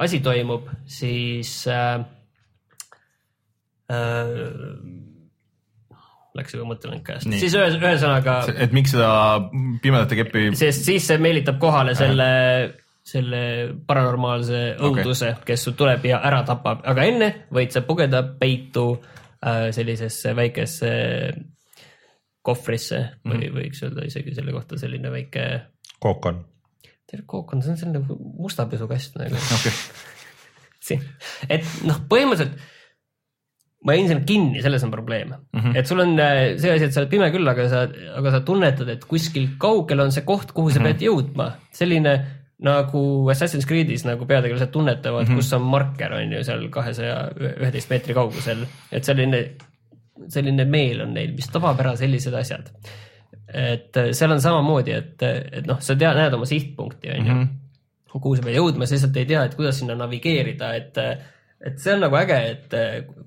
asi 0.00 0.20
toimub, 0.24 0.68
siis 0.88 1.52
äh, 1.68 2.00
äh, 3.92 5.08
läks 6.38 6.54
juba 6.54 6.68
mõttelõng 6.70 7.02
käest, 7.04 7.28
Nii. 7.28 7.40
siis 7.42 7.56
ühes, 7.58 7.76
ühesõnaga 7.80 8.40
et 8.54 8.74
miks 8.76 8.94
seda 8.94 9.10
pimedate 9.82 10.18
keppi, 10.20 10.50
sest 10.58 10.86
siis 10.86 11.08
see 11.10 11.20
meelitab 11.22 11.58
kohale 11.62 11.96
selle, 11.98 12.28
selle 13.06 13.42
paranormaalse 13.86 14.62
õuduse 14.78 15.34
okay., 15.34 15.48
kes 15.52 15.66
sul 15.66 15.76
tuleb 15.78 16.06
ja 16.12 16.22
ära 16.26 16.44
tapab, 16.48 16.84
aga 16.86 17.08
enne 17.10 17.30
võid 17.52 17.74
sa 17.74 17.82
pugeda 17.86 18.22
peitu 18.40 18.92
äh, 18.96 19.68
sellisesse 19.74 20.36
väikesse 20.38 20.92
kohvrisse 22.46 23.00
või 23.26 23.36
mm 23.36 23.42
-hmm. 23.42 23.58
võiks 23.58 23.82
öelda 23.84 24.06
isegi 24.08 24.34
selle 24.34 24.52
kohta 24.54 24.78
selline 24.80 25.10
väike, 25.12 25.44
kookon. 26.00 26.44
Tead 27.10 27.24
kookon, 27.26 27.62
see 27.62 27.74
on 27.74 27.80
selline 27.80 28.18
mustapesukast 28.40 29.18
nagu 29.20 29.40
siin, 30.86 31.02
et 31.50 31.66
noh, 31.86 32.04
põhimõtteliselt 32.10 32.58
ma 33.86 33.96
jäin 33.96 34.10
sinna 34.10 34.24
kinni, 34.28 34.60
selles 34.64 34.82
on 34.84 34.92
probleem 34.92 35.30
mm. 35.32 35.60
-hmm. 35.60 35.78
et 35.78 35.88
sul 35.88 36.02
on 36.02 36.18
äh, 36.20 36.56
see 36.60 36.72
asi, 36.72 36.84
et 36.84 36.92
sa 36.92 37.00
oled 37.02 37.12
pime 37.12 37.30
küll, 37.32 37.48
aga 37.48 37.68
sa, 37.68 37.86
aga 38.18 38.34
sa 38.34 38.42
tunnetad, 38.44 38.88
et 38.92 39.06
kuskil 39.08 39.54
kaugel 39.60 40.04
on 40.04 40.12
see 40.12 40.26
koht, 40.26 40.52
kuhu 40.52 40.70
sa 40.70 40.80
mm 40.80 40.84
-hmm. 40.84 40.98
pead 41.00 41.06
jõudma. 41.08 41.50
selline 41.72 42.14
nagu 42.60 43.02
Assassin's 43.32 43.64
Creed'is 43.68 44.04
nagu 44.04 44.26
peategelased 44.28 44.72
tunnetavad 44.72 45.24
mm. 45.24 45.32
-hmm. 45.32 45.36
kus 45.36 45.52
on 45.56 45.62
marker 45.62 46.12
on 46.12 46.32
ju 46.32 46.44
seal 46.44 46.68
kahesaja 46.68 47.30
üheteist 47.36 47.90
meetri 47.90 48.14
kaugusel, 48.14 48.66
et 48.92 49.04
selline, 49.04 49.44
selline 50.28 50.64
meel 50.64 51.00
on 51.00 51.14
neil, 51.14 51.32
mis 51.32 51.48
tabab 51.48 51.80
ära 51.80 51.96
sellised 51.96 52.34
asjad. 52.34 52.68
Et 53.50 53.96
äh, 53.98 54.10
seal 54.16 54.30
on 54.34 54.40
samamoodi, 54.42 54.92
et, 54.94 55.22
et 55.60 55.66
noh, 55.66 55.80
sa 55.82 55.96
tead, 55.98 56.16
näed 56.18 56.34
oma 56.36 56.46
sihtpunkti, 56.48 57.10
on 57.16 57.26
ju 57.26 57.34
Mhm. 57.40 57.48
kuhu 58.10 58.36
sa 58.36 58.42
pead 58.42 58.56
jõudma, 58.58 58.86
sa 58.86 58.96
lihtsalt 58.96 59.16
ei 59.16 59.26
tea, 59.26 59.44
et 59.46 59.54
kuidas 59.54 59.76
sinna 59.78 59.94
navigeerida, 59.94 60.72
et, 60.74 60.96
et 61.62 61.76
see 61.78 61.92
on 61.94 62.00
nagu 62.02 62.16
äge, 62.18 62.38
et 62.50 62.74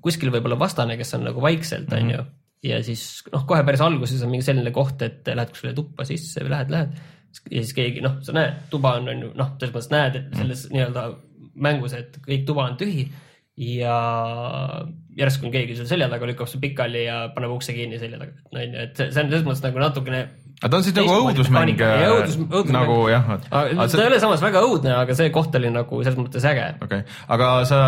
kuskil 0.04 0.28
võib 0.34 0.44
olla 0.44 0.58
vastane, 0.60 0.98
kes 1.00 1.14
on 1.16 1.24
nagu 1.24 1.40
vaikselt, 1.40 1.92
on 1.96 2.10
ju. 2.10 2.24
ja 2.68 2.82
siis 2.84 3.22
noh, 3.32 3.46
kohe 3.48 3.64
päris 3.64 3.80
alguses 3.80 4.22
on 4.24 4.30
mingi 4.32 4.44
selline 4.44 4.70
koht, 4.76 5.00
et 5.02 5.26
lähed 5.32 5.52
kuskile 5.54 5.72
tuppa 5.76 6.04
sisse 6.04 6.44
või 6.44 6.52
lähed, 6.52 6.70
lähed. 6.72 6.98
ja 7.50 7.62
siis 7.62 7.72
keegi 7.76 8.00
noh, 8.04 8.18
sa 8.24 8.32
näed, 8.36 8.60
tuba 8.70 8.96
on, 9.00 9.08
on 9.08 9.22
ju 9.24 9.30
noh, 9.34 9.54
selles 9.58 9.72
mõttes 9.74 9.90
näed, 9.92 10.16
et 10.20 10.36
selles 10.36 10.66
nii-öelda 10.72 11.06
mängus, 11.64 11.92
et 11.96 12.16
kõik 12.24 12.44
tuba 12.48 12.68
on 12.68 12.76
tühi 12.76 13.06
ja 13.56 13.96
järsku 15.18 15.50
keegi 15.54 15.76
sul 15.78 15.88
selja 15.90 16.08
taga, 16.12 16.26
lükkab 16.28 16.50
su 16.50 16.60
pikali 16.62 17.04
ja 17.06 17.18
paneb 17.34 17.54
ukse 17.54 17.74
kinni 17.76 18.00
selja 18.02 18.20
taga, 18.20 18.36
on 18.52 18.64
ju, 18.64 18.86
et 18.86 18.98
see 18.98 19.10
on 19.10 19.30
selles 19.30 19.46
mõttes 19.46 19.64
nagu 19.66 19.82
natukene 19.82 20.24
aga 20.62 20.70
ta 20.70 20.78
on 20.78 20.84
siis 20.86 20.94
nagu 20.96 21.14
teistmoodi 21.34 21.74
õudusmäng 22.08 22.70
nagu 22.74 22.96
jah, 23.10 23.26
aga 23.26 23.86
ta 23.90 24.00
ei 24.00 24.08
ole 24.08 24.20
samas 24.22 24.42
väga 24.44 24.62
õudne, 24.64 24.92
aga 24.96 25.16
see 25.18 25.32
koht 25.34 25.54
oli 25.58 25.70
nagu 25.74 26.00
selles 26.04 26.18
mõttes 26.20 26.46
äge. 26.48 26.66
okei, 26.84 27.02
aga 27.34 27.48
sa 27.68 27.80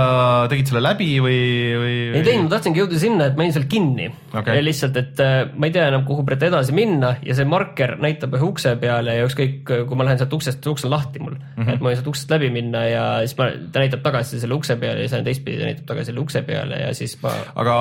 tegid 0.51 0.73
selle 0.73 0.83
läbi 0.85 1.09
või, 1.23 1.39
või? 1.81 1.95
ei 2.19 2.27
teinud, 2.27 2.49
ma 2.49 2.57
tahtsingi 2.57 2.83
jõuda 2.83 3.01
sinna, 3.01 3.31
et 3.31 3.39
ma 3.39 3.47
jäin 3.47 3.57
seal 3.57 3.69
kinni 3.71 4.11
ja 4.35 4.59
lihtsalt, 4.65 4.99
et 5.01 5.23
äh, 5.25 5.37
ma 5.55 5.71
ei 5.71 5.77
tea 5.77 5.87
enam, 5.93 6.05
kuhu 6.09 6.27
praegu 6.27 6.51
edasi 6.51 6.77
minna 6.77 7.15
ja 7.25 7.39
see 7.39 7.49
marker 7.49 7.97
näitab 8.03 8.37
ühe 8.37 8.51
ukse 8.51 8.75
peale 8.83 9.19
ja 9.21 9.27
ükskõik, 9.31 9.59
kui 9.65 9.99
ma 9.99 10.11
lähen 10.11 10.21
sealt 10.21 10.37
uksest, 10.37 10.71
uks 10.73 10.87
on 10.89 10.95
lahti 10.97 11.23
mul 11.23 11.37
mm, 11.39 11.57
-hmm. 11.63 11.75
et 11.77 11.83
ma 11.83 11.93
võin 11.93 12.01
sealt 12.01 12.13
uksest 12.13 12.35
läbi 12.35 12.53
minna 12.53 12.85
ja 12.91 13.05
siis 13.25 13.39
ma, 13.41 13.51
ta 13.73 13.85
näitab 13.85 14.05
tagasi 14.05 14.43
selle 14.43 14.59
ukse 14.59 14.77
peale 14.81 15.05
ja 15.05 15.09
siis 15.09 15.21
on 15.21 15.29
teistpidi, 15.29 15.63
ta 15.63 15.71
näitab 15.71 15.93
tagasi 15.95 16.13
selle 16.13 16.25
ukse 16.27 16.43
peale 16.47 16.83
ja 16.83 16.95
siis 16.97 17.17
ma 17.23 17.35
aga 17.55 17.77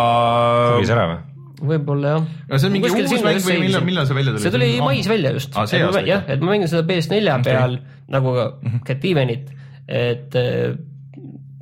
viis 0.79 0.93
ära 0.93 1.09
või? 1.11 1.23
Võib-olla 1.69 2.13
jah. 2.15 2.25
Aga 2.49 2.59
see 2.61 2.67
on 2.69 2.73
mingi 2.77 2.89
uus 2.91 3.23
mäng 3.25 3.39
või 3.45 3.59
millal- 3.65 3.85
millal 3.87 4.07
see 4.09 4.15
välja 4.17 4.33
tuli? 4.35 4.43
see 4.45 4.53
tuli 4.55 4.69
on- 4.79 4.87
mais 4.91 5.07
välja 5.11 5.31
just 5.35 5.49
ikka? 5.55 6.03
jah, 6.07 6.23
et 6.27 6.41
ma 6.41 6.51
mängin 6.53 6.67
seda 6.71 6.83
PS4 6.89 7.39
Okei. 7.39 7.43
peal 7.51 7.77
nagu 8.15 8.33
ka 8.37 8.45
Cat 8.87 9.05
Evenit, 9.11 9.49
et 9.87 10.35
äh, 10.35 10.75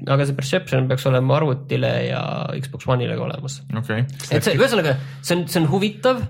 aga 0.08 0.26
see 0.28 0.36
Perception 0.36 0.88
peaks 0.90 1.06
olema 1.08 1.38
arvutile 1.40 1.92
ja 2.10 2.22
Xbox 2.60 2.88
One'ile 2.92 3.16
ka 3.16 3.24
olemas. 3.30 3.62
okei, 3.76 4.04
et 4.32 4.44
see, 4.44 4.56
ühesõnaga, 4.60 4.98
see 5.22 5.38
on, 5.38 5.46
see 5.48 5.62
on 5.64 5.68
huvitav 5.72 6.24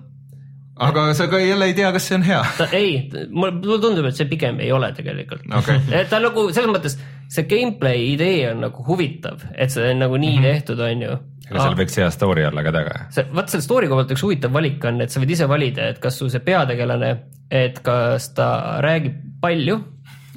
aga 0.77 1.13
sa 1.13 1.27
ka 1.29 1.37
jälle 1.37 1.65
ei 1.69 1.73
tea, 1.77 1.91
kas 1.93 2.07
see 2.09 2.15
on 2.17 2.23
hea. 2.25 2.39
ei, 2.71 2.93
mulle 3.29 3.77
tundub, 3.81 4.05
et 4.09 4.15
see 4.17 4.25
pigem 4.29 4.59
ei 4.63 4.71
ole 4.73 4.89
tegelikult 4.97 5.43
Okei. 5.59 5.79
et 5.99 6.09
ta 6.09 6.19
nagu 6.23 6.47
selles 6.53 6.71
mõttes, 6.73 6.95
see 7.33 7.45
gameplay 7.49 8.07
idee 8.13 8.47
on 8.51 8.63
nagu 8.65 8.85
huvitav, 8.87 9.43
et 9.55 9.71
see 9.73 9.91
on 9.93 10.01
nagu 10.05 10.17
nii 10.17 10.37
Mhm. 10.39 10.43
tehtud, 10.49 10.79
on 10.79 11.01
ju. 11.05 11.17
aga 11.51 11.59
seal 11.67 11.75
võiks 11.77 11.97
hea 12.01 12.09
story 12.15 12.45
olla 12.49 12.63
ka 12.65 12.71
taga. 12.73 12.99
see, 13.13 13.25
vaat 13.33 13.49
selle 13.53 13.61
story 13.67 13.87
koha 13.91 14.01
pealt 14.03 14.15
üks 14.17 14.23
huvitav 14.25 14.51
valik 14.55 14.85
on, 14.89 15.01
et 15.05 15.11
sa 15.13 15.19
võid 15.21 15.31
ise 15.35 15.47
valida, 15.51 15.89
et 15.93 15.99
kas 16.01 16.17
su 16.17 16.29
see 16.33 16.39
peategelane, 16.41 17.11
et 17.51 17.79
kas 17.85 18.31
ta 18.33 18.79
räägib 18.81 19.19
palju 19.43 19.77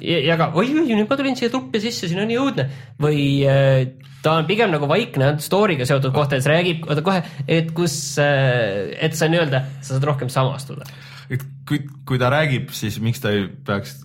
ja, 0.03 0.19
ja 0.21 0.37
ka 0.37 0.51
oi-oi, 0.53 0.83
nüüd 0.93 1.09
ma 1.09 1.17
tulin 1.17 1.35
siia 1.39 1.49
truppi 1.49 1.79
sisse, 1.81 2.05
siin 2.11 2.19
on 2.21 2.27
nii 2.29 2.37
õudne 2.43 2.67
või 3.01 3.23
äh, 3.49 3.87
ta 4.23 4.37
on 4.39 4.47
pigem 4.49 4.71
nagu 4.73 4.89
vaikne 4.89 5.35
story'ga 5.43 5.87
seotud 5.87 6.15
koht, 6.15 6.33
et 6.33 6.45
see 6.45 6.53
räägib 6.53 6.87
kohe, 7.05 7.21
et 7.47 7.71
kus, 7.77 7.95
et 8.19 9.15
sa 9.17 9.29
nii-öelda, 9.31 9.63
sa 9.81 9.95
saad 9.95 10.09
rohkem 10.09 10.31
samastuda. 10.33 10.87
et 11.29 11.43
kui, 11.67 11.83
kui 12.07 12.19
ta 12.21 12.31
räägib, 12.33 12.71
siis 12.75 12.99
miks 13.03 13.23
ta 13.23 13.33
ei 13.35 13.47
peaks 13.67 13.99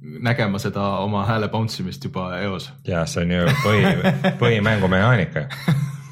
nägema 0.00 0.58
seda 0.62 0.84
oma 1.02 1.24
hääle 1.28 1.50
bounce 1.52 1.82
imist 1.82 2.04
juba 2.04 2.30
eos? 2.40 2.70
ja 2.86 3.04
see 3.06 3.24
on 3.26 3.34
ju 3.34 3.52
põhi, 3.64 4.14
põhimängumehaanika. 4.40 5.44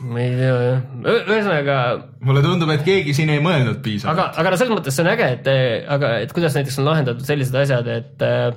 ma 0.07 0.21
ei 0.23 0.37
tea 0.37 0.55
jah, 0.67 0.85
ühesõnaga 1.07 1.79
mulle 2.27 2.45
tundub, 2.45 2.71
et 2.75 2.85
keegi 2.87 3.15
siin 3.17 3.33
ei 3.33 3.43
mõelnud 3.43 3.81
piisavalt. 3.85 4.19
aga, 4.19 4.29
aga 4.43 4.53
no 4.53 4.61
selles 4.61 4.77
mõttes 4.77 4.99
see 4.99 5.07
on 5.07 5.13
äge, 5.15 5.31
et 5.39 5.53
aga, 5.97 6.17
et 6.27 6.35
kuidas 6.37 6.59
näiteks 6.59 6.81
on 6.83 6.91
lahendatud 6.91 7.27
sellised 7.29 7.57
asjad, 7.63 7.89
et 7.95 8.27
äh, 8.27 8.51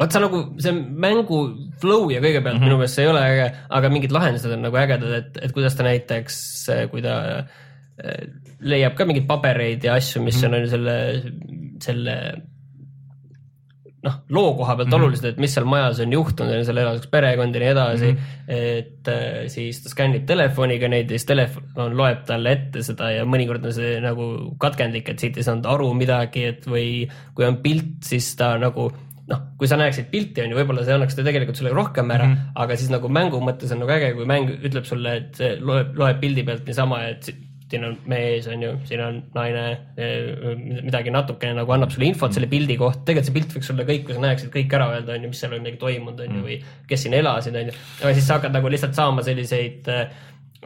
vot 0.00 0.12
sa 0.12 0.20
nagu 0.22 0.42
see 0.62 0.72
mängu 0.76 1.38
flow 1.80 2.10
ja 2.12 2.20
kõigepealt 2.20 2.56
mm 2.56 2.60
-hmm. 2.60 2.68
minu 2.68 2.80
meelest 2.80 2.98
see 2.98 3.06
ei 3.06 3.12
ole 3.12 3.22
äge, 3.22 3.46
aga 3.78 3.92
mingid 3.92 4.12
lahendused 4.16 4.52
on 4.52 4.66
nagu 4.68 4.76
ägedad, 4.76 5.14
et, 5.20 5.38
et 5.42 5.52
kuidas 5.56 5.76
ta 5.76 5.86
näiteks, 5.86 6.42
kui 6.90 7.02
ta 7.04 7.14
äh, 7.38 8.26
leiab 8.60 8.96
ka 8.96 9.06
mingeid 9.08 9.28
pabereid 9.28 9.84
ja 9.84 9.94
asju, 9.94 10.22
mis 10.22 10.36
mm 10.36 10.42
-hmm. 10.42 10.54
on 10.54 10.62
on 10.62 10.68
selle, 10.68 10.96
selle 11.80 12.16
noh, 14.06 14.18
loo 14.30 14.54
koha 14.56 14.76
pealt 14.76 14.88
mm 14.88 14.92
-hmm. 14.92 15.04
olulised, 15.04 15.24
et 15.24 15.38
mis 15.42 15.54
seal 15.54 15.66
majas 15.66 16.00
on 16.00 16.12
juhtunud, 16.12 16.64
seal 16.64 16.80
elas 16.82 17.00
üks 17.00 17.10
perekond 17.10 17.54
ja 17.54 17.60
nii 17.62 17.70
edasi 17.72 18.10
mm. 18.12 18.18
-hmm. 18.18 18.52
et 18.78 19.08
äh, 19.08 19.48
siis 19.52 19.82
ta 19.82 19.92
skännib 19.92 20.26
telefoniga 20.26 20.88
neid 20.88 21.10
ja 21.10 21.18
siis 21.18 21.26
telefon 21.32 21.96
loeb 21.96 22.22
talle 22.26 22.52
ette 22.52 22.82
seda 22.82 23.10
ja 23.10 23.24
mõnikord 23.24 23.64
on 23.66 23.72
see 23.72 23.96
nagu 24.00 24.28
katkendlik, 24.58 25.08
et 25.08 25.18
siit 25.18 25.36
ei 25.36 25.46
saanud 25.46 25.66
aru 25.66 25.92
midagi, 25.94 26.44
et 26.52 26.66
või 26.66 27.08
kui 27.34 27.48
on 27.48 27.56
pilt, 27.64 28.04
siis 28.04 28.34
ta 28.36 28.56
nagu 28.58 28.92
noh, 29.30 29.40
kui 29.58 29.70
sa 29.70 29.78
näeksid 29.80 30.10
pilti, 30.12 30.44
on 30.44 30.52
ju, 30.52 30.58
võib-olla 30.60 30.84
see 30.86 30.94
annaks 30.94 31.16
ta 31.18 31.24
tegelikult 31.26 31.58
sulle 31.58 31.74
rohkem 31.74 32.12
ära 32.14 32.28
mm, 32.28 32.36
-hmm. 32.36 32.54
aga 32.62 32.76
siis 32.78 32.92
nagu 32.92 33.10
mängu 33.10 33.40
mõttes 33.42 33.72
on 33.74 33.82
nagu 33.82 33.92
äge, 33.96 34.12
kui 34.14 34.28
mäng 34.28 34.52
ütleb 34.56 34.86
sulle, 34.86 35.16
et 35.22 35.40
see 35.40 35.56
loeb, 35.58 35.96
loeb 35.98 36.22
pildi 36.22 36.46
pealt 36.46 36.68
niisama, 36.68 37.02
et 37.10 37.26
si- 37.26 37.36
siin 37.66 37.82
on 37.82 37.96
mees, 38.06 38.46
on 38.46 38.62
ju, 38.62 38.72
siin 38.86 39.00
on 39.02 39.16
naine, 39.34 39.62
midagi 40.86 41.10
natukene 41.10 41.56
nagu 41.58 41.72
annab 41.74 41.90
sulle 41.90 42.06
infot 42.06 42.34
selle 42.34 42.46
pildi 42.50 42.76
kohta, 42.78 43.02
tegelikult 43.08 43.26
see 43.26 43.34
pilt 43.34 43.56
võiks 43.56 43.70
sulle 43.72 43.86
kõik, 43.88 44.04
kui 44.06 44.14
sa 44.14 44.22
näeksid 44.22 44.52
kõik 44.54 44.76
ära 44.78 44.86
öelda, 44.94 45.16
on 45.16 45.26
ju, 45.26 45.32
mis 45.32 45.40
seal 45.42 45.56
on 45.56 45.64
midagi 45.64 45.80
toimunud, 45.82 46.22
on 46.22 46.36
ju, 46.38 46.44
või 46.46 46.60
kes 46.86 47.02
siin 47.06 47.16
elasid, 47.18 47.58
on 47.58 47.72
ju. 47.72 47.76
aga 48.04 48.14
siis 48.14 48.28
sa 48.28 48.38
hakkad 48.38 48.54
nagu 48.54 48.70
lihtsalt 48.70 48.94
saama 48.94 49.26
selliseid 49.26 49.90
äh, 49.90 50.06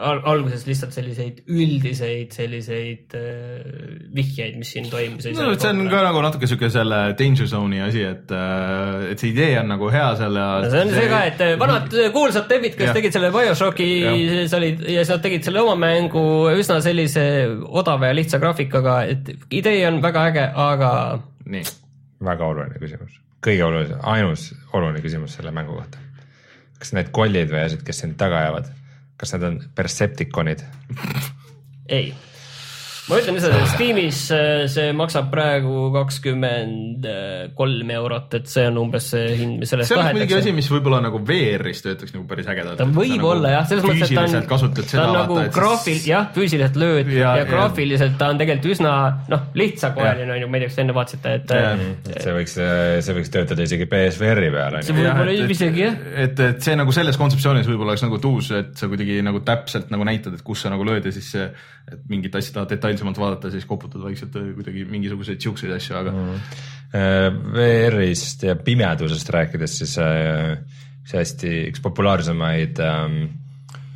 al 0.01 0.21
alguses 0.33 0.65
lihtsalt 0.69 0.95
selliseid 0.95 1.43
üldiseid 1.51 2.33
selliseid 2.35 3.17
äh, 3.19 3.71
vihjeid, 4.15 4.57
mis 4.61 4.73
siin 4.75 4.89
toimus. 4.91 5.29
no 5.37 5.51
see 5.55 5.73
on 5.73 5.83
ka 5.93 6.03
nagu 6.07 6.23
natuke 6.25 6.49
sihuke 6.51 6.71
selle 6.73 7.01
danger 7.19 7.49
zone'i 7.51 7.83
asi, 7.85 8.05
et, 8.09 8.33
et 9.11 9.23
see 9.23 9.33
idee 9.35 9.55
on 9.61 9.71
nagu 9.75 9.91
hea 9.93 10.09
selle. 10.21 10.47
see 10.67 10.85
on 10.85 10.95
see 10.95 11.09
ka, 11.13 11.23
et 11.31 11.45
äh, 11.47 11.55
vanad 11.61 11.97
kuulsad 12.15 12.49
tebid, 12.51 12.77
kes 12.79 12.91
Jah. 12.91 12.97
tegid 12.99 13.17
selle 13.17 13.33
BioShocki, 13.35 13.91
siis 14.33 14.57
olid 14.59 14.85
ja 14.87 15.05
siis 15.05 15.15
nad 15.15 15.25
tegid 15.27 15.47
selle 15.47 15.65
oma 15.65 15.77
mängu 15.85 16.25
üsna 16.55 16.81
sellise 16.85 17.25
odava 17.69 18.11
ja 18.11 18.19
lihtsa 18.19 18.41
graafikaga, 18.43 19.01
et 19.15 19.33
idee 19.51 19.83
on 19.89 20.01
väga 20.05 20.27
äge, 20.33 20.47
aga 20.67 20.93
nii, 21.51 21.65
väga 22.25 22.51
oluline 22.53 22.83
küsimus, 22.83 23.17
kõige 23.45 23.67
olulisem, 23.67 24.03
ainus 24.03 24.51
oluline 24.73 25.03
küsimus 25.05 25.37
selle 25.39 25.53
mängu 25.55 25.77
kohta. 25.79 26.03
kas 26.81 26.95
need 26.97 27.11
kollid 27.13 27.51
või 27.53 27.65
asjad, 27.67 27.83
kes 27.85 27.99
sind 28.05 28.17
taga 28.21 28.45
ajavad, 28.45 28.71
kas 29.21 29.35
need 29.37 29.45
on 29.45 29.61
Percepticonid? 29.75 30.65
ei. 31.89 32.15
Ma 33.11 33.19
ütlen 33.21 33.37
lihtsalt, 33.39 33.57
et 33.59 33.73
Steamis 33.75 34.21
äh, 34.35 34.65
see 34.71 34.93
maksab 34.97 35.31
praegu 35.33 35.89
kakskümmend 35.95 37.07
kolm 37.59 37.91
eurot, 37.97 38.37
et 38.39 38.49
see 38.51 38.67
on 38.71 38.79
umbes 38.85 39.11
see 39.13 39.35
hind, 39.41 39.59
mis 39.63 39.73
sellest 39.73 39.91
see 39.91 39.99
on 39.99 40.07
muidugi 40.11 40.37
asi, 40.37 40.51
tahetakse. 40.51 40.57
mis 40.61 40.71
võib-olla 40.73 41.01
nagu 41.05 41.21
VR-is 41.27 41.83
töötaks 41.85 42.15
nagu 42.17 42.25
päris 42.31 42.49
ägedalt. 42.51 42.79
ta 42.81 42.87
võib 42.95 43.25
olla 43.27 43.55
jah, 43.57 43.67
selles 43.71 43.87
mõttes, 43.87 44.11
et 44.11 44.19
ta 44.19 44.27
on, 44.29 44.49
kasutad 44.51 44.87
ta 44.87 44.95
seda 44.95 45.07
on 45.09 45.19
nagu 45.19 45.39
graafil, 45.55 46.01
jah, 46.09 46.29
füüsiliselt 46.37 46.79
lööd 46.81 47.13
ja, 47.15 47.35
Ja- 47.41 47.47
graafiliselt 47.49 48.17
ta 48.21 48.31
on 48.33 48.41
tegelikult 48.41 48.75
üsna 48.75 48.95
noh, 49.31 49.47
lihtsakoeline 49.59 50.35
on 50.35 50.43
ju, 50.45 50.51
ma 50.51 50.59
ei 50.59 50.65
tea, 50.65 50.71
kas 50.71 50.79
te 50.79 50.85
enne 50.85 50.97
vaatasite, 50.97 51.35
et 51.41 51.55
Jah. 51.61 51.85
see 52.25 52.35
võiks, 52.37 52.57
see 53.07 53.17
võiks 53.17 53.33
töötada 53.35 53.67
isegi 53.67 53.89
PSVR-i 53.91 54.51
peal 54.55 54.79
see 54.87 54.97
võib-olla 54.97 55.35
isegi 55.57 55.85
jah. 55.85 55.99
et, 56.27 56.45
et 56.51 56.63
see 56.65 56.77
nagu 56.79 56.95
selles 56.95 57.19
kontseptsioonis 57.21 57.69
võib-olla 57.71 57.95
oleks 57.95 58.05
nagu 58.07 58.21
tuus, 58.23 58.51
et 58.57 58.73
sa 58.79 58.89
kuidagi 58.91 59.21
nagu 59.27 59.43
täpselt 59.47 59.91
nagu 59.95 60.07
näitad, 60.09 60.37
et 60.37 60.45
kus 60.47 60.65
sa 60.65 60.73
nagu 60.73 60.87
lööd 60.87 61.07
ja 61.09 61.15
siis 61.15 61.31
see, 61.35 61.49
et 61.91 62.03
mingit 62.11 62.35
asja 62.39 62.59
tahad 62.59 62.77
detailsemalt 63.01 63.19
vaadata, 63.21 63.51
siis 63.51 63.65
koputad 63.69 64.05
vaikselt 64.05 64.37
äh, 64.37 64.53
kuidagi 64.57 64.85
mingisuguseid 64.91 65.41
siukseid 65.41 65.73
asju, 65.77 65.97
aga 66.01 66.13
mm. 66.13 66.61
VR-ist 67.55 68.43
ja 68.49 68.57
pimedusest 68.59 69.29
rääkides, 69.31 69.77
siis 69.83 69.97
äh, 70.03 70.59
see 71.07 71.21
hästi 71.21 71.53
üks 71.71 71.83
populaarsemaid 71.85 72.81
ähm, 72.85 73.21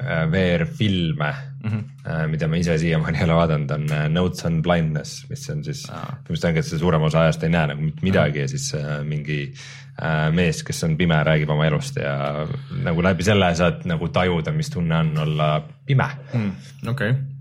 äh, 0.00 0.24
VR-filme 0.30 1.32
mm, 1.64 1.70
-hmm. 1.70 2.28
mida 2.30 2.48
ma 2.48 2.56
ise 2.56 2.78
siiamaani 2.78 3.18
ei 3.18 3.24
ole 3.24 3.34
vaadanud, 3.34 3.70
on 3.70 3.86
äh, 3.92 4.08
Notes 4.08 4.44
on 4.44 4.62
Blindness, 4.62 5.26
mis 5.30 5.48
on 5.50 5.64
siis, 5.64 5.84
põhimõtteliselt 5.88 6.48
ongi, 6.50 6.58
et 6.58 6.70
sa 6.70 6.78
suurema 6.78 7.10
osa 7.10 7.24
ajast 7.26 7.44
ei 7.44 7.54
näe 7.54 7.72
nagu 7.72 7.82
mitte 7.82 8.06
midagi 8.06 8.44
ja 8.44 8.48
siis 8.48 8.70
äh, 8.78 9.02
mingi 9.04 9.40
äh, 9.50 10.32
mees, 10.32 10.62
kes 10.62 10.84
on 10.84 10.96
pime, 10.96 11.20
räägib 11.24 11.50
oma 11.50 11.66
elust 11.66 11.96
ja 11.96 12.46
nagu 12.84 13.02
läbi 13.02 13.26
selle 13.26 13.54
saad 13.54 13.84
nagu 13.90 14.08
tajuda, 14.08 14.52
mis 14.52 14.70
tunne 14.70 14.96
on 14.96 15.14
olla 15.28 15.54
pime 15.86 16.10
mm.. 16.32 16.50
okei 16.88 17.10
okay. 17.10 17.33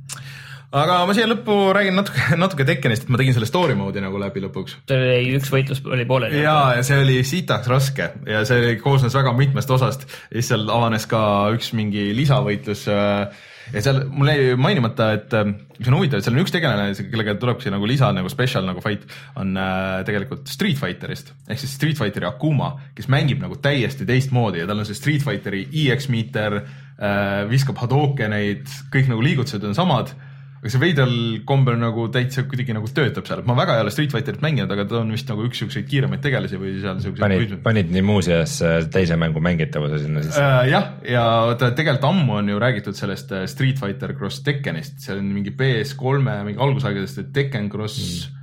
Aga 0.74 0.96
ma 1.06 1.14
siia 1.14 1.28
lõppu 1.30 1.56
räägin 1.76 1.98
natuke, 2.00 2.24
natuke 2.44 2.66
Tekkenist, 2.68 3.06
et 3.06 3.14
ma 3.14 3.20
tegin 3.22 3.36
selle 3.36 3.50
story 3.50 3.76
mode'i 3.78 4.02
nagu 4.04 4.18
läbi 4.22 4.42
lõpuks. 4.48 4.80
seal 4.90 5.06
oli 5.06 5.38
üks 5.38 5.52
võitlus 5.54 5.84
oli 5.86 6.06
pooleli. 6.10 6.42
ja, 6.42 6.58
ja 6.80 6.86
see 6.86 6.98
oli 7.04 7.20
sitaks 7.28 7.70
raske 7.70 8.10
ja 8.30 8.42
see 8.48 8.58
oli- 8.62 8.80
koosnes 8.82 9.14
väga 9.14 9.36
mitmest 9.38 9.70
osast 9.74 10.08
ja 10.10 10.40
siis 10.40 10.50
seal 10.54 10.66
avanes 10.74 11.06
ka 11.10 11.22
üks 11.54 11.74
mingi 11.78 12.10
lisavõitlus. 12.18 12.88
ja 12.90 13.84
seal 13.86 14.02
mul 14.10 14.34
jäi 14.34 14.58
mainimata, 14.60 15.12
et 15.20 15.38
äh, 15.38 15.54
mis 15.78 15.92
on 15.92 16.00
huvitav, 16.00 16.20
et 16.20 16.26
seal 16.26 16.36
on 16.36 16.42
üks 16.44 16.56
tegelane, 16.56 16.90
kellega 17.14 17.38
tulebki 17.40 17.72
nagu 17.74 17.88
lisa 17.90 18.10
nagu 18.16 18.34
special 18.34 18.66
nagu 18.68 18.82
fight 18.84 19.06
on 19.40 19.54
äh, 19.54 20.02
tegelikult 20.10 20.50
Street 20.50 20.82
Fighterist 20.82 21.36
ehk 21.48 21.62
siis 21.62 21.78
Street 21.78 22.02
Fighteri 22.02 22.28
Akuma, 22.32 22.74
kes 22.98 23.12
mängib 23.14 23.46
nagu 23.46 23.62
täiesti 23.62 24.10
teistmoodi 24.10 24.66
ja 24.66 24.68
tal 24.70 24.82
on 24.82 24.90
see 24.90 24.98
Street 24.98 25.22
Fighteri 25.22 25.68
EX 25.86 26.10
meeter 26.10 26.64
äh,, 26.64 27.44
viskab 27.50 27.78
Hadokeneid, 27.86 28.66
kõik 28.94 29.14
nagu 29.14 29.22
liigutused 29.22 29.70
on 29.70 29.78
samad 29.78 30.16
aga 30.64 30.72
see 30.72 30.80
veidral 30.80 31.16
kombel 31.44 31.76
nagu 31.76 32.06
täitsa 32.12 32.46
kuidagi 32.48 32.72
nagu 32.72 32.88
töötab 32.96 33.28
seal, 33.28 33.42
ma 33.44 33.56
väga 33.58 33.74
ei 33.76 33.84
ole 33.84 33.92
Street 33.92 34.14
Fighterit 34.16 34.40
mänginud, 34.46 34.72
aga 34.72 34.86
ta 34.88 35.02
on 35.02 35.10
vist 35.12 35.28
nagu 35.28 35.44
üks 35.44 35.60
siukseid 35.60 35.90
kiiremaid 35.90 36.22
tegelasi 36.24 36.60
või 36.62 36.78
seal 36.80 37.02
panid, 37.20 37.42
siukseid. 37.44 37.60
panid 37.66 37.92
nii 37.92 38.04
muuseas 38.08 38.54
äh, 38.64 38.78
teise 38.94 39.18
mängu 39.20 39.44
mängitavuse 39.44 40.00
sinna 40.06 40.24
sisse. 40.24 40.40
Äh, 40.40 40.70
jah, 40.72 40.88
ja 41.04 41.26
ta 41.60 41.74
tegelikult 41.76 42.08
ammu 42.14 42.38
on 42.40 42.54
ju 42.54 42.62
räägitud 42.64 42.96
sellest 42.96 43.36
äh, 43.36 43.44
Street 43.52 43.82
Fighter 43.82 44.16
Cross 44.16 44.40
Tekkenist, 44.48 45.02
see 45.04 45.18
on 45.20 45.28
mingi 45.36 45.52
PS3-e 45.60 46.40
mingi 46.48 46.64
algusaegadest, 46.64 47.20
et 47.26 47.36
Tekken 47.36 47.68
Cross 47.74 48.00
mm., 48.00 48.40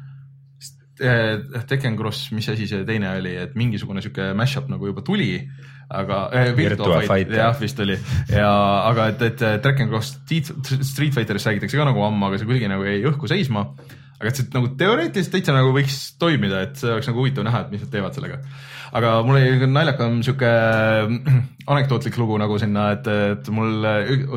Tekken 1.71 1.95
Cross, 1.97 2.27
mis 2.37 2.53
asi 2.53 2.67
see 2.69 2.85
teine 2.85 3.15
oli, 3.17 3.33
et 3.41 3.57
mingisugune 3.57 4.05
sihuke 4.05 4.35
mash-up 4.37 4.69
nagu 4.69 4.93
juba 4.93 5.01
tuli, 5.07 5.39
aga 5.91 6.19
äh, 6.33 6.51
Virtua 6.57 7.01
Fighter. 7.03 7.37
jah, 7.41 7.55
vist 7.61 7.81
oli 7.83 7.97
ja 8.31 8.51
aga 8.87 9.09
et, 9.11 9.25
et 9.27 9.47
Tekken 9.65 9.91
Cross 9.91 10.15
Street 10.21 10.51
Street 10.87 11.17
Fighterist 11.17 11.51
räägitakse 11.51 11.81
ka 11.81 11.89
nagu 11.89 12.05
ammu, 12.07 12.29
aga 12.29 12.39
see 12.39 12.49
kuidagi 12.51 12.71
nagu 12.71 12.87
jäi 12.87 13.01
õhku 13.11 13.31
seisma. 13.31 13.67
aga 14.21 14.31
et 14.31 14.39
see 14.39 14.51
nagu 14.55 14.71
teoreetiliselt 14.79 15.35
täitsa 15.35 15.57
nagu 15.57 15.73
võiks 15.75 15.99
toimida, 16.21 16.63
et 16.69 16.79
see 16.79 16.93
oleks 16.93 17.11
nagu 17.11 17.25
huvitav 17.25 17.47
näha, 17.49 17.65
et 17.65 17.75
mis 17.75 17.83
nad 17.83 17.95
teevad 17.95 18.17
sellega. 18.17 18.39
Aga 18.97 19.13
mul 19.27 19.39
oli 19.39 19.69
naljakam 19.71 20.19
sihuke 20.27 20.51
anekdootlik 21.73 22.17
lugu 22.19 22.39
nagu 22.41 22.59
sinna, 22.61 22.89
et, 22.97 23.07
et 23.07 23.51
mul, 23.55 23.87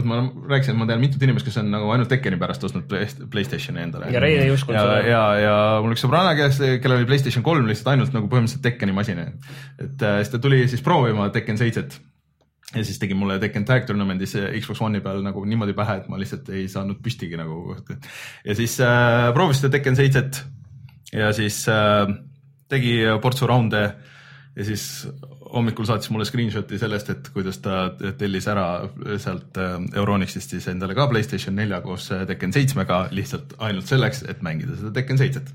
ma 0.05 0.19
rääkisin, 0.51 0.75
et 0.75 0.79
ma 0.79 0.87
tean 0.89 1.01
mitut 1.01 1.23
inimest, 1.25 1.47
kes 1.47 1.59
on 1.63 1.71
nagu 1.73 1.89
ainult 1.93 2.11
Tekkeni 2.13 2.37
pärast 2.41 2.63
ostnud 2.67 2.85
Play- 2.89 3.27
Playstationi 3.33 3.81
endale. 3.87 4.11
Ja 4.13 4.21
Rein 4.23 4.43
ei 4.43 4.53
uskunud 4.53 4.77
ja, 4.77 4.85
seda. 4.85 5.03
ja, 5.09 5.23
ja 5.41 5.57
mul 5.83 5.95
üks 5.95 6.05
sõbranna, 6.05 6.35
kes, 6.37 6.61
kellel 6.83 7.01
oli 7.01 7.09
Playstation 7.09 7.45
kolm 7.45 7.69
lihtsalt 7.69 7.93
ainult 7.95 8.15
nagu 8.15 8.29
põhimõtteliselt 8.31 8.65
Tekkeni 8.67 8.95
masin. 8.95 9.23
et 9.23 10.01
äh, 10.05 10.19
siis 10.21 10.33
ta 10.33 10.41
tuli 10.43 10.65
siis 10.71 10.85
proovima 10.85 11.29
Tekken 11.33 11.57
seitset 11.61 11.99
ja 12.73 12.83
siis 12.85 12.99
tegi 13.01 13.17
mulle 13.17 13.39
Tekken 13.41 13.65
Tag 13.65 13.85
Tournament'is 13.87 14.35
Xbox 14.59 14.81
One'i 14.81 15.01
peal 15.03 15.21
nagu 15.25 15.43
niimoodi 15.45 15.75
pähe, 15.77 15.99
et 16.01 16.09
ma 16.09 16.17
lihtsalt 16.21 16.49
ei 16.53 16.67
saanud 16.71 17.01
püstigi 17.05 17.37
nagu. 17.39 17.75
ja 18.45 18.55
siis 18.57 18.79
äh, 18.81 19.29
proovis 19.33 19.61
seda 19.61 19.73
Tekken 19.77 19.97
seitset 19.99 20.43
ja 21.13 21.33
siis 21.33 21.63
äh, 21.69 22.07
tegi 22.69 22.97
portsu 23.21 23.47
raunde 23.49 23.87
ja 24.55 24.65
siis 24.65 25.07
hommikul 25.53 25.85
saatis 25.85 26.09
mulle 26.13 26.25
screenshot'i 26.25 26.77
sellest, 26.81 27.09
et 27.13 27.29
kuidas 27.33 27.57
ta 27.61 27.87
tellis 28.17 28.47
ära 28.49 28.67
sealt 29.21 29.57
äh, 29.61 29.75
Euronixist 29.97 30.53
siis 30.55 30.67
endale 30.71 30.95
ka 30.97 31.07
Playstation 31.09 31.55
nelja 31.57 31.81
koos 31.85 32.09
äh, 32.13 32.23
Tekken 32.29 32.53
seitsmega 32.53 33.07
lihtsalt 33.13 33.55
ainult 33.65 33.89
selleks, 33.89 34.23
et 34.29 34.41
mängida 34.45 34.77
seda 34.77 34.93
Tekken 34.93 35.21
seitset. 35.21 35.49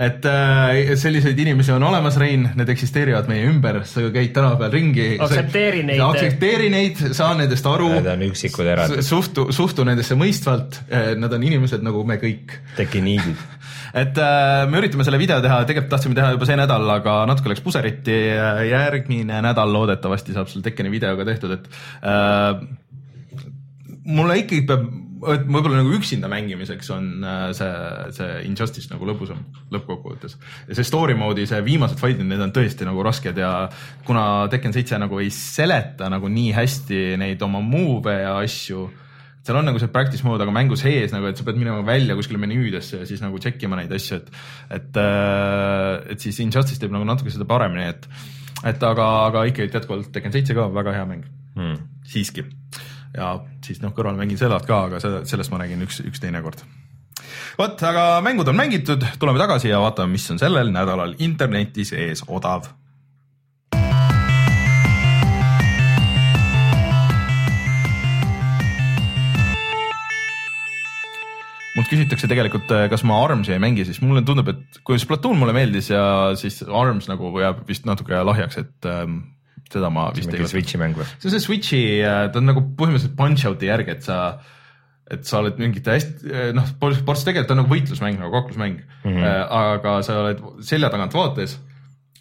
et 0.00 0.24
äh, 0.28 0.94
selliseid 0.96 1.38
inimesi 1.38 1.72
on 1.72 1.84
olemas, 1.84 2.16
Rein, 2.20 2.48
need 2.56 2.72
eksisteerivad 2.72 3.28
meie 3.28 3.44
ümber, 3.48 3.82
sa 3.88 4.04
ju 4.04 4.12
käid 4.14 4.32
tänapäeval 4.36 4.72
ringi. 4.72 5.08
Aktsepteeri 5.20 5.84
neid. 5.88 6.00
aktsepteeri 6.04 6.72
neid, 6.72 7.04
saa 7.16 7.34
nendest 7.36 7.68
aru. 7.68 7.90
Need 7.98 8.08
on 8.12 8.26
üksikud 8.30 8.72
erandid. 8.72 9.04
suhtu, 9.04 9.50
suhtu 9.56 9.84
nendesse 9.88 10.16
mõistvalt, 10.20 10.82
nad 11.20 11.32
on 11.36 11.48
inimesed 11.48 11.84
nagu 11.84 12.04
me 12.08 12.16
kõik 12.20 12.56
tekiniidid. 12.80 13.48
Et 13.94 14.20
äh, 14.20 14.64
me 14.70 14.80
üritame 14.82 15.06
selle 15.06 15.20
video 15.20 15.40
teha, 15.44 15.62
tegelikult 15.68 15.92
tahtsime 15.94 16.16
teha 16.18 16.34
juba 16.36 16.48
see 16.48 16.58
nädal, 16.60 16.86
aga 16.96 17.20
natuke 17.30 17.52
läks 17.52 17.64
puseriti. 17.64 18.18
järgmine 18.70 19.42
nädal 19.44 19.72
loodetavasti 19.74 20.36
saab 20.36 20.50
selle 20.50 20.66
Tekkeni 20.66 20.92
videoga 20.92 21.26
tehtud, 21.28 21.56
et 21.56 21.68
äh, 22.06 22.60
mulle 24.10 24.40
ikkagi 24.42 24.66
peab, 24.68 24.86
et 25.34 25.42
võib-olla 25.44 25.82
nagu 25.82 25.92
üksinda 25.98 26.30
mängimiseks 26.32 26.90
on 26.94 27.08
äh, 27.26 27.42
see, 27.56 27.72
see 28.16 28.38
Injustice 28.48 28.88
nagu 28.92 29.08
lõbusam 29.08 29.42
lõppkokkuvõttes. 29.74 30.36
ja 30.68 30.78
see 30.78 30.86
story 30.86 31.16
mode'i, 31.18 31.48
see 31.50 31.60
viimased 31.66 32.00
fight'id, 32.00 32.26
need 32.28 32.40
on 32.44 32.54
tõesti 32.56 32.88
nagu 32.88 33.04
rasked 33.04 33.40
ja 33.40 33.52
kuna 34.06 34.24
Tekken 34.52 34.74
seitse 34.76 34.98
nagu 35.00 35.20
ei 35.20 35.30
seleta 35.34 36.08
nagu 36.12 36.30
nii 36.32 36.54
hästi 36.56 37.02
neid 37.20 37.42
oma 37.44 37.62
move'e 37.64 38.20
ja 38.22 38.34
asju, 38.40 38.86
seal 39.46 39.56
on 39.56 39.64
nagu 39.70 39.80
see 39.80 39.88
practice 39.92 40.26
mode, 40.26 40.44
aga 40.44 40.52
mängu 40.54 40.76
sees 40.76 41.14
nagu, 41.14 41.26
et 41.30 41.38
sa 41.38 41.46
pead 41.46 41.58
minema 41.60 41.80
välja 41.86 42.16
kuskile 42.18 42.40
menüüdesse 42.42 43.00
ja 43.02 43.08
siis 43.08 43.22
nagu 43.24 43.38
check 43.40 43.62
ima 43.64 43.78
neid 43.80 43.92
asju, 43.96 44.20
et 44.20 44.28
et, 44.78 45.00
et 46.12 46.20
siis 46.20 46.40
Injustice 46.44 46.80
teeb 46.80 46.92
nagu 46.92 47.08
natuke 47.08 47.32
seda 47.32 47.48
paremini, 47.48 47.88
et 47.88 48.08
et 48.68 48.82
aga, 48.84 49.06
aga 49.30 49.46
ikkagi 49.48 49.72
jätkuvalt 49.72 50.10
Tekken 50.12 50.34
seitse 50.34 50.54
ka 50.56 50.68
väga 50.74 50.92
hea 50.98 51.06
mäng 51.08 51.28
Hmm. 51.56 51.78
siiski. 52.06 52.44
ja 53.16 53.32
siis 53.64 53.80
noh, 53.82 53.90
kõrval 53.96 54.14
mängin 54.18 54.38
Zeldat 54.38 54.66
ka, 54.68 54.84
aga 54.86 55.00
sellest 55.00 55.50
ma 55.50 55.58
räägin 55.58 55.82
üks, 55.82 55.98
üks 56.06 56.22
teine 56.22 56.42
kord. 56.44 56.62
vot, 57.58 57.82
aga 57.82 58.20
mängud 58.22 58.48
on 58.48 58.56
mängitud, 58.56 59.02
tuleme 59.18 59.38
tagasi 59.42 59.68
ja 59.72 59.80
vaatame, 59.82 60.14
mis 60.14 60.28
on 60.30 60.38
sellel 60.38 60.70
nädalal 60.70 61.16
internetis 61.18 61.92
ees 61.92 62.22
odav. 62.28 62.70
Mult 71.80 71.90
küsitakse 71.90 72.28
tegelikult, 72.30 72.70
kas 72.92 73.04
ma 73.08 73.18
Armsi 73.24 73.54
ei 73.56 73.62
mängi, 73.62 73.86
siis 73.88 74.00
mulle 74.04 74.22
tundub, 74.26 74.52
et 74.52 74.80
kui 74.86 75.00
Splatoon 75.00 75.38
mulle 75.40 75.54
meeldis 75.56 75.90
ja 75.92 76.04
siis 76.38 76.60
Arms 76.66 77.08
nagu 77.10 77.32
jääb 77.40 77.64
vist 77.68 77.88
natuke 77.88 78.20
lahjaks, 78.26 78.60
et 78.60 78.88
ähm, 78.90 79.20
seda 79.70 79.90
ma 79.92 80.08
vist 80.14 80.32
ei 80.34 80.48
Switchi 80.50 80.80
mäng 80.80 80.98
või? 80.98 81.08
see 81.16 81.30
on 81.30 81.34
see 81.34 81.44
Switchi, 81.44 81.82
ta 82.04 82.40
on 82.40 82.48
nagu 82.50 82.64
põhimõtteliselt 82.76 83.16
Punch-Out'i 83.18 83.70
järg, 83.70 83.90
et 83.94 84.06
sa, 84.06 84.20
et 85.10 85.26
sa 85.28 85.40
oled 85.40 85.58
mingite 85.62 85.96
hästi, 85.96 86.36
noh, 86.56 86.70
ports 86.80 87.26
tegelikult 87.26 87.54
on 87.54 87.62
nagu 87.62 87.72
võitlusmäng 87.72 88.20
nagu 88.20 88.34
kaklusmäng 88.34 88.80
mm, 88.80 89.10
-hmm. 89.10 89.42
aga 89.60 89.98
sa 90.06 90.20
oled 90.24 90.44
selja 90.66 90.92
tagant 90.92 91.16
vaates, 91.16 91.58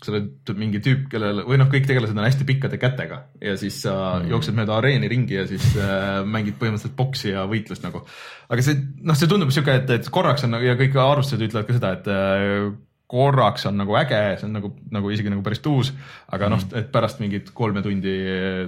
sa 0.03 0.13
oled 0.13 0.51
mingi 0.59 0.79
tüüp, 0.83 1.07
kellel 1.11 1.43
või 1.47 1.59
noh, 1.59 1.69
kõik 1.71 1.87
tegelased 1.89 2.15
on 2.15 2.23
hästi 2.23 2.47
pikkade 2.47 2.79
kätega 2.81 3.23
ja 3.43 3.55
siis 3.59 3.81
sa 3.83 3.95
mm 4.19 4.29
jooksed 4.29 4.53
mööda 4.55 4.75
areeni 4.77 5.07
ringi 5.09 5.37
ja 5.37 5.45
siis 5.49 5.63
äh, 5.79 6.19
mängid 6.27 6.57
põhimõtteliselt 6.59 6.95
boksi 6.97 7.31
ja 7.31 7.45
võitlust 7.49 7.81
nagu. 7.85 8.03
aga 8.51 8.65
see, 8.65 8.77
noh, 9.01 9.17
see 9.17 9.29
tundub 9.31 9.49
siuke, 9.55 9.79
et, 9.81 9.89
et 9.95 10.09
korraks 10.13 10.45
on 10.45 10.53
nagu 10.53 10.67
ja 10.67 10.75
kõik 10.79 10.97
arvustused 11.01 11.47
ütlevad 11.47 11.67
ka 11.67 11.77
seda, 11.77 11.93
et 11.97 12.09
äh, 12.13 12.69
korraks 13.09 13.65
on 13.65 13.79
nagu 13.81 13.95
äge, 13.97 14.19
see 14.37 14.45
on 14.45 14.51
nagu, 14.59 14.69
nagu 14.93 15.09
isegi 15.09 15.31
nagu 15.33 15.41
päris 15.45 15.63
tuus, 15.65 15.89
aga 16.29 16.51
noh, 16.53 16.61
et 16.77 16.91
pärast 16.93 17.21
mingit 17.23 17.49
kolme 17.57 17.81
tundi 17.81 18.13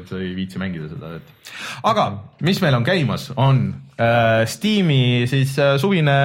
sa 0.10 0.18
ei 0.18 0.32
viitsi 0.34 0.58
mängida 0.62 0.90
seda, 0.90 1.12
et. 1.20 1.52
aga 1.86 2.08
mis 2.48 2.62
meil 2.64 2.80
on 2.80 2.88
käimas, 2.88 3.28
on 3.38 3.68
äh, 4.02 4.42
Steam'i 4.50 5.28
siis 5.30 5.54
äh, 5.62 5.76
suvine 5.82 6.16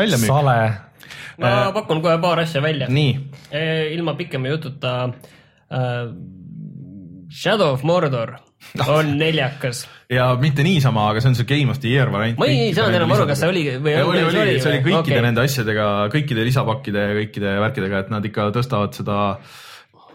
väljamüük. 0.00 0.32
sale. 0.32 0.56
ma 1.40 1.52
pakun 1.76 2.00
kohe 2.00 2.16
paar 2.22 2.40
asja 2.46 2.64
välja. 2.64 2.88
nii, 2.88 3.12
ilma 3.52 4.14
pikema 4.14 4.48
jututa 4.48 4.94
äh,. 5.70 6.14
Shadow 7.30 7.72
of 7.72 7.82
Mordor 7.86 8.32
on 8.96 9.14
neljakas. 9.18 9.84
ja 10.10 10.34
mitte 10.40 10.64
niisama, 10.66 11.06
aga 11.10 11.22
see 11.22 11.30
on 11.30 11.38
see 11.38 11.46
Game 11.48 11.70
of 11.70 11.80
the 11.80 11.88
Year 11.88 12.10
variant. 12.12 12.38
ma 12.38 12.48
ei 12.50 12.74
saanud 12.74 12.98
enam 12.98 13.14
aru, 13.14 13.26
kas 13.30 13.40
see 13.42 13.50
oli 13.52 13.64
või 13.78 13.96
oli, 14.02 14.22
oli, 14.26 14.38
oli, 14.42 14.60
see 14.60 14.72
oli 14.72 14.82
kõikide 14.84 15.16
okay. 15.16 15.24
nende 15.28 15.44
asjadega, 15.46 15.88
kõikide 16.12 16.44
lisapakkide 16.48 17.04
ja 17.06 17.18
kõikide 17.20 17.56
värkidega, 17.64 18.04
et 18.04 18.14
nad 18.14 18.26
ikka 18.26 18.50
tõstavad 18.56 18.98
seda 18.98 19.18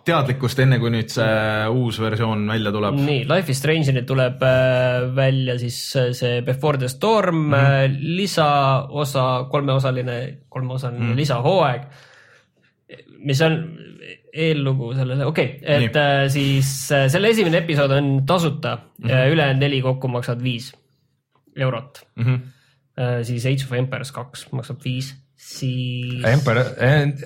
teadlikkust, 0.05 0.59
enne 0.61 0.77
kui 0.81 0.91
nüüd 0.93 1.09
see 1.09 1.69
uus 1.73 1.97
versioon 2.01 2.43
välja 2.49 2.73
tuleb. 2.75 2.99
nii, 3.01 3.23
Life 3.29 3.53
is 3.53 3.61
Strange'ini 3.61 4.05
tuleb 4.07 4.43
äh, 4.45 5.07
välja 5.15 5.57
siis 5.61 5.79
äh, 5.97 6.11
see 6.17 6.41
Before 6.45 6.77
the 6.81 6.89
Storm 6.91 7.47
mm. 7.47 7.53
-hmm. 7.53 7.95
lisaosa, 8.19 9.25
kolmeosaline, 9.51 10.19
kolmeosaline 10.49 10.99
mm 10.99 11.11
-hmm. 11.11 11.23
lisahooaeg, 11.23 11.81
mis 13.25 13.41
on 13.41 13.57
eellugu 14.35 14.91
sellele, 14.93 15.25
okei 15.25 15.55
okay,, 15.57 15.75
et 15.75 15.85
Nii. 15.87 16.01
äh, 16.01 16.23
siis 16.33 16.71
äh, 16.93 17.07
selle 17.11 17.31
esimene 17.33 17.63
episood 17.63 17.91
on 17.95 18.09
tasuta 18.27 18.75
mm. 18.77 19.09
-hmm. 19.09 19.31
ülejäänud 19.33 19.63
neli 19.63 19.81
kokku 19.81 20.07
maksavad 20.07 20.43
viis 20.43 20.73
eurot 21.55 22.03
Mm 22.15 22.23
-hmm. 22.23 22.39
äh,. 22.99 23.23
siis 23.23 23.45
Age 23.45 23.65
of 23.65 23.73
Empires 23.73 24.11
kaks 24.11 24.51
maksab 24.51 24.77
viis, 24.85 25.15
siis. 25.35 26.25
Emperor, 26.25 26.65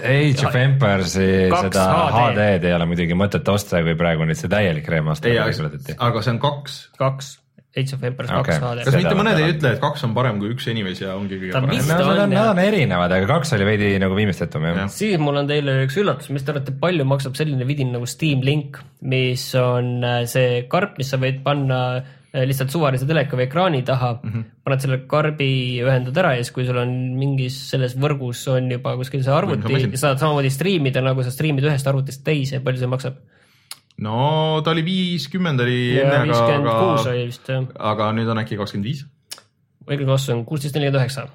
Age 0.03 0.47
of 0.47 0.55
Empires'i 0.55 1.49
seda 1.61 1.85
HD. 2.11 2.37
HD-d 2.37 2.63
ei 2.63 2.73
ole 2.73 2.85
muidugi 2.85 3.13
mõtet 3.13 3.51
osta, 3.53 3.83
kui 3.83 3.95
praegu 3.95 4.25
nüüd 4.25 4.39
see 4.39 4.49
täielik 4.49 4.87
remaster 4.87 5.31
aga 5.97 6.21
see 6.21 6.33
on 6.33 6.39
kaks. 6.39 6.89
kaks, 6.97 7.39
Age 7.77 7.93
of 7.93 8.03
Empires 8.03 8.31
kaks 8.33 8.57
HD. 8.57 8.83
kas 8.87 8.95
mitte 8.97 9.15
mõned 9.17 9.37
ei 9.37 9.51
ütle, 9.53 9.73
et 9.75 9.81
kaks 9.81 10.01
on 10.07 10.13
parem 10.15 10.39
kui 10.41 10.49
üks 10.55 10.65
Enemies 10.71 11.03
ja 11.03 11.13
ongi 11.13 11.37
kõige 11.37 11.53
Ta 11.53 11.61
parem 11.61 11.83
Nad 11.85 12.01
on, 12.01 12.21
on, 12.25 12.33
on 12.55 12.61
erinevad, 12.63 13.13
aga 13.13 13.29
kaks 13.29 13.53
oli 13.59 13.67
veidi 13.67 13.89
nagu 14.01 14.17
viimistletum 14.17 14.65
jah 14.65 14.79
Jah.. 14.83 14.93
siis 14.93 15.19
mul 15.21 15.37
on 15.43 15.49
teile 15.49 15.75
üks 15.85 15.99
üllatus, 16.01 16.31
mis 16.33 16.45
te 16.45 16.55
arvate, 16.55 16.73
palju 16.81 17.05
maksab 17.05 17.37
selline 17.37 17.67
vidin 17.69 17.93
nagu 17.93 18.09
Steam 18.09 18.41
Link, 18.45 18.81
mis 19.05 19.45
on 19.61 19.99
äh, 20.01 20.23
see 20.29 20.63
karp, 20.71 20.97
mis 20.97 21.13
sa 21.13 21.21
võid 21.21 21.43
panna 21.45 21.79
äh, 22.01 22.47
lihtsalt 22.49 22.73
suvalise 22.73 23.05
teleka 23.09 23.37
või 23.37 23.45
ekraani 23.45 23.85
taha 23.85 24.15
mm, 24.17 24.33
-hmm. 24.33 24.51
paned 24.65 24.85
selle 24.87 25.01
karbi, 25.13 25.51
ühendad 25.85 26.17
ära 26.25 26.35
ja 26.39 26.41
siis, 26.41 26.55
kui 26.57 26.65
sul 26.65 26.81
on 26.81 26.95
mingis 27.21 27.59
selles 27.69 27.93
võrgus 28.01 28.47
on 28.49 28.73
juba 28.79 28.97
kuskil 28.97 29.21
see 29.21 29.35
arvuti 29.35 29.77
ja 29.77 30.05
saad 30.07 30.17
samamoodi 30.17 30.49
striimida, 30.53 31.05
nagu 31.05 31.21
sa 31.21 31.33
striimid 31.37 31.69
ühest 31.69 31.85
arvutist 31.89 32.25
teise, 32.25 32.65
palju 32.65 32.81
see 32.81 32.97
maksab? 32.97 33.21
No 34.03 34.61
ta 34.63 34.73
oli 34.75 34.85
viiskümmend 34.85 35.65
oli 35.65 35.79
ja 35.97 36.05
enne, 36.05 36.23
viiskümmend 36.29 36.69
kuus 36.69 37.03
aga, 37.03 37.11
oli 37.11 37.27
vist 37.27 37.51
jah, 37.51 37.67
aga 37.91 38.09
nüüd 38.15 38.31
on 38.31 38.41
äkki 38.43 38.57
kakskümmend 38.59 38.89
viis. 38.89 39.03
õige 39.89 40.07
vastus 40.07 40.35
on 40.35 40.45
kuusteist 40.47 40.77
nelikümmend 40.77 41.01
üheksa. 41.03 41.27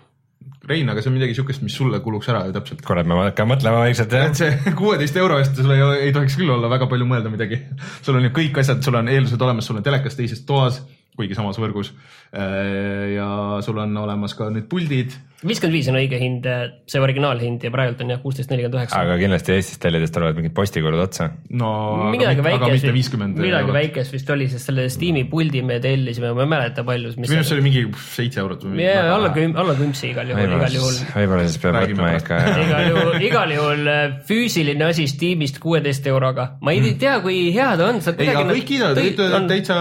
Rein, 0.64 0.88
aga 0.88 1.02
see 1.04 1.10
on 1.10 1.16
midagi 1.18 1.34
siukest, 1.36 1.60
mis 1.64 1.74
sulle 1.76 1.98
kuluks 2.04 2.28
ära 2.32 2.46
ju 2.48 2.54
täpselt. 2.56 2.80
kuule, 2.86 3.04
ma 3.08 3.26
hakkan 3.26 3.48
mõtlema 3.50 3.82
vaikselt 3.84 4.12
jah 4.16 4.30
et. 4.30 4.40
see 4.40 4.74
kuueteist 4.80 5.16
euro 5.20 5.38
eest 5.42 5.60
sul 5.60 5.74
ei, 5.74 5.84
ei 6.06 6.14
tohiks 6.16 6.38
küll 6.40 6.52
olla 6.54 6.70
väga 6.72 6.88
palju 6.90 7.08
mõelda 7.08 7.32
midagi. 7.32 7.60
sul 8.00 8.16
on 8.16 8.28
ju 8.28 8.32
kõik 8.38 8.60
asjad, 8.62 8.80
sul 8.84 8.96
on 9.00 9.10
eeldused 9.12 9.44
olemas, 9.44 9.68
sul 9.68 9.80
on 9.80 9.84
telekas 9.84 10.16
teises 10.16 10.44
toas, 10.48 10.80
kuigi 11.16 11.36
samas 11.36 11.60
võrgus. 11.60 11.92
ja 12.32 13.28
sul 13.66 13.80
on 13.84 13.96
olemas 14.06 14.36
ka 14.38 14.48
nüüd 14.52 14.68
puldid. 14.70 15.12
Viiskümmend 15.44 15.76
viis 15.76 15.88
on 15.92 15.98
õige 16.00 16.20
hind, 16.20 16.46
see 16.90 17.02
originaalhind 17.02 17.64
ja 17.66 17.72
praegult 17.74 18.00
on 18.04 18.12
jah 18.14 18.20
kuusteist 18.22 18.52
nelikümmend 18.52 18.78
üheksa. 18.80 19.00
aga 19.04 19.16
kindlasti 19.20 19.54
Eestis 19.54 19.80
tellides 19.82 20.12
tulevad 20.14 20.38
mingid 20.38 20.54
postikulud 20.56 21.02
otsa. 21.04 21.30
no 21.50 21.70
midagi 22.12 22.40
aga, 22.40 22.54
aga 22.56 22.70
mitte 22.70 22.70
väikest, 22.74 22.94
viiskümmend. 22.98 23.40
midagi 23.44 23.76
väikest 23.76 24.14
vist 24.14 24.30
oli, 24.34 24.48
sest 24.52 24.70
selle 24.70 24.86
Steam'i 24.92 25.24
puldi 25.30 25.62
me 25.66 25.78
tellisime, 25.84 26.32
ma 26.36 26.46
ei 26.46 26.52
mäleta 26.54 26.84
palju, 26.86 27.12
mis 27.18 27.28
minu 27.28 27.40
arust 27.40 27.52
see 27.52 27.58
oli 27.58 27.66
mingi 27.68 27.84
seitse 28.14 28.42
eurot 28.42 28.64
või 28.66 28.84
ja 28.84 29.04
alla 29.14 29.30
küm-, 29.36 29.56
alla 29.60 29.76
kümpsi 29.78 30.10
igal 30.12 30.32
juhul, 30.32 30.56
igal 30.58 30.78
juhul 30.78 31.00
võib-olla 31.14 31.46
siis 31.48 31.60
peab 31.62 31.78
võtma 31.80 32.10
ikka. 32.18 32.40
igal 32.64 32.88
juhul, 32.90 33.12
igal 33.28 33.54
juhul 33.58 33.92
äh, 33.92 34.02
füüsiline 34.28 34.88
asi 34.88 35.06
Steamist 35.10 35.60
kuueteist 35.62 36.08
euroga. 36.10 36.48
ma 36.64 36.74
ei 36.74 36.94
tea, 37.00 37.18
kui 37.24 37.50
hea 37.54 37.70
ta 37.80 37.90
on, 37.90 38.00
sa 38.04 38.14
ei, 38.16 38.30
aga 38.32 38.46
kõik 38.50 38.68
kiidavad, 38.72 39.02
ütlevad 39.12 39.38
on- 39.40 39.50
täitsa, 39.50 39.78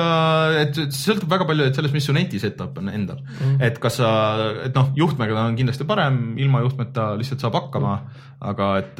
et 0.63 0.81
sõltub 0.97 1.31
väga 1.31 1.47
palju 1.49 1.69
et 1.69 1.79
sellest, 1.79 1.95
mis 1.95 2.07
su 2.09 2.15
neti 2.15 2.41
setup 2.41 2.77
on 2.81 2.91
endal 2.93 3.21
mm.. 3.23 3.59
et 3.63 3.79
kas 3.81 3.99
sa, 4.01 4.09
et 4.67 4.75
noh, 4.75 4.91
juhtmega 4.97 5.37
ta 5.37 5.47
on 5.49 5.52
kindlasti 5.59 5.85
parem, 5.89 6.21
ilma 6.41 6.61
juhtmeta 6.65 7.11
lihtsalt 7.19 7.43
saab 7.43 7.57
hakkama 7.61 7.97
aga 8.43 8.71
et, 8.81 8.99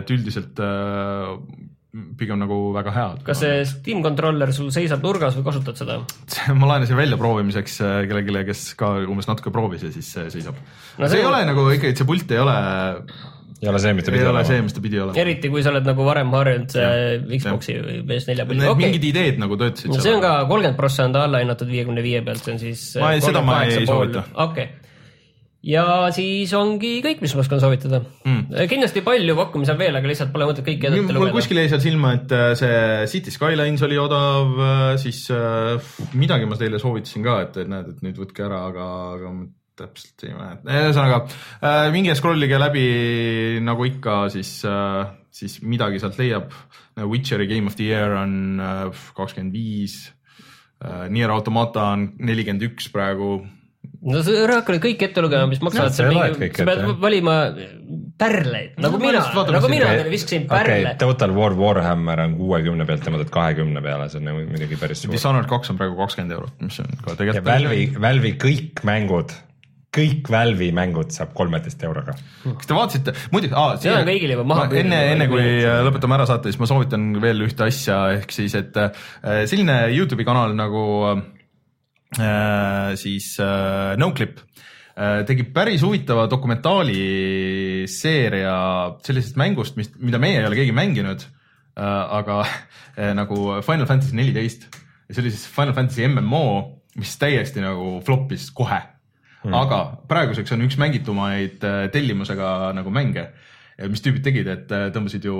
et 0.00 0.10
üldiselt 0.10 0.58
äh, 0.58 1.34
pigem 2.18 2.38
nagu 2.38 2.56
väga 2.74 2.92
hea. 2.94 3.08
kas 3.26 3.40
see 3.42 3.64
Steam 3.66 4.02
controller 4.04 4.52
sul 4.54 4.68
seisab 4.74 5.02
nurgas 5.02 5.34
või 5.38 5.46
kasutad 5.48 5.78
seda? 5.78 5.96
ma 6.54 6.68
laenasin 6.74 6.98
välja 6.98 7.18
proovimiseks 7.18 7.80
äh, 7.82 7.96
kellelegi, 8.10 8.44
kes 8.52 8.64
ka 8.78 8.92
umbes 9.10 9.26
natuke 9.30 9.50
proovis 9.54 9.82
ja 9.86 9.90
siis 9.94 10.12
see 10.14 10.28
seisab 10.30 10.54
no,. 10.58 11.04
See, 11.06 11.12
see 11.16 11.20
ei 11.20 11.26
on- 11.26 11.32
ole 11.34 11.44
nagu 11.50 11.66
ikkagi, 11.74 11.92
et 11.96 12.02
see 12.02 12.06
pult 12.08 12.30
ei 12.34 12.38
ole, 12.42 12.54
ei 13.60 13.68
ole 13.68 13.80
see, 13.82 13.92
mis 13.98 14.06
ta 14.06 14.12
ei 14.12 14.16
pidi 14.20 14.28
ole 14.30 14.44
see, 14.46 14.54
olema. 14.58 14.66
mis 14.70 14.76
ta 14.78 14.84
pidi 14.86 15.00
olema. 15.02 15.18
eriti 15.24 15.50
kui 15.52 15.62
sa 15.66 15.72
oled 15.74 15.90
nagu 15.90 16.06
varem 16.06 16.30
harjunud 16.38 16.74
see 16.76 17.40
Xbox'i 17.42 17.74
või 17.82 17.98
PS4 18.10 18.46
puldi, 18.48 18.60
Need 18.62 18.74
okei 18.74 18.86
mingid 18.86 19.08
ideed 19.10 19.42
nagu 19.42 19.58
töötasid 19.60 19.90
no 19.94 19.98
see 20.06 20.14
on 20.14 20.22
ka 20.24 20.34
kolmkümmend 20.50 20.78
prossa 20.78 21.06
on 21.10 21.14
ta 21.18 21.26
alla 21.26 21.42
hinnatud 21.42 21.70
viiekümne 21.74 22.06
viie 22.06 22.22
pealt, 22.26 22.42
see 22.46 22.54
on 22.54 22.62
siis. 22.62 22.86
Ma 23.02 23.12
ei- 23.18 23.24
seda 23.26 23.42
ma 23.44 23.64
ei 23.66 23.82
soovita. 23.82 24.24
okei, 24.46 24.68
ja 25.66 25.84
siis 26.14 26.52
ongi 26.56 26.98
kõik, 27.04 27.20
mis 27.20 27.34
ma 27.36 27.42
oskan 27.44 27.60
soovitada 27.60 28.00
Mm. 28.00 28.46
mm.. 28.48 28.66
kindlasti 28.70 29.02
palju 29.04 29.36
pakkumisi 29.36 29.74
on 29.74 29.78
veel, 29.80 29.96
aga 29.96 30.08
lihtsalt 30.08 30.32
pole 30.32 30.48
mõtet 30.48 30.64
kõiki 30.64 30.88
ette 30.88 31.02
mul 31.04 31.18
lugeda. 31.18 31.36
kuskil 31.36 31.60
jäi 31.60 31.70
seal 31.72 31.82
silma, 31.84 32.14
et 32.16 32.32
äh, 32.32 32.50
see 32.58 32.80
City 33.12 33.34
Skylines 33.34 33.84
oli 33.84 33.98
odav, 34.00 34.54
siis 35.00 35.26
äh, 35.34 35.92
midagi 36.16 36.48
ma 36.48 36.58
teile 36.60 36.80
soovitasin 36.80 37.26
ka, 37.26 37.38
et 37.46 37.60
näed, 37.68 37.94
et 37.94 38.04
nüüd 38.06 38.20
võtke 38.20 38.46
ära, 38.46 38.62
aga, 38.70 38.86
aga 39.18 39.34
täpselt 39.80 40.26
ei 40.28 40.36
mäleta, 40.36 40.80
ühesõnaga 40.84 41.20
äh, 41.26 41.88
minge 41.92 42.16
scroll'ige 42.16 42.60
läbi 42.60 42.86
nagu 43.64 43.88
ikka, 43.88 44.22
siis 44.32 44.58
äh,, 44.68 45.04
siis 45.30 45.60
midagi 45.62 46.00
sealt 46.02 46.18
leiab. 46.20 46.50
Witcheri 47.00 47.46
Game 47.48 47.70
of 47.70 47.76
the 47.78 47.86
Year 47.86 48.16
on 48.18 48.60
äh, 48.60 49.04
kakskümmend 49.16 49.54
viis, 49.56 50.02
Nier 50.80 51.28
Automata 51.28 51.90
on 51.92 52.06
nelikümmend 52.24 52.62
üks 52.64 52.86
praegu 52.88 53.34
no 54.00 54.22
sa 54.24 54.34
ära 54.44 54.60
hakka 54.60 54.74
nüüd 54.74 54.84
kõik 54.84 55.02
ette 55.08 55.24
lugema, 55.24 55.48
mis 55.50 55.60
maksavad 55.64 55.90
Jah, 55.90 55.96
sa 55.96 56.06
mingi, 56.08 56.50
sa 56.56 56.64
pead 56.68 56.82
ette, 56.84 56.94
valima 57.02 57.34
pärleid, 58.20 58.78
nagu 58.80 58.96
No 58.96 59.02
mina 59.02 59.20
nagu 59.20 59.70
mina 59.72 59.90
teile 59.92 60.12
viskasin 60.12 60.46
pärle 60.48 60.78
okay,, 60.80 60.96
Total 61.00 61.34
War 61.36 61.56
Warhammer 61.58 62.24
on 62.24 62.38
kuuekümne 62.38 62.86
pealt 62.88 63.04
tõin 63.04 63.28
kahekümne 63.34 63.84
peale, 63.84 64.08
see 64.12 64.22
on 64.22 64.30
nagu 64.30 64.46
muidugi 64.48 64.80
päris 64.80 65.04
suur. 65.04 65.12
Dishonored 65.12 65.50
kaks 65.50 65.72
on 65.72 65.80
praegu 65.80 65.98
kakskümmend 66.00 66.36
eurot, 66.36 66.56
mis 66.64 66.80
on 66.82 66.90
ka 66.96 67.12
ja 67.12 67.20
tegelikult. 67.20 67.52
Valve'i, 67.52 67.86
Valve'i 68.06 68.34
kõik 68.40 68.80
mängud, 68.88 69.34
kõik 69.96 70.30
Valve'i 70.32 70.70
mängud 70.76 71.12
saab 71.12 71.34
kolmeteist 71.36 71.84
euroga. 71.84 72.14
kas 72.46 72.70
te 72.70 72.78
vaatasite, 72.78 73.14
muidugi, 73.34 73.52
See 73.84 73.92
on 73.92 74.08
kõigile 74.08 74.38
juba 74.38 74.46
maha 74.54 74.70
enne, 74.80 75.02
enne 75.16 75.28
kui 75.28 75.44
lõpetame 75.88 76.16
ära 76.16 76.28
saate, 76.30 76.48
siis 76.48 76.62
ma 76.62 76.70
soovitan 76.70 77.10
veel 77.20 77.44
ühte 77.44 77.68
asja, 77.68 78.00
ehk 78.16 78.32
siis, 78.32 78.56
et 78.56 78.80
äh, 78.80 79.44
selline 79.50 79.82
Youtube'i 79.92 80.28
kanal 80.28 80.56
nagu 80.56 80.86
äh, 81.10 81.22
siis 82.18 83.38
äh, 83.38 83.94
Noclip 84.00 84.40
äh, 84.98 85.22
tegi 85.26 85.44
päris 85.54 85.82
huvitava 85.86 86.30
dokumentaalseeria 86.30 88.56
sellisest 89.06 89.36
mängust, 89.40 89.76
mis, 89.78 89.88
mida 89.98 90.18
meie 90.22 90.38
ei 90.40 90.46
ole 90.48 90.56
keegi 90.58 90.74
mänginud 90.74 91.20
äh,, 91.22 91.28
aga 92.18 92.36
äh, 92.42 93.14
nagu 93.14 93.36
Final 93.62 93.86
Fantasy 93.86 94.16
neliteist 94.16 94.62
ja 94.72 95.14
see 95.14 95.22
oli 95.24 95.34
siis 95.34 95.48
Final 95.50 95.74
Fantasy 95.76 96.08
MMO, 96.08 96.46
mis 96.98 97.18
täiesti 97.18 97.60
nagu 97.62 98.02
flop'is 98.06 98.50
kohe 98.54 98.80
mm.. 99.44 99.54
aga 99.54 99.80
praeguseks 100.10 100.54
on 100.56 100.66
üks 100.66 100.78
mängitumaid 100.80 101.64
äh, 101.66 101.86
tellimusega 101.94 102.70
nagu 102.76 102.92
mänge, 102.94 103.30
mis 103.90 104.02
tüübid 104.04 104.24
tegid, 104.26 104.50
et 104.50 104.72
äh, 104.74 104.88
tõmbasid 104.94 105.26
ju 105.26 105.36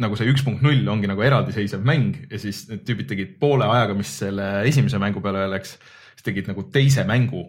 nagu 0.00 0.16
see 0.18 0.30
üks 0.30 0.42
punkt 0.46 0.64
null 0.64 0.88
ongi 0.90 1.10
nagu 1.10 1.22
eraldiseisev 1.22 1.84
mäng 1.86 2.24
ja 2.30 2.40
siis 2.42 2.64
need 2.70 2.82
tüübid 2.86 3.10
tegid 3.10 3.36
poole 3.42 3.68
ajaga, 3.68 3.94
mis 3.98 4.10
selle 4.24 4.48
esimese 4.68 4.98
mängu 5.02 5.22
peale 5.24 5.46
läks, 5.52 5.76
siis 6.16 6.26
tegid 6.26 6.50
nagu 6.50 6.66
teise 6.74 7.06
mängu 7.08 7.46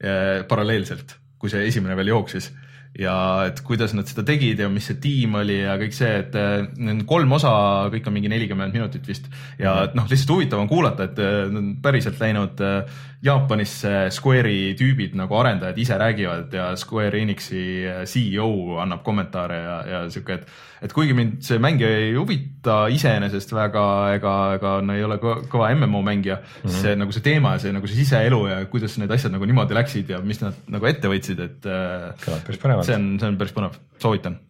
äh, 0.00 0.40
paralleelselt, 0.48 1.18
kui 1.40 1.52
see 1.52 1.66
esimene 1.68 1.98
veel 1.98 2.14
jooksis. 2.14 2.50
Ja 2.98 3.44
et 3.46 3.60
kuidas 3.62 3.92
nad 3.94 4.08
seda 4.10 4.24
tegid 4.26 4.58
ja 4.58 4.66
mis 4.66 4.88
see 4.88 4.96
tiim 4.98 5.36
oli 5.38 5.60
ja 5.60 5.76
kõik 5.78 5.94
see, 5.94 6.10
et 6.24 6.34
äh, 6.34 6.64
need 6.80 7.04
kolm 7.06 7.36
osa, 7.36 7.52
kõik 7.92 8.08
on 8.10 8.16
mingi 8.16 8.32
nelikümmend 8.32 8.74
minutit 8.74 9.06
vist. 9.06 9.28
Ja 9.60 9.84
noh, 9.94 10.08
lihtsalt 10.10 10.32
huvitav 10.34 10.64
on 10.64 10.70
kuulata, 10.70 11.06
et 11.06 11.20
äh, 11.22 11.44
nad 11.52 11.60
on 11.60 11.68
päriselt 11.84 12.18
läinud 12.18 12.64
äh, 12.66 13.04
Jaapanisse 13.22 14.08
Square'i 14.16 14.72
tüübid 14.80 15.14
nagu 15.20 15.38
arendajad 15.38 15.78
ise 15.78 16.00
räägivad 16.00 16.56
ja 16.56 16.72
Square 16.80 17.20
Enixi 17.20 17.62
CEO 18.08 18.80
annab 18.82 19.04
kommentaare 19.06 19.62
ja, 19.62 19.78
ja 19.92 20.02
sihuke, 20.10 20.40
et 20.40 20.69
et 20.80 20.94
kuigi 20.96 21.16
mind 21.16 21.40
see 21.44 21.60
mäng 21.62 21.82
ei 21.84 22.14
huvita 22.16 22.86
iseenesest 22.92 23.52
väga 23.56 23.84
ega, 24.16 24.34
ega 24.56 24.76
no 24.84 24.96
ei 24.96 25.04
ole 25.04 25.20
kõ- 25.22 25.42
kõva 25.50 25.68
MMO 25.76 26.00
mängija 26.06 26.40
mm, 26.40 26.62
-hmm. 26.62 26.80
see 26.82 26.96
nagu 26.96 27.12
see 27.16 27.26
teema 27.26 27.56
ja 27.56 27.64
see 27.66 27.74
nagu 27.76 27.90
see 27.90 28.00
siseelu 28.00 28.40
ja 28.48 28.64
kuidas 28.72 28.96
need 28.98 29.12
asjad 29.12 29.34
nagu 29.36 29.48
niimoodi 29.48 29.76
läksid 29.76 30.10
ja 30.16 30.22
mis 30.24 30.40
nad 30.40 30.56
nagu 30.68 30.86
ette 30.86 31.12
võtsid, 31.12 31.44
et 31.44 31.68
äh, 31.68 32.10
kõlab 32.24 32.46
päris 32.46 32.64
põnevalt 32.64 32.88
see. 32.88 32.96
on, 32.96 33.12
see 33.20 33.28
on 33.28 33.38
päris 33.40 33.56
põnev, 33.56 33.78
soovitan. 34.00 34.40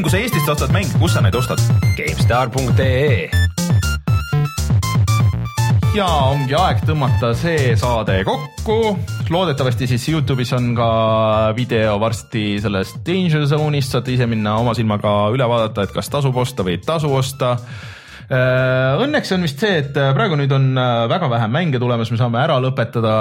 mäng, 0.00 0.02
kui 0.02 0.10
sa 0.10 0.18
Eestist 0.24 0.48
ostad 0.48 0.72
mänge, 0.72 0.96
kus 0.96 1.12
sa 1.12 1.20
neid 1.20 1.36
ostad? 1.36 1.60
GameStar.ee 1.98 3.49
ja 5.96 6.06
ongi 6.30 6.54
aeg 6.54 6.84
tõmmata 6.86 7.32
see 7.34 7.72
saade 7.78 8.20
kokku. 8.26 8.94
loodetavasti 9.30 9.88
siis 9.90 10.04
Youtube'is 10.12 10.52
on 10.54 10.72
ka 10.78 10.90
video 11.56 11.96
varsti 12.02 12.60
sellest 12.62 13.00
Danger 13.06 13.46
Zone'ist, 13.50 13.94
saate 13.94 14.14
ise 14.14 14.28
minna 14.30 14.56
oma 14.60 14.74
silmaga 14.78 15.14
üle 15.34 15.46
vaadata, 15.50 15.86
et 15.86 15.94
kas 15.94 16.10
tasub 16.12 16.36
osta 16.38 16.66
või 16.66 16.76
ei 16.78 16.84
tasu 16.84 17.10
osta. 17.14 17.56
Õnneks 18.30 19.32
on 19.34 19.42
vist 19.42 19.58
see, 19.58 19.80
et 19.80 19.96
praegu 20.14 20.36
nüüd 20.38 20.52
on 20.54 20.68
äh, 20.78 21.06
väga 21.10 21.26
vähe 21.32 21.48
mänge 21.50 21.80
tulemas, 21.82 22.12
me 22.14 22.18
saame 22.20 22.38
ära 22.38 22.60
lõpetada 22.62 23.14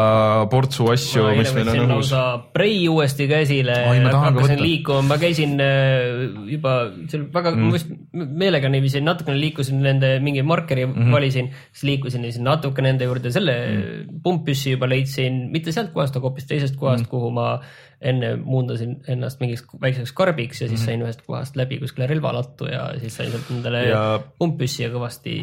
portsu 0.51 0.85
asju, 0.93 1.23
mis 1.39 1.49
meil 1.55 1.71
on 1.73 1.95
õhus. 1.95 2.11
Prei 2.53 2.83
uuesti 2.91 3.25
käsile 3.29 3.79
hakkasin 3.89 4.61
liikuma, 4.61 5.07
ma 5.09 5.17
käisin 5.21 5.55
äh, 5.65 6.29
juba 6.53 6.75
seal 7.09 7.25
väga 7.33 7.55
mm., 7.55 7.65
ma 7.71 7.79
just 7.79 7.89
meelega 8.13 8.69
niiviisi 8.69 9.01
natukene 9.01 9.41
liikusin 9.41 9.81
nende 9.81 10.15
mingi 10.21 10.45
markeri 10.45 10.85
mm. 10.85 10.93
-hmm. 10.93 11.17
valisin, 11.17 11.49
siis 11.71 11.87
liikusin 11.89 12.21
niiviisi 12.21 12.45
natuke 12.45 12.85
nende 12.85 13.09
juurde, 13.09 13.33
selle 13.33 13.57
mm. 13.57 14.21
pumppüssi 14.23 14.77
juba 14.77 14.89
leidsin, 14.93 15.47
mitte 15.49 15.73
sealt 15.73 15.89
kohast, 15.95 16.15
aga 16.15 16.29
hoopis 16.29 16.45
teisest 16.45 16.77
kohast 16.77 17.07
mm, 17.07 17.09
kuhu 17.09 17.33
ma 17.33 17.55
enne 17.99 18.31
muundasin 18.39 18.95
ennast 19.11 19.41
mingiks 19.43 19.65
väikseks 19.81 20.13
karbiks 20.15 20.61
ja 20.61 20.69
siis 20.69 20.79
-hmm. 20.79 20.85
sain 20.85 21.03
ühest 21.03 21.25
kohast 21.27 21.57
läbi 21.59 21.79
kuskile 21.81 22.07
relvalattu 22.07 22.69
ja 22.71 22.85
siis 23.01 23.17
sain 23.19 23.31
sealt 23.31 23.51
endale 23.51 23.83
Ja- 23.89 24.19
pumppüssi 24.39 24.83
ja 24.83 24.89
kõvasti. 24.93 25.35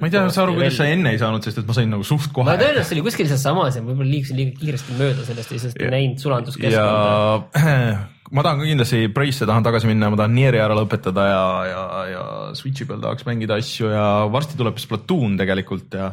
ma 0.00 0.06
ei 0.06 0.10
tea, 0.10 0.28
sa 0.28 0.42
aru, 0.42 0.54
kuidas 0.58 0.76
sa 0.76 0.84
enne 0.84 1.10
ei 1.10 1.18
saanud, 1.18 1.42
sest 1.42 1.58
et 1.58 1.66
ma 1.66 1.72
sain 1.72 1.90
nagu 1.90 2.04
suht 2.04 2.32
kohe 2.32 2.44
ma. 2.44 2.56
tõenäoliselt 2.60 2.92
see 2.92 2.98
oli 2.98 3.08
kuskil 3.08 3.28
sealsamas 3.32 3.76
ja 3.76 3.82
võib-olla 3.82 4.10
liikusin 4.10 4.36
liiga 4.36 4.60
kiiresti 4.60 5.00
mööda 5.00 5.24
sellest 5.24 5.52
ja 5.52 5.58
siis 5.58 5.76
ei 5.80 5.90
näinud 5.90 6.18
sulanduskeskkonda. 6.18 7.48
ja 7.54 7.98
ma 8.30 8.44
tahan 8.46 8.60
ka 8.60 8.68
kindlasti 8.68 9.08
Brace'e 9.10 9.46
tahan 9.48 9.64
tagasi 9.66 9.88
minna, 9.90 10.10
ma 10.10 10.18
tahan 10.20 10.34
Nieri 10.34 10.60
ära 10.62 10.76
lõpetada 10.78 11.24
ja, 11.26 11.44
ja, 11.66 11.82
ja 12.10 12.24
Switch'i 12.54 12.86
peal 12.86 13.00
tahaks 13.02 13.26
mängida 13.26 13.58
asju 13.58 13.90
ja 13.90 14.06
varsti 14.30 14.58
tuleb 14.58 14.78
Splatoon 14.78 15.38
tegelikult 15.40 15.96
ja 15.98 16.12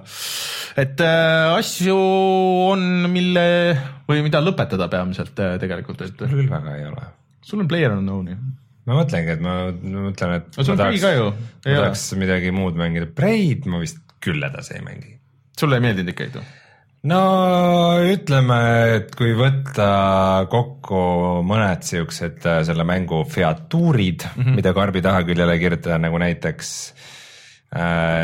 et 0.78 1.02
äh, 1.02 1.58
asju 1.58 1.98
on, 1.98 2.86
mille 3.12 3.48
või 4.08 4.24
mida 4.26 4.42
lõpetada 4.44 4.90
peamiselt 4.92 5.40
äh, 5.42 5.58
tegelikult, 5.62 6.06
et 6.06 6.22
mul 6.24 6.44
küll 6.44 6.52
väga 6.52 6.78
ei 6.78 6.86
ole. 6.90 7.10
sul 7.42 7.64
on 7.64 7.72
Player 7.72 7.96
Unknown'i. 7.96 8.38
ma 8.88 9.00
mõtlengi, 9.02 9.34
et 9.38 9.44
ma 9.44 9.58
ma 9.72 10.06
mõtlen, 10.10 10.38
et 10.38 10.62
sul 10.62 10.78
ma 10.78 10.92
ju. 10.94 11.32
ma 11.66 11.82
tahaks 11.82 12.08
midagi 12.20 12.54
muud 12.56 12.78
mängida, 12.80 13.10
Braid 13.10 13.68
ma 13.70 13.82
vist 13.82 14.00
küll 14.24 14.44
edasi 14.44 14.78
ei 14.78 14.86
mängi. 14.86 15.18
sulle 15.60 15.80
ei 15.80 15.88
meeldinud 15.88 16.14
ikka 16.14 16.30
ju? 16.30 16.46
no 17.10 17.22
ütleme, 18.14 18.62
et 18.98 19.14
kui 19.18 19.34
võtta 19.38 19.90
kokku 20.52 21.02
mõned 21.48 21.86
siuksed 21.90 22.46
äh, 22.46 22.62
selle 22.68 22.86
mängu 22.88 23.24
featuurid 23.30 24.26
mm, 24.30 24.44
-hmm. 24.44 24.62
mida 24.62 24.74
karbi 24.78 25.02
tahaküljele 25.06 25.58
kirjutada, 25.62 25.98
nagu 26.06 26.22
näiteks 26.22 26.74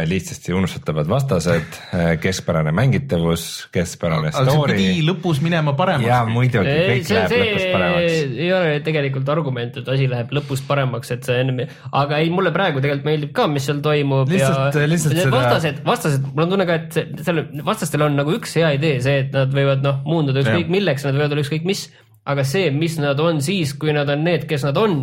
lihtsasti 0.08 0.54
unustatavad 0.56 1.08
vastased 1.12 1.66
äh,, 1.94 2.14
keskpärane 2.24 2.72
mängitavus, 2.72 3.68
keskpärane 3.76 4.32
see 4.32 4.46
story 4.48 4.86
lõpus 5.04 5.42
minema 5.44 5.74
paremaks. 5.76 6.08
ja 6.08 6.22
muidugi 6.30 6.72
ei, 6.72 6.86
kõik 6.94 7.10
see, 7.10 7.18
läheb 7.18 7.34
lõpus 7.42 7.66
paremaks. 7.74 8.14
see 8.14 8.46
ei 8.46 8.54
ole 8.56 8.78
tegelikult 8.86 9.32
argument, 9.36 9.82
et 9.82 9.92
asi 9.96 10.08
läheb 10.08 10.32
lõpus 10.40 10.64
paremaks, 10.68 11.12
et 11.18 11.28
see 11.28 11.42
ennem, 11.44 11.60
aga 11.92 12.22
ei, 12.24 12.32
mulle 12.32 12.54
praegu 12.56 12.80
tegelikult 12.80 13.10
meeldib 13.10 13.34
ka, 13.36 13.50
mis 13.52 13.68
seal 13.68 13.84
toimub 13.84 14.32
Lihtsalt- 14.32 14.80
ja 14.80 14.88
lihtsalt 14.88 15.18
need 15.20 15.28
seda- 15.28 15.36
vastased, 15.36 15.84
vastased, 15.92 16.32
mul 16.32 16.46
on 16.48 16.56
tunne 16.56 16.70
ka, 16.72 16.80
et 16.80 16.98
see- 17.02 17.28
seal 17.28 17.44
vastastel 17.68 18.08
on 18.08 18.16
nagu 18.24 18.38
üks 18.40 18.56
hea 18.62 18.72
idee, 18.80 19.02
see, 19.04 19.20
et 19.26 19.36
nad 19.36 19.52
võivad 19.52 19.84
noh, 19.84 20.00
muunduda 20.08 20.40
ükskõik 20.46 20.72
milleks, 20.72 21.04
nad 21.04 21.20
võivad 21.20 21.36
olla 21.36 21.44
ükskõik 21.44 21.68
mis, 21.68 21.84
aga 22.32 22.48
see, 22.48 22.72
mis 22.72 22.96
nad 23.04 23.20
on 23.20 23.44
siis, 23.44 23.76
kui 23.76 23.92
nad 23.92 24.08
on 24.10 24.24
need, 24.24 24.48
kes 24.48 24.64
nad 24.64 24.80
on, 24.80 25.02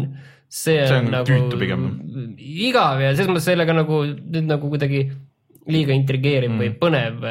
see 0.51 0.81
on, 0.83 0.89
See 0.89 0.99
on 0.99 1.11
nagu 1.15 1.29
tüütu 1.29 1.59
pigem. 1.61 1.85
igav 2.39 3.03
ja 3.03 3.13
selles 3.15 3.31
mõttes 3.31 3.47
sellega 3.47 3.77
nagu 3.77 4.03
nüüd 4.11 4.49
nagu 4.51 4.71
kuidagi 4.73 5.05
liiga 5.71 5.95
intrigeeriv 5.95 6.51
mm. 6.51 6.63
või 6.63 6.73
põnev 6.81 7.29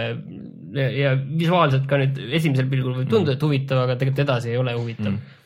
ja, 0.78 0.88
ja 0.88 1.12
visuaalselt 1.18 1.90
ka 1.90 2.00
nüüd 2.00 2.22
esimesel 2.30 2.70
pilgul 2.72 2.96
võib 3.02 3.12
tunduda, 3.12 3.36
et 3.36 3.44
huvitav, 3.44 3.84
aga 3.84 3.98
tegelikult 4.00 4.24
edasi 4.24 4.54
ei 4.54 4.62
ole 4.62 4.76
huvitav 4.78 5.12
mm.. 5.12 5.38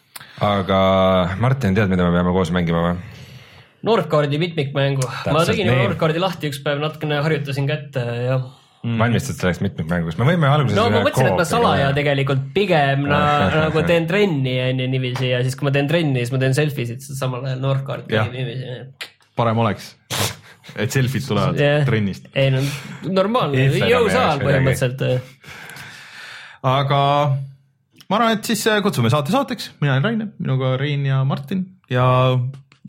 aga 0.46 0.80
Martin, 1.42 1.74
tead, 1.78 1.90
mida 1.92 2.06
me 2.06 2.14
peame 2.16 2.36
koos 2.36 2.54
mängima 2.56 2.86
või? 2.88 2.96
Nordcardi 3.84 4.38
mitmikmängu, 4.40 5.04
ma 5.36 5.42
tegin. 5.44 5.68
Nordcardi 5.68 6.22
lahti 6.24 6.48
üks 6.48 6.62
päev, 6.64 6.78
natukene 6.80 7.18
harjutasin 7.20 7.66
kätt 7.68 7.98
ja 8.00 8.38
mm. 8.84 9.00
valmistud 9.00 9.40
selleks 9.40 9.62
mitmikmänguks, 9.64 10.18
me 10.20 10.28
võime 10.28 10.50
alguses 10.52 10.78
no 10.78 10.88
ma 10.92 11.02
mõtlesin, 11.06 11.30
et 11.32 11.40
ma 11.40 11.46
salaja 11.48 11.88
teha. 11.88 11.98
tegelikult 12.00 12.46
pigem 12.56 13.06
na, 13.10 13.22
nagu 13.66 13.84
teen 13.88 14.08
trenni 14.10 14.58
onju 14.68 14.90
niiviisi 14.94 15.32
ja 15.32 15.42
siis, 15.46 15.58
kui 15.60 15.70
ma 15.70 15.74
teen 15.76 15.90
trenni, 15.92 16.24
siis 16.24 16.34
ma 16.36 16.42
teen 16.44 16.58
selfie 16.58 16.88
sid 16.90 17.06
samal 17.08 17.46
ajal 17.48 17.64
Jah. 18.12 18.30
niiviisi. 18.34 19.10
parem 19.40 19.64
oleks, 19.64 19.94
et 20.76 20.94
selfid 20.94 21.26
tulevad 21.30 21.60
Jah. 21.60 21.88
trennist. 21.88 22.30
ei 22.36 22.52
no 22.54 22.64
normaalne 23.10 23.70
jõusaal 23.80 24.44
põhimõtteliselt. 24.44 25.08
aga 26.74 27.02
ma 28.10 28.20
arvan, 28.20 28.36
et 28.38 28.52
siis 28.52 28.68
kutsume 28.84 29.12
saate 29.14 29.36
saateks, 29.36 29.74
mina 29.84 29.96
olen 29.96 30.10
Rainer, 30.10 30.34
minuga 30.40 30.76
Rein 30.82 31.08
ja 31.08 31.24
Martin 31.28 31.66
ja 31.92 32.06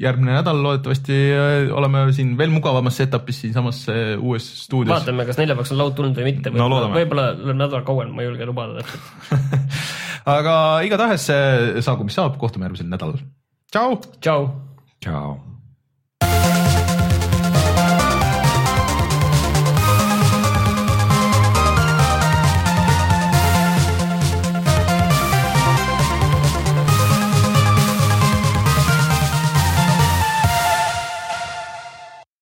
järgmine 0.00 0.34
nädal 0.34 0.58
loodetavasti 0.62 1.16
äh, 1.34 1.76
oleme 1.76 2.04
siin 2.12 2.34
veel 2.38 2.50
mugavamas 2.54 2.98
setup'is 2.98 3.40
siinsamas 3.44 3.84
äh, 3.92 4.02
uues 4.18 4.48
stuudios. 4.64 4.96
vaatame, 4.96 5.26
kas 5.28 5.38
neljapäevaks 5.38 5.72
on 5.74 5.80
laud 5.82 5.96
tulnud 5.98 6.18
või 6.18 6.28
mitte. 6.32 6.52
No 6.54 6.68
loodame. 6.72 6.98
võib-olla 6.98 7.30
läheb 7.38 7.62
nädal 7.62 7.86
kauem, 7.86 8.12
ma 8.14 8.24
ei 8.24 8.30
julge 8.30 8.50
lubada 8.50 8.82
täpselt. 8.82 9.40
aga 10.36 10.58
igatahes 10.86 11.30
äh, 11.34 11.80
saagu, 11.86 12.06
mis 12.08 12.18
saab, 12.18 12.38
kohtume 12.42 12.66
järgmisel 12.68 12.90
nädalal. 12.90 13.22
tšau. 13.70 13.98
tšau. 14.20 14.48
tšau 14.98 15.53